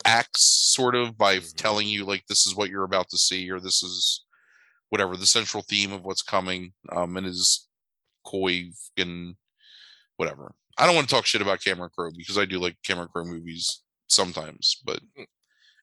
acts, 0.04 0.72
sort 0.74 0.94
of 0.94 1.16
by 1.16 1.36
mm-hmm. 1.36 1.56
telling 1.56 1.88
you 1.88 2.04
like 2.04 2.26
this 2.26 2.46
is 2.46 2.54
what 2.54 2.70
you're 2.70 2.84
about 2.84 3.08
to 3.10 3.18
see, 3.18 3.50
or 3.50 3.60
this 3.60 3.82
is 3.82 4.24
whatever 4.90 5.16
the 5.16 5.26
central 5.26 5.62
theme 5.62 5.92
of 5.92 6.04
what's 6.04 6.22
coming, 6.22 6.72
um, 6.92 7.16
and 7.16 7.26
his 7.26 7.68
coy 8.24 8.64
and 8.96 9.36
whatever. 10.16 10.54
I 10.78 10.86
don't 10.86 10.94
want 10.94 11.08
to 11.08 11.14
talk 11.14 11.26
shit 11.26 11.42
about 11.42 11.62
Cameron 11.62 11.90
Crowe 11.96 12.10
because 12.16 12.38
I 12.38 12.44
do 12.44 12.58
like 12.58 12.76
Cameron 12.84 13.08
Crowe 13.12 13.24
movies 13.24 13.82
sometimes, 14.08 14.80
but 14.84 15.00
mm. 15.18 15.26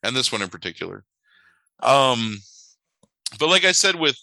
and 0.03 0.15
this 0.15 0.31
one 0.31 0.41
in 0.41 0.49
particular. 0.49 1.05
Um, 1.81 2.37
but 3.39 3.49
like 3.49 3.65
I 3.65 3.71
said, 3.71 3.95
with 3.95 4.17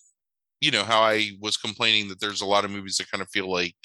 you 0.60 0.70
know 0.70 0.84
how 0.84 1.00
I 1.00 1.32
was 1.40 1.56
complaining 1.56 2.08
that 2.08 2.20
there's 2.20 2.40
a 2.40 2.46
lot 2.46 2.64
of 2.64 2.70
movies 2.70 2.96
that 2.96 3.10
kind 3.10 3.22
of 3.22 3.28
feel 3.28 3.50
like 3.50 3.76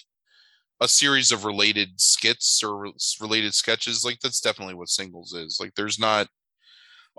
a 0.82 0.88
series 0.88 1.32
of 1.32 1.46
related 1.46 2.00
skits 2.00 2.64
or 2.64 2.92
related 3.20 3.54
sketches 3.54 4.06
like 4.06 4.20
that's 4.20 4.42
definitely 4.42 4.74
what 4.74 4.90
singles 4.90 5.34
is 5.34 5.58
like 5.60 5.74
there's 5.76 6.00
not 6.00 6.28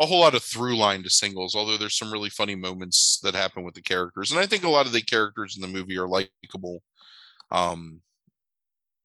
a 0.00 0.06
whole 0.06 0.20
lot 0.20 0.34
of 0.34 0.42
through 0.42 0.76
line 0.76 1.02
to 1.02 1.10
singles 1.10 1.54
although 1.54 1.76
there's 1.76 1.98
some 1.98 2.12
really 2.12 2.30
funny 2.30 2.54
moments 2.54 3.20
that 3.22 3.34
happen 3.34 3.62
with 3.62 3.74
the 3.74 3.82
characters 3.82 4.30
and 4.30 4.40
i 4.40 4.46
think 4.46 4.64
a 4.64 4.68
lot 4.68 4.86
of 4.86 4.92
the 4.92 5.02
characters 5.02 5.56
in 5.56 5.62
the 5.62 5.68
movie 5.68 5.98
are 5.98 6.08
likable 6.08 6.82
um 7.50 8.00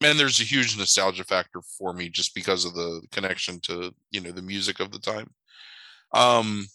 and 0.03 0.19
there's 0.19 0.39
a 0.39 0.43
huge 0.43 0.77
nostalgia 0.77 1.23
factor 1.23 1.61
for 1.77 1.93
me 1.93 2.09
just 2.09 2.35
because 2.35 2.65
of 2.65 2.73
the 2.73 3.01
connection 3.11 3.59
to 3.61 3.93
you 4.11 4.21
know 4.21 4.31
the 4.31 4.41
music 4.41 4.79
of 4.79 4.91
the 4.91 4.99
time 4.99 5.29
um 6.13 6.65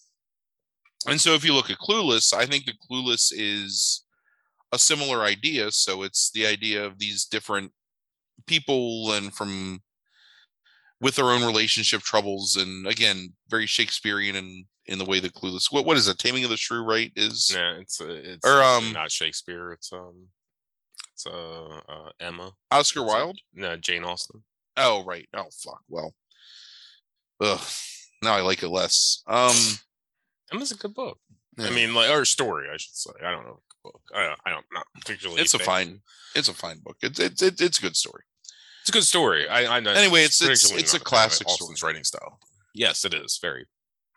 and 1.09 1.20
so 1.20 1.33
if 1.35 1.45
you 1.45 1.55
look 1.55 1.70
at 1.70 1.78
clueless 1.78 2.35
i 2.35 2.45
think 2.45 2.66
the 2.66 2.74
clueless 2.91 3.33
is 3.35 4.05
a 4.73 4.79
similar 4.79 5.23
idea. 5.23 5.71
So 5.71 6.03
it's 6.03 6.31
the 6.31 6.47
idea 6.47 6.85
of 6.85 6.99
these 6.99 7.25
different 7.25 7.73
people 8.47 9.12
and 9.12 9.33
from 9.33 9.81
with 11.01 11.16
their 11.16 11.27
own 11.27 11.45
relationship 11.45 12.03
troubles, 12.03 12.57
and 12.57 12.87
again, 12.87 13.33
very 13.49 13.66
Shakespearean 13.66 14.37
in 14.37 14.66
in 14.87 14.99
the 14.99 15.05
way 15.05 15.21
that 15.21 15.35
Clueless. 15.35 15.73
What 15.73 15.87
what 15.87 15.97
is 15.97 16.09
it? 16.09 16.18
Taming 16.18 16.45
of 16.45 16.51
the 16.51 16.57
Shrew, 16.57 16.83
right? 16.83 17.12
Is 17.16 17.53
Yeah, 17.55 17.79
it's 17.79 18.01
uh, 18.01 18.07
it's 18.09 18.47
Or, 18.47 18.62
um, 18.62 18.93
not 18.93 19.11
Shakespeare. 19.11 19.73
It's 19.73 19.93
um, 19.93 20.29
it's 21.14 21.27
uh, 21.27 21.81
uh 21.89 22.11
Emma. 22.21 22.53
Oscar 22.71 23.01
It's, 23.01 23.09
Wilde? 23.09 23.39
No, 23.55 23.77
Jane 23.77 24.05
Austen. 24.05 24.43
Oh, 24.77 25.05
right. 25.05 25.29
Oh, 25.35 25.49
fuck. 25.62 25.83
Well, 25.89 26.14
ugh. 27.41 27.61
Now 28.23 28.35
I 28.35 28.43
like 28.43 28.62
it 28.62 28.68
less. 28.68 29.23
Um, 29.27 29.57
Emma's 30.53 30.73
a 30.73 30.77
good 30.77 30.95
book. 30.95 31.18
I 31.59 31.71
mean, 31.71 31.95
like 31.95 32.11
or 32.11 32.25
story, 32.25 32.68
I 32.73 32.77
should 32.77 32.95
say. 32.95 33.11
I 33.25 33.31
don't 33.31 33.45
know. 33.45 33.61
Book. 33.83 34.01
I, 34.14 34.35
I 34.45 34.51
don't 34.51 34.64
not 34.72 34.85
particularly. 34.95 35.41
it's 35.41 35.55
a 35.55 35.59
fine, 35.59 36.01
it's 36.35 36.49
a 36.49 36.55
fine 36.55 36.81
book. 36.85 36.97
It's 37.03 37.18
it's 37.18 37.41
it's, 37.43 37.61
it's 37.62 37.78
a 37.78 37.83
good 37.83 37.97
story. 37.97 38.22
It's 38.83 38.91
a 38.91 38.93
good 38.93 39.05
story. 39.05 39.49
I, 39.49 39.76
I 39.76 39.81
know. 39.81 39.93
Anyway, 39.93 40.20
it's- 40.20 40.41
it's- 40.43 40.70
it's 40.70 40.72
a 40.72 40.76
not 40.76 40.91
fan 40.91 41.01
of 41.01 41.05
classic 41.05 41.47
Austen's 41.49 41.78
story. 41.78 41.91
writing 41.93 42.05
style. 42.05 42.39
Yes, 42.74 43.05
it 43.05 43.14
is 43.14 43.39
very 43.41 43.66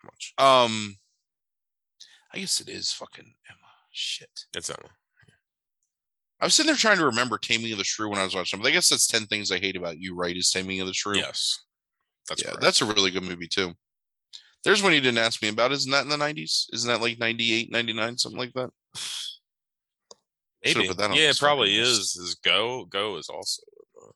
much. 0.04 0.32
Um, 0.38 0.96
I 2.32 2.38
guess 2.38 2.60
it 2.60 2.68
is 2.68 2.92
fucking 2.92 3.24
Emma. 3.48 3.58
Shit. 3.90 4.28
It's 4.54 4.68
Emma. 4.70 4.88
I 6.40 6.46
was 6.46 6.54
sitting 6.54 6.66
there 6.68 6.76
trying 6.76 6.98
to 6.98 7.06
remember 7.06 7.38
Taming 7.38 7.72
of 7.72 7.78
the 7.78 7.84
Shrew 7.84 8.10
when 8.10 8.18
I 8.18 8.24
was 8.24 8.34
watching. 8.34 8.60
But 8.60 8.68
I 8.68 8.72
guess 8.72 8.88
that's 8.90 9.06
ten 9.06 9.24
things 9.26 9.50
I 9.50 9.58
hate 9.58 9.76
about 9.76 9.98
you. 9.98 10.14
Right? 10.14 10.36
Is 10.36 10.50
Taming 10.50 10.80
of 10.80 10.86
the 10.86 10.92
Shrew? 10.94 11.16
Yes, 11.16 11.60
that's 12.28 12.42
yeah, 12.42 12.48
correct. 12.50 12.62
that's 12.62 12.82
a 12.82 12.86
really 12.86 13.10
good 13.10 13.22
movie 13.22 13.48
too. 13.48 13.72
There's 14.64 14.82
one 14.82 14.92
you 14.94 15.00
didn't 15.00 15.18
ask 15.18 15.40
me 15.42 15.48
about. 15.48 15.72
Isn't 15.72 15.90
that 15.92 16.02
in 16.04 16.08
the 16.08 16.16
90s? 16.16 16.66
Isn't 16.72 16.88
that 16.88 17.02
like 17.02 17.18
98, 17.18 17.70
99, 17.70 18.16
something 18.18 18.38
like 18.38 18.52
that? 18.54 18.70
Maybe. 20.64 20.88
put 20.88 20.96
that 20.98 21.10
on 21.10 21.16
Yeah, 21.16 21.30
it 21.30 21.38
probably 21.38 21.68
fucking 21.76 21.82
is. 21.82 21.98
Is 22.16 22.34
Go? 22.42 22.84
Go 22.86 23.16
is 23.18 23.28
also. 23.28 23.62
uh, 24.02 24.10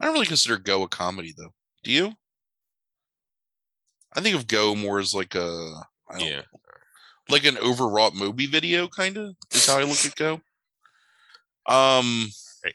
I 0.00 0.04
don't 0.06 0.14
really 0.14 0.26
consider 0.26 0.56
Go 0.58 0.82
a 0.82 0.88
comedy 0.88 1.32
though. 1.36 1.52
Do 1.84 1.92
you? 1.92 2.12
I 4.14 4.20
think 4.20 4.34
of 4.36 4.46
Go 4.48 4.74
more 4.74 4.98
as 4.98 5.14
like 5.14 5.34
a 5.34 5.82
I 6.08 6.18
don't 6.18 6.26
Yeah. 6.28 6.36
know, 6.38 6.42
like 7.28 7.44
an 7.44 7.58
overwrought 7.58 8.14
movie 8.14 8.46
video 8.46 8.88
kind 8.88 9.16
of 9.16 9.36
is 9.52 9.66
how 9.66 9.78
I 9.78 9.84
look 9.84 10.04
at 10.04 10.16
Go. 10.16 10.40
Um, 11.66 12.30
Right. 12.64 12.74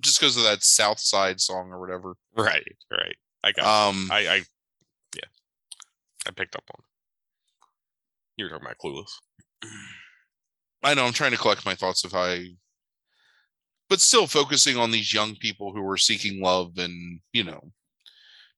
just 0.00 0.20
because 0.20 0.36
of 0.36 0.44
that 0.44 0.62
South 0.62 1.00
Side 1.00 1.40
song 1.40 1.70
or 1.72 1.80
whatever. 1.80 2.14
right. 2.36 2.62
Right. 2.90 3.16
I 3.42 3.52
got. 3.52 3.88
Um, 3.88 4.08
I. 4.12 4.18
I. 4.28 4.34
Yeah. 5.16 5.24
I 6.26 6.30
picked 6.30 6.54
up 6.54 6.64
on. 6.74 6.80
it. 6.80 6.84
You 8.36 8.44
were 8.44 8.50
talking 8.50 8.66
about 8.66 8.78
Clueless. 8.78 9.10
I 10.82 10.94
know 10.94 11.04
I'm 11.04 11.12
trying 11.12 11.32
to 11.32 11.36
collect 11.36 11.66
my 11.66 11.74
thoughts 11.74 12.04
of 12.04 12.12
how 12.12 12.22
I, 12.22 12.46
but 13.88 14.00
still 14.00 14.26
focusing 14.26 14.76
on 14.76 14.90
these 14.90 15.12
young 15.12 15.34
people 15.36 15.72
who 15.72 15.86
are 15.88 15.98
seeking 15.98 16.42
love 16.42 16.78
and 16.78 17.20
you 17.32 17.44
know, 17.44 17.72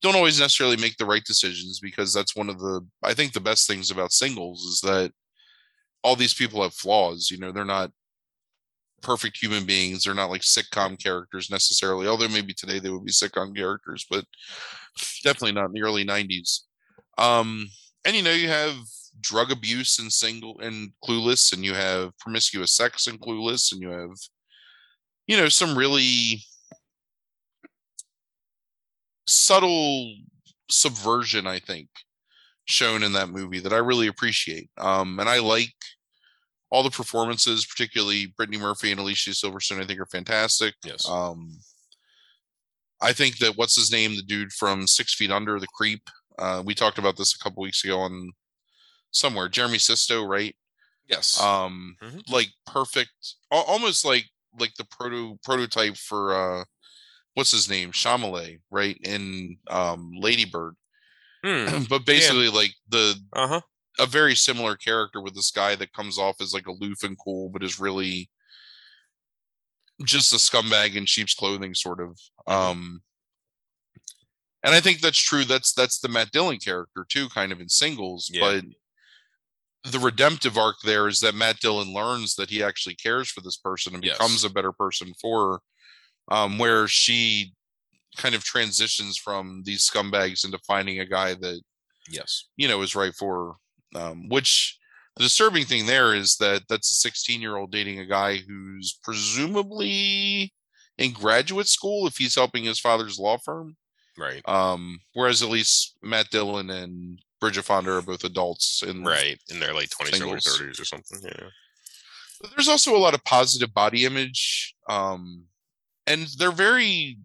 don't 0.03 0.17
always 0.17 0.41
necessarily 0.41 0.77
make 0.77 0.97
the 0.97 1.07
right 1.07 1.25
decisions 1.25 1.81
because 1.81 2.13
that's 2.13 2.37
one 2.37 2.49
of 2.49 2.59
the 2.59 2.87
I 3.03 3.15
think 3.15 3.33
the 3.33 3.41
best 3.41 3.67
things 3.67 3.91
about 3.91 4.13
singles 4.13 4.63
is 4.65 4.81
that 4.81 5.13
all 6.05 6.17
these 6.17 6.35
people 6.35 6.63
have 6.63 6.75
flaws. 6.75 7.31
You 7.31 7.39
know, 7.39 7.53
they're 7.53 7.65
not 7.65 7.91
perfect 9.03 9.37
human 9.37 9.65
beings. 9.65 10.05
They're 10.05 10.15
not 10.15 10.31
like 10.31 10.43
sitcom 10.43 11.01
characters 11.03 11.51
necessarily. 11.51 12.07
Although 12.07 12.29
maybe 12.29 12.55
today 12.55 12.79
they 12.79 12.91
would 12.91 13.05
be 13.05 13.13
sitcom 13.13 13.55
characters, 13.55 14.07
but 14.09 14.25
definitely 15.23 15.53
not 15.53 15.67
in 15.67 15.73
the 15.73 15.83
early 15.83 16.05
'90s. 16.05 16.61
Um, 17.19 17.69
and 18.05 18.17
you 18.17 18.23
know, 18.23 18.33
you 18.33 18.49
have 18.49 18.77
drug 19.21 19.53
abuse 19.53 19.99
and 19.99 20.13
single 20.13 20.59
and 20.61 20.91
clueless 21.05 21.53
and 21.53 21.65
you 21.65 21.75
have 21.75 22.17
promiscuous 22.19 22.73
sex 22.73 23.07
and 23.07 23.21
clueless 23.21 23.73
and 23.73 23.81
you 23.81 23.91
have 23.91 24.11
you 25.27 25.37
know 25.37 25.49
some 25.49 25.77
really 25.77 26.43
subtle 29.27 30.13
subversion 30.71 31.47
i 31.47 31.59
think 31.59 31.89
shown 32.65 33.03
in 33.03 33.13
that 33.13 33.29
movie 33.29 33.61
that 33.61 33.73
i 33.73 33.77
really 33.77 34.07
appreciate 34.07 34.69
um 34.79 35.19
and 35.21 35.29
i 35.29 35.39
like 35.39 35.75
all 36.71 36.83
the 36.83 36.91
performances 36.91 37.67
particularly 37.67 38.33
brittany 38.37 38.59
murphy 38.59 38.91
and 38.91 39.01
alicia 39.01 39.31
silverstone 39.31 39.81
i 39.83 39.87
think 39.87 40.01
are 40.01 40.07
fantastic 40.07 40.75
Yes. 40.85 41.07
um 41.09 41.53
i 43.01 43.13
think 43.13 43.39
that 43.39 43.57
what's 43.57 43.77
his 43.77 43.93
name 43.93 44.17
the 44.17 44.23
dude 44.23 44.53
from 44.53 44.87
six 44.87 45.15
feet 45.15 45.31
under 45.31 45.61
the 45.61 45.67
creep 45.75 46.03
uh 46.39 46.63
we 46.65 46.75
talked 46.75 46.99
about 46.99 47.17
this 47.17 47.35
a 47.35 47.39
couple 47.39 47.63
weeks 47.63 47.85
ago 47.85 47.99
on 48.01 48.31
somewhere 49.13 49.49
jeremy 49.49 49.79
sisto 49.79 50.25
right 50.25 50.57
yes. 51.09 51.41
um 51.41 51.97
Mhm. 52.03 52.23
like 52.31 52.49
perfect 52.67 53.13
almost 53.51 54.05
like 54.05 54.25
like 54.59 54.75
the 54.75 54.85
proto 54.85 55.39
prototype 55.45 55.97
for 55.97 56.35
uh 56.61 56.65
what's 57.35 57.53
his 57.53 57.69
name 57.71 57.93
Chalamet, 57.93 58.61
right 58.71 58.99
in 59.05 59.57
um 59.71 60.11
ladybird 60.19 60.75
Hmm. 61.45 61.85
but 61.89 62.05
basically 62.07 62.49
like 62.49 62.73
the 62.89 63.17
Uh 63.33 63.49
huh. 63.49 63.61
a 63.99 64.07
very 64.07 64.35
similar 64.35 64.77
character 64.77 65.21
with 65.21 65.35
this 65.35 65.51
guy 65.51 65.75
that 65.77 65.93
comes 65.93 66.19
off 66.19 66.41
as 66.41 66.53
like 66.55 66.67
aloof 66.67 67.03
and 67.03 67.17
cool 67.19 67.49
but 67.51 67.63
is 67.65 67.81
really 67.81 68.31
just 70.05 70.33
a 70.33 70.37
scumbag 70.37 70.95
in 70.95 71.05
sheep's 71.07 71.35
clothing 71.35 71.75
sort 71.75 72.01
of 72.01 72.19
Mhm. 72.49 72.53
um 72.53 73.03
and 74.65 74.75
i 74.75 74.81
think 74.81 75.01
that's 75.01 75.19
true 75.19 75.45
that's 75.45 75.73
that's 75.73 75.99
the 75.99 76.09
matt 76.09 76.31
dillon 76.31 76.59
character 76.59 77.05
too 77.09 77.29
kind 77.31 77.51
of 77.53 77.61
in 77.61 77.69
singles 77.69 78.31
Yeah. 78.33 78.41
but 78.41 78.65
the 79.85 79.99
redemptive 79.99 80.57
arc 80.57 80.77
there 80.85 81.09
is 81.09 81.21
that 81.21 81.35
matt 81.35 81.59
dillon 81.61 81.93
learns 81.93 82.35
that 82.37 82.51
he 82.51 82.63
actually 82.63 82.95
cares 82.95 83.29
for 83.31 83.41
this 83.41 83.57
person 83.57 83.95
and 83.95 84.05
Yes. 84.05 84.17
becomes 84.17 84.45
a 84.45 84.51
better 84.51 84.73
person 84.73 85.13
for 85.21 85.61
her 86.29 86.35
um 86.37 86.59
where 86.59 86.87
she 86.87 87.53
kind 88.17 88.35
of 88.35 88.45
transitions 88.45 89.17
from 89.17 89.63
these 89.65 89.89
scumbags 89.89 90.45
into 90.45 90.59
finding 90.67 91.01
a 91.01 91.07
guy 91.07 91.35
that 91.35 91.61
Yes. 92.09 92.45
you 92.57 92.69
know 92.69 92.83
is 92.83 92.95
right 92.95 93.15
for 93.15 93.57
her. 93.95 94.01
um 94.01 94.29
which 94.29 94.79
the 95.17 95.23
disturbing 95.25 95.65
thing 95.65 95.87
there 95.87 96.15
is 96.15 96.37
that 96.37 96.63
that's 96.69 96.91
a 96.91 96.95
16 96.95 97.41
year 97.41 97.57
old 97.57 97.71
dating 97.73 97.99
a 97.99 98.07
guy 98.07 98.37
who's 98.39 98.99
presumably 99.03 100.53
in 100.99 101.13
graduate 101.13 101.69
school 101.69 102.07
if 102.07 102.17
he's 102.17 102.35
helping 102.35 102.65
his 102.65 102.79
father's 102.81 103.19
law 103.19 103.37
firm 103.39 103.77
Right. 104.19 104.47
um 104.49 105.01
whereas 105.15 105.43
at 105.43 105.49
least 105.49 105.97
matt 106.03 106.29
dillon 106.31 106.71
and 106.71 107.19
bridget 107.43 107.65
fonda 107.65 107.91
are 107.91 108.01
both 108.03 108.23
adults 108.23 108.83
and 108.83 109.05
Right. 109.05 109.37
In 109.51 109.59
their 109.59 109.75
late 109.75 109.91
twenties, 109.91 110.23
early 110.23 110.39
thirties, 110.39 110.79
or 110.79 110.85
something. 110.85 111.19
Yeah. 111.25 111.49
But 112.41 112.51
there's 112.51 112.69
also 112.69 112.97
a 112.97 112.99
lot 112.99 113.15
of 113.15 113.25
positive 113.25 113.75
body 113.75 114.05
image 114.05 114.75
um 114.89 115.45
and 116.07 116.27
they're 116.39 116.51
very 116.51 117.19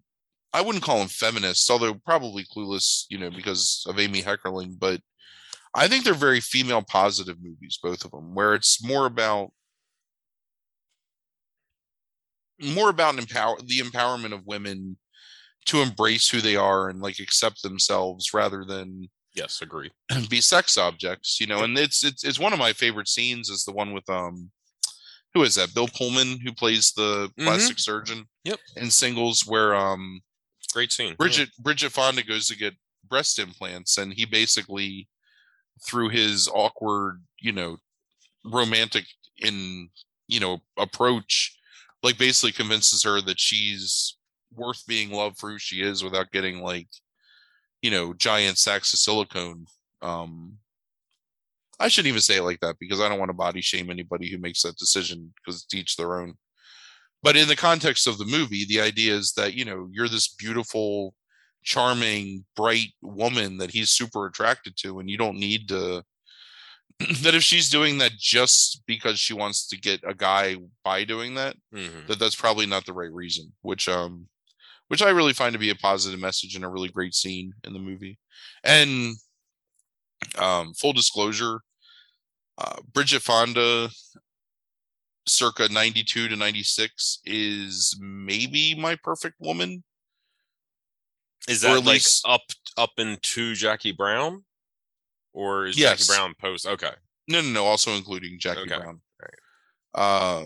i 0.52 0.60
wouldn't 0.60 0.84
call 0.84 0.98
them 0.98 1.08
feminists 1.08 1.68
although 1.70 1.94
probably 1.94 2.44
clueless 2.44 3.04
you 3.10 3.18
know 3.18 3.30
because 3.30 3.84
of 3.88 3.98
amy 3.98 4.22
heckerling 4.22 4.78
but 4.78 5.00
i 5.74 5.88
think 5.88 6.04
they're 6.04 6.14
very 6.14 6.40
female 6.40 6.82
positive 6.82 7.36
movies 7.42 7.80
both 7.82 8.04
of 8.04 8.12
them 8.12 8.34
where 8.34 8.54
it's 8.54 8.84
more 8.84 9.06
about 9.06 9.50
more 12.60 12.90
about 12.90 13.18
empower 13.18 13.56
the 13.64 13.80
empowerment 13.80 14.32
of 14.32 14.46
women 14.46 14.96
to 15.66 15.82
embrace 15.82 16.28
who 16.28 16.40
they 16.40 16.54
are 16.54 16.88
and 16.88 17.00
like 17.00 17.18
accept 17.18 17.62
themselves 17.62 18.32
rather 18.32 18.64
than 18.64 19.08
Yes. 19.38 19.62
Agree. 19.62 19.90
be 20.28 20.40
sex 20.40 20.76
objects, 20.76 21.40
you 21.40 21.46
know. 21.46 21.62
And 21.64 21.78
it's 21.78 22.04
it's 22.04 22.24
it's 22.24 22.38
one 22.38 22.52
of 22.52 22.58
my 22.58 22.72
favorite 22.72 23.08
scenes 23.08 23.48
is 23.48 23.64
the 23.64 23.72
one 23.72 23.92
with 23.92 24.08
um 24.10 24.50
who 25.34 25.42
is 25.42 25.54
that? 25.56 25.74
Bill 25.74 25.88
Pullman 25.88 26.40
who 26.40 26.52
plays 26.52 26.92
the 26.92 27.30
Mhm. 27.38 27.44
plastic 27.44 27.78
surgeon. 27.78 28.26
Yep. 28.44 28.58
In 28.76 28.90
singles 28.90 29.46
where 29.46 29.74
um 29.74 30.20
Great 30.72 30.92
scene. 30.92 31.10
yeah. 31.10 31.14
Bridget 31.16 31.50
Bridget 31.58 31.90
Fonda 31.92 32.22
goes 32.22 32.46
to 32.48 32.56
get 32.56 32.74
breast 33.08 33.38
implants 33.38 33.96
and 33.98 34.12
he 34.12 34.24
basically 34.26 35.08
through 35.86 36.08
his 36.10 36.48
awkward, 36.52 37.22
you 37.40 37.52
know, 37.52 37.78
romantic 38.44 39.04
in, 39.38 39.88
you 40.26 40.40
know, 40.40 40.58
approach 40.76 41.56
like 42.02 42.18
basically 42.18 42.52
convinces 42.52 43.02
her 43.02 43.20
that 43.20 43.40
she's 43.40 44.16
worth 44.54 44.86
being 44.86 45.10
loved 45.10 45.36
for 45.38 45.50
who 45.50 45.58
she 45.58 45.82
is 45.82 46.02
without 46.04 46.30
getting 46.32 46.60
like 46.62 46.88
you 47.82 47.90
know 47.90 48.12
giant 48.14 48.58
sacks 48.58 48.92
of 48.92 48.98
silicone 48.98 49.64
um 50.02 50.58
i 51.80 51.88
shouldn't 51.88 52.08
even 52.08 52.20
say 52.20 52.36
it 52.38 52.42
like 52.42 52.60
that 52.60 52.76
because 52.80 53.00
i 53.00 53.08
don't 53.08 53.18
want 53.18 53.28
to 53.28 53.34
body 53.34 53.60
shame 53.60 53.90
anybody 53.90 54.30
who 54.30 54.38
makes 54.38 54.62
that 54.62 54.76
decision 54.76 55.32
because 55.36 55.62
it's 55.62 55.74
each 55.74 55.96
their 55.96 56.20
own 56.20 56.34
but 57.22 57.36
in 57.36 57.48
the 57.48 57.56
context 57.56 58.06
of 58.06 58.18
the 58.18 58.24
movie 58.24 58.64
the 58.68 58.80
idea 58.80 59.14
is 59.14 59.32
that 59.32 59.54
you 59.54 59.64
know 59.64 59.88
you're 59.92 60.08
this 60.08 60.28
beautiful 60.34 61.14
charming 61.62 62.44
bright 62.56 62.88
woman 63.02 63.58
that 63.58 63.70
he's 63.70 63.90
super 63.90 64.26
attracted 64.26 64.76
to 64.76 64.98
and 65.00 65.10
you 65.10 65.18
don't 65.18 65.38
need 65.38 65.68
to 65.68 66.02
that 67.22 67.34
if 67.34 67.42
she's 67.42 67.68
doing 67.70 67.98
that 67.98 68.12
just 68.18 68.82
because 68.86 69.18
she 69.20 69.34
wants 69.34 69.68
to 69.68 69.76
get 69.78 70.00
a 70.06 70.14
guy 70.14 70.56
by 70.84 71.04
doing 71.04 71.34
that 71.34 71.56
Mhm. 71.72 72.06
that 72.08 72.18
that's 72.18 72.34
probably 72.36 72.66
not 72.66 72.86
the 72.86 72.92
right 72.92 73.12
reason 73.12 73.52
which 73.62 73.88
um 73.88 74.28
which 74.88 75.02
i 75.02 75.10
really 75.10 75.32
find 75.32 75.52
to 75.52 75.58
be 75.58 75.70
a 75.70 75.74
positive 75.74 76.20
message 76.20 76.54
and 76.56 76.64
a 76.64 76.68
really 76.68 76.88
great 76.88 77.14
scene 77.14 77.52
in 77.64 77.72
the 77.72 77.78
movie 77.78 78.18
and 78.64 79.14
um 80.38 80.72
full 80.74 80.92
disclosure 80.92 81.60
uh 82.58 82.76
bridget 82.92 83.22
fonda 83.22 83.88
circa 85.26 85.68
92 85.70 86.28
to 86.28 86.36
96 86.36 87.20
is 87.24 87.96
maybe 88.00 88.74
my 88.74 88.96
perfect 89.02 89.36
woman 89.40 89.84
Is 91.48 91.60
that 91.60 91.76
at 91.78 91.84
like 91.84 92.02
up 92.26 92.42
up 92.78 92.90
into 92.98 93.54
Jackie 93.54 93.92
Brown, 93.92 94.44
or 95.34 95.66
is 95.66 95.76
Yes. 95.78 96.06
Jackie 96.06 96.16
Brown 96.18 96.34
post? 96.40 96.66
Okay, 96.66 96.92
No, 97.28 97.40
no, 97.42 97.48
no. 97.50 97.64
Also 97.66 97.90
including 97.92 98.38
Jackie 98.38 98.60
Okay. 98.60 98.76
Brown. 98.78 99.00
Uh, 99.94 100.44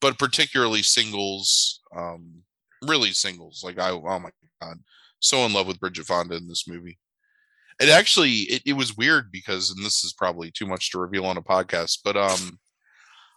but 0.00 0.18
particularly 0.18 0.82
singles. 0.82 1.80
Um, 1.96 2.42
really 2.86 3.12
singles. 3.12 3.62
Like 3.64 3.78
I, 3.78 3.90
oh 3.90 4.18
my 4.18 4.30
god, 4.60 4.78
so 5.18 5.38
in 5.46 5.52
love 5.52 5.66
with 5.66 5.80
Bridget 5.80 6.06
Fonda 6.06 6.36
in 6.36 6.48
this 6.48 6.68
movie. 6.68 6.98
It 7.80 7.88
actually, 7.88 8.32
it, 8.32 8.62
it 8.66 8.72
was 8.74 8.96
weird 8.96 9.32
because, 9.32 9.70
and 9.70 9.84
this 9.84 10.04
is 10.04 10.12
probably 10.12 10.50
too 10.50 10.66
much 10.66 10.90
to 10.90 10.98
reveal 10.98 11.24
on 11.24 11.38
a 11.38 11.42
podcast, 11.42 12.00
but 12.04 12.14
um, 12.14 12.58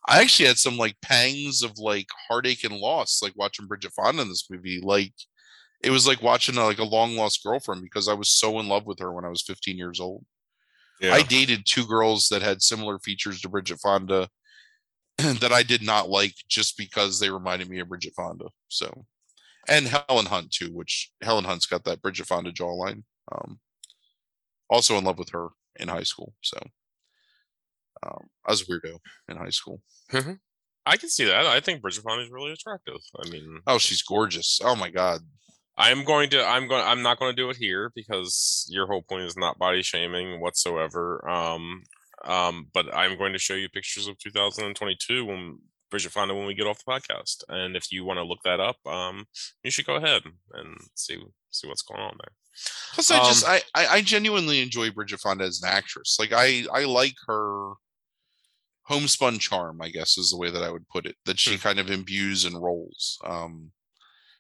I 0.06 0.22
actually 0.22 0.48
had 0.48 0.58
some 0.58 0.78
like 0.78 0.98
pangs 1.02 1.64
of 1.64 1.78
like 1.78 2.08
heartache 2.28 2.64
and 2.64 2.76
loss, 2.76 3.22
like 3.24 3.34
watching 3.38 3.68
Bridget 3.68 3.94
Fonda 3.94 4.22
in 4.22 4.30
this 4.30 4.50
movie. 4.50 4.82
Like 4.84 5.14
it 5.82 5.91
was 5.91 6.08
like 6.08 6.22
watching 6.22 6.58
a, 6.58 6.66
like 6.66 6.80
a 6.80 6.84
long 6.84 7.16
lost 7.16 7.44
girlfriend 7.44 7.84
because 7.84 8.08
I 8.08 8.14
was 8.14 8.30
so 8.30 8.60
in 8.60 8.68
love 8.68 8.86
with 8.86 9.00
her 9.00 9.14
when 9.14 9.26
I 9.26 9.30
was 9.30 9.41
15 9.44 9.78
years 9.78 10.00
old. 10.00 10.26
yeah, 11.00 11.14
I 11.14 11.22
dated 11.22 11.66
two 11.66 11.86
girls 11.86 12.28
that 12.30 12.41
had 12.41 12.62
similar 12.62 13.00
features 13.00 13.39
to 13.41 13.50
Bridget 13.50 13.80
Fonda 13.80 14.28
that 15.18 15.54
I 15.54 15.64
did 15.64 15.82
not 15.82 16.10
like 16.10 16.34
just 16.50 16.78
because 16.78 17.20
they 17.20 17.30
reminded 17.30 17.70
me 17.70 17.80
of 17.80 17.89
Bridget 17.89 18.14
Fonda. 18.16 18.46
So, 18.68 19.06
and 19.68 19.88
Helen 19.88 20.26
Hunt 20.26 20.51
too, 20.51 20.72
which 20.74 21.11
Helen 21.22 21.45
Hunt's 21.45 21.66
got 21.66 21.84
that 21.86 22.01
Bridget 22.01 22.28
Fonda 22.28 22.51
jawline. 22.51 23.03
Um, 23.32 23.59
also 24.70 24.97
in 24.97 25.03
love 25.03 25.18
with 25.18 25.30
her 25.30 25.49
in 25.78 25.88
high 25.88 26.03
school. 26.03 26.34
So, 26.41 26.57
um, 28.05 28.28
I 28.45 28.51
was 28.51 28.61
a 28.61 28.66
weirdo 28.66 28.97
in 29.30 29.38
high 29.38 29.49
school. 29.49 29.82
I 30.86 30.97
can 30.97 31.09
see 31.09 31.26
that. 31.26 31.45
I 31.45 31.59
think 31.59 31.82
Bridget 31.82 32.03
Fonda 32.03 32.24
is 32.24 32.32
really 32.32 32.51
attractive. 32.51 32.99
I 33.24 33.30
mean, 33.30 33.59
Oh, 33.68 33.78
she's 33.78 34.01
gorgeous. 34.01 34.59
Oh 34.64 34.76
my 34.76 34.89
god. 34.89 35.22
I'm 35.78 36.03
going 36.03 36.30
to. 36.32 36.45
I'm 36.45 36.68
going. 36.68 36.84
I'm 36.86 37.01
not 37.01 37.18
going 37.18 37.36
to 37.36 37.41
do 37.41 37.49
it 37.49 37.57
here 37.57 37.91
because 37.95 38.68
your 38.70 38.86
whole 38.86 39.01
point 39.01 39.24
is 39.24 39.36
not 39.38 39.57
body 39.57 39.82
shaming 39.82 40.39
whatsoever. 40.39 41.28
Um, 41.28 41.84
um, 42.26 42.68
but 42.74 42.93
I'm 42.93 43.18
going 43.18 43.34
to 43.34 43.39
show 43.39 43.55
you 43.55 43.70
pictures 43.70 44.07
of 44.07 44.18
2022 44.20 45.26
when 45.26 45.57
Bridget 45.94 46.12
Fonda 46.12 46.34
when 46.34 46.48
we 46.48 46.56
get 46.56 46.66
off 46.66 46.84
the 46.84 46.91
podcast. 46.91 47.44
And 47.50 47.76
if 47.76 47.91
you 47.91 48.04
want 48.04 48.18
to 48.18 48.24
look 48.24 48.39
that 48.44 48.60
up, 48.60 48.78
um, 48.88 49.26
you 49.64 49.70
should 49.70 49.86
go 49.86 49.96
ahead 49.96 50.24
and 50.54 50.76
see 50.96 51.18
see 51.52 51.68
what's 51.68 51.84
going 51.84 52.02
on 52.02 52.18
there. 52.20 52.34
Plus, 52.94 53.12
I 53.12 53.18
just 53.20 53.46
Um, 53.46 53.52
I, 53.52 53.62
I 53.76 53.88
I 53.98 54.02
genuinely 54.02 54.60
enjoy 54.60 54.89
Bridget 54.89 55.20
Fonda 55.20 55.44
as 55.46 55.62
an 55.62 55.70
actress. 55.70 56.18
Like 56.20 56.32
I 56.34 56.66
I 56.74 56.86
like 56.86 57.14
her 57.28 57.74
homespun 58.84 59.38
charm. 59.39 59.82
I 59.82 59.89
guess 59.89 60.18
is 60.18 60.32
the 60.32 60.38
way 60.38 60.50
that 60.50 60.64
I 60.64 60.72
would 60.72 60.88
put 60.89 61.06
it. 61.06 61.16
That 61.26 61.39
she 61.39 61.52
Hmm. 61.56 61.62
kind 61.62 61.80
of 61.80 61.89
imbues 61.91 62.44
in 62.46 62.56
roles. 62.58 63.20
Um, 63.24 63.72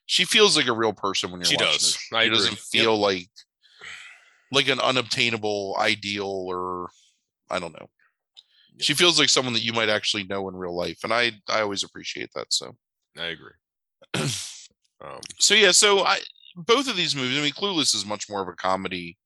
she 0.05 0.25
feels 0.25 0.57
like 0.57 0.67
a 0.67 0.73
real 0.73 0.93
person 0.93 1.31
when 1.31 1.39
you're 1.39 1.49
She 1.49 1.55
watching 1.55 1.71
does. 1.71 1.97
her. 2.11 2.17
I 2.17 2.23
She 2.25 2.29
doesn't 2.31 2.51
Yep. 2.51 2.59
feel 2.71 2.97
like 2.97 3.29
like 4.51 4.67
an 4.67 4.79
unobtainable 4.79 5.75
ideal 5.79 6.45
or 6.47 6.89
I 7.49 7.59
don't 7.59 7.73
know. 7.79 7.89
She 8.79 8.93
feels 8.93 9.19
like 9.19 9.29
someone 9.29 9.53
that 9.53 9.63
you 9.63 9.73
might 9.73 9.89
actually 9.89 10.23
know 10.23 10.47
in 10.49 10.55
real 10.55 10.75
life, 10.75 10.99
and 11.03 11.13
I 11.13 11.31
I 11.47 11.61
always 11.61 11.83
appreciate 11.83 12.29
that. 12.35 12.47
So 12.49 12.75
I 13.17 13.25
agree. 13.25 13.53
um, 14.13 15.19
so 15.39 15.53
yeah, 15.53 15.71
so 15.71 16.03
I 16.03 16.19
both 16.55 16.89
of 16.89 16.95
these 16.95 17.15
movies. 17.15 17.37
I 17.37 17.41
mean, 17.41 17.53
Clueless 17.53 17.95
is 17.95 18.05
much 18.05 18.29
more 18.29 18.41
of 18.41 18.47
a 18.47 18.53
comedy 18.53 19.17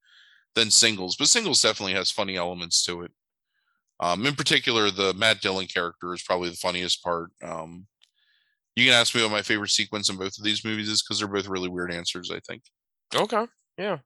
than 0.56 0.72
Singles, 0.72 1.16
but 1.16 1.28
Singles 1.28 1.62
definitely 1.62 1.94
has 1.94 2.12
funny 2.12 2.36
elements 2.36 2.84
to 2.86 3.04
it. 3.04 3.12
Um, 4.00 4.26
in 4.26 4.36
particular, 4.36 4.92
the 4.92 5.14
Matt 5.14 5.42
Dillon 5.42 5.68
character 5.68 6.14
is 6.14 6.22
probably 6.22 6.50
the 6.50 6.56
funniest 6.56 7.04
part. 7.04 7.32
Um, 7.44 7.88
you 8.76 8.86
can 8.86 8.94
ask 8.94 9.16
me 9.16 9.24
what 9.24 9.32
my 9.32 9.42
favorite 9.42 9.72
sequence 9.72 10.10
in 10.10 10.18
both 10.18 10.38
of 10.38 10.44
these 10.44 10.64
movies 10.64 10.88
is 10.88 11.02
because 11.02 11.20
they're 11.20 11.28
both 11.28 11.48
really 11.48 11.70
weird 11.70 11.92
answers. 11.92 12.32
I 12.32 12.40
think. 12.48 12.64
okay. 13.16 13.48
Yeah. 13.78 13.98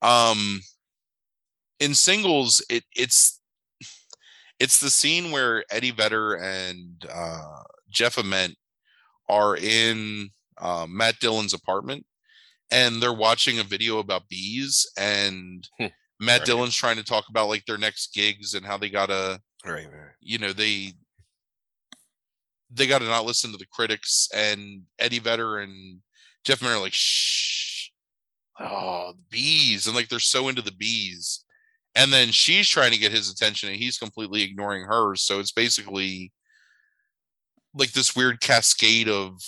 Um, 0.00 0.60
in 1.78 1.94
Singles, 1.94 2.64
it 2.68 2.84
it's 2.96 3.40
it's 4.62 4.78
the 4.80 4.90
scene 4.90 5.32
where 5.32 5.64
Eddie 5.70 5.90
Vedder 5.90 6.34
and 6.34 7.04
uh, 7.12 7.62
Jeff 7.90 8.16
Ament 8.16 8.54
are 9.28 9.56
in 9.56 10.28
uh, 10.58 10.86
Matt 10.88 11.18
Dillon's 11.20 11.52
apartment, 11.54 12.06
and 12.70 13.02
they're 13.02 13.12
watching 13.12 13.58
a 13.58 13.64
video 13.64 13.98
about 13.98 14.28
bees, 14.28 14.86
and 14.96 15.68
Hmm. 15.78 15.86
Matt 16.20 16.40
Right. 16.40 16.46
Dillon's 16.46 16.76
trying 16.76 16.96
to 16.98 17.02
talk 17.02 17.24
about 17.28 17.48
like 17.48 17.64
their 17.66 17.78
next 17.78 18.14
gigs 18.14 18.54
and 18.54 18.64
how 18.64 18.78
they 18.78 18.88
gotta, 18.88 19.40
Right. 19.64 19.86
Right. 19.90 20.12
you 20.20 20.38
know, 20.38 20.52
they 20.52 20.92
they 22.70 22.86
gotta 22.86 23.06
not 23.06 23.24
listen 23.26 23.50
to 23.52 23.58
the 23.58 23.66
critics, 23.66 24.28
and 24.32 24.82
Eddie 24.98 25.18
Vedder 25.18 25.58
and 25.58 26.00
Jeff 26.44 26.62
Ament 26.62 26.76
are 26.78 26.80
like, 26.82 26.94
shh, 26.94 27.88
oh, 28.60 29.12
the 29.16 29.24
bees, 29.30 29.86
and 29.86 29.96
like 29.96 30.08
they're 30.08 30.20
so 30.20 30.48
into 30.48 30.62
the 30.62 30.72
bees. 30.72 31.44
And 31.94 32.12
then 32.12 32.30
she's 32.30 32.68
trying 32.68 32.92
to 32.92 32.98
get 32.98 33.12
his 33.12 33.30
attention 33.30 33.68
and 33.68 33.78
he's 33.78 33.98
completely 33.98 34.42
ignoring 34.42 34.84
hers. 34.84 35.22
So 35.22 35.40
it's 35.40 35.52
basically 35.52 36.32
like 37.74 37.92
this 37.92 38.16
weird 38.16 38.40
cascade 38.40 39.08
of 39.08 39.38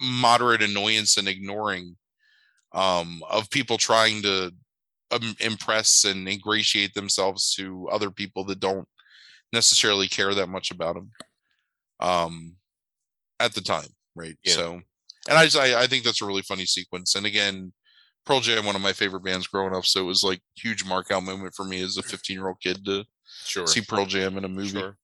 moderate 0.00 0.62
annoyance 0.62 1.16
and 1.16 1.28
ignoring 1.28 1.96
um, 2.72 3.22
of 3.30 3.50
people 3.50 3.78
trying 3.78 4.22
to 4.22 4.52
um, 5.10 5.34
impress 5.40 6.04
and 6.04 6.28
ingratiate 6.28 6.94
themselves 6.94 7.54
to 7.54 7.88
other 7.90 8.10
people 8.10 8.44
that 8.44 8.60
don't 8.60 8.86
necessarily 9.52 10.08
care 10.08 10.34
that 10.34 10.48
much 10.48 10.70
about 10.70 10.94
them 10.94 11.10
um, 12.00 12.56
at 13.40 13.54
the 13.54 13.60
time, 13.60 13.88
right? 14.14 14.36
Yeah. 14.44 14.52
So, 14.52 14.80
and 15.28 15.38
I 15.38 15.44
just 15.44 15.56
I, 15.56 15.82
I 15.82 15.86
think 15.86 16.04
that's 16.04 16.22
a 16.22 16.26
really 16.26 16.42
funny 16.42 16.66
sequence. 16.66 17.14
And 17.14 17.26
again, 17.26 17.72
Pearl 18.28 18.40
Jam, 18.40 18.66
one 18.66 18.76
of 18.76 18.82
my 18.82 18.92
favorite 18.92 19.24
bands 19.24 19.46
growing 19.46 19.74
up, 19.74 19.86
so 19.86 20.00
it 20.00 20.04
was 20.04 20.22
like 20.22 20.42
huge 20.54 20.84
mark 20.84 21.10
out 21.10 21.22
moment 21.22 21.54
for 21.54 21.64
me 21.64 21.80
as 21.82 21.96
a 21.96 22.02
15 22.02 22.36
year 22.36 22.48
old 22.48 22.60
kid 22.60 22.84
to 22.84 23.04
Sure. 23.44 23.66
see 23.66 23.80
Pearl 23.80 24.04
Jam 24.04 24.36
in 24.36 24.44
a 24.44 24.48
movie. 24.48 24.78
Sure. 24.78 24.98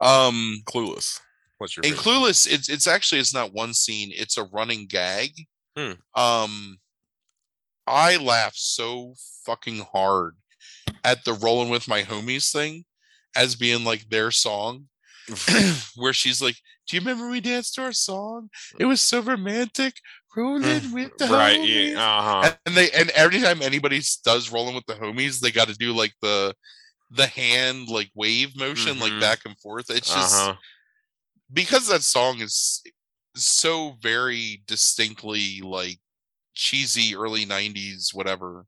Um, 0.00 0.62
Clueless. 0.66 1.20
What's 1.58 1.76
your 1.76 1.84
in 1.84 1.92
favorite? 1.94 2.04
Clueless, 2.04 2.52
it's 2.52 2.68
it's 2.68 2.88
actually 2.88 3.20
it's 3.20 3.32
not 3.32 3.52
one 3.52 3.74
scene; 3.74 4.10
it's 4.12 4.36
a 4.36 4.42
running 4.44 4.86
gag. 4.88 5.30
Hmm. 5.76 5.92
Um, 6.16 6.78
I 7.86 8.16
laugh 8.16 8.54
so 8.56 9.14
fucking 9.46 9.86
hard 9.92 10.34
at 11.04 11.24
the 11.24 11.34
"Rolling 11.34 11.68
with 11.70 11.86
My 11.86 12.02
Homies" 12.02 12.50
thing 12.50 12.84
as 13.36 13.54
being 13.54 13.84
like 13.84 14.08
their 14.08 14.32
song, 14.32 14.88
where 15.94 16.12
she's 16.12 16.42
like, 16.42 16.56
"Do 16.88 16.96
you 16.96 17.00
remember 17.00 17.28
we 17.30 17.40
danced 17.40 17.74
to 17.74 17.82
our 17.82 17.92
song? 17.92 18.50
It 18.78 18.84
was 18.86 19.00
so 19.00 19.20
romantic, 19.20 19.94
rolling 20.36 20.92
with 20.92 21.16
the 21.18 21.26
right. 21.28 21.58
homies." 21.58 21.92
Yeah. 21.92 22.18
Uh 22.18 22.22
huh. 22.42 22.56
And- 22.66 22.76
they 22.76 22.90
and 22.92 23.10
every 23.10 23.40
time 23.40 23.62
anybody 23.62 24.00
does 24.24 24.50
"Rolling 24.50 24.74
with 24.74 24.86
the 24.86 24.94
Homies," 24.94 25.40
they 25.40 25.50
got 25.50 25.68
to 25.68 25.74
do 25.74 25.92
like 25.92 26.14
the 26.22 26.54
the 27.10 27.26
hand 27.26 27.88
like 27.88 28.10
wave 28.14 28.56
motion, 28.56 28.98
like 28.98 29.12
Mhm. 29.12 29.20
back 29.20 29.40
and 29.44 29.58
forth. 29.58 29.90
It's 29.90 30.08
just 30.08 30.34
Uh 30.34 30.52
huh. 30.52 30.56
because 31.52 31.86
that 31.88 32.02
song 32.02 32.40
is 32.40 32.82
so 33.34 33.96
very 34.02 34.62
distinctly 34.66 35.60
like 35.62 35.98
cheesy 36.54 37.16
early 37.16 37.46
90s 37.46 38.12
whatever 38.12 38.66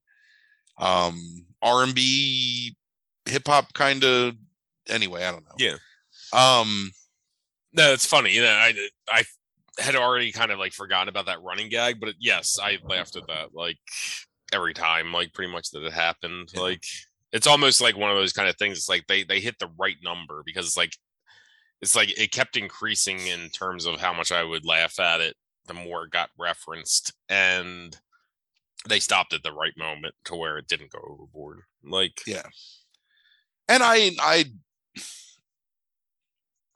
um 0.78 1.44
r&b 1.60 2.74
hip-hop 3.26 3.74
kind 3.74 4.02
of 4.04 4.34
anyway 4.88 5.22
i 5.24 5.30
don't 5.30 5.44
know 5.44 5.54
Yeah. 5.58 5.76
um 6.32 6.90
No, 7.74 7.92
it's 7.92 8.06
funny. 8.06 8.32
You 8.32 8.42
know, 8.42 8.50
I 8.50 8.74
I 9.08 9.24
had 9.78 9.96
already 9.96 10.32
kind 10.32 10.50
of 10.52 10.58
like 10.58 10.72
forgotten 10.72 11.08
about 11.08 11.26
that 11.26 11.42
running 11.42 11.68
gag, 11.68 12.00
but 12.00 12.14
yes, 12.20 12.58
I 12.62 12.78
laughed 12.84 13.16
at 13.16 13.26
that 13.28 13.54
like 13.54 13.78
every 14.52 14.74
time, 14.74 15.12
like 15.12 15.32
pretty 15.34 15.52
much 15.52 15.70
that 15.70 15.84
it 15.84 15.92
happened. 15.92 16.50
Yeah. 16.54 16.60
Like 16.60 16.84
it's 17.32 17.46
almost 17.46 17.80
like 17.80 17.96
one 17.96 18.10
of 18.10 18.16
those 18.16 18.32
kind 18.32 18.48
of 18.48 18.56
things. 18.56 18.78
It's 18.78 18.88
like 18.88 19.06
they 19.08 19.24
they 19.24 19.40
hit 19.40 19.58
the 19.58 19.70
right 19.78 19.96
number 20.02 20.42
because 20.46 20.66
it's 20.66 20.76
like 20.76 20.96
it's 21.82 21.96
like 21.96 22.18
it 22.18 22.32
kept 22.32 22.56
increasing 22.56 23.26
in 23.26 23.50
terms 23.50 23.86
of 23.86 24.00
how 24.00 24.12
much 24.14 24.32
I 24.32 24.44
would 24.44 24.64
laugh 24.64 24.98
at 25.00 25.20
it 25.20 25.34
the 25.66 25.74
more 25.74 26.04
it 26.04 26.10
got 26.10 26.30
referenced, 26.38 27.12
and 27.28 27.96
they 28.88 29.00
stopped 29.00 29.32
at 29.32 29.42
the 29.42 29.52
right 29.52 29.76
moment 29.78 30.14
to 30.26 30.36
where 30.36 30.58
it 30.58 30.68
didn't 30.68 30.92
go 30.92 31.00
overboard. 31.08 31.60
Like 31.84 32.22
yeah 32.26 32.42
and 33.68 33.82
i 33.82 34.10
i 34.20 34.44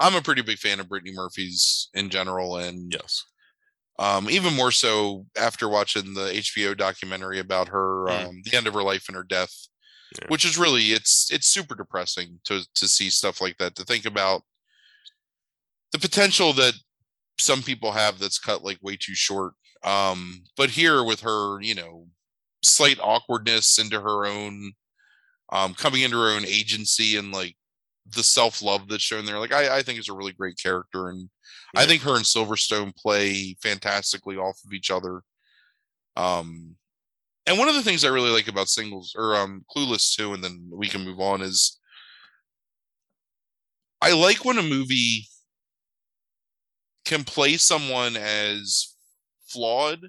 i'm 0.00 0.14
a 0.14 0.22
pretty 0.22 0.42
big 0.42 0.58
fan 0.58 0.80
of 0.80 0.88
brittany 0.88 1.12
murphy's 1.14 1.88
in 1.94 2.08
general 2.10 2.56
and 2.56 2.92
yes, 2.92 3.24
um, 3.98 4.30
even 4.30 4.54
more 4.54 4.70
so 4.70 5.26
after 5.36 5.68
watching 5.68 6.14
the 6.14 6.30
HBO 6.32 6.76
documentary 6.76 7.40
about 7.40 7.66
her, 7.68 8.06
Mm. 8.06 8.26
um, 8.28 8.42
the 8.44 8.56
end 8.56 8.68
of 8.68 8.74
her 8.74 8.82
life 8.84 9.08
and 9.08 9.16
her 9.16 9.24
death, 9.24 9.52
Yeah. 10.20 10.28
which 10.28 10.44
is 10.44 10.56
really 10.56 10.92
it's 10.92 11.28
it's 11.32 11.48
super 11.48 11.74
depressing 11.74 12.38
to 12.44 12.64
to 12.76 12.86
see 12.88 13.10
stuff 13.10 13.40
like 13.40 13.58
that. 13.58 13.74
To 13.74 13.84
think 13.84 14.04
about 14.06 14.42
the 15.90 15.98
potential 15.98 16.52
that 16.52 16.74
some 17.40 17.60
people 17.62 17.90
have 17.90 18.20
that's 18.20 18.38
cut 18.38 18.62
like 18.62 18.78
way 18.82 18.96
too 18.96 19.16
short. 19.16 19.54
Um, 19.82 20.44
but 20.56 20.70
here 20.70 21.02
with 21.02 21.20
her, 21.22 21.60
you 21.60 21.74
know, 21.74 22.06
slight 22.62 23.00
awkwardness 23.00 23.78
into 23.80 24.00
her 24.00 24.24
own, 24.26 24.74
um, 25.50 25.74
coming 25.74 26.02
into 26.02 26.18
her 26.18 26.30
own 26.30 26.44
agency 26.46 27.16
and 27.16 27.32
like 27.32 27.56
the 28.14 28.22
self 28.22 28.62
love 28.62 28.88
that's 28.88 29.02
shown 29.02 29.24
there, 29.24 29.38
like 29.38 29.52
I 29.52 29.78
I 29.78 29.82
think 29.82 29.98
is 29.98 30.08
a 30.08 30.14
really 30.14 30.32
great 30.32 30.58
character 30.62 31.08
and 31.08 31.28
I 31.76 31.84
think 31.84 32.02
her 32.02 32.16
and 32.16 32.24
Silverstone 32.24 32.96
play 32.96 33.56
fantastically 33.62 34.36
off 34.36 34.58
of 34.64 34.72
each 34.72 34.90
other. 34.90 35.22
Um, 36.16 36.76
and 37.46 37.58
one 37.58 37.68
of 37.68 37.74
the 37.74 37.82
things 37.82 38.04
I 38.04 38.08
really 38.08 38.30
like 38.30 38.48
about 38.48 38.68
singles 38.68 39.14
or 39.16 39.36
um 39.36 39.64
Clueless 39.74 40.14
too, 40.14 40.34
and 40.34 40.42
then 40.42 40.68
we 40.72 40.88
can 40.88 41.04
move 41.04 41.20
on 41.20 41.42
is 41.42 41.78
I 44.00 44.12
like 44.12 44.44
when 44.44 44.58
a 44.58 44.62
movie 44.62 45.26
can 47.04 47.24
play 47.24 47.56
someone 47.56 48.16
as 48.16 48.94
flawed 49.46 50.00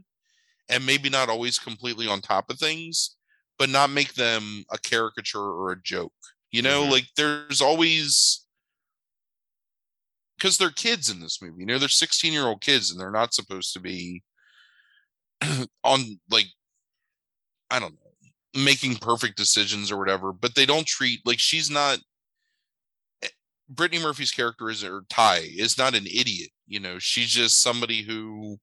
and 0.67 0.85
maybe 0.85 1.09
not 1.09 1.29
always 1.29 1.57
completely 1.57 2.07
on 2.07 2.21
top 2.21 2.49
of 2.49 2.59
things, 2.59 3.15
but 3.57 3.69
not 3.69 3.89
make 3.89 4.13
them 4.13 4.63
a 4.71 4.77
caricature 4.77 5.39
or 5.39 5.71
a 5.71 5.81
joke. 5.81 6.13
You 6.51 6.61
know, 6.63 6.83
Mhm. 6.85 6.91
like 6.91 7.07
there's 7.15 7.61
always 7.61 8.45
because 10.37 10.57
they're 10.57 10.71
kids 10.71 11.09
in 11.09 11.19
this 11.19 11.41
movie. 11.41 11.59
You 11.59 11.65
know, 11.65 11.77
they're 11.79 11.89
16 11.89 12.31
year 12.33 12.45
old 12.47 12.61
kids 12.61 12.91
and 12.91 12.99
they're 12.99 13.11
not 13.11 13.33
supposed 13.33 13.73
to 13.73 13.79
be 13.79 14.23
on 15.83 16.19
like 16.29 16.47
I 17.71 17.79
don't 17.79 17.93
know, 17.93 18.61
making 18.63 18.95
perfect 18.97 19.37
decisions 19.37 19.91
or 19.91 19.97
whatever, 19.97 20.33
but 20.33 20.55
they 20.55 20.65
don't 20.65 20.87
treat 20.87 21.25
like 21.25 21.39
she's 21.39 21.69
not 21.69 21.99
eh, 23.21 23.27
Brittany 23.69 24.01
Murphy's 24.01 24.31
character 24.31 24.69
is 24.69 24.83
or 24.83 25.03
Tai 25.09 25.39
is 25.55 25.77
not 25.77 25.93
an 25.95 26.07
idiot. 26.07 26.51
You 26.67 26.79
know, 26.79 26.99
she's 26.99 27.29
just 27.29 27.61
somebody 27.61 28.03
who 28.03 28.59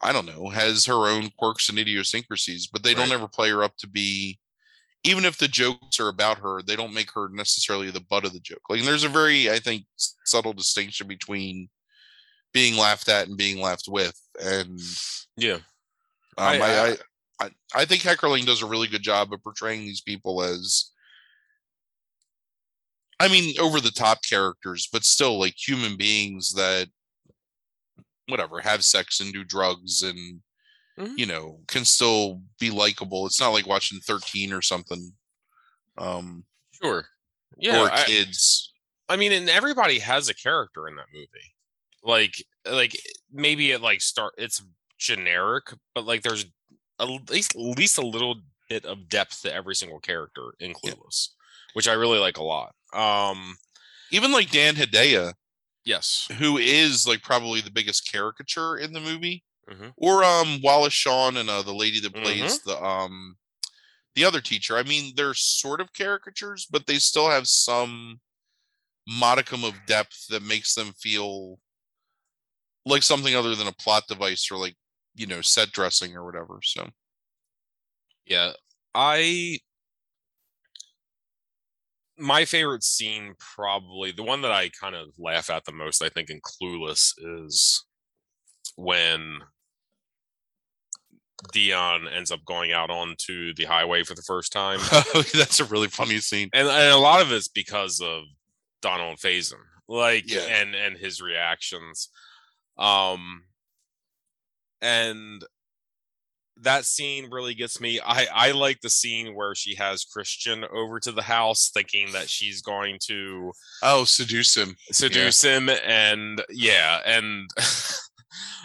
I 0.00 0.12
don't 0.12 0.26
know, 0.26 0.48
has 0.50 0.86
her 0.86 1.08
own 1.08 1.30
quirks 1.38 1.68
and 1.68 1.78
idiosyncrasies, 1.78 2.68
but 2.68 2.84
they 2.84 2.94
don't 2.94 3.10
ever 3.10 3.26
play 3.26 3.50
her 3.50 3.64
up 3.64 3.76
to 3.78 3.88
be 3.88 4.38
even 5.04 5.24
if 5.24 5.38
the 5.38 5.48
jokes 5.48 6.00
are 6.00 6.08
about 6.08 6.38
her, 6.38 6.60
they 6.62 6.76
don't 6.76 6.92
make 6.94 7.10
her 7.12 7.28
necessarily 7.28 7.90
the 7.90 8.00
butt 8.00 8.24
of 8.24 8.32
the 8.32 8.40
joke. 8.40 8.62
Like 8.68 8.82
there's 8.82 9.04
a 9.04 9.08
very, 9.08 9.50
I 9.50 9.58
think, 9.58 9.84
subtle 9.96 10.52
distinction 10.52 11.06
between 11.06 11.68
being 12.52 12.76
laughed 12.76 13.08
at 13.08 13.28
and 13.28 13.36
being 13.36 13.60
laughed 13.60 13.86
with. 13.88 14.18
And 14.42 14.80
Yeah. 15.36 15.54
um, 15.54 15.62
I- 16.38 16.60
I, 16.60 16.96
I- 17.40 17.50
I, 17.74 17.84
think 17.84 18.02
Heckerling 18.02 18.44
does 18.46 18.62
a 18.62 18.66
really 18.66 18.88
good 18.88 19.02
job 19.02 19.32
of 19.32 19.42
portraying 19.44 19.82
these 19.82 20.00
people 20.00 20.42
as, 20.42 20.90
I 23.20 23.28
mean, 23.28 23.54
over 23.60 23.80
the 23.80 23.90
top 23.92 24.22
characters, 24.28 24.88
but 24.92 25.04
still 25.04 25.38
like 25.38 25.54
human 25.56 25.96
beings 25.96 26.54
that, 26.54 26.88
whatever, 28.26 28.60
have 28.60 28.84
sex 28.84 29.20
and 29.20 29.32
do 29.32 29.44
drugs 29.44 30.02
and, 30.02 30.40
Mhm. 30.98 31.16
you 31.18 31.26
know, 31.26 31.60
can 31.68 31.84
still 31.84 32.42
be 32.58 32.70
likable. 32.70 33.26
It's 33.26 33.40
not 33.40 33.50
like 33.50 33.66
watching 33.66 34.00
13 34.00 34.52
or 34.52 34.62
something. 34.62 35.12
Um, 35.96 36.44
Sure. 36.82 37.06
Yeah. 37.56 37.82
or 37.82 37.90
I, 37.92 38.04
kids. 38.04 38.72
I 39.08 39.16
mean, 39.16 39.32
and 39.32 39.48
everybody 39.48 39.98
has 40.00 40.28
a 40.28 40.34
character 40.34 40.86
in 40.88 40.96
that 40.96 41.06
movie. 41.12 41.54
Like, 42.02 42.44
like 42.64 42.96
maybe 43.32 43.72
it 43.72 43.80
like 43.80 44.00
start. 44.00 44.34
It's 44.38 44.62
generic, 44.98 45.66
but 45.94 46.04
like 46.04 46.22
there's 46.22 46.46
at 47.00 47.08
least 47.30 47.54
at 47.54 47.60
least 47.60 47.98
a 47.98 48.06
little 48.06 48.42
bit 48.68 48.84
of 48.84 49.08
depth 49.08 49.42
to 49.42 49.52
every 49.52 49.74
single 49.74 49.98
character 50.00 50.52
in 50.60 50.74
Yeah. 50.82 50.92
Clueless, 50.92 51.30
which 51.72 51.88
I 51.88 51.92
really 51.94 52.18
like 52.18 52.36
a 52.36 52.42
lot. 52.44 52.74
Um. 52.92 53.56
Even 54.10 54.32
like 54.32 54.50
Dan 54.50 54.74
Hedaya, 54.76 55.34
Yes. 55.84 56.28
who 56.38 56.56
is 56.58 57.06
like 57.06 57.22
probably 57.22 57.60
the 57.60 57.70
biggest 57.70 58.10
caricature 58.10 58.76
in 58.76 58.92
the 58.92 59.00
movie. 59.00 59.44
Mhm. 59.68 59.94
or 59.96 60.24
um 60.24 60.60
Wallace 60.62 60.92
Shawn 60.94 61.36
and 61.36 61.50
uh, 61.50 61.62
the 61.62 61.74
lady 61.74 62.00
that 62.00 62.16
plays 62.16 62.60
Mm-hmm. 62.60 62.64
the 62.64 62.82
um 62.82 63.36
the 64.14 64.24
other 64.24 64.40
teacher. 64.40 64.76
I 64.76 64.82
mean, 64.84 65.14
they're 65.16 65.34
sort 65.34 65.80
of 65.80 65.92
caricatures, 65.94 66.66
but 66.70 66.86
they 66.86 66.98
still 66.98 67.30
have 67.30 67.48
some 67.48 68.20
modicum 69.08 69.64
of 69.64 69.86
depth 69.86 70.28
that 70.28 70.42
makes 70.42 70.74
them 70.74 70.92
feel 70.94 71.60
like 72.84 73.02
something 73.02 73.34
other 73.34 73.54
than 73.54 73.66
a 73.66 73.72
plot 73.72 74.04
device 74.08 74.50
or 74.50 74.56
like 74.58 74.76
you 75.14 75.26
know 75.26 75.40
set 75.40 75.72
dressing 75.72 76.16
or 76.16 76.24
whatever. 76.24 76.60
So 76.62 76.90
Yeah. 78.26 78.52
I 78.94 79.58
my 82.16 82.44
favorite 82.44 82.82
scene 82.82 83.34
probably 83.38 84.10
the 84.12 84.22
one 84.22 84.42
that 84.42 84.50
I 84.52 84.70
kind 84.70 84.94
of 84.96 85.10
laugh 85.18 85.50
at 85.50 85.64
the 85.64 85.72
most, 85.72 86.02
I 86.02 86.08
think, 86.08 86.30
in 86.30 86.40
Clueless 86.40 87.12
is 87.18 87.84
when 88.76 89.40
Dionne 91.54 92.12
ends 92.14 92.30
up 92.32 92.44
going 92.44 92.72
out 92.72 92.90
onto 92.90 93.54
the 93.54 93.64
highway 93.64 94.02
for 94.02 94.14
the 94.14 94.22
first 94.22 94.52
time. 94.52 94.80
that's 95.34 95.60
a 95.60 95.64
really 95.66 95.88
funny 95.88 96.18
scene. 96.18 96.50
and, 96.52 96.66
and 96.68 96.92
a 96.92 96.96
lot 96.98 97.20
of 97.22 97.30
it's 97.32 97.48
because 97.48 98.00
of 98.00 98.24
Donald 98.82 99.18
Faison, 99.18 99.60
like 99.88 100.24
Yeah. 100.30 100.40
and 100.40 100.74
and 100.74 100.96
his 100.98 101.20
reactions. 101.20 102.08
Um 102.76 103.44
and 104.80 105.44
that 106.60 106.84
scene 106.84 107.28
really 107.30 107.54
gets 107.54 107.80
me. 107.80 108.00
I 108.04 108.26
I 108.34 108.50
like 108.50 108.80
the 108.80 108.90
scene 108.90 109.34
where 109.34 109.54
she 109.54 109.76
has 109.76 110.04
Christian 110.04 110.64
over 110.72 110.98
to 111.00 111.12
the 111.12 111.22
house 111.22 111.70
thinking 111.72 112.12
that 112.12 112.28
she's 112.28 112.62
going 112.62 112.98
to 113.06 113.52
Oh, 113.82 114.04
seduce 114.04 114.56
him. 114.56 114.76
seduce 114.90 115.42
him 115.42 115.68
and 115.68 116.42
yeah, 116.50 117.00
and 117.06 117.48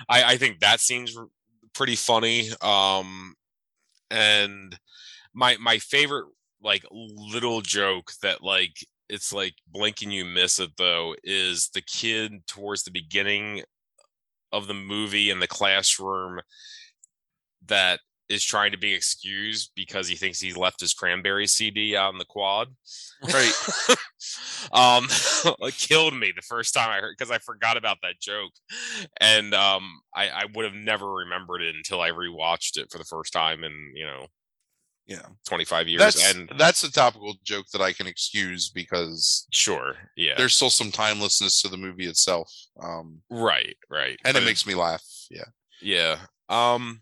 I 0.09 0.23
I 0.33 0.37
think 0.37 0.59
that 0.59 0.79
scene's 0.79 1.15
pretty 1.73 1.95
funny. 1.95 2.49
Um 2.61 3.35
and 4.11 4.77
my 5.33 5.57
my 5.59 5.79
favorite 5.79 6.27
like 6.61 6.85
little 6.91 7.61
joke 7.61 8.11
that 8.21 8.43
like 8.43 8.77
it's 9.09 9.33
like 9.33 9.55
blink 9.67 10.01
and 10.01 10.13
you 10.13 10.25
miss 10.25 10.59
it 10.59 10.71
though 10.77 11.15
is 11.23 11.69
the 11.73 11.81
kid 11.81 12.45
towards 12.47 12.83
the 12.83 12.91
beginning 12.91 13.63
of 14.51 14.67
the 14.67 14.73
movie 14.73 15.29
in 15.29 15.39
the 15.39 15.47
classroom 15.47 16.39
that 17.65 17.99
is 18.33 18.43
trying 18.43 18.71
to 18.71 18.77
be 18.77 18.93
excused 18.93 19.71
because 19.75 20.07
he 20.07 20.15
thinks 20.15 20.39
he 20.39 20.53
left 20.53 20.79
his 20.79 20.93
cranberry 20.93 21.47
CD 21.47 21.95
out 21.95 22.11
in 22.13 22.17
the 22.17 22.25
quad. 22.25 22.67
Right. 23.23 23.53
um 24.71 25.07
it 25.61 25.75
killed 25.77 26.15
me 26.15 26.31
the 26.35 26.41
first 26.41 26.73
time 26.73 26.89
I 26.89 26.99
heard 26.99 27.15
because 27.17 27.31
I 27.31 27.37
forgot 27.39 27.77
about 27.77 27.97
that 28.03 28.19
joke. 28.21 28.51
And 29.19 29.53
um 29.53 30.01
I, 30.15 30.29
I 30.29 30.45
would 30.53 30.65
have 30.65 30.73
never 30.73 31.11
remembered 31.13 31.61
it 31.61 31.75
until 31.75 32.01
I 32.01 32.11
rewatched 32.11 32.77
it 32.77 32.87
for 32.91 32.97
the 32.97 33.03
first 33.05 33.33
time 33.33 33.63
in, 33.63 33.91
you 33.95 34.05
know, 34.05 34.27
Yeah. 35.05 35.25
25 35.47 35.87
years. 35.87 35.99
That's 35.99 36.33
and 36.33 36.49
that's 36.57 36.83
a 36.83 36.91
topical 36.91 37.35
joke 37.43 37.65
that 37.73 37.81
I 37.81 37.93
can 37.93 38.07
excuse 38.07 38.69
because 38.69 39.45
sure, 39.51 39.95
yeah. 40.15 40.33
there's 40.37 40.55
still 40.55 40.69
some 40.69 40.91
timelessness 40.91 41.61
to 41.61 41.67
the 41.69 41.77
movie 41.77 42.07
itself. 42.07 42.51
Um 42.81 43.21
right, 43.29 43.75
right. 43.89 44.17
and 44.25 44.33
But 44.33 44.43
it 44.43 44.45
makes 44.45 44.65
me 44.65 44.75
laugh. 44.75 45.03
Yeah. 45.29 45.45
Yeah. 45.81 46.17
Um 46.49 47.01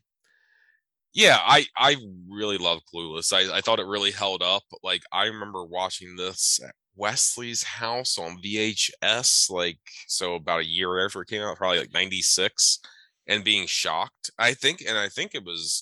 yeah, 1.14 1.38
I 1.42 1.66
I 1.78 1.98
really 2.30 2.58
love 2.58 2.80
Clueless. 2.94 3.34
I, 3.34 3.58
I 3.58 3.62
thought 3.62 3.80
it 3.80 3.86
really 3.86 4.12
held 4.12 4.42
up. 4.42 4.64
Like 4.84 5.02
I 5.12 5.26
remember 5.26 5.66
watching 5.66 6.16
this 6.16 6.60
at 6.66 6.76
Wesley's 6.96 7.64
house 7.64 8.18
on 8.18 8.42
VHS, 8.42 9.50
like 9.50 9.80
so 10.08 10.36
about 10.36 10.62
a 10.62 10.66
year 10.68 11.06
after 11.06 11.22
it 11.22 11.28
came 11.30 11.42
out, 11.42 11.58
probably 11.58 11.80
like 11.80 11.94
96, 11.94 12.80
and 13.28 13.44
being 13.44 13.68
shocked. 13.68 14.32
I 14.40 14.54
think 14.54 14.82
and 14.88 14.98
I 14.98 15.10
think 15.10 15.36
it 15.36 15.44
was 15.46 15.82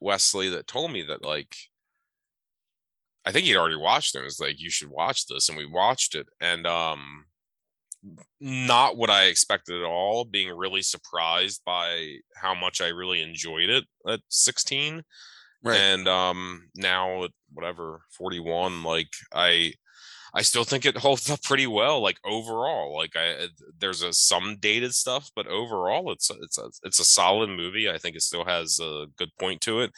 Wesley 0.00 0.48
that 0.50 0.66
told 0.66 0.92
me 0.92 1.02
that 1.04 1.24
like 1.24 1.56
I 3.24 3.32
think 3.32 3.46
he'd 3.46 3.56
already 3.56 3.76
watched 3.76 4.14
it. 4.14 4.20
It 4.20 4.24
was 4.24 4.40
like, 4.40 4.60
you 4.60 4.70
should 4.70 4.90
watch 4.90 5.26
this. 5.26 5.48
And 5.48 5.56
we 5.56 5.66
watched 5.66 6.14
it. 6.14 6.26
And 6.40 6.66
um 6.66 7.26
not 8.40 8.96
what 8.96 9.10
I 9.10 9.24
expected 9.26 9.76
at 9.80 9.84
all, 9.86 10.24
being 10.24 10.50
really 10.56 10.82
surprised 10.82 11.62
by 11.64 12.16
how 12.36 12.54
much 12.54 12.80
I 12.80 12.88
really 12.88 13.22
enjoyed 13.22 13.70
it 13.70 13.84
at 14.08 14.20
16. 14.28 15.02
And 15.64 16.08
um 16.08 16.68
now 16.76 17.24
at 17.24 17.30
whatever 17.52 18.02
41, 18.10 18.82
like 18.82 19.08
I 19.32 19.74
I 20.34 20.42
still 20.42 20.64
think 20.64 20.84
it 20.86 20.96
holds 20.98 21.30
up 21.30 21.42
pretty 21.42 21.66
well, 21.66 22.00
like 22.00 22.18
overall. 22.24 22.96
Like 22.96 23.12
I 23.16 23.48
there's 23.78 24.02
a 24.02 24.12
some 24.12 24.56
dated 24.60 24.94
stuff, 24.94 25.30
but 25.36 25.46
overall 25.46 26.12
it's 26.12 26.30
a, 26.30 26.34
it's 26.42 26.58
a 26.58 26.70
it's 26.84 27.00
a 27.00 27.04
solid 27.04 27.50
movie. 27.50 27.90
I 27.90 27.98
think 27.98 28.16
it 28.16 28.22
still 28.22 28.44
has 28.44 28.80
a 28.80 29.06
good 29.16 29.30
point 29.38 29.60
to 29.62 29.80
it. 29.80 29.92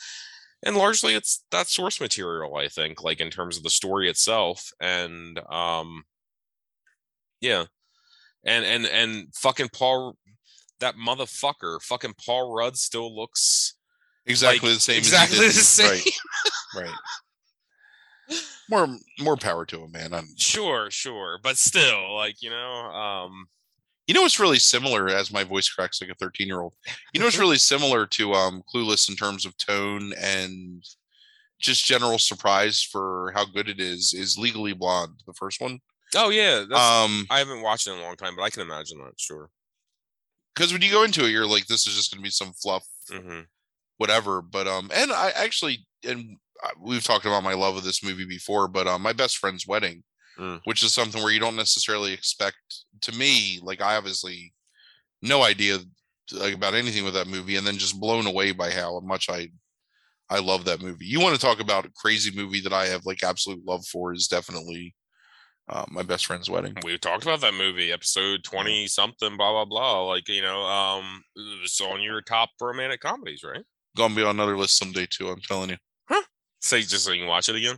And 0.64 0.76
largely 0.76 1.14
it's 1.14 1.44
that 1.52 1.68
source 1.68 2.00
material, 2.00 2.56
I 2.56 2.68
think, 2.68 3.02
like 3.02 3.20
in 3.20 3.30
terms 3.30 3.56
of 3.56 3.62
the 3.64 3.70
story 3.70 4.08
itself. 4.10 4.70
And 4.80 5.38
um 5.50 6.04
yeah 7.40 7.66
and 8.44 8.64
and 8.64 8.86
and 8.86 9.34
fucking 9.34 9.70
Paul, 9.72 10.16
that 10.80 10.96
motherfucker, 10.96 11.80
fucking 11.82 12.14
Paul 12.24 12.54
Rudd 12.54 12.76
still 12.76 13.14
looks 13.14 13.74
exactly 14.26 14.70
like, 14.70 14.76
the 14.76 14.82
same. 14.82 14.98
exactly 14.98 15.46
the 15.46 15.52
same. 15.52 15.90
Right. 15.90 16.10
Right. 16.76 16.90
More 18.68 18.88
more 19.20 19.36
power 19.36 19.64
to 19.66 19.84
him, 19.84 19.92
man. 19.92 20.12
I'm, 20.12 20.26
Sure, 20.36 20.90
sure, 20.90 21.38
but 21.40 21.56
still, 21.56 22.16
like 22.16 22.42
you 22.42 22.50
know, 22.50 22.56
um, 22.56 23.46
you 24.06 24.14
know 24.14 24.22
what's 24.22 24.40
really 24.40 24.58
similar 24.58 25.08
as 25.08 25.32
my 25.32 25.44
voice 25.44 25.68
cracks 25.68 26.00
like 26.00 26.10
a 26.10 26.14
13 26.14 26.48
year 26.48 26.60
old. 26.60 26.74
You 27.12 27.20
know 27.20 27.26
what's 27.26 27.38
really 27.38 27.58
similar 27.58 28.06
to 28.06 28.32
um 28.34 28.62
Clueless 28.74 29.08
in 29.08 29.14
terms 29.14 29.46
of 29.46 29.56
tone 29.56 30.12
and 30.18 30.82
just 31.60 31.86
general 31.86 32.18
surprise 32.18 32.82
for 32.82 33.32
how 33.34 33.44
good 33.44 33.68
it 33.68 33.80
is 33.80 34.12
is 34.12 34.36
Legally 34.38 34.72
Blonde, 34.72 35.22
the 35.26 35.32
first 35.34 35.60
one. 35.60 35.80
Oh 36.16 36.30
yeah, 36.30 36.64
that's, 36.68 36.80
Um 36.80 37.26
I 37.30 37.38
haven't 37.38 37.62
watched 37.62 37.86
it 37.86 37.92
in 37.92 37.98
a 37.98 38.02
long 38.02 38.16
time, 38.16 38.34
but 38.36 38.42
I 38.42 38.50
can 38.50 38.62
imagine 38.62 38.98
that. 38.98 39.18
Sure. 39.18 39.50
because 40.54 40.72
when 40.72 40.82
you 40.82 40.90
go 40.90 41.02
into 41.04 41.24
it, 41.26 41.30
you're 41.30 41.46
like, 41.46 41.66
this 41.66 41.86
is 41.86 41.94
just 41.94 42.10
going 42.12 42.20
to 42.22 42.26
be 42.26 42.30
some 42.30 42.52
fluff, 42.52 42.84
hmm 43.10 43.40
whatever. 43.98 44.42
But 44.42 44.66
um, 44.66 44.90
and 44.94 45.12
I 45.12 45.30
actually, 45.36 45.86
and 46.06 46.36
uh, 46.64 46.70
we've 46.80 47.04
talked 47.04 47.26
about 47.26 47.44
my 47.44 47.54
love 47.54 47.76
of 47.76 47.84
this 47.84 48.02
movie 48.02 48.26
before, 48.26 48.66
but 48.68 48.86
um, 48.88 49.02
my 49.02 49.12
best 49.12 49.38
friend's 49.38 49.66
wedding, 49.66 50.02
Mm. 50.36 50.60
which 50.64 50.82
is 50.82 50.92
something 50.92 51.22
where 51.22 51.30
you 51.32 51.38
don't 51.38 51.54
necessarily 51.54 52.12
expect. 52.12 52.56
To 53.02 53.12
me, 53.12 53.60
like 53.62 53.80
I 53.80 53.94
obviously 53.94 54.52
no 55.22 55.44
idea 55.44 55.78
like 56.32 56.54
about 56.54 56.74
anything 56.74 57.04
with 57.04 57.14
that 57.14 57.28
movie, 57.28 57.54
and 57.54 57.64
then 57.64 57.76
just 57.78 58.00
blown 58.00 58.26
away 58.26 58.50
by 58.50 58.70
how 58.72 58.98
much 58.98 59.28
I 59.30 59.50
I 60.28 60.40
love 60.40 60.64
that 60.64 60.82
movie. 60.82 61.04
You 61.06 61.20
want 61.20 61.36
to 61.36 61.40
talk 61.40 61.60
about 61.60 61.84
a 61.86 61.92
crazy 61.94 62.34
movie 62.34 62.60
that 62.62 62.72
I 62.72 62.86
have 62.86 63.06
like 63.06 63.22
absolute 63.22 63.64
love 63.64 63.86
for 63.86 64.12
is 64.12 64.26
definitely 64.26 64.92
uh, 65.68 65.84
my 65.88 66.02
best 66.02 66.26
friend's 66.26 66.50
wedding. 66.50 66.76
We 66.84 66.98
talked 66.98 67.22
about 67.22 67.40
that 67.40 67.54
movie, 67.54 67.92
episode 67.92 68.44
twenty 68.44 68.86
something, 68.86 69.36
blah 69.36 69.52
blah 69.52 69.64
blah. 69.64 70.02
Like 70.02 70.28
you 70.28 70.42
know, 70.42 70.62
um, 70.62 71.22
it's 71.62 71.80
on 71.80 72.02
your 72.02 72.20
top 72.20 72.50
romantic 72.60 73.00
comedies, 73.00 73.42
right? 73.42 73.64
Gonna 73.96 74.14
be 74.14 74.22
on 74.22 74.36
another 74.36 74.56
list 74.56 74.76
someday 74.76 75.06
too. 75.08 75.28
I'm 75.28 75.40
telling 75.40 75.70
you. 75.70 75.76
Huh? 76.08 76.22
Say 76.60 76.82
just 76.82 77.04
so 77.04 77.12
you 77.12 77.20
can 77.20 77.28
watch 77.28 77.48
it 77.48 77.56
again. 77.56 77.76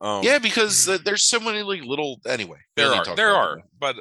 Um, 0.00 0.22
Yeah, 0.22 0.38
because 0.38 0.88
uh, 0.88 0.98
there's 1.04 1.24
so 1.24 1.40
many 1.40 1.62
like 1.62 1.82
little. 1.82 2.20
Anyway, 2.26 2.58
there 2.76 2.92
are 2.92 3.16
there 3.16 3.34
are, 3.34 3.58
but 3.78 3.96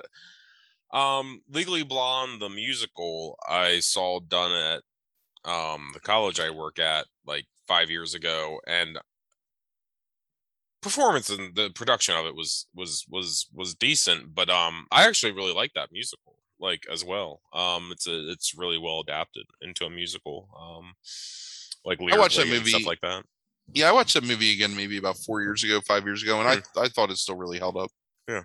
um, 0.94 1.42
Legally 1.50 1.84
Blonde, 1.84 2.42
the 2.42 2.50
musical, 2.50 3.38
I 3.48 3.80
saw 3.80 4.20
done 4.20 4.52
at 4.52 4.84
um 5.50 5.92
the 5.94 6.00
college 6.00 6.40
I 6.40 6.50
work 6.50 6.80
at 6.80 7.06
like 7.26 7.46
five 7.68 7.90
years 7.90 8.14
ago, 8.14 8.60
and 8.68 9.00
performance 10.82 11.30
and 11.30 11.56
the 11.56 11.70
production 11.72 12.16
of 12.16 12.26
it 12.26 12.36
was 12.36 12.68
was 12.74 13.06
was 13.10 13.48
was 13.54 13.76
decent. 13.76 14.34
But 14.36 14.50
um, 14.50 14.86
I 14.92 15.08
actually 15.08 15.32
really 15.34 15.54
like 15.54 15.72
that 15.76 15.90
musical 15.92 16.36
like 16.60 16.84
as 16.92 17.04
well. 17.06 17.42
Um, 17.54 17.90
it's 17.92 18.08
a 18.08 18.30
it's 18.32 18.54
really 18.58 18.78
well 18.78 19.00
adapted 19.02 19.46
into 19.62 19.86
a 19.86 19.90
musical. 19.90 20.50
Um, 20.60 20.94
like 21.86 22.00
I 22.12 22.18
watched 22.18 22.38
that 22.38 22.48
and 22.48 22.66
stuff 22.68 22.74
movie- 22.82 22.86
like 22.86 23.02
that. 23.02 23.24
Yeah, 23.74 23.88
I 23.90 23.92
watched 23.92 24.16
that 24.16 24.26
movie 24.26 24.52
again 24.54 24.76
maybe 24.76 24.98
about 24.98 25.18
four 25.18 25.42
years 25.42 25.64
ago, 25.64 25.80
five 25.88 26.04
years 26.04 26.24
ago, 26.24 26.40
and 26.42 26.50
I 26.50 26.82
I 26.82 26.88
thought 26.88 27.12
it 27.12 27.18
still 27.18 27.36
really 27.38 27.60
held 27.60 27.78
up. 27.78 27.92
Yeah. 28.28 28.44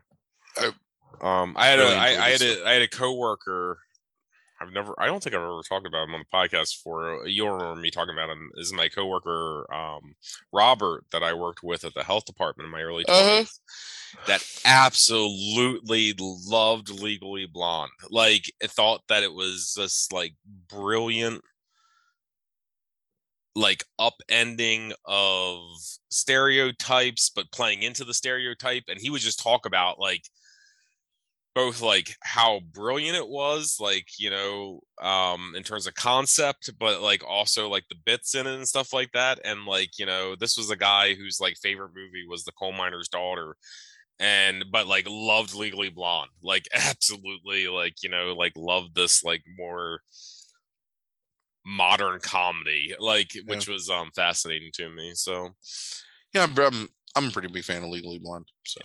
I, 0.58 0.70
Um, 1.22 1.54
I 1.56 1.66
had 1.68 1.78
Really 1.78 1.94
a, 1.94 1.98
I, 1.98 2.30
had 2.30 2.42
a, 2.42 2.66
I 2.68 2.72
had 2.74 2.82
a 2.82 2.88
coworker. 2.88 3.78
I've 4.64 4.72
never, 4.72 4.94
I 4.98 5.06
don't 5.06 5.22
think 5.22 5.34
I've 5.34 5.42
ever 5.42 5.60
talked 5.68 5.86
about 5.86 6.08
him 6.08 6.14
on 6.14 6.24
the 6.30 6.36
podcast 6.36 6.78
before. 6.78 7.26
You'll 7.26 7.52
remember 7.52 7.80
me 7.80 7.90
talking 7.90 8.14
about 8.14 8.30
him. 8.30 8.50
Is 8.56 8.72
my 8.72 8.88
coworker, 8.88 9.66
um, 9.72 10.14
Robert, 10.52 11.04
that 11.12 11.22
I 11.22 11.34
worked 11.34 11.62
with 11.62 11.84
at 11.84 11.94
the 11.94 12.04
health 12.04 12.24
department 12.24 12.66
in 12.66 12.72
my 12.72 12.82
early 12.82 13.04
20s 13.04 13.10
Uh-huh. 13.10 14.22
that 14.26 14.44
absolutely 14.64 16.14
loved 16.18 16.88
Legally 16.88 17.46
Blonde. 17.46 17.90
Like, 18.10 18.52
thought 18.62 19.02
that 19.08 19.22
it 19.22 19.32
was 19.34 19.74
just 19.76 20.12
like 20.12 20.34
brilliant, 20.68 21.42
like 23.56 23.84
upending 24.00 24.92
of 25.04 25.60
stereotypes, 26.10 27.30
but 27.30 27.52
playing 27.52 27.82
into 27.82 28.04
the 28.04 28.14
stereotype. 28.14 28.84
And 28.88 29.00
he 29.00 29.10
would 29.10 29.20
just 29.20 29.42
talk 29.42 29.66
about 29.66 29.98
like 29.98 30.22
both 31.54 31.80
like 31.80 32.16
how 32.22 32.60
brilliant 32.72 33.16
it 33.16 33.28
was, 33.28 33.76
like, 33.80 34.08
you 34.18 34.30
know, 34.30 34.80
um, 35.00 35.54
in 35.56 35.62
terms 35.62 35.86
of 35.86 35.94
concept, 35.94 36.70
but 36.78 37.00
like 37.00 37.22
also 37.26 37.68
like 37.68 37.84
the 37.88 37.96
bits 38.04 38.34
in 38.34 38.46
it 38.46 38.54
and 38.54 38.68
stuff 38.68 38.92
like 38.92 39.12
that. 39.12 39.40
And 39.44 39.64
like, 39.64 39.98
you 39.98 40.06
know, 40.06 40.34
this 40.34 40.56
was 40.56 40.70
a 40.70 40.76
guy 40.76 41.14
whose 41.14 41.40
like 41.40 41.56
favorite 41.56 41.92
movie 41.94 42.26
was 42.28 42.44
The 42.44 42.52
Coal 42.52 42.72
Miner's 42.72 43.08
Daughter 43.08 43.56
and 44.20 44.66
but 44.70 44.86
like 44.86 45.06
loved 45.08 45.54
legally 45.54 45.88
blonde 45.88 46.30
like 46.42 46.68
absolutely 46.72 47.66
like 47.66 47.94
you 48.02 48.08
know 48.08 48.32
like 48.32 48.52
loved 48.56 48.94
this 48.94 49.24
like 49.24 49.42
more 49.58 50.00
modern 51.66 52.20
comedy 52.20 52.94
like 52.98 53.32
which 53.46 53.66
was 53.66 53.88
um 53.88 54.10
fascinating 54.14 54.70
to 54.72 54.90
me 54.90 55.12
so 55.14 55.50
Yeah, 56.34 56.44
I'm 56.44 56.58
I'm, 56.58 56.88
I'm 57.16 57.28
a 57.28 57.30
pretty 57.30 57.48
big 57.48 57.64
fan 57.64 57.82
of 57.82 57.90
Legally 57.90 58.18
Blonde. 58.18 58.48
So 58.66 58.80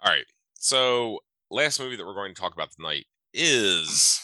all 0.00 0.12
right 0.12 0.26
so 0.54 1.18
last 1.50 1.80
movie 1.80 1.96
that 1.96 2.06
we're 2.06 2.14
going 2.14 2.34
to 2.34 2.40
talk 2.40 2.52
about 2.52 2.70
tonight 2.70 3.06
is 3.32 4.20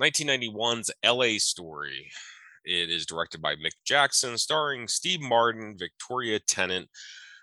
1991's 0.00 0.90
la 1.04 1.38
story 1.38 2.10
it 2.64 2.90
is 2.90 3.06
directed 3.06 3.40
by 3.40 3.54
mick 3.54 3.72
jackson 3.86 4.36
starring 4.36 4.86
steve 4.86 5.20
martin 5.20 5.76
victoria 5.78 6.38
tennant 6.38 6.88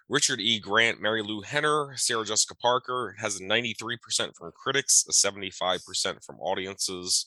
Richard 0.09 0.39
E. 0.39 0.57
Grant, 0.57 1.01
Marilu 1.01 1.43
Henner, 1.43 1.91
Sarah 1.97 2.23
Jessica 2.23 2.55
Parker 2.55 3.09
It 3.09 3.21
has 3.21 3.41
a 3.41 3.43
93% 3.43 4.33
from 4.37 4.53
critics, 4.55 5.05
a 5.09 5.11
75% 5.11 6.23
from 6.23 6.39
audiences. 6.39 7.25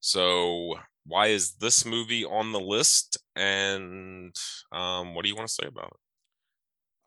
So, 0.00 0.76
why 1.04 1.26
is 1.26 1.56
this 1.56 1.84
movie 1.84 2.24
on 2.24 2.52
the 2.52 2.60
list? 2.60 3.18
And 3.36 4.34
um, 4.72 5.14
what 5.14 5.22
do 5.22 5.28
you 5.28 5.36
want 5.36 5.48
to 5.48 5.54
say 5.54 5.66
about 5.66 5.88
it? 5.88 6.03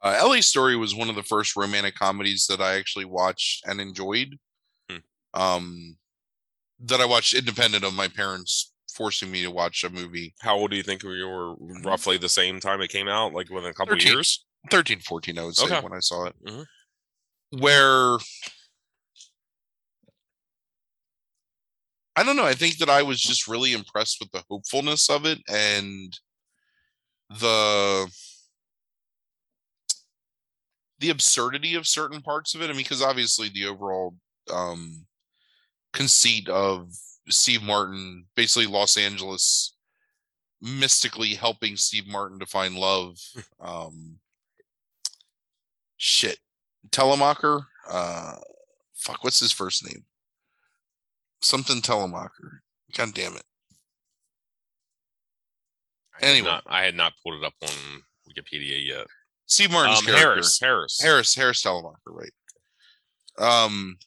Uh, 0.03 0.19
LA 0.23 0.41
Story 0.41 0.75
was 0.75 0.93
one 0.95 1.09
of 1.09 1.15
the 1.15 1.23
first 1.23 1.55
romantic 1.55 1.95
comedies 1.95 2.45
that 2.47 2.61
I 2.61 2.75
actually 2.77 3.05
watched 3.05 3.65
and 3.65 3.79
enjoyed. 3.81 4.37
Hmm. 4.89 4.97
Um, 5.33 5.97
that 6.79 7.01
I 7.01 7.05
watched 7.05 7.33
independent 7.33 7.83
of 7.83 7.93
my 7.93 8.07
parents 8.07 8.73
forcing 8.93 9.31
me 9.31 9.43
to 9.43 9.51
watch 9.51 9.83
a 9.83 9.89
movie. 9.89 10.33
How 10.41 10.55
old 10.55 10.71
do 10.71 10.77
you 10.77 10.83
think 10.83 11.03
we 11.03 11.23
were? 11.23 11.55
Roughly 11.83 12.17
the 12.17 12.29
same 12.29 12.59
time 12.59 12.81
it 12.81 12.89
came 12.89 13.07
out, 13.07 13.33
like 13.33 13.49
within 13.49 13.69
a 13.71 13.73
couple 13.73 13.93
of 13.93 13.99
13. 13.99 14.13
years. 14.13 14.45
13, 14.69 14.99
14, 14.99 15.37
I 15.39 15.43
would 15.45 15.55
say, 15.55 15.65
Okay. 15.65 15.79
when 15.81 15.93
I 15.93 15.99
saw 15.99 16.25
it. 16.25 16.35
Mhm. 16.45 16.65
Where 17.59 18.17
I 22.15 22.23
don't 22.23 22.35
know. 22.35 22.45
I 22.45 22.53
think 22.53 22.77
that 22.79 22.89
I 22.89 23.03
was 23.03 23.21
just 23.21 23.47
really 23.47 23.73
impressed 23.73 24.17
with 24.19 24.31
the 24.31 24.43
hopefulness 24.49 25.09
of 25.09 25.25
it 25.25 25.39
and 25.47 26.17
the 27.29 28.11
the 30.99 31.09
absurdity 31.09 31.75
of 31.75 31.87
certain 31.87 32.21
parts 32.21 32.55
of 32.55 32.61
it. 32.61 32.65
I 32.65 32.67
mean, 32.69 32.77
because 32.77 33.01
obviously 33.01 33.49
the 33.49 33.65
overall 33.65 34.15
um 34.51 35.05
conceit 35.93 36.47
of 36.49 36.91
Steve 37.29 37.61
Martin, 37.63 38.25
basically 38.35 38.67
Los 38.67 38.97
Angeles 38.97 39.75
mystically 40.61 41.35
helping 41.35 41.75
Steve 41.75 42.07
Martin 42.07 42.39
to 42.39 42.45
find 42.45 42.75
love. 42.75 43.17
Um 43.59 44.19
shit. 45.97 46.37
Telemacher. 46.89 47.65
Uh 47.89 48.35
fuck, 48.95 49.23
what's 49.23 49.39
his 49.39 49.51
first 49.51 49.85
name? 49.85 50.05
Something 51.41 51.81
Telemacher. 51.81 52.59
God 52.95 53.13
damn 53.13 53.35
it. 53.35 53.43
I 56.19 56.25
had 56.25 56.31
Anyway. 56.31 56.47
not- 56.49 56.63
I 56.67 56.83
had 56.83 56.95
not 56.95 57.13
pulled 57.21 57.35
it 57.41 57.45
up 57.45 57.53
on 57.61 58.03
Wikipedia 58.27 58.83
yet. 58.85 59.07
Steve 59.47 59.71
Martin's 59.71 59.99
Um, 59.99 60.05
character. 60.05 60.27
Harris, 60.27 60.59
Harris, 60.59 60.99
Harris 61.01 61.35
Harris 61.35 61.63
Telemacher, 61.63 61.95
right? 62.07 62.33
Um, 63.39 63.97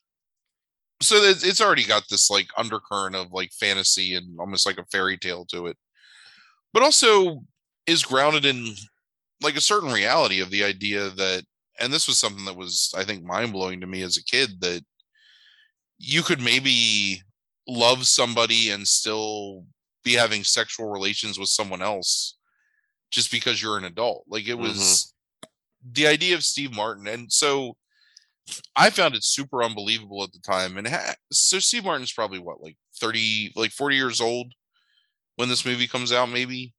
so 1.02 1.16
it's, 1.16 1.42
it's 1.42 1.60
already 1.60 1.84
got 1.84 2.04
this 2.10 2.30
like 2.30 2.48
undercurrent 2.56 3.16
of 3.16 3.32
like 3.32 3.50
fantasy 3.52 4.14
and 4.14 4.38
almost 4.38 4.66
like 4.66 4.78
a 4.78 4.84
fairy 4.92 5.16
tale 5.16 5.46
to 5.46 5.66
it, 5.66 5.76
but 6.72 6.82
also 6.82 7.42
is 7.86 8.04
grounded 8.04 8.44
in 8.44 8.74
like 9.42 9.56
a 9.56 9.60
certain 9.62 9.90
reality 9.90 10.40
of 10.40 10.50
the 10.50 10.62
idea 10.62 11.08
that, 11.10 11.44
and 11.78 11.90
this 11.92 12.06
was 12.06 12.18
something 12.18 12.44
that 12.44 12.56
was 12.56 12.92
I 12.96 13.04
think 13.04 13.24
mind 13.24 13.52
blowing 13.52 13.80
to 13.80 13.86
me 13.86 14.02
as 14.02 14.18
a 14.18 14.24
kid 14.24 14.60
that 14.60 14.84
you 15.98 16.22
could 16.22 16.40
maybe 16.42 17.22
love 17.66 18.06
somebody 18.06 18.70
and 18.70 18.86
still 18.86 19.64
be 20.04 20.12
having 20.14 20.44
sexual 20.44 20.90
relations 20.90 21.38
with 21.38 21.48
someone 21.48 21.80
else 21.82 22.36
just 23.10 23.30
because 23.30 23.62
you're 23.62 23.78
an 23.78 23.84
adult. 23.84 24.24
Like 24.28 24.48
it 24.48 24.58
was 24.58 25.14
the 25.92 26.06
idea 26.06 26.34
of 26.34 26.44
Steve 26.44 26.74
Martin. 26.74 27.06
And 27.06 27.32
so 27.32 27.76
I 28.76 28.90
found 28.90 29.14
it 29.14 29.24
super 29.24 29.62
unbelievable 29.62 30.22
at 30.22 30.32
the 30.32 30.40
time. 30.40 30.76
And 30.76 30.88
ha- 30.88 31.14
so 31.32 31.58
Steve 31.58 31.84
Martin's 31.84 32.12
probably 32.12 32.38
what, 32.38 32.62
like 32.62 32.76
30, 33.00 33.52
like 33.56 33.72
40 33.72 33.96
years 33.96 34.20
old 34.20 34.52
when 35.36 35.48
this 35.48 35.64
movie 35.64 35.86
comes 35.86 36.12
out, 36.12 36.30
maybe. 36.30 36.74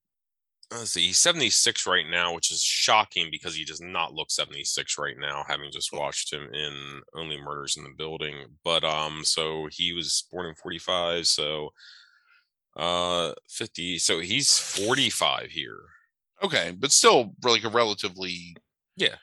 Let's 0.72 0.92
see, 0.92 1.08
he's 1.08 1.18
76 1.18 1.86
right 1.86 2.06
now, 2.10 2.34
which 2.34 2.50
is 2.50 2.62
shocking 2.62 3.28
because 3.30 3.56
he 3.56 3.66
does 3.66 3.82
not 3.82 4.14
look 4.14 4.32
76 4.32 4.98
right 4.98 5.18
now, 5.20 5.44
having 5.46 5.70
just 5.70 5.92
watched 5.92 6.32
him 6.32 6.48
in 6.54 7.02
Only 7.14 7.38
Murders 7.38 7.76
in 7.76 7.84
the 7.84 7.90
Building. 7.90 8.46
But 8.64 8.86
um, 8.86 9.26
so 9.26 9.68
he 9.70 9.92
was 9.92 10.24
born 10.32 10.46
in 10.46 10.56
45, 10.56 11.28
so 11.28 11.74
uh 12.78 13.34
50, 13.50 14.00
so 14.00 14.20
he's 14.20 14.58
45 14.58 15.52
here. 15.52 15.80
Okay. 16.42 16.74
But 16.78 16.92
still 16.92 17.34
like 17.44 17.64
a 17.64 17.70
relatively, 17.70 18.56
Yeah. 18.96 19.16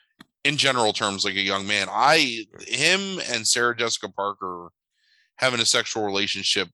in 0.43 0.57
general 0.57 0.93
terms, 0.93 1.23
like 1.25 1.35
a 1.35 1.41
young 1.41 1.67
man. 1.67 1.87
I, 1.89 2.45
him 2.67 3.19
and 3.31 3.47
Sarah 3.47 3.75
Jessica 3.75 4.09
Parker 4.09 4.69
having 5.37 5.59
a 5.59 5.65
sexual 5.65 6.03
relationship 6.05 6.69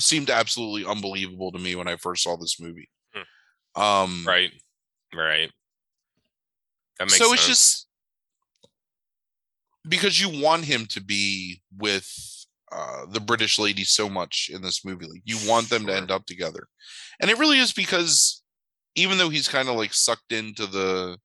seemed 0.00 0.30
absolutely 0.30 0.84
unbelievable 0.84 1.52
to 1.52 1.58
me 1.58 1.76
when 1.76 1.86
I 1.88 1.96
first 1.96 2.22
saw 2.24 2.36
this 2.36 2.60
movie. 2.60 2.88
Um, 3.76 4.24
Right. 4.26 4.52
Right. 5.14 5.50
That 6.98 7.06
makes 7.06 7.16
so 7.18 7.32
it's 7.32 7.42
sense. 7.42 7.58
just 7.58 7.86
because 9.88 10.20
you 10.20 10.40
want 10.42 10.64
him 10.64 10.86
to 10.86 11.02
be 11.02 11.60
with 11.76 12.08
uh, 12.72 13.06
the 13.10 13.20
British 13.20 13.58
lady 13.58 13.84
so 13.84 14.08
much 14.08 14.50
in 14.52 14.62
this 14.62 14.84
movie. 14.84 15.06
Like 15.06 15.22
you 15.24 15.38
want 15.48 15.68
them 15.70 15.86
to 15.86 15.94
end 15.94 16.10
up 16.10 16.24
together, 16.26 16.66
and 17.20 17.30
it 17.30 17.38
really 17.38 17.58
is 17.58 17.72
because 17.72 18.42
even 18.94 19.18
though 19.18 19.28
he's 19.28 19.48
kind 19.48 19.68
of 19.68 19.76
like 19.76 19.92
sucked 19.92 20.32
into 20.32 20.66
the 20.66 21.18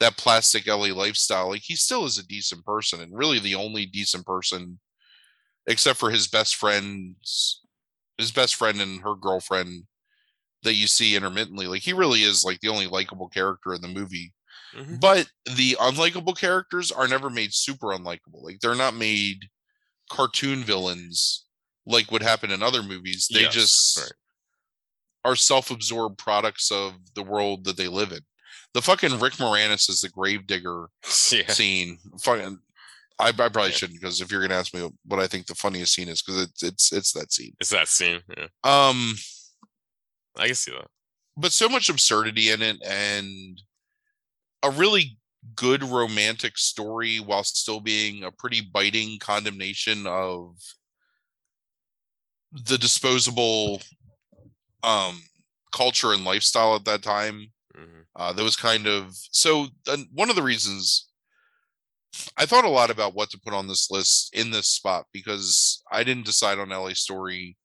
that 0.00 0.16
plastic 0.16 0.66
LA 0.66 0.88
lifestyle, 0.94 1.50
like 1.50 1.62
he 1.62 1.76
still 1.76 2.04
is 2.04 2.18
a 2.18 2.26
decent 2.26 2.64
person, 2.64 3.00
and 3.00 3.16
really 3.16 3.38
the 3.38 3.54
only 3.54 3.86
decent 3.86 4.26
person, 4.26 4.80
except 5.66 5.98
for 5.98 6.10
his 6.10 6.26
best 6.26 6.56
friends, 6.56 7.60
his 8.18 8.32
best 8.32 8.56
friend 8.56 8.80
and 8.80 9.02
her 9.02 9.14
girlfriend 9.14 9.84
that 10.62 10.74
you 10.74 10.86
see 10.86 11.16
intermittently. 11.16 11.66
Like 11.66 11.82
he 11.82 11.92
really 11.92 12.20
is 12.20 12.44
like 12.44 12.60
the 12.60 12.68
only 12.68 12.86
likable 12.86 13.28
character 13.28 13.74
in 13.74 13.80
the 13.80 13.88
movie. 13.88 14.32
Mm-hmm. 14.76 14.96
But 14.96 15.28
the 15.56 15.76
unlikable 15.80 16.36
characters 16.36 16.92
are 16.92 17.08
never 17.08 17.28
made 17.28 17.52
super 17.52 17.88
unlikable. 17.88 18.42
Like 18.42 18.60
they're 18.60 18.74
not 18.74 18.94
made 18.94 19.48
cartoon 20.10 20.62
villains 20.62 21.44
like 21.86 22.10
would 22.10 22.22
happen 22.22 22.50
in 22.50 22.62
other 22.62 22.82
movies. 22.82 23.28
They 23.32 23.42
yes, 23.42 23.54
just 23.54 23.98
right. 23.98 24.12
are 25.24 25.36
self-absorbed 25.36 26.18
products 26.18 26.70
of 26.70 26.94
the 27.14 27.22
world 27.22 27.64
that 27.64 27.76
they 27.76 27.88
live 27.88 28.12
in. 28.12 28.20
The 28.74 28.82
fucking 28.82 29.18
Rick 29.18 29.34
Moranis 29.34 29.88
is 29.88 30.00
the 30.00 30.08
gravedigger 30.08 30.86
yeah. 31.32 31.48
scene. 31.48 31.98
Fucking 32.20 32.58
I, 33.18 33.28
I 33.28 33.32
probably 33.32 33.64
yeah. 33.64 33.70
shouldn't 33.70 34.00
because 34.00 34.20
if 34.20 34.30
you're 34.30 34.40
gonna 34.40 34.54
ask 34.54 34.72
me 34.74 34.88
what 35.04 35.20
I 35.20 35.26
think 35.26 35.46
the 35.46 35.54
funniest 35.54 35.94
scene 35.94 36.08
is, 36.08 36.22
because 36.22 36.42
it's 36.42 36.62
it's 36.62 36.92
it's 36.92 37.12
that 37.12 37.32
scene. 37.32 37.54
It's 37.60 37.70
that 37.70 37.88
scene. 37.88 38.20
Yeah. 38.36 38.46
Um 38.64 39.14
I 40.38 40.46
can 40.46 40.54
see 40.54 40.72
that. 40.72 40.86
But 41.36 41.52
so 41.52 41.68
much 41.68 41.88
absurdity 41.88 42.50
in 42.50 42.62
it 42.62 42.82
and 42.84 43.60
a 44.62 44.70
really 44.70 45.18
good 45.54 45.82
romantic 45.82 46.58
story 46.58 47.18
while 47.18 47.44
still 47.44 47.80
being 47.80 48.24
a 48.24 48.30
pretty 48.30 48.60
biting 48.60 49.18
condemnation 49.18 50.06
of 50.06 50.56
the 52.52 52.78
disposable 52.78 53.82
um 54.82 55.20
culture 55.72 56.12
and 56.12 56.24
lifestyle 56.24 56.74
at 56.74 56.84
that 56.84 57.02
time 57.02 57.52
mm-hmm. 57.80 58.00
uh 58.16 58.32
that 58.32 58.42
was 58.42 58.56
kind 58.56 58.86
of 58.86 59.12
so 59.32 59.66
uh, 59.88 59.96
one 60.12 60.30
of 60.30 60.36
the 60.36 60.42
reasons 60.42 61.08
i 62.36 62.44
thought 62.44 62.64
a 62.64 62.68
lot 62.68 62.90
about 62.90 63.14
what 63.14 63.30
to 63.30 63.40
put 63.40 63.54
on 63.54 63.68
this 63.68 63.90
list 63.90 64.34
in 64.34 64.50
this 64.50 64.66
spot 64.66 65.06
because 65.12 65.82
i 65.90 66.02
didn't 66.04 66.26
decide 66.26 66.58
on 66.58 66.70
la 66.70 66.92
story 66.92 67.56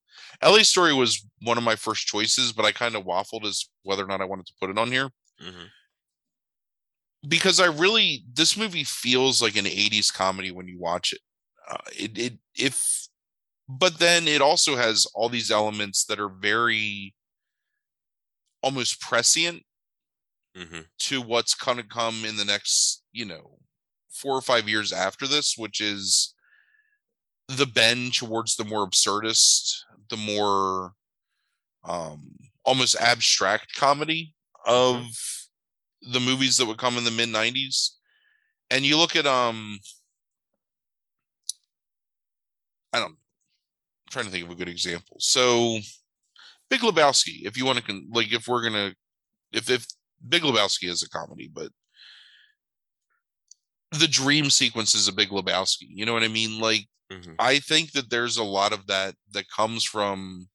la 0.44 0.58
story 0.60 0.94
was 0.94 1.26
one 1.42 1.58
of 1.58 1.64
my 1.64 1.76
first 1.76 2.08
choices 2.08 2.52
but 2.52 2.66
i 2.66 2.72
kind 2.72 2.96
of 2.96 3.04
waffled 3.04 3.46
as 3.46 3.70
whether 3.84 4.04
or 4.04 4.08
not 4.08 4.22
i 4.22 4.26
wanted 4.26 4.46
to 4.46 4.54
put 4.60 4.70
it 4.70 4.78
on 4.78 4.92
here 4.92 5.10
mm-hmm 5.42 5.66
because 7.28 7.60
I 7.60 7.68
really 7.68 8.24
this 8.34 8.58
movie 8.58 8.84
feels 8.84 9.42
like 9.42 9.56
an 9.56 9.66
80s 9.66 10.14
comedy 10.14 10.52
when 10.52 10.68
you 10.68 10.80
watch 10.80 11.14
it. 11.14 11.20
Uh, 11.70 11.78
it 11.98 12.18
it 12.18 12.34
if 12.56 13.08
but 13.68 13.98
then 14.00 14.28
it 14.28 14.42
also 14.42 14.76
has 14.76 15.08
all 15.16 15.30
these 15.30 15.50
elements 15.50 16.06
that 16.06 16.20
are 16.20 16.30
very 16.30 17.16
almost 18.62 19.02
prescient 19.02 19.64
mm-hmm. 20.56 20.82
to 21.00 21.22
what's 21.22 21.54
going 21.54 21.78
to 21.78 21.84
come 21.84 22.26
in 22.26 22.38
the 22.38 22.46
next, 22.46 23.04
you 23.12 23.26
know, 23.26 23.58
4 24.12 24.38
or 24.38 24.42
5 24.42 24.70
years 24.70 24.94
after 24.94 25.28
this, 25.28 25.56
which 25.58 25.82
is 25.82 26.34
the 27.48 27.66
bend 27.66 28.14
towards 28.14 28.56
the 28.56 28.64
more 28.64 28.88
absurdist, 28.88 29.76
the 30.10 30.18
more 30.18 30.94
um 31.88 32.32
almost 32.64 32.96
abstract 33.00 33.76
comedy 33.76 34.34
mm-hmm. 34.68 34.98
of 34.98 35.06
the 36.02 36.20
movies 36.20 36.58
that 36.58 36.66
would 36.66 36.78
come 36.78 36.98
in 36.98 37.04
the 37.04 37.12
mid 37.12 37.30
90s 37.30 37.92
and 38.70 38.86
you 38.86 38.98
look 38.98 39.16
at 39.16 39.26
um 39.26 39.80
i 42.94 43.00
don't 43.00 43.12
I'm 43.12 44.12
trying 44.12 44.26
to 44.26 44.32
think 44.32 44.46
of 44.46 44.52
a 44.52 44.56
good 44.56 44.70
example 44.70 45.18
so 45.20 45.80
big 46.70 46.82
lebowski 46.82 47.46
if 47.46 47.58
you 47.58 47.66
want 47.66 47.84
to 47.86 48.02
like 48.12 48.34
if 48.34 48.48
we're 48.48 48.64
gonna 48.64 48.94
if 49.52 49.70
if 49.70 49.86
big 50.28 50.44
lebowski 50.44 50.90
is 50.90 51.04
a 51.04 51.10
comedy 51.10 51.50
but 51.52 51.70
the 54.00 54.08
dream 54.08 54.50
sequence 54.50 54.96
is 54.96 55.08
a 55.08 55.14
big 55.14 55.30
lebowski 55.30 55.88
you 55.90 56.06
know 56.06 56.14
what 56.14 56.24
i 56.24 56.28
mean 56.28 56.60
like 56.60 56.88
mm-hmm. 57.12 57.34
i 57.40 57.60
think 57.60 57.92
that 57.92 58.10
there's 58.10 58.38
a 58.38 58.44
lot 58.44 58.74
of 58.74 58.86
that 58.88 59.16
that 59.32 59.50
comes 59.50 59.84
from 59.84 60.48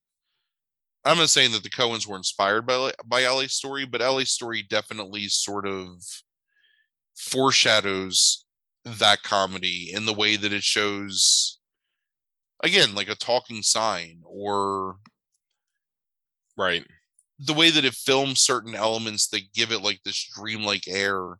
I'm 1.03 1.17
not 1.17 1.29
saying 1.29 1.51
that 1.53 1.63
the 1.63 1.69
Coens 1.69 2.05
were 2.05 2.17
inspired 2.17 2.67
by 2.67 2.91
by 3.05 3.25
LA 3.25 3.47
Story, 3.47 3.85
but 3.85 4.01
LA 4.01 4.23
Story 4.23 4.61
definitely 4.61 5.27
sort 5.29 5.67
of 5.67 5.95
foreshadows 7.17 8.45
that 8.85 9.23
comedy 9.23 9.91
in 9.93 10.05
the 10.05 10.13
way 10.13 10.35
that 10.35 10.53
it 10.53 10.63
shows 10.63 11.59
again 12.63 12.95
like 12.95 13.09
a 13.09 13.15
talking 13.15 13.61
sign 13.61 14.21
or 14.25 14.97
right 16.57 16.85
the 17.43 17.53
way 17.53 17.69
that 17.69 17.85
it 17.85 17.93
films 17.93 18.41
certain 18.41 18.75
elements 18.75 19.27
that 19.27 19.53
give 19.53 19.71
it 19.71 19.81
like 19.81 19.99
this 20.03 20.29
dreamlike 20.35 20.87
air 20.87 21.37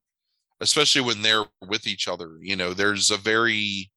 especially 0.59 1.01
when 1.01 1.21
they're 1.21 1.45
with 1.67 1.87
each 1.87 2.07
other 2.07 2.37
you 2.41 2.55
know 2.55 2.73
there's 2.73 3.11
a 3.11 3.17
very 3.17 3.89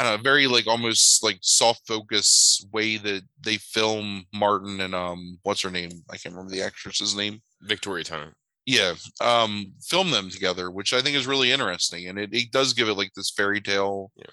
I 0.00 0.02
don't 0.02 0.16
know, 0.16 0.22
very 0.22 0.46
like 0.46 0.66
almost 0.66 1.22
like 1.22 1.40
soft 1.42 1.86
focus 1.86 2.66
way 2.72 2.96
that 2.96 3.20
they 3.44 3.58
film 3.58 4.24
Martin 4.32 4.80
and 4.80 4.94
um 4.94 5.38
what's 5.42 5.60
her 5.60 5.70
name? 5.70 5.90
I 6.08 6.16
can't 6.16 6.34
remember 6.34 6.54
the 6.54 6.62
actress's 6.62 7.14
name. 7.14 7.42
Victoria 7.60 8.04
Tennant. 8.04 8.32
Yeah. 8.64 8.94
Um 9.20 9.74
film 9.82 10.10
them 10.10 10.30
together, 10.30 10.70
which 10.70 10.94
I 10.94 11.02
think 11.02 11.16
is 11.16 11.26
really 11.26 11.52
interesting. 11.52 12.08
And 12.08 12.18
it, 12.18 12.30
it 12.32 12.50
does 12.50 12.72
give 12.72 12.88
it 12.88 12.94
like 12.94 13.12
this 13.14 13.30
fairy 13.30 13.60
tale 13.60 14.10
yeah. 14.16 14.24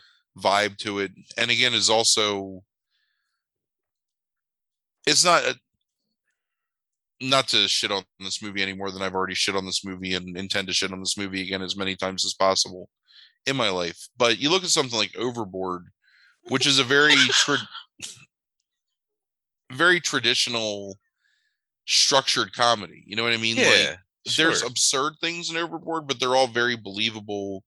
vibe 0.42 0.78
to 0.78 1.00
it. 1.00 1.12
And 1.38 1.52
again 1.52 1.74
is 1.74 1.90
also 1.90 2.64
it's 5.08 5.26
not 5.26 5.44
a, 5.44 5.56
not 7.20 7.48
to 7.48 7.68
shit 7.68 7.92
on 7.92 8.04
this 8.20 8.44
movie 8.44 8.62
any 8.62 8.74
more 8.74 8.92
than 8.92 9.02
I've 9.02 9.16
already 9.16 9.34
shit 9.34 9.56
on 9.56 9.66
this 9.66 9.84
movie 9.84 10.14
and 10.14 10.38
intend 10.38 10.68
to 10.68 10.74
shit 10.74 10.92
on 10.92 11.00
this 11.00 11.18
movie 11.18 11.42
again 11.42 11.64
as 11.64 11.76
many 11.76 11.96
times 11.96 12.26
as 12.26 12.34
possible 12.34 12.90
in 13.48 13.56
my 13.56 13.70
life. 13.70 14.08
But 14.18 14.40
you 14.40 14.52
look 14.52 14.64
at 14.64 14.70
something 14.70 14.98
like 14.98 15.18
Overboard, 15.18 15.88
which 16.50 16.68
is 16.68 16.78
a 16.78 16.84
very 16.84 17.16
tra- 17.30 17.58
very 19.72 20.00
traditional 20.00 20.98
structured 21.86 22.54
comedy. 22.54 23.04
You 23.08 23.16
know 23.16 23.24
what 23.24 23.34
I 23.34 23.38
mean? 23.38 23.58
Yeah, 23.58 23.64
like 23.64 23.98
sure. 24.28 24.48
there's 24.48 24.64
absurd 24.64 25.14
things 25.22 25.50
in 25.50 25.58
Overboard, 25.58 26.08
but 26.08 26.20
they're 26.20 26.36
all 26.36 26.48
very 26.48 26.76
believable 26.76 27.64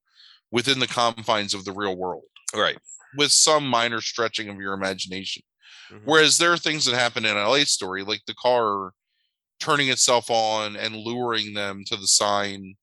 within 0.53 0.79
the 0.79 0.87
confines 0.87 1.55
of 1.55 1.65
the 1.65 1.73
real 1.73 1.97
world. 1.97 2.25
Right. 2.55 2.79
With 3.17 3.33
some 3.33 3.67
minor 3.67 4.01
stretching 4.01 4.49
of 4.49 4.57
your 4.57 4.75
imagination. 4.75 5.43
Mm-hmm. 5.91 6.05
Whereas 6.05 6.39
there 6.39 6.53
are 6.53 6.59
things 6.59 6.85
that 6.85 6.95
happen 6.95 7.25
in 7.25 7.37
LA 7.37 7.65
story, 7.65 8.03
like 8.03 8.23
the 8.27 8.35
car 8.35 8.93
turning 9.61 9.89
itself 9.89 10.31
on 10.31 10.77
and 10.77 10.97
luring 10.97 11.55
them 11.55 11.83
to 11.87 11.97
the 11.97 12.07
sign 12.07 12.75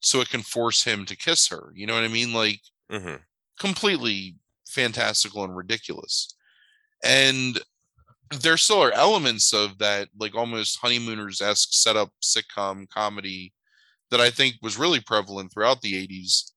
so 0.00 0.20
it 0.20 0.28
can 0.28 0.42
force 0.42 0.84
him 0.84 1.04
to 1.06 1.16
kiss 1.16 1.48
her. 1.48 1.72
You 1.74 1.86
know 1.86 1.94
what 1.94 2.04
I 2.04 2.08
mean? 2.08 2.32
Like 2.32 2.60
mm-hmm. 2.90 3.16
completely 3.58 4.36
fantastical 4.68 5.44
and 5.44 5.56
ridiculous. 5.56 6.34
And 7.02 7.58
there 8.42 8.56
still 8.56 8.82
are 8.82 8.92
elements 8.92 9.52
of 9.52 9.78
that, 9.78 10.08
like 10.18 10.34
almost 10.34 10.78
honeymooners 10.80 11.40
esque 11.40 11.70
setup 11.72 12.10
sitcom 12.22 12.88
comedy 12.88 13.52
that 14.10 14.20
I 14.20 14.30
think 14.30 14.56
was 14.62 14.78
really 14.78 15.00
prevalent 15.00 15.52
throughout 15.52 15.80
the 15.80 15.94
80s 16.06 16.52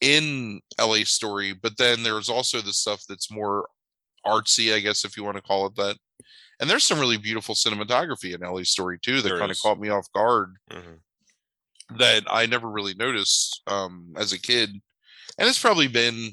in 0.00 0.60
LA 0.80 1.04
Story. 1.04 1.52
But 1.52 1.76
then 1.76 2.02
there's 2.02 2.28
also 2.28 2.60
the 2.60 2.72
stuff 2.72 3.02
that's 3.08 3.30
more 3.30 3.66
artsy, 4.26 4.74
I 4.74 4.80
guess, 4.80 5.04
if 5.04 5.16
you 5.16 5.24
want 5.24 5.36
to 5.36 5.42
call 5.42 5.66
it 5.66 5.74
that. 5.76 5.96
And 6.60 6.68
there's 6.68 6.84
some 6.84 7.00
really 7.00 7.16
beautiful 7.16 7.54
cinematography 7.54 8.34
in 8.34 8.40
LA 8.40 8.64
Story 8.64 8.98
too 9.00 9.22
that 9.22 9.38
kind 9.38 9.50
of 9.50 9.58
caught 9.60 9.80
me 9.80 9.88
off 9.88 10.12
guard. 10.12 10.56
Mm-hmm 10.70 10.94
that 11.98 12.22
I 12.28 12.46
never 12.46 12.70
really 12.70 12.94
noticed 12.94 13.62
um, 13.66 14.12
as 14.16 14.32
a 14.32 14.40
kid, 14.40 14.70
and 15.38 15.48
it's 15.48 15.60
probably 15.60 15.88
been 15.88 16.32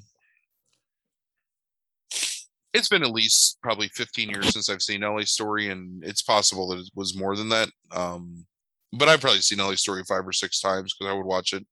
it's 2.73 2.89
been 2.89 3.03
at 3.03 3.11
least 3.11 3.57
probably 3.63 3.87
15 3.89 4.29
years 4.29 4.49
since 4.49 4.69
I've 4.69 4.81
seen 4.81 5.01
LA 5.01 5.21
Story, 5.21 5.69
and 5.69 6.03
it's 6.03 6.21
possible 6.21 6.67
that 6.69 6.79
it 6.79 6.89
was 6.95 7.17
more 7.17 7.35
than 7.35 7.49
that. 7.49 7.69
Um, 7.91 8.45
but 8.93 9.07
I've 9.07 9.21
probably 9.21 9.39
seen 9.39 9.59
LA 9.59 9.75
Story 9.75 10.03
five 10.07 10.27
or 10.27 10.33
six 10.33 10.59
times 10.61 10.93
because 10.93 11.11
I 11.11 11.15
would 11.15 11.25
watch 11.25 11.53
it 11.53 11.65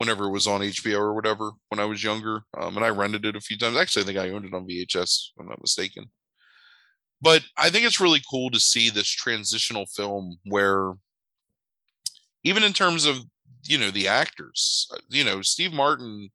whenever 0.00 0.24
it 0.24 0.30
was 0.30 0.46
on 0.46 0.62
HBO 0.62 0.98
or 0.98 1.14
whatever 1.14 1.50
when 1.68 1.78
I 1.78 1.84
was 1.84 2.02
younger, 2.02 2.40
um, 2.58 2.76
and 2.76 2.84
I 2.84 2.88
rented 2.88 3.26
it 3.26 3.36
a 3.36 3.40
few 3.40 3.58
times. 3.58 3.76
Actually, 3.76 4.02
I 4.02 4.06
think 4.06 4.18
I 4.18 4.30
owned 4.30 4.46
it 4.46 4.54
on 4.54 4.66
VHS, 4.66 5.28
if 5.28 5.38
I'm 5.38 5.46
not 5.46 5.60
mistaken. 5.60 6.06
But 7.20 7.42
I 7.58 7.68
think 7.68 7.84
it's 7.84 8.00
really 8.00 8.22
cool 8.30 8.50
to 8.50 8.58
see 8.58 8.88
this 8.88 9.08
transitional 9.08 9.84
film 9.84 10.38
where 10.46 10.94
even 12.44 12.62
in 12.62 12.72
terms 12.72 13.04
of 13.04 13.18
you 13.64 13.78
know 13.78 13.90
the 13.90 14.08
actors 14.08 14.88
uh, 14.94 14.98
you 15.08 15.24
know 15.24 15.42
steve 15.42 15.72
martin 15.72 16.30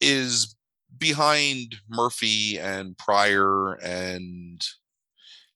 is 0.00 0.54
behind 0.98 1.76
murphy 1.88 2.58
and 2.58 2.96
pryor 2.98 3.74
and 3.82 4.60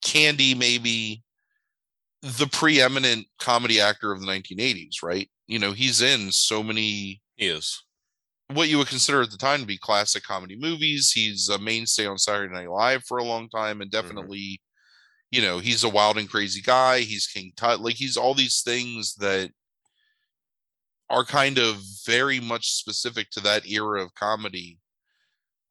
candy 0.03 0.55
maybe 0.55 1.23
the 2.23 2.47
preeminent 2.47 3.27
comedy 3.39 3.81
actor 3.81 4.13
of 4.13 4.21
the 4.21 4.27
1980s 4.27 5.03
right 5.03 5.29
you 5.47 5.59
know 5.59 5.73
he's 5.73 6.03
in 6.03 6.33
so 6.33 6.63
many 6.63 7.23
he 7.37 7.47
is 7.49 7.83
what 8.53 8.69
you 8.69 8.79
would 8.79 8.89
consider 8.89 9.23
at 9.23 9.31
the 9.31 9.37
time 9.37 9.61
to 9.61 9.67
be 9.67 9.79
classic 9.79 10.23
comedy 10.23 10.57
movies. 10.57 11.11
He's 11.13 11.49
a 11.49 11.59
mainstay 11.59 12.07
on 12.07 12.19
Saturday 12.19 12.53
Night 12.55 12.71
Live 12.71 13.05
for 13.05 13.19
a 13.19 13.25
long 13.25 13.49
time, 13.49 13.81
and 13.81 13.91
Mm-hmm. 14.03 14.31
definitely, 14.31 14.61
you 15.31 15.43
know, 15.43 15.59
he's 15.59 15.85
a 15.85 15.89
wild 15.89 16.19
and 16.19 16.31
crazy 16.31 16.63
guy. 16.63 17.01
He's 17.01 17.27
King 17.27 17.53
Tut, 17.57 17.81
like 17.81 17.97
he's 17.97 18.17
all 18.17 18.35
these 18.35 18.63
things 18.63 19.15
that 19.17 19.51
are 21.09 21.25
kind 21.25 21.59
of 21.59 21.81
very 22.05 22.41
much 22.41 22.71
specific 22.73 23.31
to 23.31 23.41
that 23.41 23.67
era 23.67 24.03
of 24.03 24.15
comedy. 24.15 24.79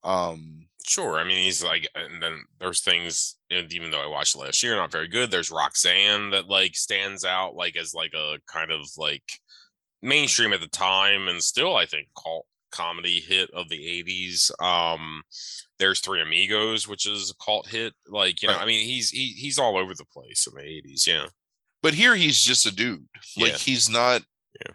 Um, 0.04 0.68
Sure. 0.88 1.18
I 1.18 1.24
mean, 1.24 1.44
he's 1.44 1.64
like, 1.64 1.88
and 1.96 2.22
then 2.22 2.46
there's 2.60 2.82
things, 2.82 3.38
even 3.50 3.90
though 3.90 4.04
I 4.04 4.08
watched 4.08 4.36
last 4.36 4.62
year, 4.62 4.76
not 4.76 4.92
very 4.92 5.08
good. 5.08 5.32
There's 5.32 5.50
Roxanne 5.50 6.30
that 6.30 6.48
like 6.48 6.76
stands 6.76 7.26
out 7.26 7.56
like 7.56 7.76
as 7.76 7.96
like 7.96 8.14
a 8.14 8.38
kind 8.48 8.72
of 8.72 8.82
like 8.98 9.24
mainstream 10.02 10.54
at 10.54 10.62
the 10.62 10.68
time 10.68 11.28
and 11.28 11.42
still, 11.44 11.76
I 11.76 11.86
think, 11.86 12.08
cult 12.22 12.46
comedy 12.72 13.20
hit 13.22 13.50
of 13.52 13.70
the 13.70 13.78
80s. 14.04 14.52
Um, 14.62 15.24
there's 15.80 16.00
Three 16.02 16.22
Amigos, 16.22 16.88
which 16.88 17.06
is 17.08 17.32
a 17.32 17.44
cult 17.44 17.68
hit. 17.68 17.94
Like, 18.08 18.42
you 18.42 18.48
know, 18.50 18.56
Right. 18.56 18.64
I 18.64 18.66
mean, 18.66 18.86
he's 18.86 19.10
he, 19.10 19.28
he's 19.30 19.58
all 19.60 19.78
over 19.78 19.94
the 19.94 20.06
place 20.06 20.48
in 20.48 20.54
the 20.56 20.62
80s. 20.62 21.08
Yeah. 21.08 21.28
but 21.82 21.94
here 21.94 22.16
he's 22.16 22.42
just 22.42 22.66
a 22.66 22.76
dude. 22.76 23.06
Like 23.38 23.52
Yeah. 23.54 23.58
he's 23.58 23.90
not. 23.90 24.24
Yeah. 24.66 24.74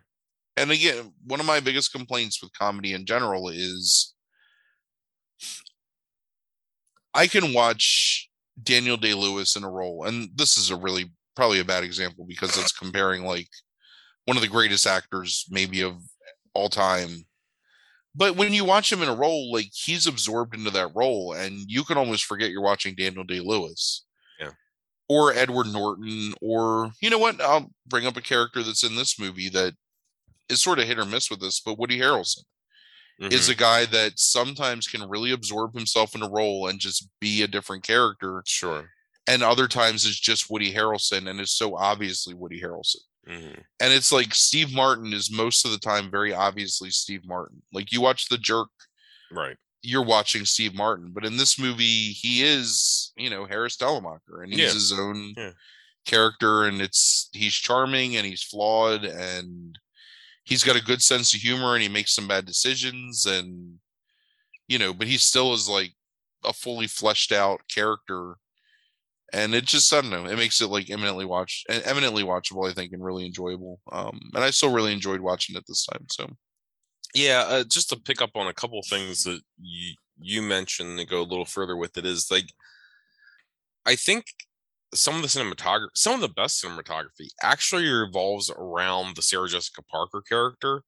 And 0.56 0.70
again, 0.70 1.12
one 1.26 1.40
of 1.40 1.47
my 1.47 1.60
biggest 1.60 1.92
complaints 1.92 2.42
with 2.42 2.52
comedy 2.52 2.92
in 2.94 3.05
general 3.06 3.48
is 3.48 4.14
I 7.14 7.26
can 7.26 7.52
watch 7.52 8.28
Daniel 8.62 8.97
Day 8.97 9.14
Lewis 9.14 9.56
in 9.56 9.64
a 9.64 9.70
role, 9.70 10.05
and 10.05 10.30
this 10.34 10.56
is 10.56 10.70
a 10.70 10.76
really 10.76 11.10
probably 11.34 11.60
a 11.60 11.64
bad 11.64 11.82
example 11.84 12.24
because 12.28 12.56
it's 12.59 12.72
comparing 12.72 13.24
like 13.24 13.48
one 14.26 14.36
of 14.36 14.42
the 14.42 14.48
greatest 14.48 14.86
actors 14.86 15.47
maybe 15.51 15.82
of 15.82 15.97
all 16.55 16.68
time. 16.68 17.24
But 18.14 18.36
when 18.36 18.52
you 18.52 18.64
watch 18.64 18.92
him 18.92 19.02
in 19.02 19.09
a 19.09 19.14
role, 19.14 19.52
like 19.52 19.70
he's 19.72 20.06
absorbed 20.06 20.55
into 20.55 20.70
that 20.70 20.90
role, 20.94 21.32
and 21.32 21.59
you 21.68 21.84
can 21.84 21.97
almost 21.97 22.24
forget 22.24 22.51
you're 22.51 22.60
watching 22.62 22.94
Daniel 22.97 23.24
Day 23.24 23.40
Lewis. 23.40 24.05
Yeah. 24.40 24.51
Or 25.09 25.32
Edward 25.32 25.68
Norton, 25.68 26.34
or 26.40 26.90
you 27.01 27.09
know 27.10 27.18
what? 27.18 27.40
I'll 27.40 27.70
bring 27.86 28.06
up 28.06 28.16
a 28.16 28.20
character 28.22 28.62
that's 28.62 28.82
in 28.82 28.97
this 28.97 29.18
movie 29.18 29.48
that 29.51 29.74
is 30.48 30.60
sort 30.60 30.80
of 30.80 30.86
hit 30.86 30.98
or 30.98 31.05
miss 31.05 31.30
with 31.30 31.40
this, 31.40 31.60
but 31.60 31.78
Woody 31.78 31.98
Harrelson 32.01 32.42
is 33.20 33.48
Mhm. 33.48 33.52
a 33.52 33.55
guy 33.55 33.84
that 33.86 34.18
sometimes 34.18 34.88
can 34.88 35.09
really 35.09 35.30
absorb 35.30 35.74
himself 35.74 36.14
in 36.16 36.22
a 36.22 36.28
role 36.28 36.66
and 36.66 36.80
just 36.80 37.06
be 37.20 37.42
a 37.42 37.47
different 37.47 37.84
character, 37.84 38.42
sure. 38.47 38.90
and 39.28 39.42
other 39.44 39.68
times 39.68 40.05
is 40.05 40.18
just 40.18 40.51
Woody 40.51 40.72
Harrelson 40.74 41.28
and 41.30 41.38
it's 41.38 41.52
so 41.52 41.76
obviously 41.76 42.34
Woody 42.34 42.60
Harrelson. 42.60 42.97
Mhm. 43.28 43.64
And 43.80 43.92
it's 43.92 44.12
like 44.12 44.34
Steve 44.34 44.72
Martin 44.72 45.12
is 45.12 45.30
most 45.30 45.64
of 45.64 45.70
the 45.72 45.78
time 45.78 46.10
very 46.10 46.32
obviously 46.32 46.90
Steve 46.90 47.24
Martin. 47.24 47.62
Like 47.72 47.92
you 47.92 48.01
watch 48.01 48.26
The 48.28 48.38
Jerk, 48.38 48.70
Right. 49.30 49.56
you're 49.82 50.05
watching 50.05 50.44
Steve 50.44 50.74
Martin, 50.74 51.12
but 51.12 51.24
in 51.24 51.36
this 51.36 51.59
movie, 51.59 52.12
he 52.12 52.42
is, 52.42 53.12
you 53.16 53.30
know, 53.30 53.44
Harris 53.47 53.76
Telemacher, 53.76 54.42
and 54.42 54.52
he's 54.52 54.60
Yeah. 54.60 54.72
his 54.72 54.92
own 54.92 55.34
Yeah. 55.36 55.52
character, 56.06 56.64
and 56.64 56.80
it's 56.82 57.28
he's 57.32 57.55
charming 57.55 58.16
and 58.16 58.26
he's 58.26 58.42
flawed, 58.42 59.05
and 59.05 59.78
he's 60.44 60.64
got 60.64 60.76
a 60.76 60.80
good 60.82 61.02
sense 61.02 61.34
of 61.34 61.40
humor, 61.40 61.74
and 61.74 61.82
he 61.82 61.88
makes 61.88 62.12
some 62.14 62.26
bad 62.28 62.47
decisions, 62.47 63.26
and 63.26 63.80
you 64.66 64.78
know, 64.78 64.94
but 64.94 65.09
he 65.09 65.18
still 65.18 65.52
is 65.52 65.68
like 65.68 65.94
a 66.44 66.52
fully 66.52 66.86
fleshed 66.86 67.32
out 67.32 67.68
character, 67.68 68.36
and 69.32 69.55
it 69.55 69.65
just 69.65 69.93
I 69.93 70.01
don't 70.01 70.11
know, 70.11 70.27
it 70.27 70.36
makes 70.36 70.61
it 70.61 70.69
like 70.69 70.90
eminently 70.90 71.24
watch 71.24 71.65
eminently 71.69 72.23
watchable, 72.23 72.69
I 72.69 72.73
think, 72.73 72.93
and 72.93 73.05
really 73.05 73.27
enjoyable. 73.27 73.81
Um, 73.93 74.20
and 74.35 74.44
I 74.44 74.51
still 74.51 74.73
really 74.73 74.93
enjoyed 74.93 75.20
watching 75.20 75.57
it 75.57 75.65
this 75.66 75.86
time. 75.86 76.07
So 76.11 76.28
Yeah, 77.15 77.44
uh, 77.47 77.65
just 77.65 77.90
to 77.90 77.97
pick 77.97 78.20
up 78.23 78.31
on 78.35 78.47
a 78.47 78.55
couple 78.55 78.81
things 78.89 79.24
that 79.24 79.40
you 79.61 79.94
you 80.19 80.43
mentioned 80.43 80.98
and 80.98 81.09
go 81.09 81.23
a 81.23 81.23
little 81.23 81.44
further 81.44 81.77
with 81.77 81.97
it 81.97 82.05
is 82.05 82.31
like 82.31 82.52
I 83.86 83.97
think 83.97 84.27
some 84.94 85.16
of 85.16 85.23
the 85.23 85.28
cinematography, 85.28 85.89
some 85.94 86.15
of 86.15 86.20
the 86.20 86.28
best 86.28 86.62
cinematography 86.62 87.28
actually 87.43 87.89
revolves 87.89 88.51
around 88.51 89.16
the 89.16 89.23
Sarah 89.23 89.48
Jessica 89.48 89.82
Parker 89.82 90.23
character 90.28 90.82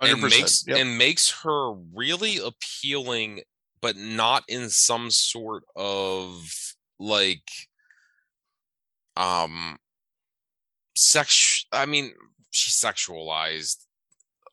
and 0.00 0.18
100%, 0.18 0.30
makes 0.30 0.64
yep. 0.66 0.78
and 0.78 0.98
makes 0.98 1.42
her 1.42 1.72
really 1.94 2.38
appealing, 2.38 3.40
but 3.80 3.96
not 3.96 4.44
in 4.48 4.68
some 4.68 5.10
sort 5.10 5.64
of 5.76 6.73
like 7.04 7.50
um 9.16 9.76
sex 10.96 11.66
I 11.72 11.86
mean 11.86 12.12
she's 12.50 12.74
sexualized 12.80 13.84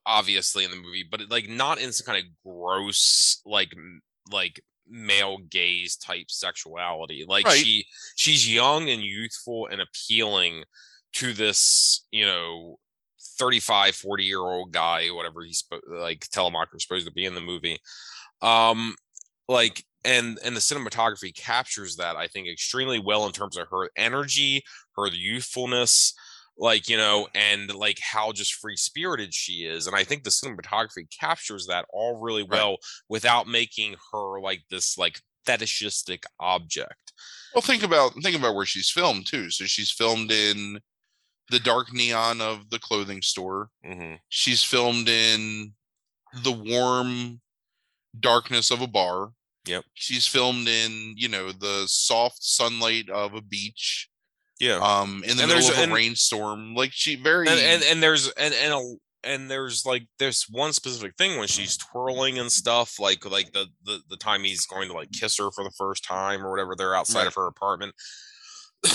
obviously 0.05 0.63
in 0.65 0.71
the 0.71 0.77
movie, 0.77 1.05
but 1.09 1.21
like 1.29 1.47
not 1.47 1.79
in 1.79 1.91
some 1.91 2.05
kind 2.05 2.23
of 2.25 2.31
gross 2.43 3.41
like 3.45 3.73
like 4.31 4.61
male 4.87 5.37
gaze 5.49 5.95
type 5.95 6.25
sexuality. 6.29 7.25
Like 7.27 7.45
Right. 7.45 7.57
she 7.57 7.85
she's 8.15 8.51
young 8.51 8.89
and 8.89 9.01
youthful 9.01 9.67
and 9.71 9.81
appealing 9.81 10.63
to 11.13 11.33
this, 11.33 12.05
you 12.11 12.25
know, 12.25 12.77
35, 13.39 13.95
40 13.95 14.23
year 14.23 14.39
old 14.39 14.71
guy, 14.71 15.07
whatever 15.09 15.43
he's 15.43 15.63
like 15.87 16.27
Telemacher 16.29 16.79
supposed 16.81 17.05
to 17.05 17.13
be 17.13 17.25
in 17.25 17.35
the 17.35 17.41
movie. 17.41 17.79
Um 18.41 18.95
like 19.47 19.83
and 20.03 20.39
and 20.43 20.55
the 20.55 20.59
cinematography 20.59 21.35
captures 21.35 21.95
that 21.97 22.15
I 22.15 22.27
think 22.27 22.47
extremely 22.47 22.99
well 22.99 23.25
in 23.25 23.31
terms 23.31 23.57
of 23.57 23.67
her 23.69 23.89
energy, 23.97 24.63
her 24.97 25.07
youthfulness, 25.07 26.13
like 26.57 26.87
you 26.89 26.97
know 26.97 27.27
and 27.33 27.73
like 27.73 27.97
how 28.01 28.31
just 28.31 28.53
free 28.55 28.75
spirited 28.75 29.33
she 29.33 29.63
is 29.65 29.87
and 29.87 29.95
i 29.95 30.03
think 30.03 30.23
the 30.23 30.29
cinematography 30.29 31.07
captures 31.17 31.65
that 31.65 31.85
all 31.93 32.19
really 32.19 32.43
Right. 32.43 32.51
well 32.51 32.77
without 33.07 33.47
making 33.47 33.95
her 34.11 34.39
like 34.41 34.63
this 34.69 34.97
like 34.97 35.21
fetishistic 35.45 36.23
object 36.41 37.13
Well, 37.55 37.61
think 37.61 37.83
about 37.83 38.13
think 38.21 38.35
about 38.37 38.53
where 38.55 38.65
she's 38.65 38.89
filmed 38.91 39.25
too. 39.27 39.49
So 39.49 39.65
she's 39.65 39.91
filmed 39.91 40.31
in 40.31 40.79
the 41.49 41.59
dark 41.59 41.91
neon 41.93 42.41
of 42.41 42.69
the 42.69 42.79
clothing 42.79 43.21
store. 43.21 43.69
mm-hmm. 43.85 44.15
She's 44.29 44.63
filmed 44.63 45.09
in 45.09 45.73
the 46.43 46.51
warm 46.51 47.41
darkness 48.19 48.71
of 48.71 48.81
a 48.81 48.87
bar. 48.87 49.31
Yep. 49.67 49.83
She's 49.93 50.25
filmed 50.27 50.67
in 50.67 51.13
you 51.17 51.27
know 51.29 51.51
the 51.51 51.83
soft 51.88 52.43
sunlight 52.43 53.09
of 53.09 53.33
a 53.35 53.41
beach. 53.41 54.09
yeah 54.59 54.77
Um, 54.77 55.23
in 55.27 55.38
the 55.38 55.43
And 55.43 55.51
middle 55.53 55.69
of 55.69 55.77
a 55.77 55.81
and- 55.83 55.93
rainstorm. 55.93 56.73
Like 56.75 56.91
she 56.93 57.15
very 57.15 57.47
and, 57.47 57.59
and 57.59 57.83
and 57.83 58.03
there's 58.03 58.27
and 58.29 58.53
and 58.53 58.73
a, 58.73 58.95
and 59.23 59.51
there's 59.51 59.85
like 59.85 60.07
there's 60.17 60.45
one 60.49 60.73
specific 60.73 61.15
thing 61.15 61.38
when 61.38 61.47
she's 61.47 61.77
twirling 61.77 62.39
and 62.39 62.51
stuff 62.51 62.99
like 62.99 63.23
like 63.29 63.51
the 63.53 63.67
the, 63.83 63.99
the 64.09 64.17
time 64.17 64.43
he's 64.43 64.65
going 64.65 64.88
to 64.89 64.95
like 64.95 65.11
kiss 65.11 65.38
her 65.38 65.51
for 65.51 65.63
the 65.63 65.73
first 65.77 66.03
time 66.03 66.43
or 66.43 66.49
whatever 66.49 66.75
they're 66.75 66.95
outside 66.95 67.19
Right. 67.19 67.27
of 67.27 67.35
her 67.35 67.45
apartment 67.45 67.93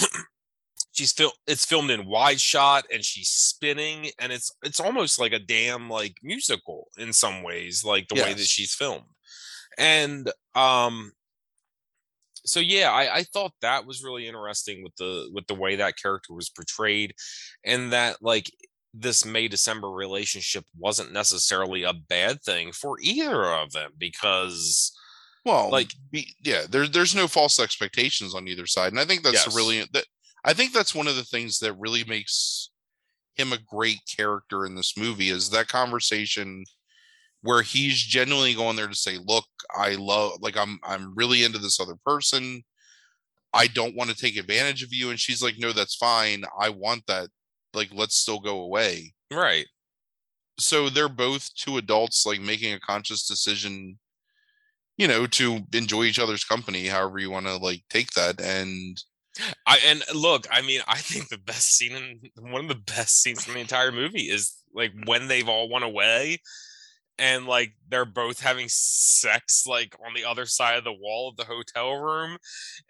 she's 0.92 1.12
fil- 1.12 1.32
it's 1.46 1.64
filmed 1.64 1.90
in 1.90 2.06
wide 2.06 2.40
shot 2.40 2.84
and 2.92 3.04
she's 3.04 3.28
spinning 3.28 4.10
and 4.18 4.32
it's 4.32 4.50
it's 4.64 4.80
almost 4.80 5.20
like 5.20 5.32
a 5.32 5.38
damn 5.38 5.88
like 5.90 6.16
musical 6.22 6.88
in 6.98 7.12
some 7.12 7.42
ways 7.42 7.84
like 7.84 8.08
the 8.08 8.14
way 8.20 8.32
that 8.34 8.46
she's 8.46 8.74
filmed 8.74 9.04
and 9.78 10.30
um 10.54 11.12
so 12.44 12.60
yeah 12.60 12.90
I, 12.92 13.16
I 13.16 13.22
thought 13.24 13.52
that 13.60 13.86
was 13.86 14.02
really 14.04 14.26
interesting 14.28 14.82
with 14.82 14.94
the 14.96 15.28
with 15.32 15.46
the 15.46 15.54
way 15.54 15.76
that 15.76 16.00
character 16.00 16.32
was 16.32 16.48
portrayed 16.48 17.14
and 17.64 17.92
that 17.92 18.18
like 18.22 18.50
this 18.94 19.24
may 19.24 19.48
december 19.48 19.90
relationship 19.90 20.64
wasn't 20.78 21.12
necessarily 21.12 21.82
a 21.82 21.92
bad 21.92 22.42
thing 22.42 22.72
for 22.72 22.96
either 23.00 23.44
of 23.44 23.72
them 23.72 23.92
because 23.98 24.92
well 25.44 25.70
like- 25.70 25.92
be, 26.10 26.34
yeah 26.44 26.62
there, 26.70 26.86
there's 26.86 27.14
no 27.14 27.26
false 27.26 27.58
expectations 27.60 28.34
on 28.34 28.48
either 28.48 28.66
side 28.66 28.92
and 28.92 29.00
i 29.00 29.04
think 29.04 29.22
that's 29.22 29.46
Yes. 29.46 29.56
really 29.56 29.84
that 29.92 30.06
i 30.44 30.52
think 30.52 30.72
that's 30.72 30.94
one 30.94 31.08
of 31.08 31.16
the 31.16 31.24
things 31.24 31.58
that 31.58 31.74
really 31.74 32.04
makes 32.04 32.70
him 33.34 33.52
a 33.52 33.58
great 33.58 34.00
character 34.16 34.64
in 34.64 34.74
this 34.74 34.96
movie 34.96 35.28
is 35.28 35.50
that 35.50 35.68
conversation 35.68 36.64
where 37.42 37.62
he's 37.62 37.98
genuinely 37.98 38.54
going 38.54 38.76
there 38.76 38.88
to 38.88 38.94
say 38.94 39.18
look 39.24 39.44
i 39.78 39.94
love 39.94 40.32
like 40.40 40.56
i'm 40.56 40.78
i'm 40.84 41.14
really 41.14 41.44
into 41.44 41.58
this 41.58 41.80
other 41.80 41.96
person. 42.04 42.62
I 43.52 43.68
don't 43.68 43.96
want 43.96 44.10
to 44.10 44.16
take 44.16 44.36
advantage 44.36 44.82
of 44.82 44.92
you. 44.92 45.08
And 45.10 45.18
she's 45.18 45.42
like 45.42 45.54
no 45.58 45.72
that's 45.72 45.94
fine. 45.94 46.44
I 46.60 46.68
want 46.68 47.06
that. 47.06 47.28
Like 47.72 47.88
let's 47.92 48.16
still 48.16 48.38
go 48.38 48.60
away. 48.60 49.14
Right. 49.32 49.66
So 50.58 50.88
they're 50.88 51.08
both 51.08 51.54
two 51.54 51.78
adults 51.78 52.26
like 52.26 52.40
making 52.40 52.72
a 52.74 52.80
conscious 52.80 53.26
decision 53.26 53.98
you 54.98 55.08
know 55.08 55.26
to 55.26 55.60
enjoy 55.74 56.04
each 56.04 56.18
other's 56.18 56.44
company 56.44 56.86
however 56.86 57.18
you 57.18 57.30
want 57.30 57.44
to 57.44 57.56
like 57.56 57.82
take 57.90 58.10
that 58.12 58.40
and 58.40 59.02
I 59.66 59.78
and 59.84 60.02
look, 60.14 60.46
I 60.50 60.62
mean, 60.62 60.80
I 60.88 60.96
think 60.96 61.28
the 61.28 61.36
best 61.36 61.76
scene 61.76 61.94
in 61.94 62.50
one 62.50 62.62
of 62.62 62.68
the 62.68 62.74
best 62.74 63.20
scenes 63.20 63.46
in 63.46 63.52
the 63.52 63.60
entire 63.60 63.92
movie 63.92 64.30
is 64.30 64.54
like 64.74 64.92
when 65.04 65.28
they've 65.28 65.48
all 65.48 65.68
went 65.68 65.84
away 65.84 66.38
and 67.18 67.46
like 67.46 67.72
they're 67.88 68.04
both 68.04 68.40
having 68.40 68.66
sex 68.68 69.66
like 69.66 69.96
on 70.06 70.12
the 70.14 70.24
other 70.24 70.46
side 70.46 70.76
of 70.76 70.84
the 70.84 70.92
wall 70.92 71.28
of 71.30 71.36
the 71.36 71.44
hotel 71.44 71.94
room 71.94 72.36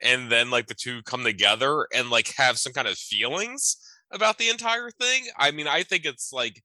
and 0.03 0.31
then 0.31 0.51
like 0.51 0.66
the 0.66 0.74
two 0.74 1.03
come 1.03 1.23
together 1.24 1.86
and 1.94 2.11
like 2.11 2.32
have 2.36 2.59
some 2.59 2.73
kind 2.73 2.89
of 2.89 2.97
feelings 2.98 3.77
about 4.12 4.39
the 4.39 4.48
entire 4.48 4.90
thing. 4.90 5.24
I 5.36 5.51
mean, 5.51 5.66
I 5.69 5.82
think 5.82 6.05
it's 6.05 6.32
like 6.32 6.62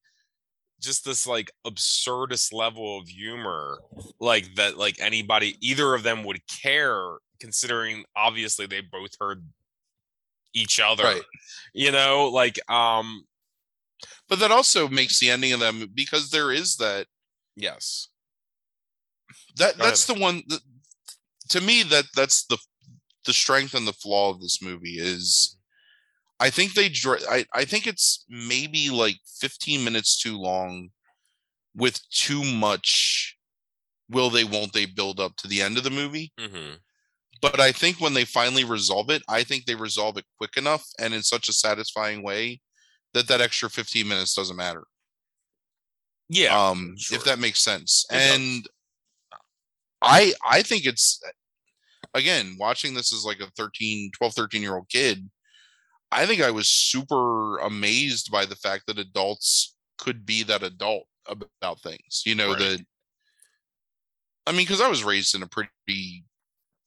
just 0.80 1.06
this 1.06 1.28
like 1.28 1.52
absurdist 1.66 2.52
level 2.54 2.98
of 3.00 3.08
humor 3.08 3.80
like 4.20 4.56
that 4.56 4.78
like 4.78 5.00
anybody 5.00 5.56
either 5.62 5.94
of 5.94 6.04
them 6.04 6.24
would 6.24 6.42
care 6.48 7.18
considering 7.40 8.04
obviously 8.16 8.66
they 8.66 8.82
both 8.82 9.12
heard 9.20 9.44
each 10.54 10.80
other 10.80 11.04
Right. 11.04 11.22
you 11.74 11.92
know 11.92 12.30
like 12.34 12.60
um 12.70 13.24
but 14.28 14.40
that 14.40 14.52
also 14.52 14.88
makes 14.88 15.20
the 15.20 15.30
ending 15.30 15.54
of 15.54 15.60
them 15.60 15.88
because 15.94 16.32
there 16.32 16.52
is 16.52 16.78
that 16.78 17.06
yes. 17.62 18.10
That 19.58 19.78
Go 19.78 19.86
that's 19.86 20.06
the 20.06 20.14
one 20.14 20.44
that, 20.48 20.62
to 21.50 21.62
me 21.62 21.84
that 21.84 22.06
that's 22.16 22.46
the 22.46 22.58
the 23.26 23.34
strength 23.34 23.74
and 23.74 23.88
the 23.88 23.94
flaw 23.94 24.32
of 24.32 24.42
this 24.42 24.62
movie 24.62 24.98
is 24.98 25.58
i 26.40 26.50
think 26.50 26.74
they 26.74 26.92
I, 27.30 27.46
I 27.54 27.66
think 27.66 27.86
it's 27.86 28.26
maybe 28.28 28.90
like 28.90 29.18
15 29.40 29.84
minutes 29.84 30.20
too 30.20 30.38
long 30.40 30.90
with 31.76 32.00
too 32.10 32.44
much 32.44 33.38
will 34.10 34.30
they 34.30 34.44
won't 34.44 34.74
they 34.74 34.86
build 34.86 35.20
up 35.20 35.36
to 35.38 35.48
the 35.48 35.62
end 35.62 35.78
of 35.78 35.84
the 35.84 35.92
movie. 35.92 36.34
Hmm 36.40 36.74
but 37.42 37.60
i 37.60 37.72
think 37.72 38.00
when 38.00 38.14
they 38.14 38.24
finally 38.24 38.64
resolve 38.64 39.10
it 39.10 39.22
i 39.28 39.44
think 39.44 39.66
they 39.66 39.76
resolve 39.76 40.18
it 40.18 40.26
quick 40.38 40.56
enough 40.56 40.86
and 41.00 41.14
in 41.14 41.24
such 41.24 41.50
a 41.50 41.54
satisfying 41.54 42.24
way 42.24 42.62
that 43.14 43.28
that 43.28 43.42
extra 43.42 43.70
15 43.70 44.08
minutes 44.08 44.36
doesn't 44.36 44.56
matter 44.56 44.84
yeah 46.32 46.58
um 46.58 46.96
sure. 46.98 47.18
if 47.18 47.24
that 47.26 47.40
makes 47.40 47.60
sense 47.62 48.06
It 48.10 48.16
and 48.16 48.66
i 50.02 50.34
i 50.50 50.62
think 50.62 50.86
it's 50.86 51.22
again 52.14 52.56
watching 52.58 52.94
this 52.94 53.14
as 53.14 53.26
like 53.26 53.42
a 53.42 53.52
13 53.58 54.12
12 54.18 54.34
13 54.34 54.62
year 54.62 54.76
old 54.76 54.88
kid 54.90 55.30
i 56.12 56.26
think 56.26 56.42
i 56.42 56.50
was 56.50 56.68
super 56.68 57.58
amazed 57.60 58.32
by 58.32 58.46
the 58.46 58.56
fact 58.56 58.84
that 58.88 58.98
adults 58.98 59.76
could 59.98 60.26
be 60.26 60.42
that 60.44 60.64
adult 60.64 61.04
about 61.28 61.80
things 61.82 62.24
you 62.26 62.34
know 62.34 62.52
Right. 62.52 62.60
that 62.60 62.86
i 64.48 64.52
mean 64.52 64.62
because 64.62 64.82
i 64.82 64.88
was 64.88 65.04
raised 65.04 65.36
in 65.36 65.44
a 65.44 65.48
pretty 65.48 66.24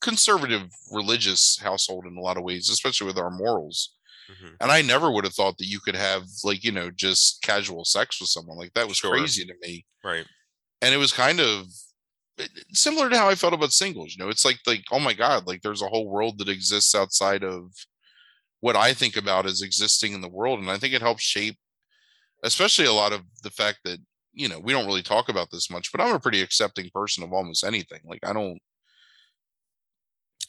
conservative 0.01 0.71
religious 0.91 1.59
household 1.63 2.07
in 2.07 2.17
a 2.17 2.21
lot 2.21 2.37
of 2.39 2.45
ways 2.45 2.69
especially 2.71 3.07
with 3.07 3.19
our 3.19 3.31
morals 3.31 3.95
Mhm. 4.31 4.57
and 4.61 4.71
I 4.73 4.83
never 4.83 5.11
would 5.11 5.25
have 5.25 5.35
thought 5.35 5.59
that 5.59 5.67
you 5.67 5.81
could 5.81 5.97
have 5.97 6.25
like 6.45 6.65
you 6.65 6.73
know 6.73 6.91
just 6.91 7.43
casual 7.43 7.85
sex 7.85 8.21
with 8.21 8.31
someone 8.31 8.57
like 8.59 8.73
that 8.75 8.89
was 8.89 8.99
Sure. 8.99 9.11
crazy 9.19 9.45
to 9.47 9.55
me. 9.61 9.87
right 10.03 10.27
And 10.83 10.95
it 10.95 10.99
was 10.99 11.13
kind 11.13 11.41
of 11.41 11.67
similar 12.73 13.09
to 13.11 13.17
how 13.17 13.29
I 13.29 13.35
felt 13.35 13.55
about 13.55 13.73
singles. 13.73 14.15
You 14.17 14.25
know, 14.25 14.31
it's 14.31 14.45
like 14.45 14.59
like 14.67 14.85
oh 14.93 14.99
my 15.01 15.15
god, 15.15 15.47
like 15.47 15.63
there's 15.63 15.83
a 15.83 15.89
whole 15.89 16.09
world 16.09 16.39
that 16.39 16.49
exists 16.49 16.95
outside 16.95 17.45
of 17.45 17.73
what 18.61 18.77
I 18.77 18.95
think 18.95 19.17
about 19.17 19.47
as 19.47 19.63
existing 19.63 20.13
in 20.15 20.21
the 20.23 20.29
world, 20.29 20.59
and 20.61 20.71
I 20.71 20.79
think 20.79 20.95
it 20.95 21.03
helps 21.03 21.23
shape, 21.23 21.59
especially 22.45 22.87
a 22.87 22.93
lot 22.93 23.13
of 23.13 23.23
the 23.43 23.51
fact 23.51 23.81
that 23.85 23.99
you 24.33 24.49
know 24.49 24.59
we 24.61 24.73
don't 24.73 24.87
really 24.87 25.03
talk 25.03 25.29
about 25.29 25.51
this 25.51 25.71
much, 25.71 25.93
but 25.93 26.01
I'm 26.01 26.15
a 26.15 26.21
pretty 26.21 26.43
accepting 26.43 26.91
person 26.95 27.25
of 27.25 27.33
almost 27.33 27.65
anything. 27.65 28.01
Like 28.05 28.25
I 28.25 28.33
don't 28.33 28.59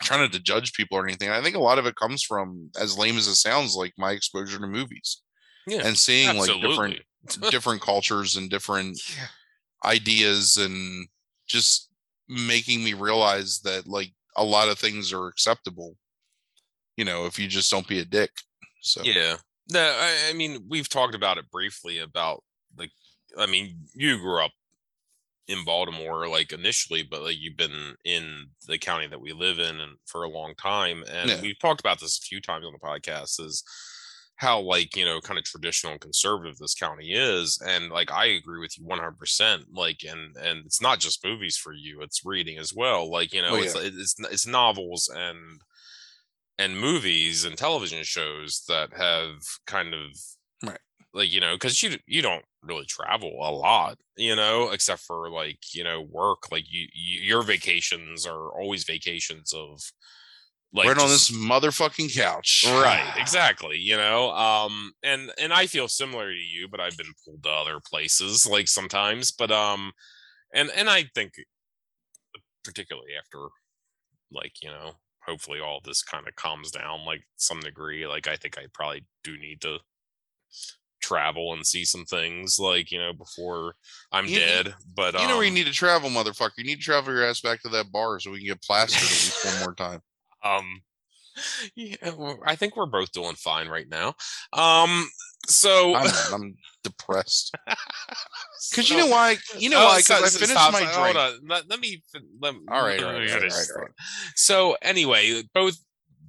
trying 0.02 0.22
not 0.22 0.32
to 0.34 0.40
judge 0.40 0.74
people 0.74 0.98
or 0.98 1.06
anything. 1.06 1.30
I 1.30 1.42
think 1.42 1.56
a 1.56 1.60
lot 1.60 1.80
of 1.80 1.86
it 1.86 1.96
comes 1.96 2.24
from, 2.24 2.70
as 2.80 2.98
lame 2.98 3.18
as 3.18 3.28
it 3.28 3.36
sounds, 3.36 3.76
like 3.76 3.94
my 3.98 4.12
exposure 4.12 4.60
to 4.60 4.68
movies 4.68 5.22
yeah 5.68 5.82
and 5.84 5.98
seeing 5.98 6.38
like 6.38 6.62
different 6.62 7.00
different 7.50 7.82
cultures 7.92 8.36
and 8.36 8.50
different 8.52 9.00
Yeah. 9.18 9.28
ideas 9.84 10.58
and 10.58 11.08
just 11.48 11.90
making 12.28 12.84
me 12.84 12.94
realize 12.94 13.62
that 13.62 13.88
like 13.88 14.14
a 14.36 14.44
lot 14.44 14.70
of 14.70 14.78
things 14.78 15.12
are 15.14 15.28
acceptable 15.28 15.96
you 16.98 17.06
know 17.06 17.26
if 17.26 17.40
you 17.40 17.48
just 17.48 17.72
don't 17.72 17.88
be 17.88 18.00
a 18.00 18.06
dick 18.06 18.30
so 18.82 19.02
Yeah. 19.04 19.38
No, 19.72 19.80
I, 19.82 20.30
I 20.30 20.34
mean, 20.34 20.64
we've 20.70 20.88
talked 20.88 21.16
about 21.16 21.40
it 21.40 21.50
briefly 21.50 21.98
about 21.98 22.44
like, 22.78 22.92
I 23.36 23.48
mean, 23.48 23.76
you 23.96 24.20
grew 24.20 24.44
up 24.46 24.52
in 25.48 25.64
Baltimore, 25.64 26.28
like 26.28 26.52
initially, 26.52 27.04
but 27.04 27.22
like 27.22 27.38
you've 27.40 27.58
been 27.58 27.96
in 28.04 28.48
the 28.68 28.78
county 28.78 29.08
that 29.08 29.22
we 29.22 29.32
live 29.34 29.60
in 29.60 29.80
and 29.80 29.98
for 30.06 30.24
a 30.24 30.30
long 30.30 30.56
time. 30.56 31.04
And 31.10 31.30
Yeah. 31.30 31.42
we've 31.42 31.60
talked 31.60 31.80
about 31.80 32.00
this 32.00 32.18
a 32.18 32.22
few 32.22 32.42
times 32.42 32.66
on 32.66 32.74
the 32.74 32.80
podcast 32.80 33.40
is 33.40 33.64
how 34.38 34.60
like, 34.60 34.96
you 34.96 35.06
know, 35.06 35.22
kind 35.22 35.38
of 35.38 35.46
traditional 35.46 35.94
and 35.94 36.02
conservative 36.02 36.58
this 36.58 36.74
county 36.74 37.14
is. 37.14 37.60
And 37.66 37.90
like, 37.90 38.12
I 38.12 38.26
agree 38.26 38.60
with 38.60 38.78
you 38.78 38.84
100%. 38.86 39.66
Like, 39.72 40.00
and, 40.04 40.36
and 40.38 40.66
it's 40.66 40.82
not 40.82 41.00
just 41.00 41.24
movies 41.24 41.56
for 41.58 41.74
you, 41.74 42.02
it's 42.02 42.26
reading 42.26 42.58
as 42.58 42.74
well. 42.74 43.10
Like, 43.10 43.34
you 43.34 43.42
oh, 43.42 43.50
know, 43.50 43.56
Oh, 43.58 43.62
it's, 43.62 43.76
it's, 43.76 44.16
it's 44.20 44.48
novels 44.48 45.10
and, 45.14 45.62
and 46.58 46.80
movies 46.80 47.44
and 47.46 47.58
television 47.58 48.04
shows 48.04 48.64
that 48.68 48.94
have 48.94 49.36
kind 49.68 49.94
of 49.94 50.12
Right. 50.64 50.80
like 51.14 51.32
you 51.32 51.40
know 51.42 51.56
because 51.56 51.82
you 51.84 51.98
you 52.08 52.22
don't 52.22 52.46
really 52.66 52.86
travel 52.86 53.30
a 53.42 53.52
lot 53.52 53.98
you 54.18 54.36
know 54.36 54.70
except 54.72 55.02
for 55.02 55.30
like 55.30 55.60
you 55.74 55.84
know 55.84 56.02
work 56.02 56.52
like 56.52 56.66
you, 56.70 56.88
you 56.94 57.22
your 57.22 57.44
vacations 57.44 58.26
are 58.26 58.50
always 58.50 58.84
vacations 58.84 59.54
of 59.54 59.80
like 60.74 60.88
right 60.88 60.98
on 60.98 61.08
this 61.08 61.32
motherfucking 61.32 62.14
couch. 62.14 62.66
Right 62.68 63.14
exactly 63.18 63.78
you 63.78 63.96
know 63.96 64.32
um 64.32 64.92
and 65.04 65.32
and 65.40 65.54
i 65.54 65.68
feel 65.68 65.88
similar 65.88 66.32
to 66.32 66.38
you 66.38 66.68
but 66.68 66.80
i've 66.80 66.98
been 66.98 67.14
pulled 67.24 67.44
to 67.44 67.50
other 67.50 67.80
places 67.86 68.48
like 68.48 68.68
sometimes 68.68 69.32
but 69.32 69.52
um 69.52 69.92
and 70.54 70.70
and 70.76 70.90
i 70.90 71.06
think 71.16 71.34
particularly 72.64 73.12
after 73.18 73.48
like 74.32 74.54
you 74.62 74.70
know 74.70 74.92
hopefully 75.26 75.60
all 75.60 75.80
this 75.84 76.04
kind 76.04 76.28
of 76.28 76.36
calms 76.36 76.72
down 76.72 77.06
like 77.06 77.24
some 77.36 77.60
degree 77.60 78.06
like 78.06 78.28
i 78.28 78.36
think 78.36 78.58
i 78.58 78.66
probably 78.74 79.06
do 79.24 79.38
need 79.38 79.62
to 79.62 79.78
travel 81.08 81.54
and 81.54 81.66
see 81.68 81.86
some 81.86 82.04
things 82.06 82.58
like 82.60 82.92
you 82.92 82.98
know 83.00 83.14
before 83.14 83.76
i'm 84.12 84.26
You- 84.26 84.40
dead 84.40 84.74
but 84.96 85.14
you 85.14 85.28
know 85.28 85.36
where 85.36 85.44
you 85.44 85.50
um, 85.50 85.56
need 85.56 85.68
to 85.68 85.72
travel 85.74 86.10
motherfucker. 86.10 86.58
You 86.58 86.64
need 86.64 86.78
to 86.78 86.82
travel 86.82 87.14
your 87.14 87.26
ass 87.26 87.42
back 87.42 87.62
to 87.62 87.70
that 87.70 87.92
bar 87.92 88.20
so 88.20 88.32
we 88.32 88.40
can 88.40 88.48
get 88.48 88.62
plastered 88.64 89.04
at 89.04 89.10
least 89.10 89.46
one 89.46 89.60
more 89.60 89.76
time. 89.76 90.02
Um 90.44 90.82
yeah 91.76 91.96
i 92.46 92.56
think 92.56 92.78
we're 92.78 92.86
both 92.86 93.12
doing 93.12 93.36
fine 93.36 93.68
right 93.68 93.90
now. 93.90 94.14
Um 94.54 95.10
so 95.48 95.94
i'm, 95.96 96.10
I'm 96.34 96.56
depressed. 96.84 97.54
Because 98.72 98.90
you 98.90 98.98
know 98.98 99.08
why 99.08 99.38
you 99.58 99.70
know 99.70 99.80
Oh, 99.82 99.86
why 99.86 100.02
so- 100.02 100.16
because 100.18 100.36
i 100.36 100.40
finished 100.40 100.60
stop, 100.60 100.72
my 100.74 100.80
so- 100.80 100.86
drink. 100.86 100.98
hold 100.98 101.18
on. 101.18 101.40
Let, 101.48 101.70
let 101.70 101.80
me 101.80 102.02
let, 102.42 102.56
All 102.72 102.84
right, 102.84 103.00
let 103.00 103.08
all 103.08 103.14
me 103.14 103.20
right, 103.20 103.32
all 103.32 103.38
finish 103.40 103.54
right, 103.54 103.60
this 103.60 103.72
all 103.76 103.82
right. 103.82 103.92
so 104.36 104.78
anyway 104.82 105.42
both 105.54 105.78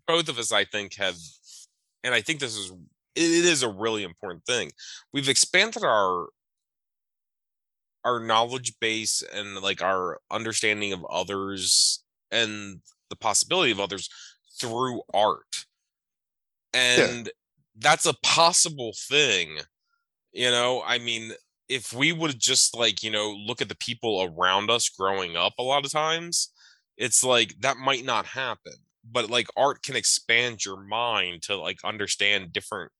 both 0.06 0.28
of 0.28 0.38
us 0.38 0.50
i 0.52 0.64
think 0.64 0.94
have 0.96 1.16
and 2.04 2.12
i 2.14 2.20
think 2.20 2.40
this 2.40 2.56
is 2.56 2.72
it 3.16 3.44
is 3.44 3.62
a 3.62 3.68
really 3.68 4.02
important 4.02 4.44
thing. 4.46 4.72
We've 5.12 5.28
expanded 5.28 5.84
our 5.84 6.28
our 8.04 8.20
knowledge 8.20 8.74
base 8.80 9.22
and 9.34 9.56
like 9.60 9.82
our 9.82 10.20
understanding 10.30 10.92
of 10.92 11.04
others 11.10 12.04
and 12.30 12.80
the 13.10 13.16
possibility 13.16 13.72
of 13.72 13.80
others 13.80 14.08
through 14.60 15.02
art. 15.12 15.66
And 16.72 17.30
that's 17.78 18.06
a 18.06 18.14
possible 18.22 18.92
thing 19.08 19.58
you 20.32 20.50
know? 20.50 20.82
I 20.86 20.98
mean 20.98 21.32
if 21.68 21.92
we 21.92 22.12
would 22.12 22.38
just 22.38 22.76
like 22.76 23.02
you 23.02 23.10
know 23.10 23.30
look 23.46 23.60
at 23.60 23.68
the 23.68 23.76
people 23.76 24.22
around 24.22 24.70
us 24.70 24.88
growing 24.88 25.36
up 25.36 25.54
a 25.58 25.62
lot 25.62 25.84
of 25.84 25.90
times 25.90 26.52
it's 26.96 27.24
like 27.24 27.54
that 27.60 27.76
might 27.76 28.04
not 28.04 28.24
happen 28.26 28.74
but 29.10 29.30
like 29.30 29.46
art 29.56 29.82
can 29.82 29.96
expand 29.96 30.64
your 30.64 30.82
mind 30.82 31.42
to 31.42 31.56
like 31.56 31.78
understand 31.84 32.52
different 32.52 32.90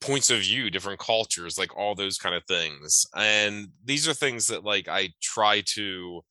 points 0.00 0.30
of 0.30 0.40
view 0.40 0.70
different 0.70 0.98
cultures 0.98 1.58
like 1.58 1.76
all 1.76 1.94
those 1.94 2.16
kind 2.16 2.34
of 2.34 2.42
things 2.44 3.06
and 3.14 3.68
these 3.84 4.08
are 4.08 4.14
things 4.14 4.46
that 4.46 4.64
like 4.64 4.88
i 4.88 5.08
try 5.20 5.62
to 5.66 6.22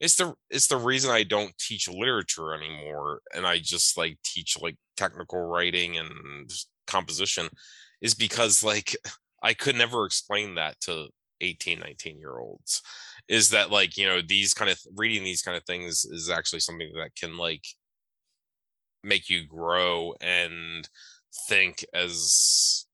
it's 0.00 0.14
the 0.16 0.32
it's 0.50 0.68
the 0.68 0.76
reason 0.76 1.10
i 1.10 1.24
don't 1.24 1.56
teach 1.58 1.88
literature 1.88 2.54
anymore 2.54 3.20
and 3.34 3.44
i 3.46 3.58
just 3.58 3.98
like 3.98 4.16
teach 4.24 4.56
like 4.60 4.76
technical 4.96 5.40
writing 5.40 5.98
and 5.98 6.50
composition 6.86 7.48
is 8.00 8.14
because 8.14 8.62
like 8.62 8.94
i 9.42 9.52
could 9.52 9.74
never 9.74 10.04
explain 10.04 10.54
that 10.54 10.78
to 10.80 11.08
18 11.40 11.80
19 11.80 12.18
year 12.18 12.38
olds 12.38 12.82
is 13.28 13.50
that 13.50 13.70
like 13.70 13.96
you 13.96 14.06
know 14.06 14.20
these 14.20 14.54
kind 14.54 14.70
of 14.70 14.78
reading 14.96 15.24
these 15.24 15.42
kind 15.42 15.56
of 15.56 15.64
things 15.64 16.04
is 16.04 16.30
actually 16.30 16.60
something 16.60 16.90
that 16.94 17.14
can 17.16 17.36
like 17.36 17.62
make 19.02 19.28
you 19.28 19.46
grow 19.46 20.14
and 20.20 20.88
think 21.48 21.84
as 21.94 22.86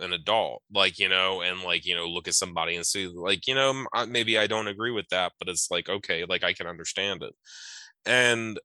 an 0.00 0.12
adult 0.12 0.62
like 0.74 0.98
you 0.98 1.08
know 1.08 1.42
and 1.42 1.62
like 1.62 1.86
you 1.86 1.94
know 1.94 2.06
look 2.06 2.26
at 2.26 2.34
somebody 2.34 2.74
and 2.74 2.84
see 2.84 3.06
like 3.06 3.46
you 3.46 3.54
know 3.54 3.86
maybe 4.08 4.36
i 4.36 4.48
don't 4.48 4.66
agree 4.66 4.90
with 4.90 5.06
that 5.10 5.30
but 5.38 5.48
it's 5.48 5.70
like 5.70 5.88
okay 5.88 6.24
like 6.28 6.42
i 6.42 6.52
can 6.52 6.66
understand 6.66 7.22
it. 7.22 7.32
And 8.04 8.58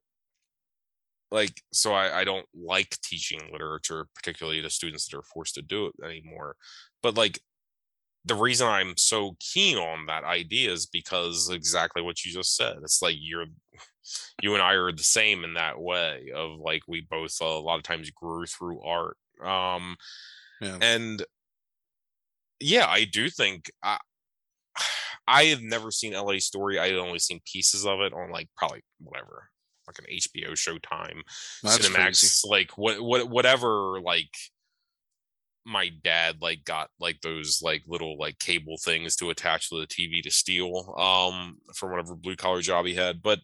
like 1.29 1.61
so 1.73 1.93
I, 1.93 2.21
I 2.21 2.23
don't 2.23 2.45
like 2.55 2.97
teaching 3.03 3.41
literature 3.51 4.07
particularly 4.15 4.61
to 4.61 4.69
students 4.69 5.07
that 5.07 5.17
are 5.17 5.23
forced 5.23 5.55
to 5.55 5.61
do 5.61 5.87
it 5.87 5.93
anymore. 6.03 6.55
But 7.03 7.17
like 7.17 7.39
the 8.25 8.35
reason 8.35 8.67
i'm 8.67 8.93
so 8.97 9.37
keen 9.39 9.77
on 9.77 10.05
that 10.07 10.23
idea 10.23 10.71
is 10.71 10.85
because 10.85 11.49
exactly 11.49 12.01
what 12.01 12.23
you 12.23 12.31
just 12.31 12.55
said. 12.55 12.77
It's 12.81 13.01
like 13.01 13.15
you're 13.19 13.45
you 14.41 14.53
and 14.53 14.61
i 14.63 14.73
are 14.73 14.91
the 14.91 15.03
same 15.03 15.43
in 15.43 15.53
that 15.55 15.79
way 15.79 16.31
of 16.35 16.59
like 16.59 16.81
we 16.87 17.01
both 17.09 17.35
a 17.41 17.45
lot 17.45 17.77
of 17.77 17.83
times 17.83 18.09
grew 18.11 18.45
through 18.45 18.81
art 18.81 19.17
um 19.43 19.95
Yeah. 20.61 20.77
and 20.81 21.23
yeah, 22.59 22.87
I 22.87 23.03
do 23.05 23.29
think 23.29 23.71
I 23.83 23.99
I 25.27 25.43
have 25.45 25.61
never 25.61 25.91
seen 25.91 26.13
LA 26.13 26.37
Story. 26.39 26.79
I 26.79 26.87
had 26.87 26.95
only 26.95 27.19
seen 27.19 27.39
pieces 27.45 27.85
of 27.85 27.99
it 27.99 28.13
on 28.13 28.31
like 28.31 28.49
probably 28.55 28.81
whatever, 28.99 29.49
like 29.85 29.99
an 29.99 30.05
HBO 30.11 30.53
Showtime, 30.53 31.21
That's 31.61 31.87
Cinemax, 31.87 31.93
crazy. 31.93 32.47
like 32.49 32.71
what 32.77 33.01
what 33.01 33.29
whatever 33.29 33.99
like 34.01 34.29
my 35.65 35.89
dad 36.01 36.37
like 36.41 36.63
got 36.63 36.89
like 36.99 37.19
those 37.21 37.61
like 37.61 37.83
little 37.87 38.17
like 38.17 38.39
cable 38.39 38.77
things 38.81 39.17
to 39.17 39.29
attach 39.29 39.69
to 39.69 39.79
the 39.79 39.85
TV 39.87 40.23
to 40.23 40.31
steal 40.31 40.95
um 40.97 41.57
from 41.75 41.91
whatever 41.91 42.15
blue 42.15 42.35
collar 42.37 42.61
job 42.61 42.85
he 42.85 42.95
had. 42.95 43.21
But 43.21 43.39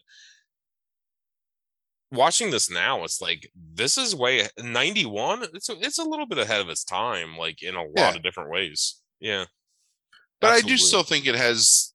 watching 2.10 2.50
this 2.50 2.70
now, 2.70 3.04
it's 3.04 3.20
like 3.20 3.50
this 3.74 3.98
is 3.98 4.14
way 4.14 4.46
91. 4.58 5.44
It's 5.54 5.68
a, 5.68 5.74
it's 5.80 5.98
a 5.98 6.04
little 6.04 6.26
bit 6.26 6.38
ahead 6.38 6.60
of 6.60 6.68
its 6.68 6.84
time, 6.84 7.36
like 7.36 7.62
in 7.62 7.74
a 7.74 7.82
lot 7.82 7.90
Yeah. 7.96 8.14
of 8.14 8.22
different 8.22 8.50
ways. 8.50 9.00
Yeah. 9.20 9.44
But 10.40 10.50
I 10.50 10.60
do 10.60 10.76
still 10.76 11.02
think 11.02 11.26
it 11.26 11.34
has. 11.36 11.92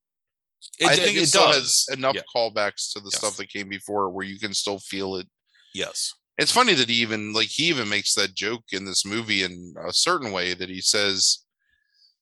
It, 0.78 0.88
I 0.88 0.96
think 0.96 1.16
it, 1.16 1.22
it 1.22 1.26
still 1.28 1.44
does. 1.46 1.86
has 1.88 1.96
enough 1.98 2.16
Yeah. 2.16 2.22
callbacks 2.34 2.92
to 2.92 3.00
the 3.00 3.10
Yes. 3.12 3.18
stuff 3.18 3.36
that 3.36 3.50
came 3.50 3.68
before, 3.68 4.10
where 4.10 4.26
you 4.26 4.38
can 4.38 4.52
still 4.54 4.78
feel 4.78 5.16
it. 5.16 5.28
Yes. 5.74 6.12
It's 6.38 6.50
funny 6.52 6.74
that 6.74 6.88
he 6.88 6.96
even 6.96 7.32
like 7.32 7.48
he 7.48 7.64
even 7.64 7.88
makes 7.88 8.14
that 8.14 8.34
joke 8.34 8.64
in 8.72 8.84
this 8.86 9.04
movie 9.04 9.42
in 9.42 9.74
a 9.86 9.92
certain 9.92 10.32
way 10.32 10.54
that 10.54 10.70
he 10.70 10.80
says, 10.80 11.44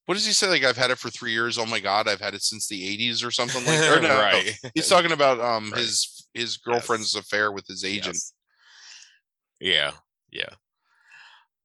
"What 0.07 0.15
does 0.15 0.27
he 0.27 0.33
say? 0.33 0.49
Like 0.49 0.65
I've 0.65 0.77
had 0.77 0.91
it 0.91 0.99
for 0.99 1.09
three 1.09 1.31
years. 1.33 1.57
Oh 1.57 1.67
my 1.67 1.79
god, 1.81 2.09
I've 2.09 2.21
had 2.21 2.35
it 2.35 2.43
since 2.43 2.67
the 2.67 2.83
'80s 2.83 3.25
or 3.25 3.31
something 3.31 3.65
like 3.65 3.79
that." 3.79 3.93
Or 3.99 4.01
no, 4.01 4.09
no, 4.09 4.21
right. 4.21 4.59
He's 4.75 4.89
talking 4.89 5.13
about 5.13 5.41
um 5.41 5.71
Right. 5.73 5.81
his 5.81 6.18
his 6.39 6.57
girlfriend's 6.57 7.15
affair 7.15 7.53
with 7.53 7.67
his 7.67 7.85
agent. 7.85 8.17
Yes. 8.17 8.33
Yeah. 9.61 9.91
Yeah. 10.31 10.55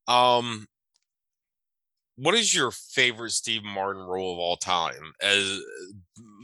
Um 0.08 0.68
what 2.16 2.36
is 2.36 2.54
your 2.54 2.72
favorite 2.72 3.32
Steve 3.32 3.64
Martin 3.64 4.04
role 4.04 4.34
of 4.34 4.40
all 4.40 4.58
time 4.58 5.14
as 5.22 5.60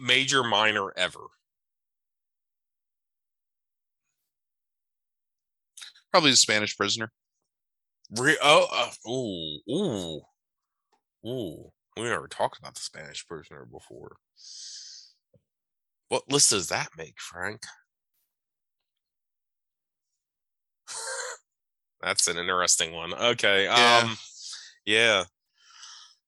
major 0.01 0.43
minor 0.43 0.91
ever? 0.97 1.19
Probably 6.11 6.31
the 6.31 6.37
Spanish 6.37 6.75
prisoner. 6.75 7.11
Re- 8.17 8.39
oh, 8.41 8.67
uh, 8.71 9.09
ooh, 9.09 9.59
ooh, 9.71 10.21
ooh. 11.27 11.71
We 11.95 12.03
never 12.03 12.27
talked 12.27 12.57
about 12.57 12.73
the 12.73 12.81
Spanish 12.81 13.27
prisoner 13.27 13.65
before. 13.65 14.15
What 16.07 16.31
list 16.31 16.49
does 16.49 16.69
that 16.69 16.89
make, 16.97 17.19
Frank? 17.19 17.61
That's 22.01 22.27
an 22.27 22.37
interesting 22.37 22.93
one. 22.93 23.13
Okay. 23.13 23.65
Yeah. 23.65 24.01
Um 24.03 24.17
yeah. 24.85 25.23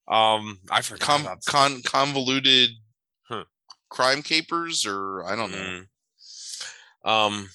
Um 0.07 0.59
I 0.69 0.81
forgot 0.81 0.99
Com- 1.07 1.21
about 1.21 1.45
con- 1.45 1.81
convoluted 1.83 2.71
Huh. 3.23 3.45
crime 3.89 4.21
capers, 4.21 4.85
or 4.85 5.23
I 5.23 5.35
don't 5.35 5.51
know. 5.51 5.83
Mm. 7.05 7.09
Um 7.09 7.49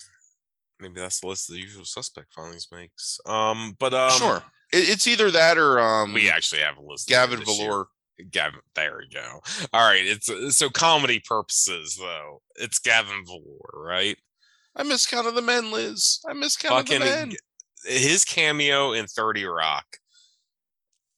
maybe 0.81 1.01
that's 1.01 1.21
the 1.21 1.27
list 1.29 1.49
the 1.49 1.57
usual 1.59 1.85
suspect 1.85 2.33
filings 2.35 2.69
makes. 2.73 3.21
Um 3.27 3.77
but 3.79 3.93
um 3.93 4.11
sure, 4.13 4.43
it, 4.73 4.89
it's 4.89 5.07
either 5.07 5.31
that 5.31 5.59
or 5.59 5.79
um 5.79 6.13
we 6.15 6.31
actually 6.31 6.63
have 6.63 6.79
a 6.79 6.83
list. 6.83 7.09
Gavin 7.09 7.41
year. 7.47 7.47
Valor. 7.67 7.87
Gavin, 8.31 8.61
there 8.75 8.97
we 8.99 9.09
go. 9.15 9.41
All 9.75 9.87
right, 9.87 10.03
it's 10.07 10.31
so 10.57 10.71
comedy 10.71 11.21
purposes 11.21 11.97
though. 12.01 12.41
It's 12.55 12.79
Gavin 12.79 13.25
Volure, 13.27 13.75
right? 13.75 14.17
I 14.77 14.83
miscounted 14.83 15.35
the 15.35 15.43
men, 15.43 15.71
Liz. 15.71 16.21
I 16.29 16.35
miscounted 16.35 16.87
the 16.87 16.93
Fucking 17.01 17.09
men. 17.29 17.33
his 17.85 18.25
cameo 18.25 18.93
in 18.93 19.07
30 19.07 19.45
Rock, 19.47 19.87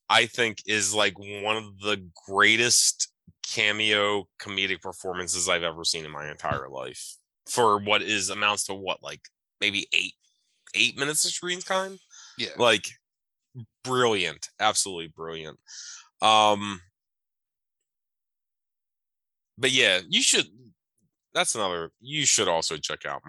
I 0.09 0.27
think, 0.27 0.63
is 0.67 0.95
like 0.95 1.19
one 1.19 1.57
of 1.57 1.81
the 1.81 2.09
greatest 2.27 3.13
cameo 3.47 4.29
comedic 4.41 4.81
performances 4.81 5.49
I've 5.49 5.63
ever 5.63 5.85
seen 5.85 6.05
in 6.05 6.11
my 6.11 6.31
entire 6.31 6.69
life. 6.69 7.17
For 7.51 7.79
what 7.79 8.03
is 8.03 8.31
amounts 8.31 8.65
to 8.67 8.75
what, 8.75 9.03
like 9.03 9.23
maybe 9.61 9.89
eight 9.93 10.15
eight 10.75 10.99
minutes 10.99 11.25
of 11.25 11.33
screen 11.33 11.61
time? 11.61 11.99
Yeah, 12.37 12.51
Like 12.59 12.85
brilliant, 13.83 14.49
absolutely 14.61 15.09
brilliant. 15.09 15.59
Um 16.21 16.81
but 19.57 19.71
yeah, 19.71 20.01
you 20.09 20.23
should 20.23 20.47
that's 21.33 21.55
another 21.55 21.91
you 22.01 22.27
should 22.27 22.49
also 22.49 22.77
check 22.77 23.07
out 23.07 23.23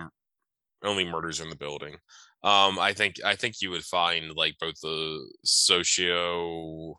only 0.83 1.05
murders 1.05 1.39
in 1.39 1.49
the 1.49 1.55
building. 1.55 1.95
Um 2.43 2.79
i 2.79 2.93
think 2.93 3.17
i 3.25 3.35
think 3.35 3.61
you 3.61 3.69
would 3.71 3.83
find 3.83 4.31
like 4.35 4.55
both 4.59 4.79
the 4.81 5.29
socio 5.43 6.97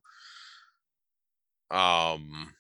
um 1.71 2.53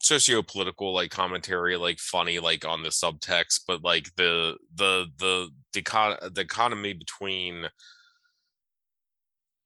socio-political 0.00 0.92
like 0.94 1.10
commentary 1.10 1.76
like 1.76 1.98
funny 1.98 2.38
like 2.38 2.64
on 2.64 2.82
the 2.82 2.90
subtext 2.90 3.62
but 3.66 3.82
like 3.82 4.14
the 4.16 4.56
the 4.74 5.06
the 5.18 5.48
dichot- 5.74 6.32
dichotomy 6.32 6.92
between 6.92 7.66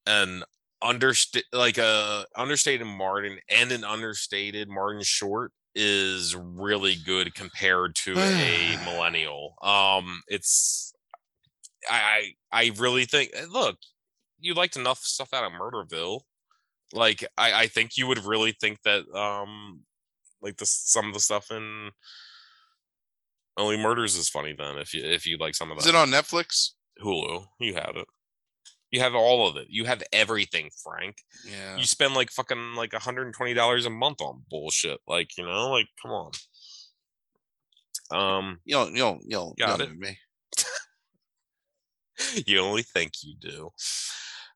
an 0.07 0.43
understated 0.81 1.45
like 1.53 1.77
a 1.77 2.25
understated 2.35 2.87
martin 2.87 3.37
and 3.49 3.71
an 3.71 3.83
understated 3.83 4.67
martin 4.67 5.03
short 5.03 5.51
is 5.75 6.35
really 6.35 6.95
good 7.05 7.33
compared 7.33 7.95
to 7.95 8.13
a 8.17 8.77
millennial 8.85 9.55
um 9.61 10.21
it's 10.27 10.93
i 11.89 12.33
i 12.51 12.63
I 12.63 12.71
really 12.77 13.05
think 13.05 13.31
look 13.49 13.77
you 14.39 14.53
liked 14.53 14.75
enough 14.75 14.99
stuff 14.99 15.33
out 15.33 15.45
of 15.45 15.53
murderville 15.53 16.21
like 16.93 17.25
i 17.37 17.61
i 17.61 17.67
think 17.67 17.97
you 17.97 18.07
would 18.07 18.25
really 18.25 18.51
think 18.51 18.81
that 18.83 19.07
um 19.15 19.81
like 20.41 20.57
the 20.57 20.65
some 20.65 21.07
of 21.07 21.13
the 21.13 21.19
stuff 21.19 21.49
in 21.51 21.91
only 23.57 23.77
murders 23.77 24.15
is 24.17 24.29
funny 24.29 24.53
then 24.57 24.77
if 24.77 24.93
you 24.93 25.03
if 25.03 25.25
you 25.25 25.37
like 25.37 25.55
some 25.55 25.71
of 25.71 25.77
is 25.77 25.85
that 25.85 25.91
it 25.91 25.95
on 25.95 26.09
Netflix? 26.09 26.71
hulu 27.01 27.45
you 27.59 27.73
have 27.73 27.95
it 27.95 28.07
you 28.91 28.99
have 28.99 29.15
all 29.15 29.47
of 29.47 29.55
it 29.57 29.67
you 29.69 29.85
have 29.85 30.03
everything 30.13 30.69
frank 30.83 31.15
Yeah, 31.45 31.77
you 31.77 31.83
spend 31.85 32.13
like 32.13 32.29
fucking 32.31 32.75
like 32.75 32.91
$120 32.91 33.85
a 33.85 33.89
month 33.89 34.21
on 34.21 34.43
bullshit 34.49 34.99
like 35.07 35.37
you 35.37 35.45
know 35.45 35.69
like 35.71 35.87
come 36.01 36.11
on 36.11 36.31
um 38.11 38.59
you 38.65 38.75
don't, 38.75 38.91
you 38.91 38.97
don't, 38.99 39.21
you 39.23 39.31
don't, 39.31 39.53
you 39.57 39.65
Got 39.65 39.79
don't 39.79 39.91
it. 39.91 39.97
me. 39.97 40.17
you 42.45 42.59
only 42.59 42.83
think 42.83 43.13
you 43.23 43.35
do 43.39 43.69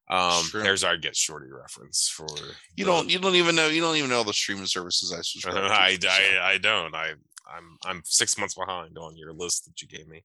um 0.09 0.43
True. 0.45 0.61
there's 0.61 0.83
our 0.83 0.97
get 0.97 1.15
shorty 1.15 1.47
reference 1.51 2.07
for 2.07 2.27
You 2.75 2.85
the- 2.85 2.91
don't, 2.91 3.09
you 3.09 3.17
don't 3.19 3.35
even 3.35 3.55
know, 3.55 3.67
you 3.69 3.81
don't 3.81 3.95
even 3.95 4.09
know 4.09 4.23
the 4.23 4.33
streaming 4.33 4.67
services 4.67 5.11
I 5.11 5.21
subscribe 5.21 5.55
to. 6.01 6.07
I, 6.09 6.37
I 6.41 6.49
i 6.51 6.57
don't 6.59 6.93
i 6.93 7.13
i'm 7.53 7.77
i'm 7.85 8.01
six 8.05 8.37
months 8.37 8.55
behind 8.55 8.97
on 8.97 9.15
your 9.17 9.33
list 9.33 9.65
that 9.65 9.81
you 9.81 9.87
gave 9.87 10.07
me 10.07 10.23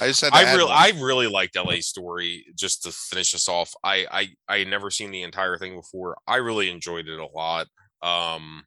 I 0.00 0.08
just 0.08 0.20
had 0.20 0.32
to 0.32 0.38
I 0.38 0.54
really. 0.54 0.70
I 0.72 0.92
really 1.00 1.26
liked 1.26 1.56
LA 1.56 1.80
Story. 1.80 2.44
Just 2.54 2.82
to 2.82 2.92
finish 2.92 3.32
this 3.32 3.48
off, 3.48 3.72
I, 3.82 4.06
I, 4.10 4.28
I 4.48 4.58
had 4.58 4.68
never 4.68 4.90
seen 4.90 5.10
the 5.10 5.22
entire 5.22 5.56
thing 5.56 5.74
before. 5.74 6.18
I 6.26 6.36
really 6.36 6.70
enjoyed 6.70 7.08
it 7.08 7.18
a 7.18 7.26
lot. 7.26 7.66
Um, 8.02 8.64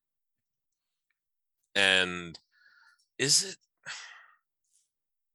and 1.75 2.37
is 3.17 3.43
it? 3.43 3.55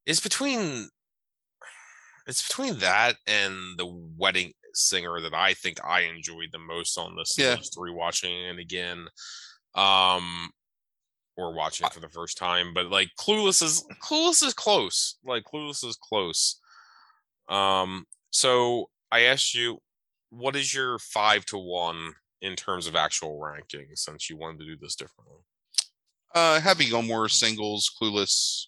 It's 0.07 0.21
between. 0.21 0.89
It's 2.27 2.47
between 2.47 2.79
that 2.79 3.17
and 3.27 3.55
the 3.77 3.87
wedding 4.17 4.53
singer 4.73 5.21
that 5.21 5.35
I 5.35 5.55
think 5.55 5.79
I 5.85 6.03
enjoyed 6.03 6.49
the 6.53 6.59
most 6.59 6.97
on 6.97 7.15
this 7.17 7.37
Yeah. 7.39 7.57
Rewatching 7.77 8.53
it 8.53 8.59
again, 8.59 9.07
um, 9.75 10.51
or 11.37 11.53
watching 11.55 11.87
it 11.87 11.93
for 11.93 12.01
the 12.01 12.09
first 12.09 12.37
time. 12.39 12.73
But 12.75 12.91
like 12.91 13.09
Clueless 13.19 13.63
is 13.63 13.85
Clueless 14.03 14.43
is 14.43 14.55
close. 14.55 15.17
Like 15.25 15.45
Clueless 15.45 15.85
is 15.85 15.97
close. 15.97 16.61
Um, 17.49 18.05
so 18.31 18.91
I 19.13 19.21
asked 19.23 19.55
you, 19.55 19.79
what 20.31 20.57
is 20.57 20.75
your 20.75 20.99
five 20.99 21.45
to 21.47 21.59
one 21.59 22.13
in 22.41 22.57
terms 22.57 22.87
of 22.87 22.97
actual 22.97 23.39
ranking? 23.41 23.89
Since 23.95 24.29
you 24.31 24.37
wanted 24.37 24.61
to 24.61 24.67
do 24.67 24.77
this 24.81 24.95
differently. 24.97 25.39
Uh, 26.35 26.61
Happy 26.61 26.87
Gilmore, 26.87 27.29
singles, 27.29 27.91
Clueless, 28.01 28.65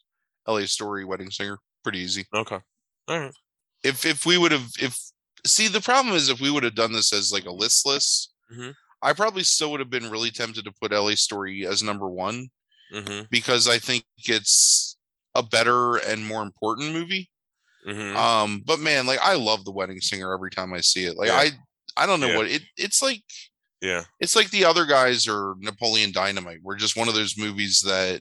LA 0.47 0.67
Story, 0.67 1.05
Wedding 1.05 1.31
Singer, 1.31 1.59
pretty 1.83 1.99
easy. 1.99 2.25
Okay. 2.33 2.61
All 3.09 3.21
right. 3.21 3.35
If 3.83 4.07
if 4.07 4.25
we 4.25 4.39
would 4.39 4.53
have, 4.53 4.69
if 4.81 4.97
see 5.45 5.67
the 5.69 5.81
problem 5.81 6.15
is 6.15 6.29
if 6.29 6.41
we 6.41 6.51
would 6.51 6.63
have 6.63 6.75
done 6.77 6.93
this 6.93 7.13
as 7.13 7.33
like 7.33 7.45
a 7.47 7.53
list 7.53 7.85
list, 7.87 8.33
Mhm. 8.53 8.75
I 9.03 9.13
probably 9.13 9.43
still 9.43 9.71
would 9.73 9.81
have 9.81 9.91
been 9.91 10.11
really 10.11 10.31
tempted 10.31 10.65
to 10.65 10.73
put 10.81 10.93
LA 10.93 11.15
Story 11.15 11.67
as 11.67 11.83
number 11.83 12.09
one 12.09 12.49
Mm-hmm. 12.95 13.23
because 13.33 13.69
I 13.69 13.79
think 13.79 14.05
it's 14.17 14.97
a 15.35 15.43
better 15.43 15.97
and 15.97 16.25
more 16.25 16.43
important 16.43 16.93
movie. 16.93 17.29
Mm-hmm. 17.85 18.17
Um, 18.17 18.63
but 18.65 18.79
man, 18.79 19.07
like 19.09 19.19
I 19.21 19.35
love 19.35 19.65
the 19.65 19.73
Wedding 19.73 20.01
Singer 20.01 20.33
every 20.33 20.51
time 20.53 20.73
I 20.73 20.81
see 20.83 21.05
it. 21.05 21.17
Like 21.17 21.29
Yeah. 21.29 21.35
I, 21.35 21.51
I 21.97 22.07
don't 22.07 22.21
know 22.21 22.29
Yeah. 22.29 22.37
what 22.37 22.47
it. 22.47 22.63
It's 22.77 23.03
like 23.03 23.23
yeah. 23.81 24.05
it's 24.21 24.37
like 24.37 24.51
the 24.51 24.65
other 24.65 24.87
guys 24.87 25.27
are 25.27 25.55
Napoleon 25.59 26.13
Dynamite. 26.13 26.61
We're 26.63 26.77
just 26.77 26.97
one 26.97 27.09
of 27.09 27.15
those 27.15 27.37
movies 27.37 27.81
that 27.81 28.21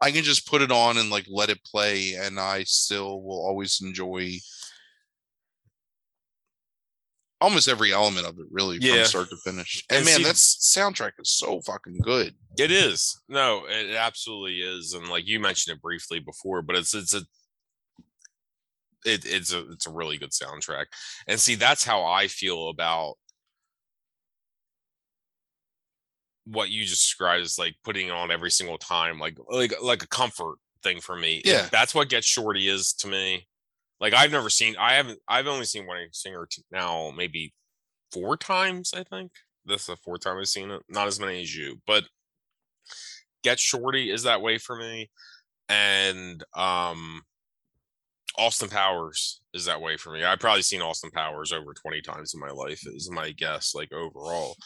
I 0.00 0.10
can 0.10 0.24
just 0.24 0.46
put 0.48 0.60
it 0.62 0.72
on 0.72 0.98
and 0.98 1.08
like 1.08 1.26
let 1.28 1.48
it 1.48 1.62
play, 1.64 2.14
and 2.14 2.38
I 2.40 2.64
still 2.64 3.22
will 3.22 3.46
always 3.46 3.80
enjoy. 3.80 4.38
Almost 7.40 7.68
every 7.68 7.92
element 7.92 8.26
of 8.26 8.38
it, 8.38 8.46
really, 8.50 8.78
Yeah. 8.80 8.96
from 9.02 9.04
start 9.06 9.30
to 9.30 9.36
finish. 9.36 9.84
And, 9.90 9.98
And 9.98 10.04
man, 10.06 10.16
see- 10.16 10.22
that 10.24 10.34
soundtrack 10.36 11.12
is 11.18 11.30
so 11.30 11.60
fucking 11.60 11.98
good. 12.02 12.34
It 12.58 12.70
is. 12.70 13.20
No, 13.28 13.66
it 13.68 13.90
absolutely 13.94 14.60
is. 14.60 14.92
And 14.94 15.08
like 15.08 15.26
you 15.26 15.38
mentioned 15.40 15.76
it 15.76 15.82
briefly 15.82 16.18
before, 16.20 16.62
but 16.62 16.76
it's 16.76 16.94
it's 16.94 17.14
a 17.14 17.22
it, 19.04 19.24
it's 19.24 19.52
a 19.52 19.70
it's 19.70 19.86
a 19.86 19.90
really 19.92 20.16
good 20.18 20.30
soundtrack. 20.32 20.86
And 21.28 21.38
see, 21.38 21.54
that's 21.54 21.84
how 21.84 22.04
I 22.04 22.26
feel 22.28 22.68
about 22.70 23.14
what 26.44 26.70
you 26.70 26.84
just 26.84 27.02
described 27.02 27.42
as 27.44 27.58
like 27.58 27.74
putting 27.84 28.10
on 28.10 28.30
every 28.30 28.50
single 28.50 28.78
time, 28.78 29.18
like 29.18 29.36
like 29.48 29.74
like 29.82 30.02
a 30.02 30.08
comfort 30.08 30.56
thing 30.82 31.00
for 31.00 31.16
me. 31.16 31.42
Yeah. 31.44 31.68
that's 31.70 31.94
what 31.94 32.08
Get 32.08 32.24
Shorty 32.24 32.68
is 32.68 32.92
to 32.94 33.08
me. 33.08 33.46
Like 34.00 34.14
I've 34.14 34.32
never 34.32 34.50
seen 34.50 34.76
I 34.78 34.94
haven't 34.94 35.18
I've 35.28 35.46
only 35.46 35.64
seen 35.64 35.86
Wedding 35.86 36.08
Singer 36.12 36.46
t- 36.50 36.62
now 36.70 37.12
maybe 37.16 37.54
four 38.12 38.36
times, 38.36 38.92
I 38.94 39.02
think. 39.04 39.32
This 39.64 39.82
is 39.82 39.86
the 39.86 39.96
fourth 39.96 40.20
time 40.22 40.38
I've 40.38 40.48
seen 40.48 40.70
it. 40.70 40.82
Not 40.88 41.08
as 41.08 41.18
many 41.18 41.40
as 41.42 41.54
you, 41.54 41.80
but 41.86 42.04
Get 43.42 43.58
Shorty 43.58 44.10
is 44.10 44.24
that 44.24 44.42
way 44.42 44.58
for 44.58 44.76
me. 44.76 45.10
And 45.68 46.42
um 46.54 47.22
Austin 48.38 48.68
Powers 48.68 49.40
is 49.54 49.64
that 49.64 49.80
way 49.80 49.96
for 49.96 50.12
me. 50.12 50.22
I've 50.22 50.40
probably 50.40 50.62
seen 50.62 50.82
Austin 50.82 51.10
Powers 51.10 51.52
over 51.52 51.72
20 51.72 52.02
times 52.02 52.34
in 52.34 52.40
my 52.40 52.50
life, 52.50 52.86
is 52.86 53.10
my 53.10 53.30
guess, 53.32 53.74
like 53.74 53.92
overall. 53.92 54.56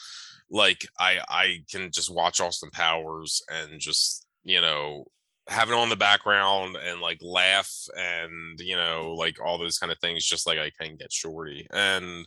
Like 0.51 0.87
I 0.99 1.21
I 1.29 1.59
can 1.71 1.91
just 1.93 2.13
watch 2.13 2.41
Austin 2.41 2.71
Powers 2.71 3.43
and 3.49 3.79
just, 3.81 4.27
you 4.43 4.61
know, 4.61 5.05
have 5.49 5.69
it 5.71 5.75
on 5.75 5.89
the 5.89 5.97
background 5.97 6.77
and 6.77 7.01
like 7.01 7.19
laugh 7.23 7.71
and 7.97 8.59
you 8.61 8.77
know, 8.77 9.15
like 9.19 9.39
all 9.45 9.59
those 9.59 9.79
kind 9.79 9.93
of 9.93 9.99
things, 9.99 10.25
just 10.27 10.47
like 10.47 10.59
I 10.59 10.71
can 10.81 10.97
get 10.97 11.13
shorty. 11.13 11.67
And 11.73 12.27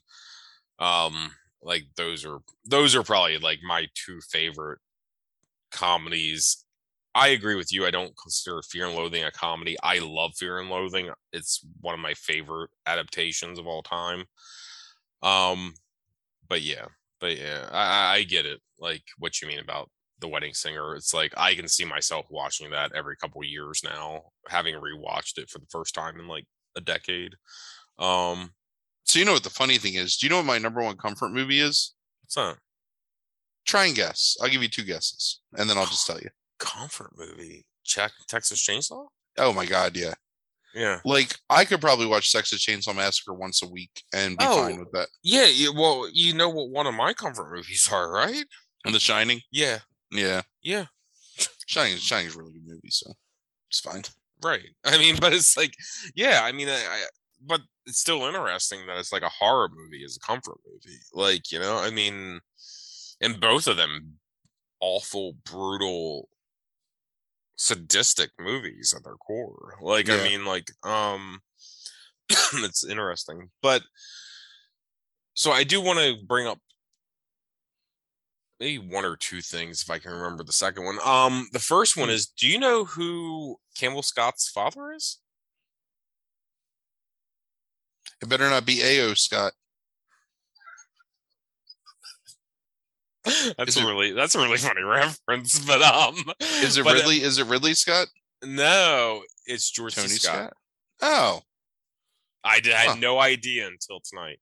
um 0.80 1.32
like 1.64 1.84
those 1.98 2.26
are 2.26 2.40
those 2.66 2.96
are 2.96 3.04
probably 3.04 3.38
like 3.40 3.60
my 3.64 3.88
two 3.96 4.20
favorite 4.32 4.80
comedies 5.72 6.66
I 7.16 7.30
agree 7.30 7.56
with 7.56 7.72
you. 7.74 7.86
I 7.86 7.92
don't 7.92 8.14
consider 8.22 8.62
Fear 8.64 8.88
and 8.88 8.96
Loathing 8.96 9.24
a 9.24 9.32
comedy. 9.32 9.78
I 9.84 10.00
love 10.00 10.34
Fear 10.38 10.60
and 10.60 10.70
Loathing. 10.70 11.12
It's 11.34 11.66
one 11.82 11.94
of 11.94 12.00
my 12.02 12.14
favorite 12.16 12.72
adaptations 12.88 13.60
of 13.60 13.68
all 13.68 13.84
time. 13.84 14.26
Um, 15.22 15.74
but 16.50 16.62
yeah, 16.62 16.86
but 17.20 17.38
yeah, 17.38 17.70
I, 17.72 18.12
I- 18.12 18.14
I 18.16 18.24
get 18.24 18.46
it. 18.46 18.62
Like 18.80 19.04
what 19.20 19.42
you 19.42 19.48
mean 19.48 19.60
about 19.60 19.90
the 20.24 20.28
Wedding 20.30 20.54
Singer. 20.56 20.96
It's 20.96 21.14
like 21.14 21.34
I 21.38 21.54
can 21.54 21.68
see 21.68 21.86
myself 21.86 22.26
watching 22.32 22.72
that 22.72 22.92
every 22.94 23.16
couple 23.18 23.44
years 23.44 23.82
now, 23.84 24.24
having 24.48 24.74
rewatched 24.76 25.38
it 25.38 25.50
for 25.50 25.60
the 25.60 25.68
first 25.70 25.94
time 25.94 26.20
in 26.20 26.28
like 26.28 26.46
a 26.76 26.82
decade. 26.82 27.36
Um, 28.00 28.54
So 29.04 29.20
you 29.20 29.26
know 29.26 29.34
what 29.34 29.44
the 29.44 29.50
funny 29.52 29.78
thing 29.78 29.94
is? 29.96 30.18
Do 30.18 30.26
you 30.26 30.30
know 30.32 30.38
what 30.38 30.46
my 30.46 30.58
number 30.58 30.82
one 30.82 30.98
comfort 30.98 31.30
movie 31.30 31.60
is? 31.60 31.94
what's 32.24 32.36
that? 32.36 32.58
Try 33.66 33.86
and 33.86 33.96
guess. 33.96 34.36
I'll 34.42 34.50
give 34.50 34.62
you 34.64 34.70
two 34.70 34.84
guesses, 34.84 35.42
and 35.58 35.70
then 35.70 35.78
I'll 35.78 35.86
just 35.86 36.08
tell 36.08 36.20
you. 36.20 36.30
Comfort 36.60 37.12
movie. 37.18 37.66
Check 37.84 38.12
Texas 38.28 38.66
Chainsaw. 38.66 39.08
Oh 39.38 39.54
my 39.54 39.66
god, 39.66 39.96
yeah. 39.96 40.14
Yeah. 40.74 41.02
Like 41.06 41.36
I 41.50 41.66
could 41.66 41.82
probably 41.82 42.08
watch 42.08 42.32
Texas 42.32 42.66
Chainsaw 42.66 42.96
Massacre 42.96 43.34
once 43.34 43.62
a 43.62 43.68
week 43.68 43.92
and 44.14 44.38
be 44.38 44.44
fine 44.46 44.76
Oh. 44.78 44.80
with 44.80 44.92
that. 44.94 45.08
Yeah. 45.24 45.46
yeah 45.46 45.70
well, 45.76 46.08
you 46.12 46.34
know 46.34 46.50
what 46.50 46.70
one 46.72 46.88
of 46.88 46.96
my 46.96 47.14
comfort 47.14 47.54
movies 47.54 47.88
are, 47.92 48.12
right? 48.12 48.44
And 48.86 48.94
The 48.96 49.00
Shining, 49.00 49.42
Yeah. 49.52 49.80
Yeah, 50.14 50.42
Yeah. 50.62 50.86
Shining, 51.66 51.98
Shining's 51.98 52.36
a 52.36 52.40
really 52.40 52.54
good 52.54 52.68
movie, 52.68 52.90
so 52.90 53.12
it's 53.70 53.80
fine. 53.80 54.04
Right. 54.44 54.70
I 54.86 54.98
mean, 54.98 55.18
but 55.20 55.34
it's 55.34 55.58
like, 55.58 55.74
yeah, 56.16 56.42
I 56.44 56.52
mean, 56.52 56.70
I, 56.70 56.74
I 56.74 57.04
but 57.46 57.62
it's 57.86 58.00
still 58.00 58.24
interesting 58.24 58.86
that 58.88 58.98
it's 58.98 59.12
like 59.12 59.24
a 59.24 59.30
horror 59.30 59.70
movie 59.74 60.04
is 60.04 60.18
a 60.18 60.26
comfort 60.26 60.58
movie. 60.66 61.00
Like, 61.14 61.52
you 61.52 61.60
know, 61.60 61.78
I 61.78 61.90
mean, 61.90 62.40
and 63.22 63.40
both 63.40 63.68
of 63.68 63.78
them 63.78 64.20
awful, 64.80 65.36
brutal, 65.46 66.30
sadistic 67.56 68.32
movies 68.40 68.94
at 68.96 69.04
their 69.04 69.16
core. 69.16 69.76
Like, 69.82 70.10
I 70.10 70.24
mean, 70.24 70.46
like, 70.46 70.72
um, 70.84 71.40
it's 72.30 72.86
interesting. 72.86 73.50
But 73.62 73.84
so 75.34 75.52
I 75.52 75.64
do 75.64 75.82
want 75.82 76.00
to 76.00 76.16
bring 76.26 76.48
up 76.48 76.60
maybe 78.64 78.78
one 78.80 79.04
or 79.04 79.18
two 79.18 79.42
things 79.42 79.82
if 79.82 79.90
I 79.90 80.00
can 80.00 80.12
remember 80.14 80.42
the 80.44 80.54
second 80.54 80.86
one. 80.86 80.98
Um, 81.04 81.50
the 81.52 81.60
first 81.60 81.98
one 81.98 82.10
is, 82.10 82.28
do 82.28 82.48
you 82.48 82.58
know 82.58 82.86
who 82.86 83.58
Campbell 83.78 84.04
Scott's 84.04 84.50
father 84.50 84.94
is? 84.94 85.20
It 88.22 88.30
better 88.30 88.50
not 88.50 88.66
be 88.66 88.82
AO 88.82 89.16
Scott. 89.16 89.52
that's 93.58 93.76
it- 93.76 93.84
really 93.86 94.12
that's 94.14 94.36
a 94.36 94.40
really 94.40 94.58
funny 94.58 94.82
reference, 94.82 95.60
but 95.66 95.82
um, 95.82 96.16
Is 96.40 96.78
it 96.78 96.84
but, 96.86 96.92
uh, 96.94 97.00
Ridley? 97.00 97.22
is 97.22 97.38
it 97.40 97.48
Ridley 97.48 97.74
Scott? 97.74 98.08
no, 98.46 99.24
it's 99.46 99.70
George 99.72 99.96
Tony 99.96 100.08
Scott. 100.08 100.36
Scott. 100.36 100.54
Oh, 101.02 101.42
I 102.46 102.60
did, 102.62 102.74
I 102.74 102.78
had 102.80 102.90
Huh. 102.92 102.96
no 103.00 103.20
idea 103.20 103.68
until 103.68 104.00
tonight. 104.10 104.40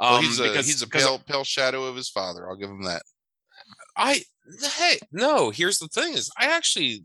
Um, 0.00 0.10
well, 0.12 0.22
he's 0.22 0.40
a 0.40 0.44
because 0.44 0.66
he's 0.66 0.80
a 0.82 0.86
pale 0.88 1.18
pale 1.18 1.44
shadow 1.44 1.84
of 1.84 1.96
his 1.96 2.08
father. 2.08 2.48
I'll 2.48 2.56
give 2.56 2.70
him 2.70 2.84
that. 2.84 3.02
I 3.98 4.22
hey 4.78 5.00
no. 5.12 5.50
Here's 5.50 5.80
the 5.80 5.88
thing: 5.88 6.14
is 6.14 6.30
I 6.38 6.46
actually 6.46 7.04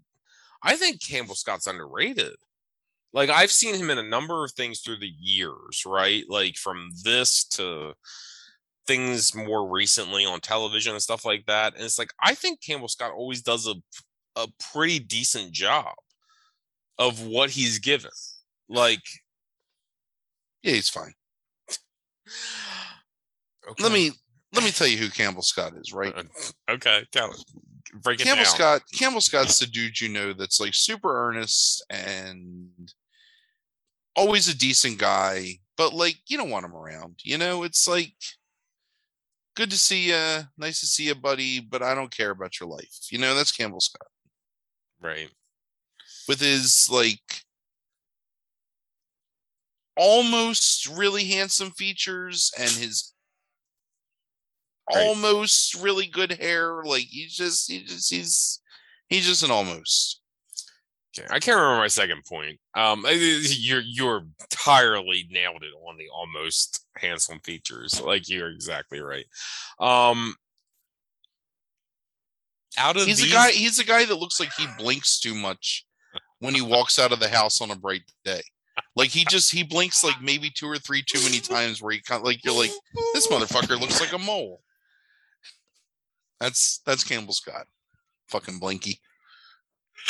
I 0.63 0.77
think 0.77 1.03
Campbell 1.05 1.35
Scott's 1.35 1.67
underrated. 1.67 2.35
Like 3.13 3.29
I've 3.29 3.51
seen 3.51 3.75
him 3.75 3.89
in 3.91 3.97
a 3.99 4.03
number 4.03 4.43
of 4.45 4.51
things 4.53 4.79
through 4.81 4.99
the 4.99 5.11
years, 5.19 5.83
right? 5.85 6.23
Like 6.29 6.55
from 6.57 6.89
this 7.03 7.45
to 7.49 7.93
things 8.87 9.33
more 9.35 9.69
recently 9.69 10.25
on 10.25 10.39
television 10.41 10.93
and 10.93 11.01
stuff 11.01 11.25
like 11.25 11.45
that. 11.47 11.75
And 11.75 11.83
it's 11.85 11.99
like 11.99 12.11
I 12.21 12.35
think 12.35 12.61
Campbell 12.61 12.87
Scott 12.89 13.11
always 13.13 13.41
does 13.41 13.67
a 13.67 13.75
a 14.35 14.47
pretty 14.73 14.99
decent 14.99 15.51
job 15.53 15.93
of 16.99 17.21
what 17.25 17.51
he's 17.51 17.79
given. 17.79 18.11
Like 18.69 19.01
Yeah, 20.63 20.73
he's 20.73 20.89
fine. 20.89 21.13
okay. 23.69 23.83
Let 23.83 23.91
me 23.91 24.11
let 24.53 24.63
me 24.63 24.71
tell 24.71 24.87
you 24.87 24.97
who 24.97 25.09
Campbell 25.09 25.41
Scott 25.41 25.73
is. 25.79 25.91
Right, 25.93 26.13
Uh, 26.15 26.23
okay, 26.69 27.05
tell 27.11 27.31
it. 27.31 27.43
Break 28.01 28.21
it 28.21 28.23
Campbell 28.23 28.43
down. 28.45 28.53
Scott. 28.53 28.81
Campbell 28.97 29.21
Scott's 29.21 29.59
the 29.59 29.65
dude 29.67 29.99
you 30.01 30.09
know 30.09 30.33
that's 30.33 30.59
like 30.59 30.73
super 30.73 31.27
earnest 31.27 31.85
and 31.89 32.69
always 34.15 34.47
a 34.47 34.57
decent 34.57 34.97
guy, 34.97 35.59
but 35.77 35.93
like 35.93 36.17
you 36.27 36.37
don't 36.37 36.49
want 36.49 36.65
him 36.65 36.75
around. 36.75 37.19
You 37.23 37.37
know, 37.37 37.63
it's 37.63 37.87
like 37.87 38.13
good 39.55 39.69
to 39.69 39.77
see 39.77 40.09
you, 40.09 40.39
nice 40.57 40.79
to 40.79 40.87
see 40.87 41.05
you, 41.05 41.13
buddy, 41.15 41.59
but 41.59 41.83
I 41.83 41.93
don't 41.93 42.15
care 42.15 42.31
about 42.31 42.59
your 42.59 42.67
life. 42.69 43.07
You 43.11 43.19
know, 43.19 43.35
that's 43.35 43.51
Campbell 43.51 43.79
Scott 43.81 44.07
Right. 44.99 45.29
with 46.27 46.39
his 46.39 46.87
like 46.91 47.41
almost 49.95 50.87
really 50.87 51.25
handsome 51.25 51.71
features 51.71 52.51
and 52.57 52.69
his 52.71 53.12
Right. 54.89 55.07
almost 55.07 55.75
really 55.75 56.07
good 56.07 56.33
hair. 56.33 56.83
Like 56.83 57.03
he's 57.03 57.33
just 57.33 57.71
he 57.71 57.83
just 57.83 58.11
he's 58.11 58.59
he's 59.07 59.25
just 59.25 59.43
an 59.43 59.51
almost. 59.51 60.19
Okay, 61.17 61.27
I 61.29 61.39
can't 61.39 61.57
remember 61.57 61.79
my 61.79 61.87
second 61.87 62.23
point. 62.25 62.59
Um, 62.75 63.05
you're 63.07 63.83
you're 63.85 64.25
entirely 64.41 65.27
nailed 65.29 65.63
it 65.63 65.73
on 65.87 65.97
the 65.97 66.07
almost 66.13 66.85
handsome 66.97 67.39
features. 67.39 68.01
Like 68.01 68.27
you're 68.27 68.49
exactly 68.49 68.99
right. 68.99 69.25
Um, 69.79 70.35
out 72.77 72.97
of 72.97 73.05
He's 73.05 73.19
these, 73.19 73.31
a 73.31 73.33
guy. 73.33 73.51
He's 73.51 73.79
a 73.79 73.85
guy 73.85 74.05
that 74.05 74.15
looks 74.15 74.39
like 74.39 74.51
he 74.57 74.65
blinks 74.77 75.19
too 75.19 75.35
much 75.35 75.85
when 76.39 76.55
he 76.55 76.61
walks 76.61 76.97
out 76.97 77.11
of 77.11 77.19
the 77.19 77.29
house 77.29 77.61
on 77.61 77.71
a 77.71 77.75
bright 77.75 78.01
day. 78.25 78.41
Like 78.95 79.09
he 79.09 79.23
just 79.25 79.51
he 79.51 79.63
blinks 79.63 80.03
like 80.03 80.19
maybe 80.21 80.49
two 80.49 80.67
or 80.67 80.77
three 80.77 81.03
too 81.03 81.21
many 81.23 81.39
times. 81.39 81.81
Where 81.81 81.93
he 81.93 82.01
kind 82.01 82.21
of 82.21 82.25
like 82.25 82.43
you're 82.43 82.57
like 82.57 82.71
this 83.13 83.27
motherfucker 83.27 83.79
looks 83.79 83.99
like 84.01 84.13
a 84.13 84.17
mole. 84.17 84.61
That's 86.43 86.81
that's 86.85 87.05
Campbell 87.05 87.33
Scott, 87.33 87.67
fucking 88.27 88.59
blinky. 88.59 88.99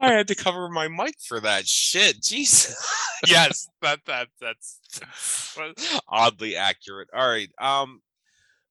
I 0.00 0.12
had 0.12 0.28
to 0.28 0.34
cover 0.34 0.70
my 0.70 0.88
mic 0.88 1.16
for 1.20 1.40
that 1.40 1.68
shit. 1.68 2.22
Jesus. 2.22 2.74
yes, 3.26 3.68
that 3.82 4.00
that 4.06 4.28
that's, 4.40 4.80
that's 5.54 5.98
oddly 6.08 6.56
accurate. 6.56 7.10
All 7.14 7.28
right. 7.28 7.50
Um, 7.60 8.00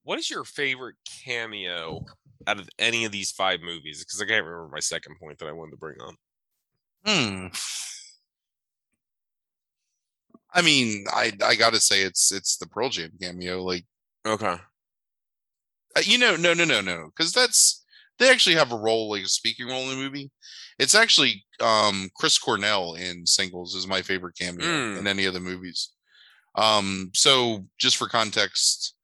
what 0.02 0.18
is 0.18 0.28
your 0.28 0.44
favorite 0.44 0.96
cameo 1.24 2.04
out 2.48 2.60
of 2.60 2.68
any 2.80 3.06
of 3.06 3.12
these 3.12 3.30
five 3.30 3.62
movies? 3.62 4.04
Because 4.04 4.20
I 4.24 4.26
can't 4.26 4.44
remember 4.44 4.70
my 4.74 4.80
second 4.80 5.18
point 5.20 5.38
that 5.38 5.50
I 5.50 5.52
wanted 5.52 5.74
to 5.74 5.78
bring 5.78 6.02
up. 6.02 6.16
Hmm. 7.06 7.48
I 10.52 10.64
mean, 10.64 11.06
I 11.14 11.32
I 11.46 11.54
gotta 11.54 11.80
say 11.80 12.02
it's 12.02 12.32
it's 12.32 12.58
the 12.58 12.66
Pearl 12.66 12.90
Jam 12.90 13.12
cameo. 13.22 13.62
Like 13.62 13.86
Okay. 14.26 14.58
Uh, 15.96 16.02
you 16.04 16.18
know, 16.18 16.36
no, 16.36 16.54
no, 16.54 16.64
no, 16.66 16.82
no, 16.82 17.10
because 17.16 17.32
that's 17.34 17.84
they 18.20 18.30
actually 18.30 18.56
have 18.56 18.72
a 18.72 18.78
role 18.78 19.10
like 19.10 19.24
a 19.24 19.28
speaking 19.28 19.68
role 19.68 19.84
in 19.84 19.90
the 19.90 19.96
movie. 19.96 20.30
It's 20.80 20.96
actually 20.96 21.44
um 21.60 22.10
Chris 22.16 22.38
Cornell 22.38 22.94
in 22.96 23.26
Singles 23.26 23.76
is 23.76 23.88
my 23.88 24.02
favorite 24.02 24.36
cameo 24.38 24.66
Mm. 24.66 25.00
in 25.00 25.08
any 25.08 25.26
of 25.26 25.34
the 25.34 25.40
movies. 25.40 25.90
Um, 26.56 27.12
so 27.14 27.66
just 27.80 27.98
for 27.98 28.08
context, 28.10 28.96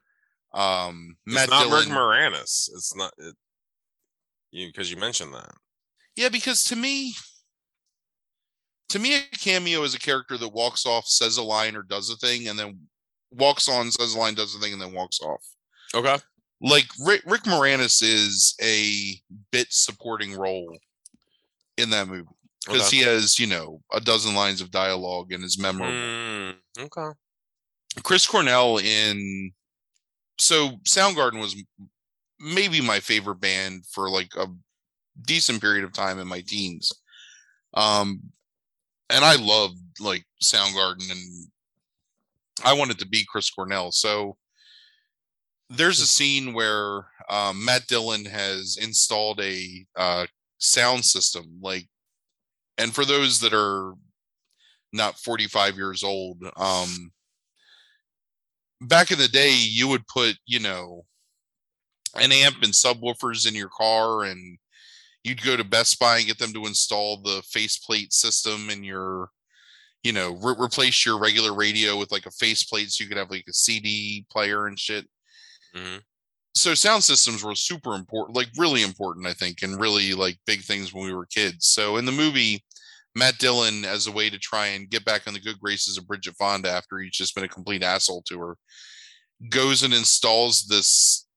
um, 0.54 1.16
Matt 1.26 1.44
it's 1.44 1.52
not 1.52 1.64
Dillon. 1.64 1.80
Rick 1.90 1.98
Moranis. 1.98 2.70
It's 2.74 2.94
not 2.96 3.14
it, 3.18 3.36
you 4.52 4.68
because 4.68 4.92
you 4.92 4.98
mentioned 4.98 5.34
that. 5.34 5.52
Yeah, 6.16 6.30
because 6.30 6.64
to 6.66 6.76
me, 6.76 7.14
to 8.90 9.00
me, 9.00 9.16
a 9.16 9.22
cameo 9.38 9.84
is 9.84 9.94
a 9.94 10.00
character 10.00 10.38
that 10.38 10.50
walks 10.54 10.86
off, 10.86 11.08
says 11.08 11.38
a 11.38 11.44
line 11.44 11.76
or 11.76 11.84
does 11.84 12.10
a 12.10 12.16
thing, 12.18 12.48
and 12.48 12.58
then 12.58 12.80
walks 13.32 13.68
on, 13.68 13.92
says 13.92 14.16
a 14.16 14.18
line, 14.18 14.34
does 14.34 14.56
a 14.56 14.60
thing, 14.60 14.74
and 14.74 14.82
then 14.82 14.94
walks 14.94 15.20
off. 15.22 15.44
Okay. 15.94 16.18
Like 16.62 16.88
Rick, 17.06 17.22
Rick 17.26 17.44
Moranis 17.44 18.02
is 18.02 18.56
a 18.62 19.14
bit 19.52 19.68
supporting 19.70 20.34
role 20.38 20.78
in 21.78 21.90
that 21.92 22.08
movie 22.08 22.28
because 22.66 22.88
Okay. 22.88 22.98
he 22.98 23.04
has, 23.04 23.38
you 23.40 23.48
know, 23.48 23.82
a 23.94 24.02
dozen 24.02 24.34
lines 24.36 24.62
of 24.62 24.72
dialogue 24.72 25.32
and 25.32 25.44
is 25.44 25.60
memorable. 25.60 25.94
Mm, 25.94 26.56
okay. 26.80 27.18
Chris 28.04 28.26
Cornell 28.28 28.78
in 28.80 29.52
so 30.40 30.72
Soundgarden 30.88 31.40
was 31.40 31.56
maybe 32.40 32.80
my 32.82 33.00
favorite 33.00 33.40
band 33.40 33.86
for 33.92 34.10
like 34.10 34.30
a 34.36 34.48
decent 35.24 35.62
period 35.62 35.84
of 35.84 35.94
time 35.94 36.20
in 36.20 36.28
my 36.28 36.42
teens. 36.42 36.92
Um 37.74 38.22
and 39.10 39.24
I 39.24 39.36
loved 39.36 39.80
like 40.00 40.26
Soundgarden 40.44 41.10
and 41.12 41.48
I 42.64 42.74
wanted 42.74 43.00
to 43.00 43.08
be 43.08 43.26
Chris 43.28 43.50
Cornell. 43.50 43.92
So 43.92 44.38
there's 45.70 46.02
a 46.02 46.08
scene 46.08 46.54
where 46.54 47.08
um, 47.30 47.64
Matt 47.64 47.88
Dillon 47.88 48.26
has 48.26 48.78
installed 48.82 49.42
a 49.42 49.86
uh, 49.96 50.26
sound 50.60 51.06
system 51.06 51.60
like 51.62 51.88
and 52.78 52.94
for 52.94 53.06
those 53.06 53.40
that 53.40 53.54
are 53.54 53.94
not 54.94 55.20
45 55.20 55.76
years 55.76 56.04
old 56.04 56.42
um 56.56 57.12
back 58.82 59.12
in 59.12 59.20
the 59.20 59.28
day 59.28 59.54
you 59.54 59.88
would 59.88 60.08
put 60.08 60.36
you 60.46 60.60
know 60.60 61.06
an 62.16 62.32
amp 62.32 62.64
and 62.64 62.74
subwoofers 62.74 63.48
in 63.48 63.54
your 63.54 63.70
car 63.70 64.24
and 64.24 64.58
you'd 65.24 65.44
go 65.44 65.56
to 65.56 65.64
best 65.64 66.00
buy 66.00 66.18
and 66.18 66.28
get 66.28 66.40
them 66.40 66.54
to 66.54 66.66
install 66.66 67.22
the 67.22 67.44
faceplate 67.48 68.14
system 68.14 68.70
in 68.70 68.84
your 68.84 69.30
you 70.04 70.12
know 70.12 70.32
re- 70.42 70.56
replace 70.58 71.06
your 71.06 71.20
regular 71.20 71.54
radio 71.54 71.98
with 71.98 72.12
like 72.12 72.26
a 72.26 72.32
faceplate 72.32 72.90
so 72.90 73.04
you 73.04 73.08
could 73.08 73.18
have 73.18 73.30
like 73.30 73.46
a 73.48 73.54
cd 73.54 74.26
player 74.32 74.66
and 74.66 74.80
shit 74.80 75.06
Mhm. 75.78 76.02
so 76.56 76.76
sound 76.76 77.04
systems 77.04 77.44
were 77.44 77.56
super 77.56 77.96
important 77.96 78.36
like 78.38 78.50
really 78.58 78.84
important 78.84 79.28
i 79.28 79.34
think 79.34 79.62
and 79.64 79.80
really 79.82 80.14
like 80.14 80.40
big 80.48 80.62
things 80.64 80.94
when 80.94 81.06
we 81.06 81.14
were 81.14 81.26
kids 81.28 81.68
so 81.70 81.98
in 81.98 82.06
the 82.06 82.12
movie 82.12 82.64
matt 83.16 83.38
dillon 83.40 83.86
as 83.86 84.08
a 84.08 84.12
way 84.12 84.30
to 84.30 84.40
try 84.40 84.68
and 84.68 84.90
get 84.92 85.06
back 85.06 85.28
on 85.28 85.34
the 85.34 85.42
good 85.42 85.60
graces 85.60 85.98
of 85.98 86.08
bridget 86.08 86.36
fonda 86.40 86.70
after 86.70 87.00
he's 87.00 87.12
just 87.14 87.36
been 87.36 87.46
a 87.46 87.50
complete 87.50 87.84
asshole 87.84 88.24
to 88.24 88.40
her 88.40 88.58
goes 89.50 89.84
and 89.84 89.94
installs 89.94 90.66
this 90.68 91.28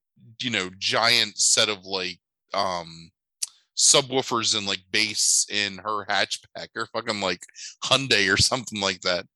you 0.41 0.51
know 0.51 0.71
giant 0.79 1.39
set 1.39 1.69
of 1.69 1.85
like 1.85 2.19
um 2.55 3.11
subwoofers 3.79 4.57
and 4.57 4.67
like 4.67 4.81
bass 4.93 5.47
in 5.51 5.79
her 5.79 6.07
hatchback 6.07 6.69
or 6.77 6.87
fucking 6.95 7.21
like 7.21 7.41
Hyundai 7.85 8.33
or 8.33 8.39
something 8.39 8.81
like 8.81 9.03
that 9.03 9.27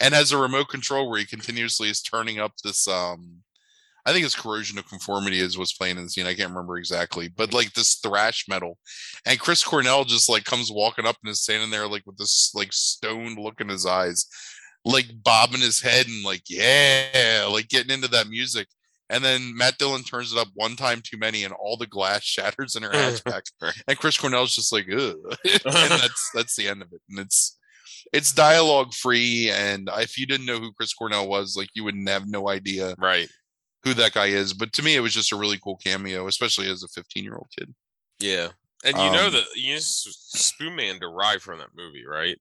and 0.00 0.14
has 0.14 0.32
a 0.32 0.38
remote 0.38 0.68
control 0.70 1.10
where 1.10 1.20
he 1.20 1.26
continuously 1.26 1.90
is 1.90 2.02
turning 2.02 2.40
up 2.40 2.52
this 2.64 2.88
um 2.88 3.43
I 4.06 4.12
think 4.12 4.26
it's 4.26 4.34
corrosion 4.34 4.78
of 4.78 4.88
conformity 4.88 5.40
is 5.40 5.56
what's 5.56 5.72
playing 5.72 5.96
in 5.96 6.04
the 6.04 6.10
scene. 6.10 6.26
I 6.26 6.34
can't 6.34 6.50
remember 6.50 6.76
exactly, 6.76 7.28
but 7.28 7.54
like 7.54 7.72
this 7.72 7.94
thrash 7.96 8.46
metal, 8.48 8.78
and 9.24 9.40
Chris 9.40 9.64
Cornell 9.64 10.04
just 10.04 10.28
like 10.28 10.44
comes 10.44 10.70
walking 10.70 11.06
up 11.06 11.16
and 11.22 11.30
is 11.30 11.42
standing 11.42 11.70
there 11.70 11.88
like 11.88 12.02
with 12.06 12.18
this 12.18 12.52
like 12.54 12.72
stoned 12.72 13.38
look 13.38 13.60
in 13.60 13.68
his 13.68 13.86
eyes, 13.86 14.26
like 14.84 15.06
bobbing 15.22 15.62
his 15.62 15.80
head 15.80 16.06
and 16.06 16.24
like 16.24 16.42
yeah, 16.48 17.48
like 17.50 17.68
getting 17.68 17.94
into 17.94 18.08
that 18.08 18.28
music. 18.28 18.68
And 19.10 19.22
then 19.22 19.56
Matt 19.56 19.78
Dillon 19.78 20.02
turns 20.02 20.32
it 20.32 20.38
up 20.38 20.48
one 20.54 20.76
time 20.76 21.00
too 21.02 21.18
many, 21.18 21.44
and 21.44 21.54
all 21.54 21.76
the 21.76 21.86
glass 21.86 22.22
shatters 22.24 22.76
in 22.76 22.82
her 22.82 22.90
hatchback. 22.90 23.42
and 23.88 23.98
Chris 23.98 24.18
Cornell's 24.18 24.54
just 24.54 24.72
like, 24.72 24.86
ugh, 24.90 25.16
and 25.44 25.62
that's 25.64 26.30
that's 26.34 26.56
the 26.56 26.68
end 26.68 26.82
of 26.82 26.88
it. 26.92 27.00
And 27.08 27.18
it's 27.18 27.58
it's 28.12 28.32
dialogue 28.32 28.92
free, 28.92 29.50
and 29.50 29.88
if 29.96 30.18
you 30.18 30.26
didn't 30.26 30.46
know 30.46 30.58
who 30.58 30.72
Chris 30.72 30.92
Cornell 30.92 31.26
was, 31.26 31.56
like 31.56 31.70
you 31.74 31.84
wouldn't 31.84 32.08
have 32.08 32.28
no 32.28 32.48
idea 32.48 32.94
Right. 32.98 33.28
Who 33.84 33.94
that 33.94 34.12
guy 34.12 34.26
is. 34.26 34.52
But 34.54 34.72
to 34.74 34.82
me, 34.82 34.96
it 34.96 35.00
was 35.00 35.12
just 35.14 35.32
a 35.32 35.36
really 35.36 35.58
cool 35.62 35.76
cameo, 35.76 36.26
especially 36.26 36.70
as 36.70 36.82
a 36.82 36.88
15 36.88 37.22
year 37.24 37.34
old 37.36 37.48
kid. 37.58 37.74
Yeah. 38.18 38.48
And 38.84 38.96
you 38.98 39.10
know 39.10 39.26
Um, 39.26 39.32
that 39.32 39.44
you 39.54 39.70
know, 39.70 39.76
S- 39.76 40.52
Spoonman 40.60 41.00
derived 41.00 41.42
from 41.42 41.58
that 41.58 41.74
movie, 41.76 42.04
right? 42.06 42.38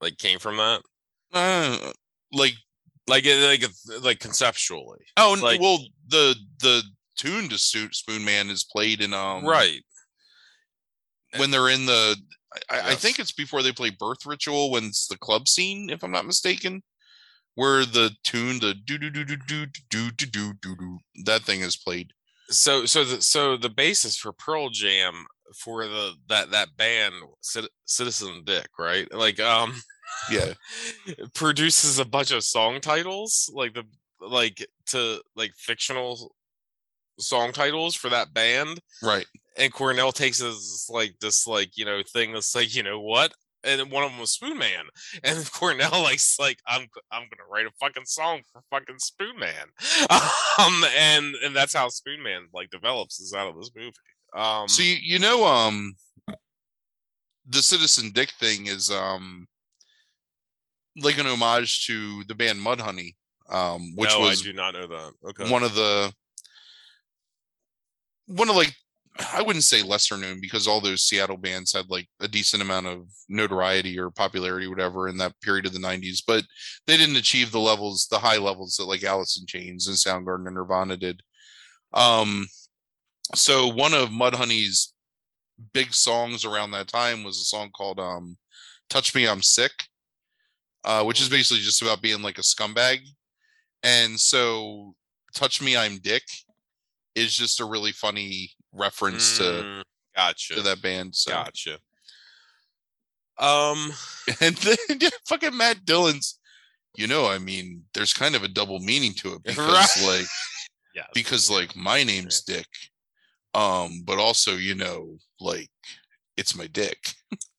Like 0.00 0.18
came 0.18 0.38
from 0.38 0.56
that, 0.58 0.82
Uh, 1.32 1.92
like, 2.32 2.54
like 3.06 3.24
like 3.26 3.64
like 4.02 4.18
conceptually, 4.20 5.04
oh, 5.16 5.36
Like- 5.40 5.60
well, 5.60 5.78
the 6.08 6.34
the 6.60 6.82
tune 7.16 7.48
to 7.50 7.58
Sto- 7.58 7.88
Spoonman 7.88 8.50
is 8.50 8.64
played 8.64 9.00
in 9.02 9.12
um 9.12 9.44
right? 9.44 9.82
when 11.36 11.50
they're 11.50 11.68
in 11.68 11.86
the. 11.86 12.16
I, 12.68 12.92
I 12.92 12.94
think 12.96 13.18
it's 13.20 13.30
before 13.32 13.62
they 13.62 13.72
play 13.72 13.90
Birth 13.90 14.26
Ritual 14.26 14.70
when 14.70 14.84
it's 14.84 15.06
the 15.06 15.16
club 15.18 15.46
scene, 15.48 15.88
if 15.90 16.02
I'm 16.02 16.10
not 16.10 16.26
mistaken, 16.26 16.82
where 17.54 17.84
the 17.84 18.12
tune 18.24 18.60
the 18.60 18.74
do 18.74 18.98
do 18.98 19.10
do 19.10 19.24
do 19.24 19.36
do 19.36 19.66
do 19.66 20.10
do 20.10 20.10
do 20.10 20.26
do 20.26 20.52
do 20.54 20.76
do, 20.76 20.98
that 21.24 21.42
thing 21.42 21.60
is 21.60 21.76
played. 21.76 22.12
So 22.48 22.84
so 22.86 23.04
the 23.04 23.22
so 23.22 23.56
the 23.56 23.68
basis 23.68 24.16
for 24.16 24.32
Pearl 24.32 24.70
Jam 24.70 25.26
for 25.56 25.84
the 25.86 26.12
that 26.28 26.50
that 26.50 26.76
band 26.76 27.14
Cit- 27.40 27.70
Citizen 27.84 28.42
Dick, 28.44 28.68
right? 28.78 29.12
Like 29.12 29.40
um 29.40 29.80
Yeah, 30.30 30.54
produces 31.34 31.98
a 31.98 32.04
bunch 32.04 32.32
of 32.32 32.44
song 32.44 32.80
titles 32.80 33.50
like 33.54 33.74
the 33.74 33.84
like 34.20 34.66
to 34.86 35.20
like 35.36 35.52
fictional 35.56 36.34
song 37.18 37.52
titles 37.52 37.94
for 37.94 38.08
that 38.08 38.32
band 38.32 38.80
right. 39.02 39.26
and 39.56 39.72
Cornell 39.72 40.12
takes 40.12 40.42
as 40.42 40.86
like 40.90 41.14
this 41.20 41.46
like 41.46 41.76
you 41.76 41.84
know 41.84 42.02
thing 42.12 42.32
that's 42.32 42.54
like 42.54 42.74
you 42.74 42.82
know 42.82 43.00
what 43.00 43.32
and 43.64 43.90
one 43.90 44.04
of 44.04 44.10
them 44.10 44.20
was 44.20 44.36
Spoonman 44.36 44.84
and 45.24 45.50
Cornell 45.52 46.02
like's 46.02 46.38
like 46.38 46.58
I'm 46.66 46.86
I'm 47.12 47.22
gonna 47.22 47.48
write 47.50 47.66
a 47.66 47.70
fucking 47.80 48.06
song 48.06 48.42
for 48.52 48.62
fucking 48.70 48.96
Spoonman. 48.96 49.68
Um 50.58 50.84
and 50.96 51.34
and 51.44 51.56
that's 51.56 51.74
how 51.74 51.88
Spoonman 51.88 52.46
like 52.52 52.70
develops 52.70 53.20
is 53.20 53.32
out 53.32 53.48
of 53.48 53.56
this 53.56 53.70
movie. 53.74 53.92
Um 54.34 54.68
So 54.68 54.82
you, 54.82 54.96
you 55.00 55.18
know 55.18 55.46
um 55.46 55.94
the 57.46 57.62
Citizen 57.62 58.10
Dick 58.12 58.30
thing 58.38 58.66
is 58.66 58.90
um 58.90 59.46
like 60.96 61.18
an 61.18 61.26
homage 61.26 61.86
to 61.86 62.24
the 62.24 62.34
band 62.34 62.60
Mudhoney, 62.60 63.14
um, 63.48 63.94
which 63.96 64.10
no, 64.10 64.20
was 64.20 64.40
I 64.40 64.44
do 64.44 64.52
not 64.52 64.74
know 64.74 64.86
that. 64.86 65.12
Okay. 65.28 65.50
one 65.50 65.62
of 65.62 65.74
the 65.74 66.12
one 68.26 68.48
of 68.48 68.56
like 68.56 68.74
I 69.34 69.42
wouldn't 69.42 69.64
say 69.64 69.82
lesser 69.82 70.16
known 70.16 70.40
because 70.40 70.66
all 70.66 70.80
those 70.80 71.02
Seattle 71.02 71.36
bands 71.36 71.72
had 71.72 71.90
like 71.90 72.08
a 72.20 72.28
decent 72.28 72.62
amount 72.62 72.86
of 72.86 73.08
notoriety 73.28 73.98
or 73.98 74.10
popularity, 74.10 74.66
whatever, 74.66 75.08
in 75.08 75.16
that 75.18 75.38
period 75.42 75.66
of 75.66 75.72
the 75.72 75.78
'90s, 75.78 76.22
but 76.26 76.44
they 76.86 76.96
didn't 76.96 77.16
achieve 77.16 77.50
the 77.50 77.60
levels, 77.60 78.06
the 78.10 78.18
high 78.18 78.38
levels 78.38 78.76
that 78.76 78.84
like 78.84 79.04
Alice 79.04 79.38
in 79.38 79.46
Chains 79.46 79.88
and 79.88 79.96
Soundgarden 79.96 80.46
and 80.46 80.54
Nirvana 80.54 80.96
did. 80.96 81.22
Um, 81.92 82.46
so 83.34 83.66
one 83.66 83.94
of 83.94 84.10
Mudhoney's 84.10 84.94
big 85.72 85.92
songs 85.92 86.44
around 86.44 86.70
that 86.70 86.88
time 86.88 87.24
was 87.24 87.38
a 87.38 87.44
song 87.44 87.70
called 87.76 87.98
um, 87.98 88.36
"Touch 88.88 89.14
Me, 89.14 89.26
I'm 89.26 89.42
Sick," 89.42 89.72
uh, 90.84 91.02
which 91.02 91.20
is 91.20 91.28
basically 91.28 91.62
just 91.62 91.82
about 91.82 92.02
being 92.02 92.22
like 92.22 92.38
a 92.38 92.42
scumbag. 92.42 93.00
And 93.82 94.18
so, 94.18 94.94
"Touch 95.34 95.60
Me, 95.60 95.76
I'm 95.76 95.98
Dick" 95.98 96.22
is 97.16 97.34
just 97.34 97.60
a 97.60 97.64
really 97.64 97.92
funny 97.92 98.52
reference 98.72 99.36
to 99.38 99.42
Mm, 99.44 99.82
gotcha 100.16 100.54
to 100.54 100.62
that 100.62 100.80
band. 100.82 101.14
So, 101.14 101.30
gotcha 101.32 101.78
um 103.38 103.92
and 104.40 104.54
then 104.56 104.76
yeah, 105.00 105.08
fucking 105.28 105.56
Matt 105.56 105.84
Dillon's. 105.84 106.38
You 106.96 107.06
know, 107.06 107.28
I 107.28 107.38
mean, 107.38 107.84
there's 107.94 108.12
kind 108.12 108.34
of 108.34 108.42
a 108.42 108.48
double 108.48 108.80
meaning 108.80 109.12
to 109.18 109.34
it 109.34 109.44
because, 109.44 109.58
Right. 110.02 110.18
like, 110.18 110.26
yeah 110.94 111.06
because 111.14 111.48
like 111.48 111.74
my 111.76 112.02
name's 112.02 112.42
Dick, 112.42 112.66
um, 113.54 114.02
but 114.04 114.18
also 114.18 114.56
you 114.56 114.74
know, 114.74 115.16
like, 115.40 115.70
it's 116.36 116.56
my 116.56 116.66
dick. 116.66 116.98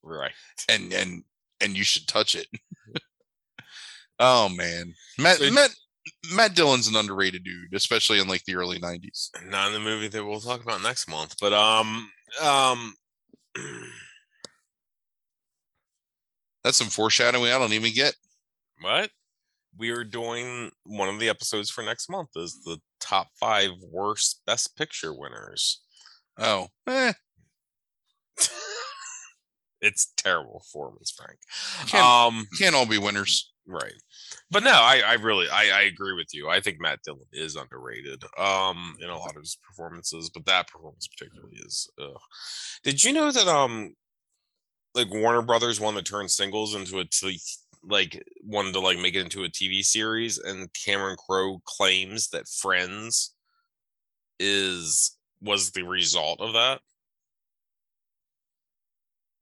right 0.03 0.33
and 0.69 0.91
and 0.93 1.23
and 1.61 1.77
you 1.77 1.83
should 1.85 2.07
touch 2.07 2.35
it. 2.35 2.47
oh 4.19 4.49
man, 4.49 4.93
Matt 5.17 5.37
So- 5.37 5.51
Matt 5.51 5.71
Matt 6.35 6.53
Dillon's 6.55 6.87
an 6.87 6.95
underrated 6.95 7.43
dude, 7.43 7.73
especially 7.73 8.19
in 8.19 8.27
like 8.27 8.43
the 8.45 8.55
early 8.55 8.79
'90s. 8.79 9.29
not 9.47 9.67
in 9.67 9.73
the 9.73 9.79
movie 9.79 10.07
that 10.07 10.23
we'll 10.25 10.39
talk 10.39 10.61
about 10.63 10.81
next 10.83 11.07
month 11.09 11.35
but 11.41 11.51
um 11.53 12.11
um 12.41 12.93
That's 16.63 16.77
some 16.77 16.87
foreshadowing 16.87 17.51
I 17.51 17.57
don't 17.57 17.73
even 17.73 17.91
get. 17.93 18.13
what 18.81 19.09
we 19.77 19.89
are 19.89 20.03
doing 20.03 20.69
one 20.85 21.09
of 21.09 21.19
the 21.19 21.29
episodes 21.29 21.69
for 21.71 21.81
next 21.83 22.09
month 22.09 22.29
is 22.35 22.61
the 22.65 22.77
top 22.99 23.29
five 23.39 23.71
worst 23.91 24.41
best 24.45 24.75
picture 24.77 25.13
winners 25.13 25.81
Oh, 26.37 26.67
eh, 26.87 27.13
it's 29.81 30.13
terrible 30.17 30.59
performance 30.59 31.11
frank 31.15 31.39
Can't- 31.87 32.03
um 32.05 32.45
can't 32.59 32.75
all 32.75 32.85
be 32.85 32.97
winners. 32.99 33.50
Right. 33.71 33.93
But 34.49 34.63
no, 34.63 34.71
I, 34.71 35.01
I 35.05 35.13
really 35.13 35.47
I, 35.49 35.69
I 35.69 35.81
agree 35.83 36.13
with 36.13 36.33
you. 36.33 36.49
I 36.49 36.59
think 36.59 36.81
Matt 36.81 36.99
Dillon 37.05 37.27
is 37.31 37.55
underrated 37.55 38.21
um 38.37 38.97
in 38.99 39.09
a 39.09 39.17
lot 39.17 39.35
of 39.37 39.43
his 39.43 39.57
performances, 39.65 40.29
but 40.29 40.45
that 40.45 40.67
performance 40.67 41.07
particularly 41.07 41.55
is 41.57 41.89
ugh. 42.01 42.19
Did 42.83 43.03
you 43.03 43.13
know 43.13 43.31
that 43.31 43.47
um 43.47 43.95
like 44.93 45.09
Warner 45.11 45.41
Brothers 45.41 45.79
wanted 45.79 46.05
to 46.05 46.11
turn 46.11 46.27
singles 46.29 46.75
into 46.75 46.99
a 46.99 47.05
t- 47.05 47.39
like 47.83 48.21
wanted 48.43 48.73
to 48.73 48.79
like 48.79 48.99
make 48.99 49.15
it 49.15 49.21
into 49.21 49.43
a 49.43 49.49
TV 49.49 49.83
series 49.83 50.37
and 50.37 50.69
Cameron 50.73 51.17
Crowe 51.17 51.61
claims 51.65 52.29
that 52.29 52.47
Friends 52.47 53.33
is 54.39 55.17
was 55.41 55.71
the 55.71 55.83
result 55.83 56.39
of 56.41 56.53
that? 56.53 56.81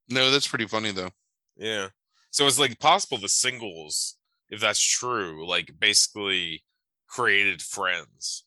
No, 0.09 0.31
that's 0.31 0.47
pretty 0.47 0.67
funny 0.67 0.91
though. 0.91 1.11
Yeah. 1.55 1.89
So 2.31 2.47
it's 2.47 2.59
like 2.59 2.79
possible 2.79 3.17
the 3.17 3.29
singles, 3.29 4.17
if 4.49 4.59
that's 4.61 4.81
true, 4.81 5.47
like 5.47 5.71
basically 5.79 6.63
created 7.07 7.61
Friends, 7.61 8.45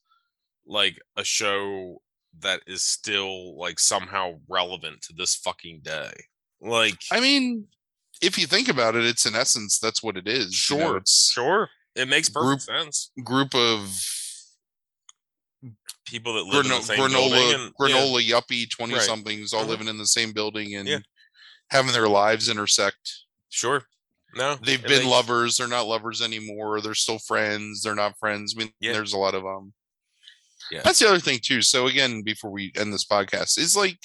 like 0.66 0.99
a 1.16 1.24
show 1.24 2.03
that 2.41 2.61
is 2.66 2.83
still 2.83 3.59
like 3.59 3.79
somehow 3.79 4.35
relevant 4.49 5.03
to 5.03 5.12
this 5.12 5.35
fucking 5.37 5.81
day. 5.83 6.12
Like, 6.61 6.99
I 7.11 7.20
mean, 7.20 7.66
if 8.23 8.39
you 8.39 8.47
think 8.47 8.69
about 8.69 8.95
it, 8.97 9.05
it's 9.05 9.27
in 9.27 9.35
essence 9.35 9.79
that's 9.79 10.03
what 10.03 10.16
it 10.16 10.27
is. 10.29 10.69
you 10.70 10.77
know, 10.79 10.85
Sure, 10.85 11.03
sure, 11.07 11.70
it 11.95 12.09
makes 12.09 12.29
perfect 12.29 12.66
Group- 12.66 12.83
sense. 12.85 13.11
group 13.24 13.55
of 13.55 13.91
People 16.05 16.35
that 16.35 16.45
live 16.45 16.65
in 16.66 16.70
the 16.73 16.81
same 16.83 16.97
building 16.99 17.16
granola 17.33 17.55
and 17.55 17.62
yeah, 17.89 17.97
granola 17.97 18.20
yuppie 18.29 18.69
twenty 18.69 18.95
Right. 18.95 19.03
somethings 19.03 19.53
all 19.53 19.61
Uh-huh. 19.61 19.70
living 19.70 19.89
in 19.89 19.97
the 19.97 20.07
same 20.07 20.33
building 20.33 20.74
and 20.74 20.87
Yeah. 20.89 20.99
having 21.70 21.93
their 21.93 22.09
lives 22.09 22.49
intersect. 22.49 23.20
sure. 23.49 23.87
No, 24.35 24.57
They've 24.57 24.81
been 24.83 24.91
makes- 24.91 25.05
lovers. 25.07 25.57
They're 25.57 25.69
not 25.69 25.87
lovers 25.87 26.23
anymore. 26.23 26.81
They're 26.81 26.95
still 26.95 27.19
friends. 27.19 27.83
They're 27.83 27.95
not 27.95 28.19
friends. 28.19 28.55
I 28.57 28.61
mean, 28.61 28.73
Yeah. 28.81 28.93
there's 28.93 29.13
a 29.13 29.19
lot 29.19 29.35
of 29.35 29.45
um. 29.47 29.75
Yeah. 30.71 30.81
That's 30.83 30.99
the 31.01 31.09
other 31.09 31.19
thing 31.21 31.39
too. 31.43 31.61
So 31.61 31.87
again, 31.87 32.23
before 32.23 32.51
we 32.51 32.73
end 32.77 32.93
this 32.95 33.05
podcast, 33.05 33.59
is 33.59 33.77
like, 33.77 33.99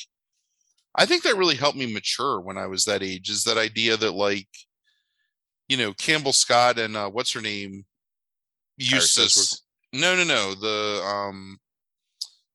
I 0.95 1.05
think 1.05 1.23
that 1.23 1.37
really 1.37 1.55
helped 1.55 1.77
me 1.77 1.91
mature 1.93 2.41
when 2.41 2.57
I 2.57 2.65
was 2.67 2.83
that 2.85 3.03
age. 3.03 3.29
Is 3.29 3.43
that 3.45 3.57
idea 3.57 3.95
that 3.95 4.11
like, 4.11 4.49
you 5.69 5.77
know, 5.77 5.93
Campbell 5.93 6.33
Scott 6.33 6.77
and 6.79 6.97
uh, 6.97 7.09
what's 7.09 7.31
her 7.33 7.41
name, 7.41 7.85
Eustace. 8.77 9.61
No, 9.93 10.15
no, 10.15 10.23
no. 10.23 10.53
The 10.55 11.01
um, 11.05 11.57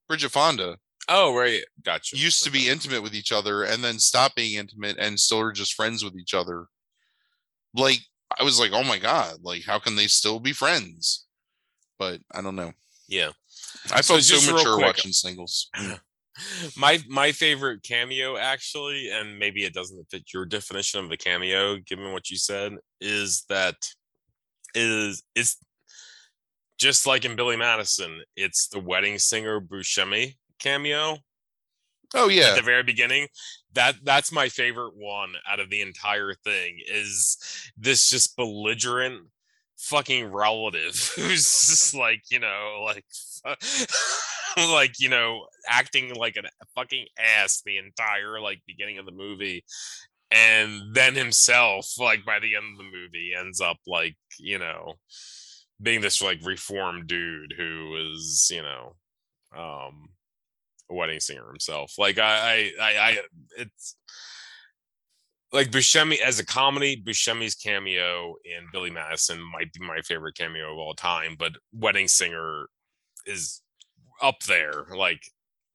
Bridget 0.08 0.30
Fonda 0.30 0.76
Oh, 1.08 1.34
right, 1.34 1.62
gotcha. 1.84 2.16
used 2.16 2.44
to 2.44 2.50
be 2.50 2.68
intimate 2.68 3.02
with 3.02 3.14
each 3.14 3.32
other 3.32 3.64
and 3.64 3.82
then 3.82 3.98
stop 3.98 4.34
being 4.34 4.58
intimate 4.58 4.98
and 4.98 5.18
still 5.18 5.40
are 5.40 5.52
just 5.52 5.74
friends 5.74 6.04
with 6.04 6.16
each 6.16 6.34
other. 6.34 6.66
Like 7.74 7.98
I 8.38 8.44
was 8.44 8.58
like, 8.60 8.72
oh 8.72 8.84
my 8.84 8.98
god, 8.98 9.36
like 9.42 9.64
how 9.64 9.78
can 9.78 9.96
they 9.96 10.06
still 10.06 10.40
be 10.40 10.52
friends? 10.52 11.26
But 11.98 12.20
I 12.32 12.42
don't 12.42 12.56
know. 12.56 12.72
yeah. 13.08 13.30
I 13.92 14.00
So 14.00 14.14
felt 14.14 14.22
so 14.24 14.36
real 14.46 14.56
mature 14.56 14.78
watching 14.80 15.12
singles. 15.12 15.70
My 16.76 16.98
my 17.08 17.30
favorite 17.32 17.82
cameo 17.82 18.38
actually 18.38 19.10
and 19.10 19.38
maybe 19.38 19.64
it 19.64 19.74
doesn't 19.74 20.08
fit 20.10 20.32
your 20.32 20.46
definition 20.46 20.98
of 21.00 21.10
the 21.10 21.16
cameo 21.16 21.76
given 21.76 22.12
what 22.12 22.30
you 22.30 22.38
said 22.38 22.72
is 23.02 23.44
that 23.50 23.74
is 24.74 25.22
it's 25.34 25.58
just 26.78 27.06
like 27.06 27.26
in 27.26 27.36
billy 27.36 27.56
madison 27.56 28.22
it's 28.34 28.68
the 28.68 28.80
wedding 28.80 29.18
singer 29.18 29.60
buscemi 29.60 30.34
cameo 30.58 31.18
Oh 32.14 32.28
yeah. 32.28 32.50
at 32.50 32.56
the 32.56 32.62
very 32.62 32.82
beginning 32.82 33.28
that 33.74 33.96
that's 34.02 34.32
my 34.32 34.48
favorite 34.48 34.94
one 34.96 35.34
out 35.50 35.60
of 35.60 35.70
the 35.70 35.80
entire 35.80 36.34
thing 36.34 36.78
is 36.86 37.70
this 37.76 38.08
just 38.08 38.36
belligerent 38.36 39.26
fucking 39.78 40.26
relative 40.30 41.12
who's 41.16 41.42
just 41.42 41.94
like 41.94 42.22
you 42.30 42.38
know 42.38 42.82
like 42.84 43.04
like 44.68 45.00
you 45.00 45.08
know 45.08 45.46
acting 45.68 46.14
like 46.14 46.36
a 46.36 46.42
fucking 46.74 47.06
ass 47.18 47.62
the 47.64 47.78
entire 47.78 48.40
like 48.40 48.60
beginning 48.66 48.98
of 48.98 49.06
the 49.06 49.12
movie 49.12 49.64
and 50.30 50.94
then 50.94 51.14
himself 51.14 51.92
like 51.98 52.24
by 52.24 52.38
the 52.38 52.54
end 52.54 52.64
of 52.72 52.78
the 52.78 52.84
movie 52.84 53.32
ends 53.38 53.60
up 53.60 53.78
like 53.86 54.16
you 54.38 54.58
know 54.58 54.94
being 55.80 56.00
this 56.00 56.22
like 56.22 56.38
reformed 56.44 57.06
dude 57.06 57.54
who 57.56 57.96
is 57.96 58.50
you 58.52 58.62
know 58.62 58.94
um 59.56 60.08
a 60.92 60.94
wedding 60.94 61.20
singer 61.20 61.46
himself. 61.48 61.94
Like 61.98 62.18
I, 62.18 62.70
I, 62.80 62.84
I, 62.84 63.18
it's 63.58 63.96
like 65.52 65.70
Buscemi 65.70 66.20
as 66.20 66.38
a 66.38 66.46
comedy. 66.46 67.02
Buscemi's 67.02 67.54
cameo 67.54 68.34
in 68.44 68.66
Billy 68.72 68.90
Madison 68.90 69.40
might 69.52 69.72
be 69.72 69.80
my 69.80 70.00
favorite 70.02 70.36
cameo 70.36 70.72
of 70.72 70.78
all 70.78 70.94
time, 70.94 71.36
but 71.38 71.52
Wedding 71.72 72.08
Singer 72.08 72.66
is 73.26 73.62
up 74.22 74.40
there, 74.46 74.86
like 74.96 75.22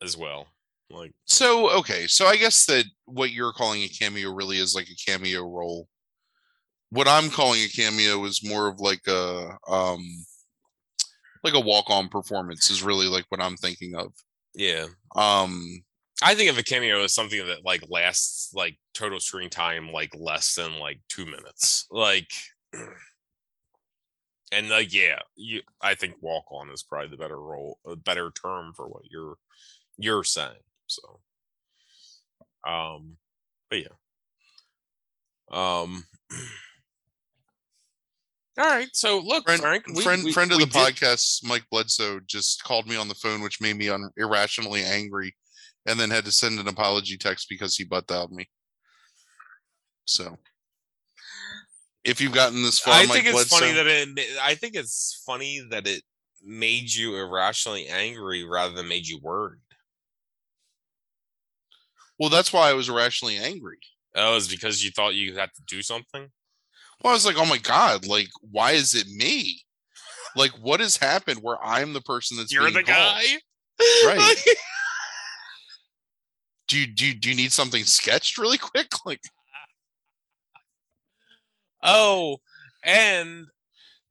as 0.02 0.18
well. 0.18 0.48
Like 0.90 1.12
So 1.26 1.70
okay, 1.80 2.08
so 2.08 2.28
I 2.28 2.38
guess 2.38 2.66
that 2.68 2.86
what 3.06 3.32
you're 3.32 3.54
calling 3.54 3.84
a 3.84 3.90
cameo 3.90 4.32
really 4.32 4.58
is 4.58 4.74
like 4.74 4.88
a 4.90 5.12
cameo 5.12 5.44
role. 5.44 5.88
What 6.90 7.08
I'm 7.08 7.30
calling 7.30 7.62
a 7.62 7.68
cameo 7.68 8.24
is 8.24 8.48
more 8.48 8.68
of 8.68 8.80
like 8.80 9.06
a 9.08 9.58
um 9.68 10.02
like 11.44 11.54
a 11.54 11.60
walk-on 11.60 12.10
performance 12.10 12.70
is 12.70 12.84
really 12.84 13.08
like 13.08 13.26
what 13.30 13.42
I'm 13.42 13.58
thinking 13.58 13.96
of. 13.96 14.14
Yeah, 14.58 14.88
Um 15.16 15.84
I 16.24 16.36
think 16.36 16.50
of 16.52 16.58
a 16.60 16.64
cameo 16.64 17.04
as 17.04 17.14
something 17.14 17.46
that 17.48 17.66
like 17.66 17.84
lasts 17.90 18.52
like 18.56 18.78
total 18.96 19.20
screen 19.20 19.52
time 19.52 19.92
like 19.94 20.12
less 20.16 20.56
than 20.56 20.80
like 20.80 21.00
two 21.10 21.26
minutes. 21.26 21.88
Like 21.92 22.32
and 24.52 24.70
like 24.70 24.94
yeah, 24.94 25.20
you 25.36 25.62
I 25.82 25.96
think 25.96 26.16
walk 26.22 26.46
on 26.52 26.70
is 26.72 26.84
probably 26.84 27.10
the 27.10 27.18
better 27.18 27.40
role 27.40 27.80
a 27.86 27.96
better 27.96 28.32
term 28.32 28.74
for 28.76 28.88
what 28.88 29.04
you're 29.12 29.38
you're 29.98 30.24
saying. 30.26 30.64
So 30.88 31.22
um 32.68 33.18
but 33.70 33.80
yeah. 33.80 33.96
Um 35.52 36.06
all 38.58 38.66
right, 38.66 38.88
so 38.94 39.20
look, 39.20 39.46
friend 39.46 39.62
Frank, 39.62 39.86
we- 39.88 40.04
friend 40.04 40.24
we- 40.24 40.32
friend 40.34 40.52
of 40.52 40.58
we 40.58 40.66
the 40.66 40.70
did- 40.72 40.96
podcast, 40.96 41.44
Mike 41.44 41.66
Bledsoe, 41.72 42.20
just 42.22 42.64
called 42.64 42.88
me 42.88 42.96
on 42.96 43.08
the 43.08 43.16
phone, 43.16 43.42
which 43.42 43.62
made 43.62 43.76
me 43.78 43.90
un- 43.90 44.10
irrationally 44.18 44.84
angry, 44.84 45.36
and 45.86 46.00
then 46.00 46.10
had 46.10 46.26
to 46.26 46.32
send 46.32 46.60
an 46.60 46.68
apology 46.68 47.18
text 47.18 47.48
because 47.50 47.76
he 47.76 47.84
butt 47.84 48.08
dialed 48.08 48.32
me. 48.32 48.50
So, 50.06 50.38
if 52.04 52.20
you've 52.22 52.34
gotten 52.34 52.64
this 52.64 52.80
far, 52.80 52.94
I 52.96 53.06
Mike 53.06 53.24
think 53.24 53.26
it's 53.28 53.34
Bledsoe, 53.50 53.58
funny 53.60 53.74
that 53.74 53.88
it. 53.88 54.38
I 54.42 54.56
think 54.56 54.76
it's 54.76 55.22
funny 55.26 55.60
that 55.70 55.86
it 55.88 56.04
made 56.42 56.94
you 56.94 57.16
irrationally 57.18 57.88
angry 57.88 58.44
rather 58.44 58.74
than 58.74 58.88
made 58.88 59.06
you 59.08 59.20
worried. 59.22 59.60
well, 62.20 62.30
that's 62.30 62.52
why 62.52 62.70
I 62.70 62.74
was 62.74 62.90
irrationally 62.90 63.38
angry. 63.38 63.78
Oh, 64.16 64.36
it's 64.38 64.48
because 64.48 64.84
you 64.84 64.90
thought 64.92 65.14
you 65.14 65.36
had 65.36 65.52
to 65.54 65.62
do 65.68 65.84
something. 65.84 66.32
Well, 67.04 67.12
I 67.12 67.16
was 67.16 67.26
like, 67.26 67.38
oh 67.38 67.46
my 67.46 67.58
god, 67.58 68.06
like, 68.08 68.30
why 68.42 68.72
is 68.72 68.96
it 68.96 69.08
me? 69.08 69.62
Like, 70.36 70.52
what 70.52 70.80
has 70.80 70.98
happened 70.98 71.40
where 71.42 71.58
I'm 71.64 71.94
the 71.94 72.02
person 72.02 72.38
that's 72.38 72.52
You're 72.54 72.66
the 72.72 72.84
called? 72.84 72.86
guy, 72.86 73.24
Right. 74.06 74.36
Do 76.68 76.78
you 76.78 76.88
do 76.88 77.06
you, 77.06 77.14
do 77.14 77.30
you 77.30 77.36
need 77.36 77.54
something 77.54 77.84
sketched 77.86 78.38
really 78.38 78.58
quick? 78.58 78.88
Like, 79.06 79.22
oh, 81.84 82.38
and 82.84 83.46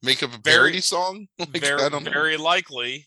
make 0.02 0.22
up 0.22 0.30
a 0.34 0.38
Very- 0.38 0.56
parody 0.70 0.80
song? 0.80 1.26
Like, 1.38 1.60
very, 1.60 1.82
I 1.82 1.88
don't 1.90 2.04
know. 2.04 2.10
very 2.10 2.36
likely, 2.38 3.06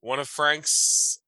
one 0.00 0.18
of 0.18 0.28
Frank's 0.28 1.20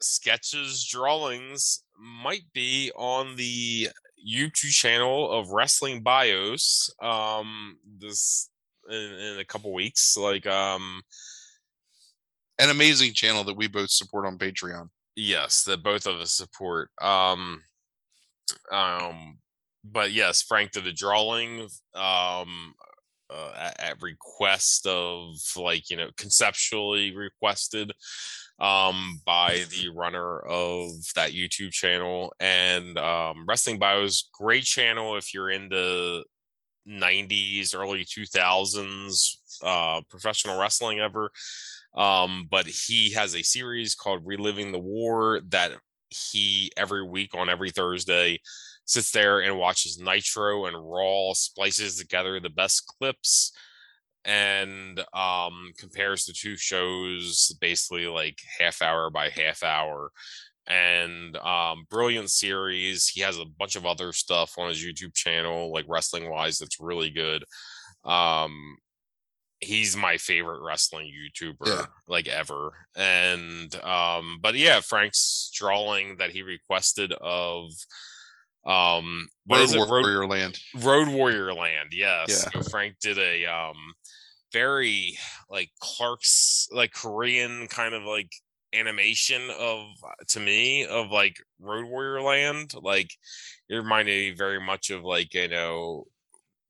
sketches, 0.00 0.86
drawings 0.86 1.82
might 1.98 2.44
be 2.54 2.90
on 2.96 3.36
the 3.36 3.88
YouTube 4.26 4.70
channel 4.70 5.30
of 5.30 5.50
Wrestling 5.50 6.02
Bios. 6.02 6.90
Um, 7.00 7.78
this 7.98 8.50
in, 8.90 8.96
in 8.96 9.38
a 9.38 9.44
couple 9.44 9.72
weeks, 9.72 10.16
like 10.16 10.46
um. 10.46 11.02
An 12.60 12.70
amazing 12.70 13.12
channel 13.12 13.44
that 13.44 13.56
we 13.56 13.68
both 13.68 13.90
support 13.90 14.26
on 14.26 14.36
Patreon. 14.36 14.88
yes 15.18 15.64
that 15.64 15.82
both 15.82 16.06
of 16.06 16.20
us 16.20 16.32
support 16.32 16.90
um 17.02 17.60
um 18.70 19.38
but 19.84 20.12
yes 20.12 20.42
frank 20.42 20.70
did 20.70 20.86
a 20.86 20.92
drawing 20.92 21.62
um 21.94 22.72
uh, 23.30 23.52
at, 23.58 23.80
at 23.80 24.02
request 24.02 24.86
of 24.86 25.34
like 25.56 25.90
you 25.90 25.96
know 25.96 26.08
conceptually 26.16 27.14
requested 27.14 27.92
um 28.60 29.20
by 29.24 29.64
the 29.70 29.88
runner 29.94 30.40
of 30.40 30.90
that 31.14 31.30
youtube 31.32 31.70
channel 31.70 32.32
and 32.40 32.98
um 32.98 33.44
wrestling 33.46 33.78
bios 33.78 34.28
great 34.32 34.64
channel 34.64 35.16
if 35.16 35.32
you're 35.32 35.50
into 35.50 36.24
90s 36.88 37.74
early 37.74 38.04
2000s 38.04 39.36
uh 39.62 40.00
professional 40.08 40.58
wrestling 40.58 41.00
ever. 41.00 41.30
Um 41.94 42.46
but 42.50 42.66
he 42.66 43.12
has 43.12 43.34
a 43.34 43.42
series 43.42 43.94
called 43.94 44.22
reliving 44.24 44.72
the 44.72 44.78
war 44.78 45.40
that 45.48 45.72
he 46.10 46.70
every 46.76 47.02
week 47.02 47.34
on 47.34 47.48
every 47.48 47.70
thursday 47.70 48.40
sits 48.88 49.10
there 49.10 49.40
and 49.40 49.58
watches 49.58 49.98
Nitro 50.00 50.64
and 50.64 50.74
Raw, 50.74 51.34
splices 51.34 51.96
together 51.96 52.40
the 52.40 52.48
best 52.48 52.86
clips, 52.86 53.52
and 54.28 55.00
um, 55.14 55.72
compares 55.78 56.24
the 56.26 56.32
two 56.34 56.54
shows 56.56 57.56
basically 57.60 58.06
like 58.06 58.38
half 58.58 58.82
hour 58.82 59.10
by 59.10 59.30
half 59.30 59.62
hour. 59.62 60.12
And 60.66 61.34
um, 61.38 61.86
brilliant 61.88 62.30
series. 62.30 63.08
He 63.08 63.22
has 63.22 63.38
a 63.38 63.46
bunch 63.58 63.74
of 63.74 63.86
other 63.86 64.12
stuff 64.12 64.52
on 64.58 64.68
his 64.68 64.84
YouTube 64.84 65.14
channel, 65.14 65.72
like 65.72 65.86
wrestling 65.88 66.28
wise, 66.28 66.58
that's 66.58 66.78
really 66.78 67.08
good. 67.08 67.42
Um, 68.04 68.76
he's 69.60 69.96
my 69.96 70.18
favorite 70.18 70.60
wrestling 70.62 71.10
YouTuber 71.10 71.66
Yeah. 71.66 71.86
like 72.06 72.28
ever. 72.28 72.86
And 72.94 73.74
um 73.82 74.38
but 74.40 74.54
yeah, 74.54 74.80
Frank's 74.80 75.50
drawing 75.54 76.18
that 76.18 76.30
he 76.30 76.42
requested 76.42 77.12
of 77.12 77.72
um 78.66 79.28
what 79.46 79.56
Road 79.56 79.62
is 79.64 79.74
it? 79.74 79.78
Road, 79.78 79.88
Warrior 79.88 80.26
Land. 80.26 80.60
Road 80.76 81.08
Warrior 81.08 81.54
Land. 81.54 81.88
Yes. 81.92 82.28
Yeah. 82.54 82.60
So 82.62 82.70
Frank 82.70 82.96
did 83.00 83.18
a 83.18 83.46
um 83.46 83.76
very 84.52 85.18
like 85.50 85.70
Clark's 85.80 86.68
like 86.72 86.92
Korean 86.92 87.66
kind 87.68 87.94
of 87.94 88.02
like 88.04 88.30
animation 88.74 89.48
of 89.58 89.86
to 90.28 90.40
me 90.40 90.86
of 90.86 91.10
like 91.10 91.36
Road 91.60 91.86
Warrior 91.86 92.22
Land. 92.22 92.72
Like 92.80 93.10
it 93.68 93.76
reminded 93.76 94.12
me 94.12 94.36
very 94.36 94.60
much 94.60 94.90
of 94.90 95.02
like 95.04 95.34
you 95.34 95.48
know 95.48 96.06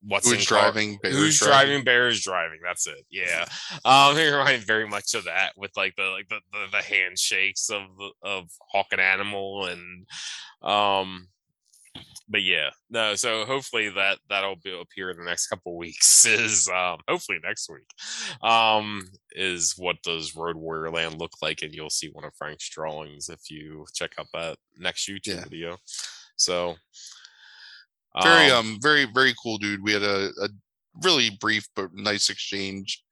what's 0.01 0.29
Who's 0.29 0.47
Car- 0.47 0.61
driving? 0.61 0.97
Bears 1.01 1.15
Who's 1.15 1.39
driving? 1.39 1.83
Bears 1.83 2.21
driving. 2.21 2.59
That's 2.63 2.87
it. 2.87 3.05
Yeah. 3.09 3.45
Um, 3.85 4.17
it 4.17 4.31
reminded 4.31 4.65
very 4.65 4.87
much 4.87 5.13
of 5.13 5.25
that 5.25 5.53
with 5.57 5.71
like 5.75 5.95
the 5.95 6.03
like 6.03 6.27
the 6.29 6.39
the, 6.51 6.65
the 6.71 6.83
handshakes 6.83 7.69
of 7.69 7.83
of 8.23 8.49
Hawk 8.71 8.87
and 8.91 9.01
Animal 9.01 9.65
and 9.65 10.05
um. 10.61 11.27
But 12.31 12.43
yeah, 12.43 12.69
no. 12.89 13.15
So 13.15 13.43
hopefully 13.45 13.89
that 13.89 14.19
that'll 14.29 14.57
be 14.63 14.71
appear 14.79 15.09
in 15.09 15.17
the 15.17 15.23
next 15.23 15.47
couple 15.47 15.75
weeks. 15.77 16.25
Is 16.27 16.67
um 16.67 16.99
hopefully 17.07 17.39
next 17.43 17.69
week, 17.69 17.87
um 18.47 19.09
is 19.31 19.73
what 19.77 20.01
does 20.03 20.35
Road 20.35 20.55
Warrior 20.55 20.91
Land 20.91 21.19
look 21.19 21.31
like, 21.41 21.61
and 21.63 21.73
you'll 21.73 21.89
see 21.89 22.09
one 22.09 22.25
of 22.25 22.35
Frank's 22.35 22.69
drawings 22.69 23.29
if 23.29 23.49
you 23.49 23.85
check 23.93 24.11
out 24.19 24.27
that 24.33 24.57
next 24.77 25.07
YouTube 25.09 25.27
Yeah. 25.27 25.43
video. 25.43 25.77
So 26.35 26.75
Very 28.21 28.51
um 28.51 28.77
very 28.81 29.05
very 29.05 29.33
cool 29.41 29.57
dude. 29.57 29.83
We 29.83 29.93
had 29.93 30.03
a, 30.03 30.29
a 30.41 30.49
really 31.03 31.31
brief 31.39 31.67
but 31.75 31.93
nice 31.93 32.29
exchange 32.29 33.03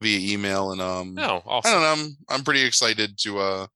via 0.00 0.32
email 0.34 0.72
and 0.72 0.80
um 0.80 1.14
no, 1.14 1.42
I 1.46 1.60
don't 1.72 1.80
know. 1.82 2.04
I'm 2.04 2.16
I'm 2.28 2.44
pretty 2.44 2.62
excited 2.64 3.18
to 3.18 3.38
uh 3.38 3.66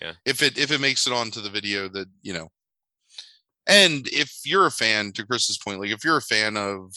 Yeah. 0.00 0.12
if 0.24 0.42
it 0.42 0.58
if 0.58 0.70
it 0.70 0.80
makes 0.80 1.06
it 1.06 1.12
onto 1.12 1.40
the 1.40 1.50
video 1.50 1.88
that 1.88 2.08
you 2.22 2.32
know. 2.32 2.48
And 3.66 4.06
if 4.08 4.40
you're 4.44 4.66
a 4.66 4.70
fan, 4.70 5.12
to 5.12 5.26
Chris's 5.26 5.58
point, 5.58 5.80
like 5.80 5.90
if 5.90 6.04
you're 6.04 6.18
a 6.18 6.22
fan 6.22 6.56
of 6.56 6.94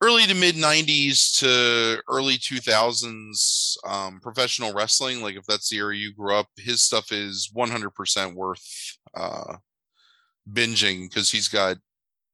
early 0.00 0.24
to 0.26 0.34
mid 0.34 0.54
90s 0.54 1.38
to 1.40 2.02
early 2.08 2.34
2000s 2.38 3.76
um, 3.86 4.20
professional 4.20 4.72
wrestling, 4.72 5.22
like 5.22 5.36
if 5.36 5.44
that's 5.46 5.68
the 5.68 5.76
era 5.78 5.94
you 5.96 6.14
grew 6.14 6.34
up, 6.34 6.46
his 6.56 6.82
stuff 6.82 7.12
is 7.12 7.50
100% 7.54 8.34
worth 8.34 8.96
uh, 9.14 9.56
binging 10.50 11.08
because 11.08 11.30
he's 11.30 11.48
got 11.48 11.76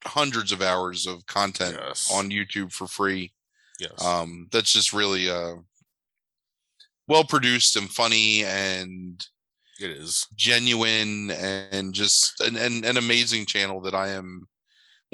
hundreds 0.05 0.53
of 0.53 0.63
hours 0.63 1.07
of 1.07 1.27
content 1.27 1.77
Yes. 1.81 2.13
on 2.13 2.31
YouTube 2.31 2.71
for 2.73 2.87
free 2.87 3.33
yes. 3.81 4.05
um 4.05 4.47
that's 4.53 4.73
just 4.73 4.93
really 4.93 5.29
uh 5.29 5.55
well 7.09 7.25
produced 7.25 7.77
and 7.77 7.91
funny 7.91 8.45
and 8.45 9.27
it 9.81 9.91
is. 9.91 10.27
genuine 10.37 11.31
and 11.31 11.93
just 11.93 12.41
an, 12.41 12.57
an, 12.57 12.85
an 12.85 12.97
amazing 12.97 13.47
channel 13.47 13.81
that 13.81 13.95
i 13.95 14.09
am 14.09 14.47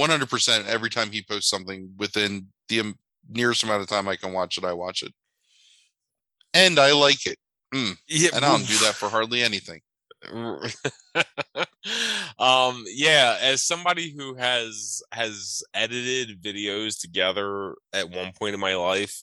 100% 0.01 0.67
every 0.67 0.89
time 0.89 1.11
he 1.11 1.23
posts 1.23 1.51
something 1.51 1.91
within 1.99 2.47
the 2.69 2.95
nearest 3.29 3.63
amount 3.63 3.83
of 3.83 3.89
time 3.89 4.09
i 4.09 4.17
can 4.17 4.33
watch 4.33 4.57
it 4.59 4.65
i 4.65 4.73
watch 4.73 5.03
it. 5.03 5.13
And 6.55 6.79
i 6.79 6.93
like 6.93 7.27
it. 7.27 7.39
Yeah, 8.09 8.31
and 8.35 8.45
i 8.45 8.51
don't 8.51 8.67
do 8.67 8.77
that 8.79 8.95
for 8.97 9.09
hardly 9.09 9.43
anything. 9.43 9.81
Um 12.39 12.85
yeah 12.87 13.39
as 13.41 13.63
somebody 13.63 14.15
who 14.17 14.35
has 14.37 15.03
has 15.13 15.63
edited 15.75 16.43
videos 16.43 17.01
together 17.01 17.75
at 17.93 18.09
one 18.11 18.33
point 18.39 18.55
in 18.55 18.61
my 18.61 18.75
life 18.77 19.23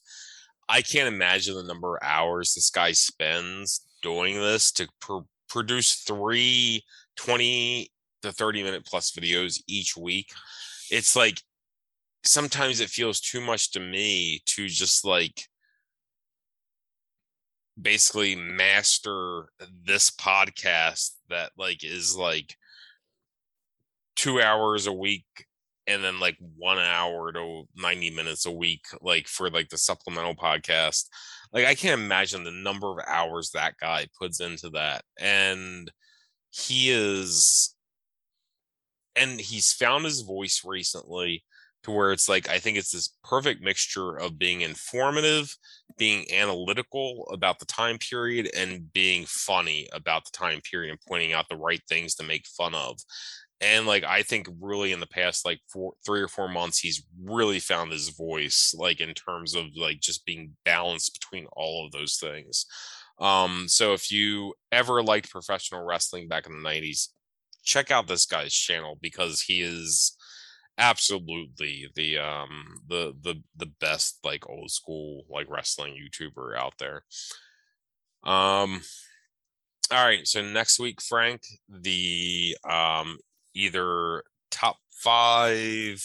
i 0.67 0.81
can't 0.81 1.13
imagine 1.13 1.55
the 1.55 1.63
number 1.63 1.95
of 1.95 2.03
hours 2.03 2.53
this 2.53 2.69
guy 2.69 2.91
spends 2.91 3.81
doing 4.01 4.35
this 4.35 4.71
to 4.73 4.87
pr- 5.01 5.19
produce 5.47 5.95
three 5.95 6.83
20 7.17 7.91
to 8.21 8.31
30 8.31 8.63
minute 8.63 8.85
plus 8.85 9.11
videos 9.11 9.61
each 9.67 9.95
week 9.97 10.31
it's 10.91 11.15
like 11.15 11.41
sometimes 12.23 12.79
it 12.79 12.89
feels 12.89 13.19
too 13.19 13.41
much 13.41 13.71
to 13.71 13.79
me 13.79 14.41
to 14.45 14.67
just 14.67 15.05
like 15.05 15.45
basically 17.81 18.35
master 18.35 19.49
this 19.85 20.09
podcast 20.09 21.11
that 21.29 21.51
like 21.57 21.83
is 21.83 22.15
like 22.15 22.55
two 24.15 24.41
hours 24.41 24.85
a 24.85 24.93
week 24.93 25.25
and 25.87 26.03
then 26.03 26.19
like 26.19 26.37
one 26.57 26.77
hour 26.77 27.31
to 27.31 27.63
90 27.75 28.11
minutes 28.11 28.45
a 28.45 28.51
week 28.51 28.85
like 29.01 29.27
for 29.27 29.49
like 29.49 29.69
the 29.69 29.77
supplemental 29.77 30.35
podcast 30.35 31.05
like 31.53 31.65
i 31.65 31.75
can't 31.75 31.99
imagine 31.99 32.43
the 32.43 32.51
number 32.51 32.87
of 32.91 33.05
hours 33.07 33.51
that 33.51 33.75
guy 33.79 34.05
puts 34.19 34.39
into 34.39 34.69
that 34.69 35.03
and 35.19 35.91
he 36.51 36.89
is 36.89 37.75
and 39.15 39.39
he's 39.39 39.73
found 39.73 40.05
his 40.05 40.21
voice 40.21 40.61
recently 40.65 41.43
to 41.83 41.91
where 41.91 42.11
it's 42.11 42.29
like 42.29 42.49
i 42.49 42.59
think 42.59 42.77
it's 42.77 42.91
this 42.91 43.13
perfect 43.23 43.61
mixture 43.61 44.15
of 44.15 44.39
being 44.39 44.61
informative 44.61 45.55
being 45.99 46.25
analytical 46.33 47.29
about 47.31 47.59
the 47.59 47.65
time 47.65 47.99
period 47.99 48.49
and 48.57 48.91
being 48.93 49.25
funny 49.27 49.87
about 49.93 50.25
the 50.25 50.31
time 50.31 50.61
period 50.61 50.89
and 50.89 50.99
pointing 51.07 51.33
out 51.33 51.45
the 51.49 51.57
right 51.57 51.81
things 51.87 52.15
to 52.15 52.23
make 52.23 52.47
fun 52.47 52.73
of. 52.73 52.97
And 53.61 53.85
like 53.85 54.05
i 54.05 54.23
think 54.23 54.47
really 54.61 54.93
in 54.93 55.01
the 55.01 55.07
past 55.07 55.45
like 55.45 55.59
four 55.71 55.93
three 56.05 56.21
or 56.21 56.29
four 56.29 56.47
months 56.47 56.79
he's 56.79 57.03
really 57.21 57.59
found 57.59 57.91
his 57.91 58.07
voice 58.09 58.73
like 58.77 59.01
in 59.01 59.13
terms 59.13 59.53
of 59.53 59.65
like 59.75 59.99
just 59.99 60.25
being 60.25 60.55
balanced 60.63 61.19
between 61.19 61.45
all 61.51 61.85
of 61.85 61.91
those 61.91 62.15
things. 62.17 62.65
Um 63.19 63.65
so 63.67 63.93
if 63.93 64.11
you 64.11 64.53
ever 64.71 65.03
liked 65.03 65.29
professional 65.29 65.83
wrestling 65.83 66.29
back 66.29 66.47
in 66.47 66.53
the 66.53 66.69
90s 66.69 67.09
check 67.63 67.91
out 67.91 68.07
this 68.07 68.25
guy's 68.25 68.53
channel 68.53 68.97
because 69.01 69.41
he 69.41 69.61
is 69.61 70.15
absolutely 70.79 71.89
the 71.95 72.17
um 72.17 72.81
the 72.87 73.13
the 73.21 73.35
the 73.57 73.65
best 73.79 74.19
like 74.23 74.49
old 74.49 74.71
school 74.71 75.25
like 75.29 75.47
wrestling 75.49 75.93
youtuber 75.93 76.57
out 76.57 76.73
there. 76.79 77.03
Um 78.23 78.81
all 79.91 80.05
right 80.05 80.25
so 80.25 80.41
next 80.41 80.79
week 80.79 81.01
frank 81.01 81.41
the 81.67 82.55
um 82.67 83.17
either 83.55 84.23
top 84.51 84.77
five 84.91 86.01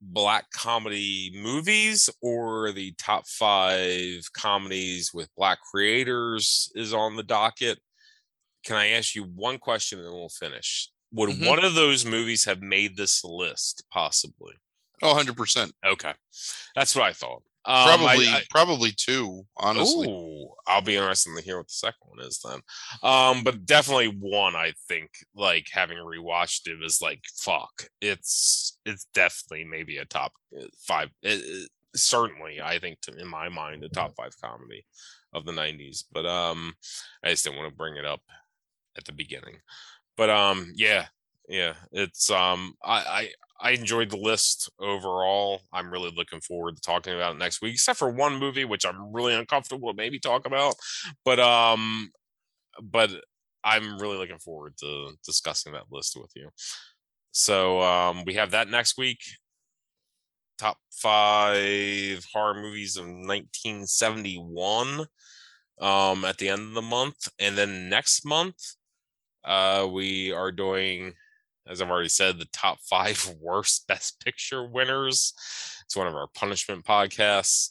black 0.00 0.44
comedy 0.52 1.32
movies 1.34 2.10
or 2.20 2.72
the 2.72 2.92
top 2.98 3.26
five 3.26 4.30
comedies 4.34 5.10
with 5.14 5.34
black 5.36 5.58
creators 5.72 6.70
is 6.74 6.92
on 6.92 7.16
the 7.16 7.22
docket. 7.22 7.78
Can 8.64 8.76
i 8.76 8.88
ask 8.88 9.14
you 9.14 9.24
one 9.24 9.58
question 9.58 10.00
and 10.00 10.12
we'll 10.12 10.28
finish 10.28 10.90
would 11.16 11.30
Mhm. 11.30 11.46
one 11.46 11.64
of 11.64 11.74
those 11.74 12.04
movies 12.04 12.44
have 12.44 12.60
made 12.62 12.96
this 12.96 13.24
list 13.24 13.84
possibly 13.90 14.54
oh 15.02 15.14
100% 15.14 15.72
okay 15.84 16.14
that's 16.76 16.94
what 16.94 17.04
i 17.04 17.12
thought 17.12 17.42
um, 17.68 17.84
probably 17.88 18.28
I- 18.28 18.44
probably 18.50 18.92
two 18.92 19.44
honestly 19.56 20.08
Ooh, 20.08 20.54
I'll 20.68 20.82
be 20.82 20.94
interested 20.96 21.34
to 21.36 21.42
hear 21.42 21.56
what 21.58 21.66
the 21.66 21.72
second 21.72 21.98
one 22.14 22.24
is 22.24 22.38
then. 22.44 22.60
Um, 23.02 23.42
but 23.42 23.66
definitely 23.66 24.06
one 24.20 24.54
I 24.54 24.72
think 24.88 25.10
like 25.34 25.66
having 25.72 25.98
rewatched 25.98 26.68
it 26.68 26.78
was 26.80 27.02
like 27.02 27.22
fuck. 27.36 27.88
It's 28.00 28.78
it's 28.84 29.06
definitely 29.14 29.64
maybe 29.64 29.96
a 29.98 30.04
top 30.04 30.32
uh, 30.56 30.66
five. 30.86 31.10
It, 31.22 31.40
it- 31.44 31.70
certainly, 31.96 32.60
I 32.60 32.78
think 32.78 33.00
to, 33.00 33.16
in 33.18 33.26
my 33.26 33.48
mind 33.48 33.82
a 33.82 33.88
top 33.88 34.14
five 34.16 34.34
comedy 34.40 34.86
of 35.32 35.44
the 35.44 35.52
'90s. 35.52 36.04
But 36.12 36.24
um, 36.26 36.74
I 37.24 37.30
just 37.30 37.42
didn't 37.44 37.58
want 37.58 37.70
to 37.70 37.76
bring 37.76 37.96
it 37.96 38.04
up 38.04 38.20
at 38.96 39.04
the 39.06 39.12
beginning. 39.12 39.56
But 40.16 40.30
um, 40.30 40.72
yeah, 40.74 41.06
yeah, 41.48 41.74
it's 41.92 42.30
um, 42.30 42.74
I 42.84 43.30
I 43.60 43.62
I 43.68 43.70
enjoyed 43.72 44.10
the 44.10 44.16
list 44.16 44.70
overall. 44.80 45.62
I'm 45.72 45.90
really 45.90 46.12
looking 46.14 46.40
forward 46.40 46.76
to 46.76 46.80
talking 46.80 47.14
about 47.14 47.36
it 47.36 47.38
next 47.38 47.62
week, 47.62 47.74
except 47.74 47.98
for 47.98 48.10
one 48.10 48.36
movie 48.38 48.64
which 48.64 48.84
I'm 48.86 49.12
really 49.12 49.34
uncomfortable 49.34 49.90
to 49.90 49.96
maybe 49.96 50.18
talk 50.18 50.46
about. 50.46 50.74
But 51.24 51.40
um, 51.40 52.10
but 52.82 53.10
I'm 53.64 53.98
really 53.98 54.16
looking 54.18 54.38
forward 54.38 54.76
to 54.78 55.12
discussing 55.24 55.72
that 55.72 55.90
list 55.90 56.16
with 56.16 56.30
you. 56.36 56.50
So 57.32 57.80
um, 57.82 58.24
we 58.24 58.34
have 58.34 58.50
that 58.52 58.68
next 58.68 58.96
week. 58.98 59.20
Top 60.58 60.78
five 60.90 62.24
horror 62.32 62.54
movies 62.54 62.96
of 62.96 63.06
1971 63.06 65.06
um, 65.80 66.24
at 66.24 66.38
the 66.38 66.48
end 66.48 66.62
of 66.62 66.72
the 66.72 66.82
month, 66.82 67.28
and 67.38 67.58
then 67.58 67.90
next 67.90 68.24
month 68.24 68.56
Uh, 69.46 69.88
we 69.90 70.32
are 70.32 70.50
doing, 70.50 71.12
as 71.68 71.80
I've 71.80 71.90
already 71.90 72.08
said, 72.08 72.38
the 72.38 72.48
top 72.52 72.78
five 72.80 73.34
worst 73.40 73.86
Best 73.86 74.22
Picture 74.22 74.68
winners. 74.68 75.32
It's 75.84 75.96
one 75.96 76.08
of 76.08 76.14
our 76.14 76.28
punishment 76.34 76.84
podcasts. 76.84 77.68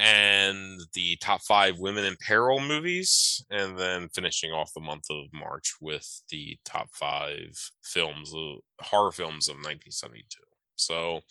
And 0.00 0.80
the 0.94 1.16
top 1.16 1.40
five 1.42 1.80
women 1.80 2.04
in 2.04 2.14
peril 2.24 2.60
movies, 2.60 3.44
and 3.50 3.76
then 3.76 4.08
finishing 4.14 4.52
off 4.52 4.72
the 4.72 4.80
month 4.80 5.06
of 5.10 5.26
March 5.32 5.74
with 5.80 6.22
the 6.30 6.56
top 6.64 6.88
five 6.92 7.50
films, 7.82 8.32
of, 8.32 8.58
horror 8.80 9.10
films 9.10 9.48
of 9.48 9.54
1972. 9.56 10.24
So, 10.76 11.22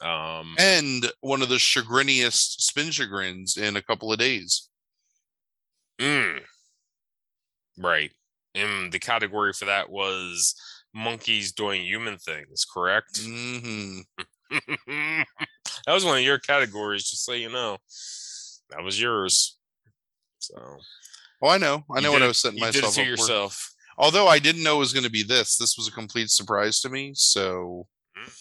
um, 0.00 0.54
and 0.56 1.10
one 1.20 1.42
of 1.42 1.48
the 1.48 1.56
chagriniest 1.56 2.60
spin 2.60 2.92
chagrins 2.92 3.56
in 3.56 3.76
a 3.76 3.82
couple 3.82 4.12
of 4.12 4.20
days. 4.20 4.68
Mm, 6.00 6.42
right. 7.76 8.12
And 8.58 8.92
the 8.92 8.98
category 8.98 9.52
for 9.52 9.64
that 9.66 9.90
was 9.90 10.54
monkeys 10.94 11.52
doing 11.52 11.82
human 11.84 12.18
things, 12.18 12.64
correct? 12.64 13.18
hmm 13.22 14.00
that 14.96 15.26
was 15.92 16.04
one 16.04 16.18
of 16.18 16.24
your 16.24 16.38
categories, 16.38 17.08
just 17.08 17.24
so 17.24 17.32
you 17.32 17.50
know. 17.50 17.76
That 18.70 18.82
was 18.82 19.00
yours. 19.00 19.58
So 20.38 20.78
Oh, 21.42 21.48
I 21.48 21.58
know. 21.58 21.84
I 21.94 22.00
know 22.00 22.10
what 22.10 22.18
did 22.18 22.24
I 22.24 22.28
was 22.28 22.38
setting 22.38 22.58
you 22.58 22.64
did 22.64 22.82
myself 22.82 22.92
it 22.92 22.96
to 22.96 23.00
up 23.02 23.06
for. 23.06 23.10
yourself. 23.10 23.70
Although 23.96 24.26
I 24.28 24.38
didn't 24.38 24.62
know 24.64 24.76
it 24.76 24.80
was 24.80 24.92
going 24.92 25.04
to 25.04 25.10
be 25.10 25.22
this. 25.22 25.56
This 25.56 25.76
was 25.76 25.86
a 25.88 25.92
complete 25.92 26.30
surprise 26.30 26.80
to 26.80 26.88
me. 26.88 27.12
So, 27.14 27.86
Mm. 28.16 28.32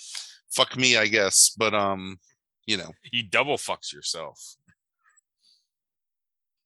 fuck 0.56 0.76
me, 0.78 0.98
I 0.98 1.06
guess. 1.08 1.52
But 1.56 1.74
um, 1.76 2.20
you 2.66 2.78
know, 2.78 2.92
You 3.12 3.24
double 3.24 3.58
fucks 3.58 3.94
yourself. 3.94 4.56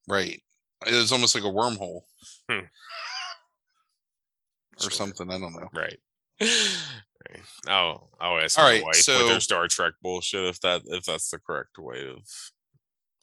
right? 0.08 0.42
It 0.88 0.94
was 0.94 1.12
almost 1.12 1.36
like 1.36 1.44
a 1.44 1.48
wormhole 1.48 2.02
Hmm. 2.50 2.66
Or 4.86 4.90
Sure. 4.90 4.92
something. 4.92 5.30
I 5.32 5.40
don't 5.40 5.54
know. 5.54 5.70
Right. 5.74 5.98
right. 6.42 7.42
Oh, 7.70 8.08
I'll 8.20 8.40
ask 8.40 8.58
All 8.58 8.66
my 8.66 8.72
right, 8.72 8.84
wife 8.84 8.96
with 8.96 9.04
so- 9.06 9.28
their 9.28 9.40
Star 9.40 9.68
Trek 9.68 9.94
bullshit 10.02 10.46
if 10.46 10.60
that 10.62 10.82
if 10.88 11.06
that's 11.06 11.30
the 11.30 11.40
correct 11.40 11.78
way 11.78 12.08
of 12.10 12.20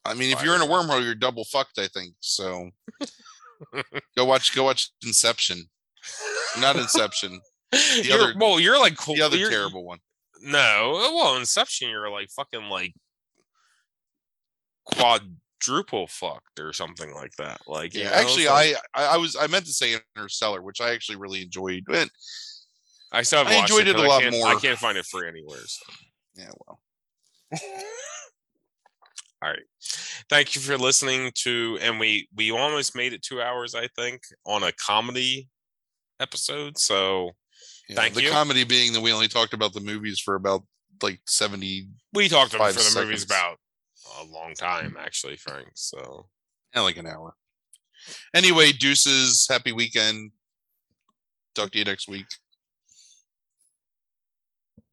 I 0.05 0.15
mean, 0.15 0.33
if 0.33 0.43
you're 0.43 0.55
in 0.55 0.63
a 0.63 0.67
wormhole, 0.67 1.05
you're 1.05 1.15
double 1.15 1.45
fucked. 1.45 1.79
I 1.79 1.89
think 1.89 2.15
so. 2.21 2.71
go 4.17 4.25
watch. 4.25 4.55
Go 4.55 4.65
watch 4.65 4.91
Inception. 5.05 5.65
Not 6.61 6.77
Inception. 6.77 7.41
you're, 8.03 8.19
other- 8.19 8.35
well, 8.39 8.59
you're 8.59 8.79
like. 8.79 8.97
The 9.05 9.21
other 9.21 9.37
you're- 9.37 9.51
terrible 9.51 9.85
one. 9.85 9.99
No, 10.41 10.93
well, 11.15 11.37
Inception, 11.37 11.91
you're 11.91 12.09
like 12.11 12.31
fucking 12.31 12.69
like 12.71 12.95
quadruple 15.65 16.07
fucked 16.07 16.59
or 16.61 16.73
something 16.73 17.13
like 17.15 17.33
that. 17.37 17.61
Like, 17.67 17.95
Yeah, 17.95 18.05
know, 18.11 18.17
actually, 18.17 18.49
I, 18.49 18.75
I 18.95 19.17
was 19.17 19.37
I 19.37 19.47
meant 19.47 19.67
to 19.67 19.73
say 19.73 19.97
Interstellar, 20.17 20.63
which 20.63 20.81
I 20.81 20.93
actually 20.93 21.17
really 21.17 21.43
enjoyed. 21.43 21.85
But 21.87 22.09
I 23.13 23.23
still 23.23 23.47
I 23.47 23.55
enjoyed 23.55 23.87
it 23.89 23.95
'cause 23.97 24.05
a 24.05 24.09
lot 24.09 24.23
can't- 24.23 24.35
I 24.45 24.55
can't 24.61 24.79
find 24.79 24.99
it 24.99 25.07
free 25.07 25.29
anywhere. 25.29 25.61
So. 25.67 25.93
yeah, 26.35 26.51
well, 26.67 26.81
All 29.41 29.49
right. 29.51 29.63
Thank 30.29 30.57
you 30.57 30.61
for 30.61 30.77
listening 30.77 31.31
to, 31.37 31.79
and 31.81 32.01
we 32.01 32.29
we 32.35 32.51
almost 32.51 32.97
made 32.97 33.13
it 33.13 33.23
two 33.23 33.41
hours, 33.41 33.75
I 33.75 33.87
think, 33.89 34.23
on 34.45 34.65
a 34.65 34.73
comedy 34.73 35.49
episode. 36.19 36.77
So 36.77 37.31
yeah, 37.89 37.97
Thank 37.97 38.15
the 38.15 38.25
you. 38.25 38.31
comedy 38.31 38.65
being 38.65 38.93
that 38.95 39.01
we 39.01 39.13
only 39.13 39.29
talked 39.29 39.55
about 39.55 39.73
the 39.75 39.81
movies 39.81 40.19
for 40.19 40.35
about 40.35 40.65
like 41.03 41.21
seventy, 41.27 41.89
we 42.13 42.29
talked 42.29 42.55
about 42.55 42.75
for 42.75 42.81
the 42.81 43.01
movies 43.05 43.23
about 43.23 43.59
a 44.21 44.25
long 44.25 44.55
time, 44.55 44.97
actually, 44.99 45.37
Frank. 45.37 45.69
So 45.75 46.27
yeah, 46.75 46.83
like 46.83 46.97
an 46.97 47.07
hour. 47.07 47.35
Anyway, 48.35 48.73
deuces. 48.73 49.47
Happy 49.49 49.73
weekend. 49.73 50.31
Talk 51.55 51.71
to 51.73 51.79
you 51.79 51.85
next 51.85 52.09
week. 52.09 52.27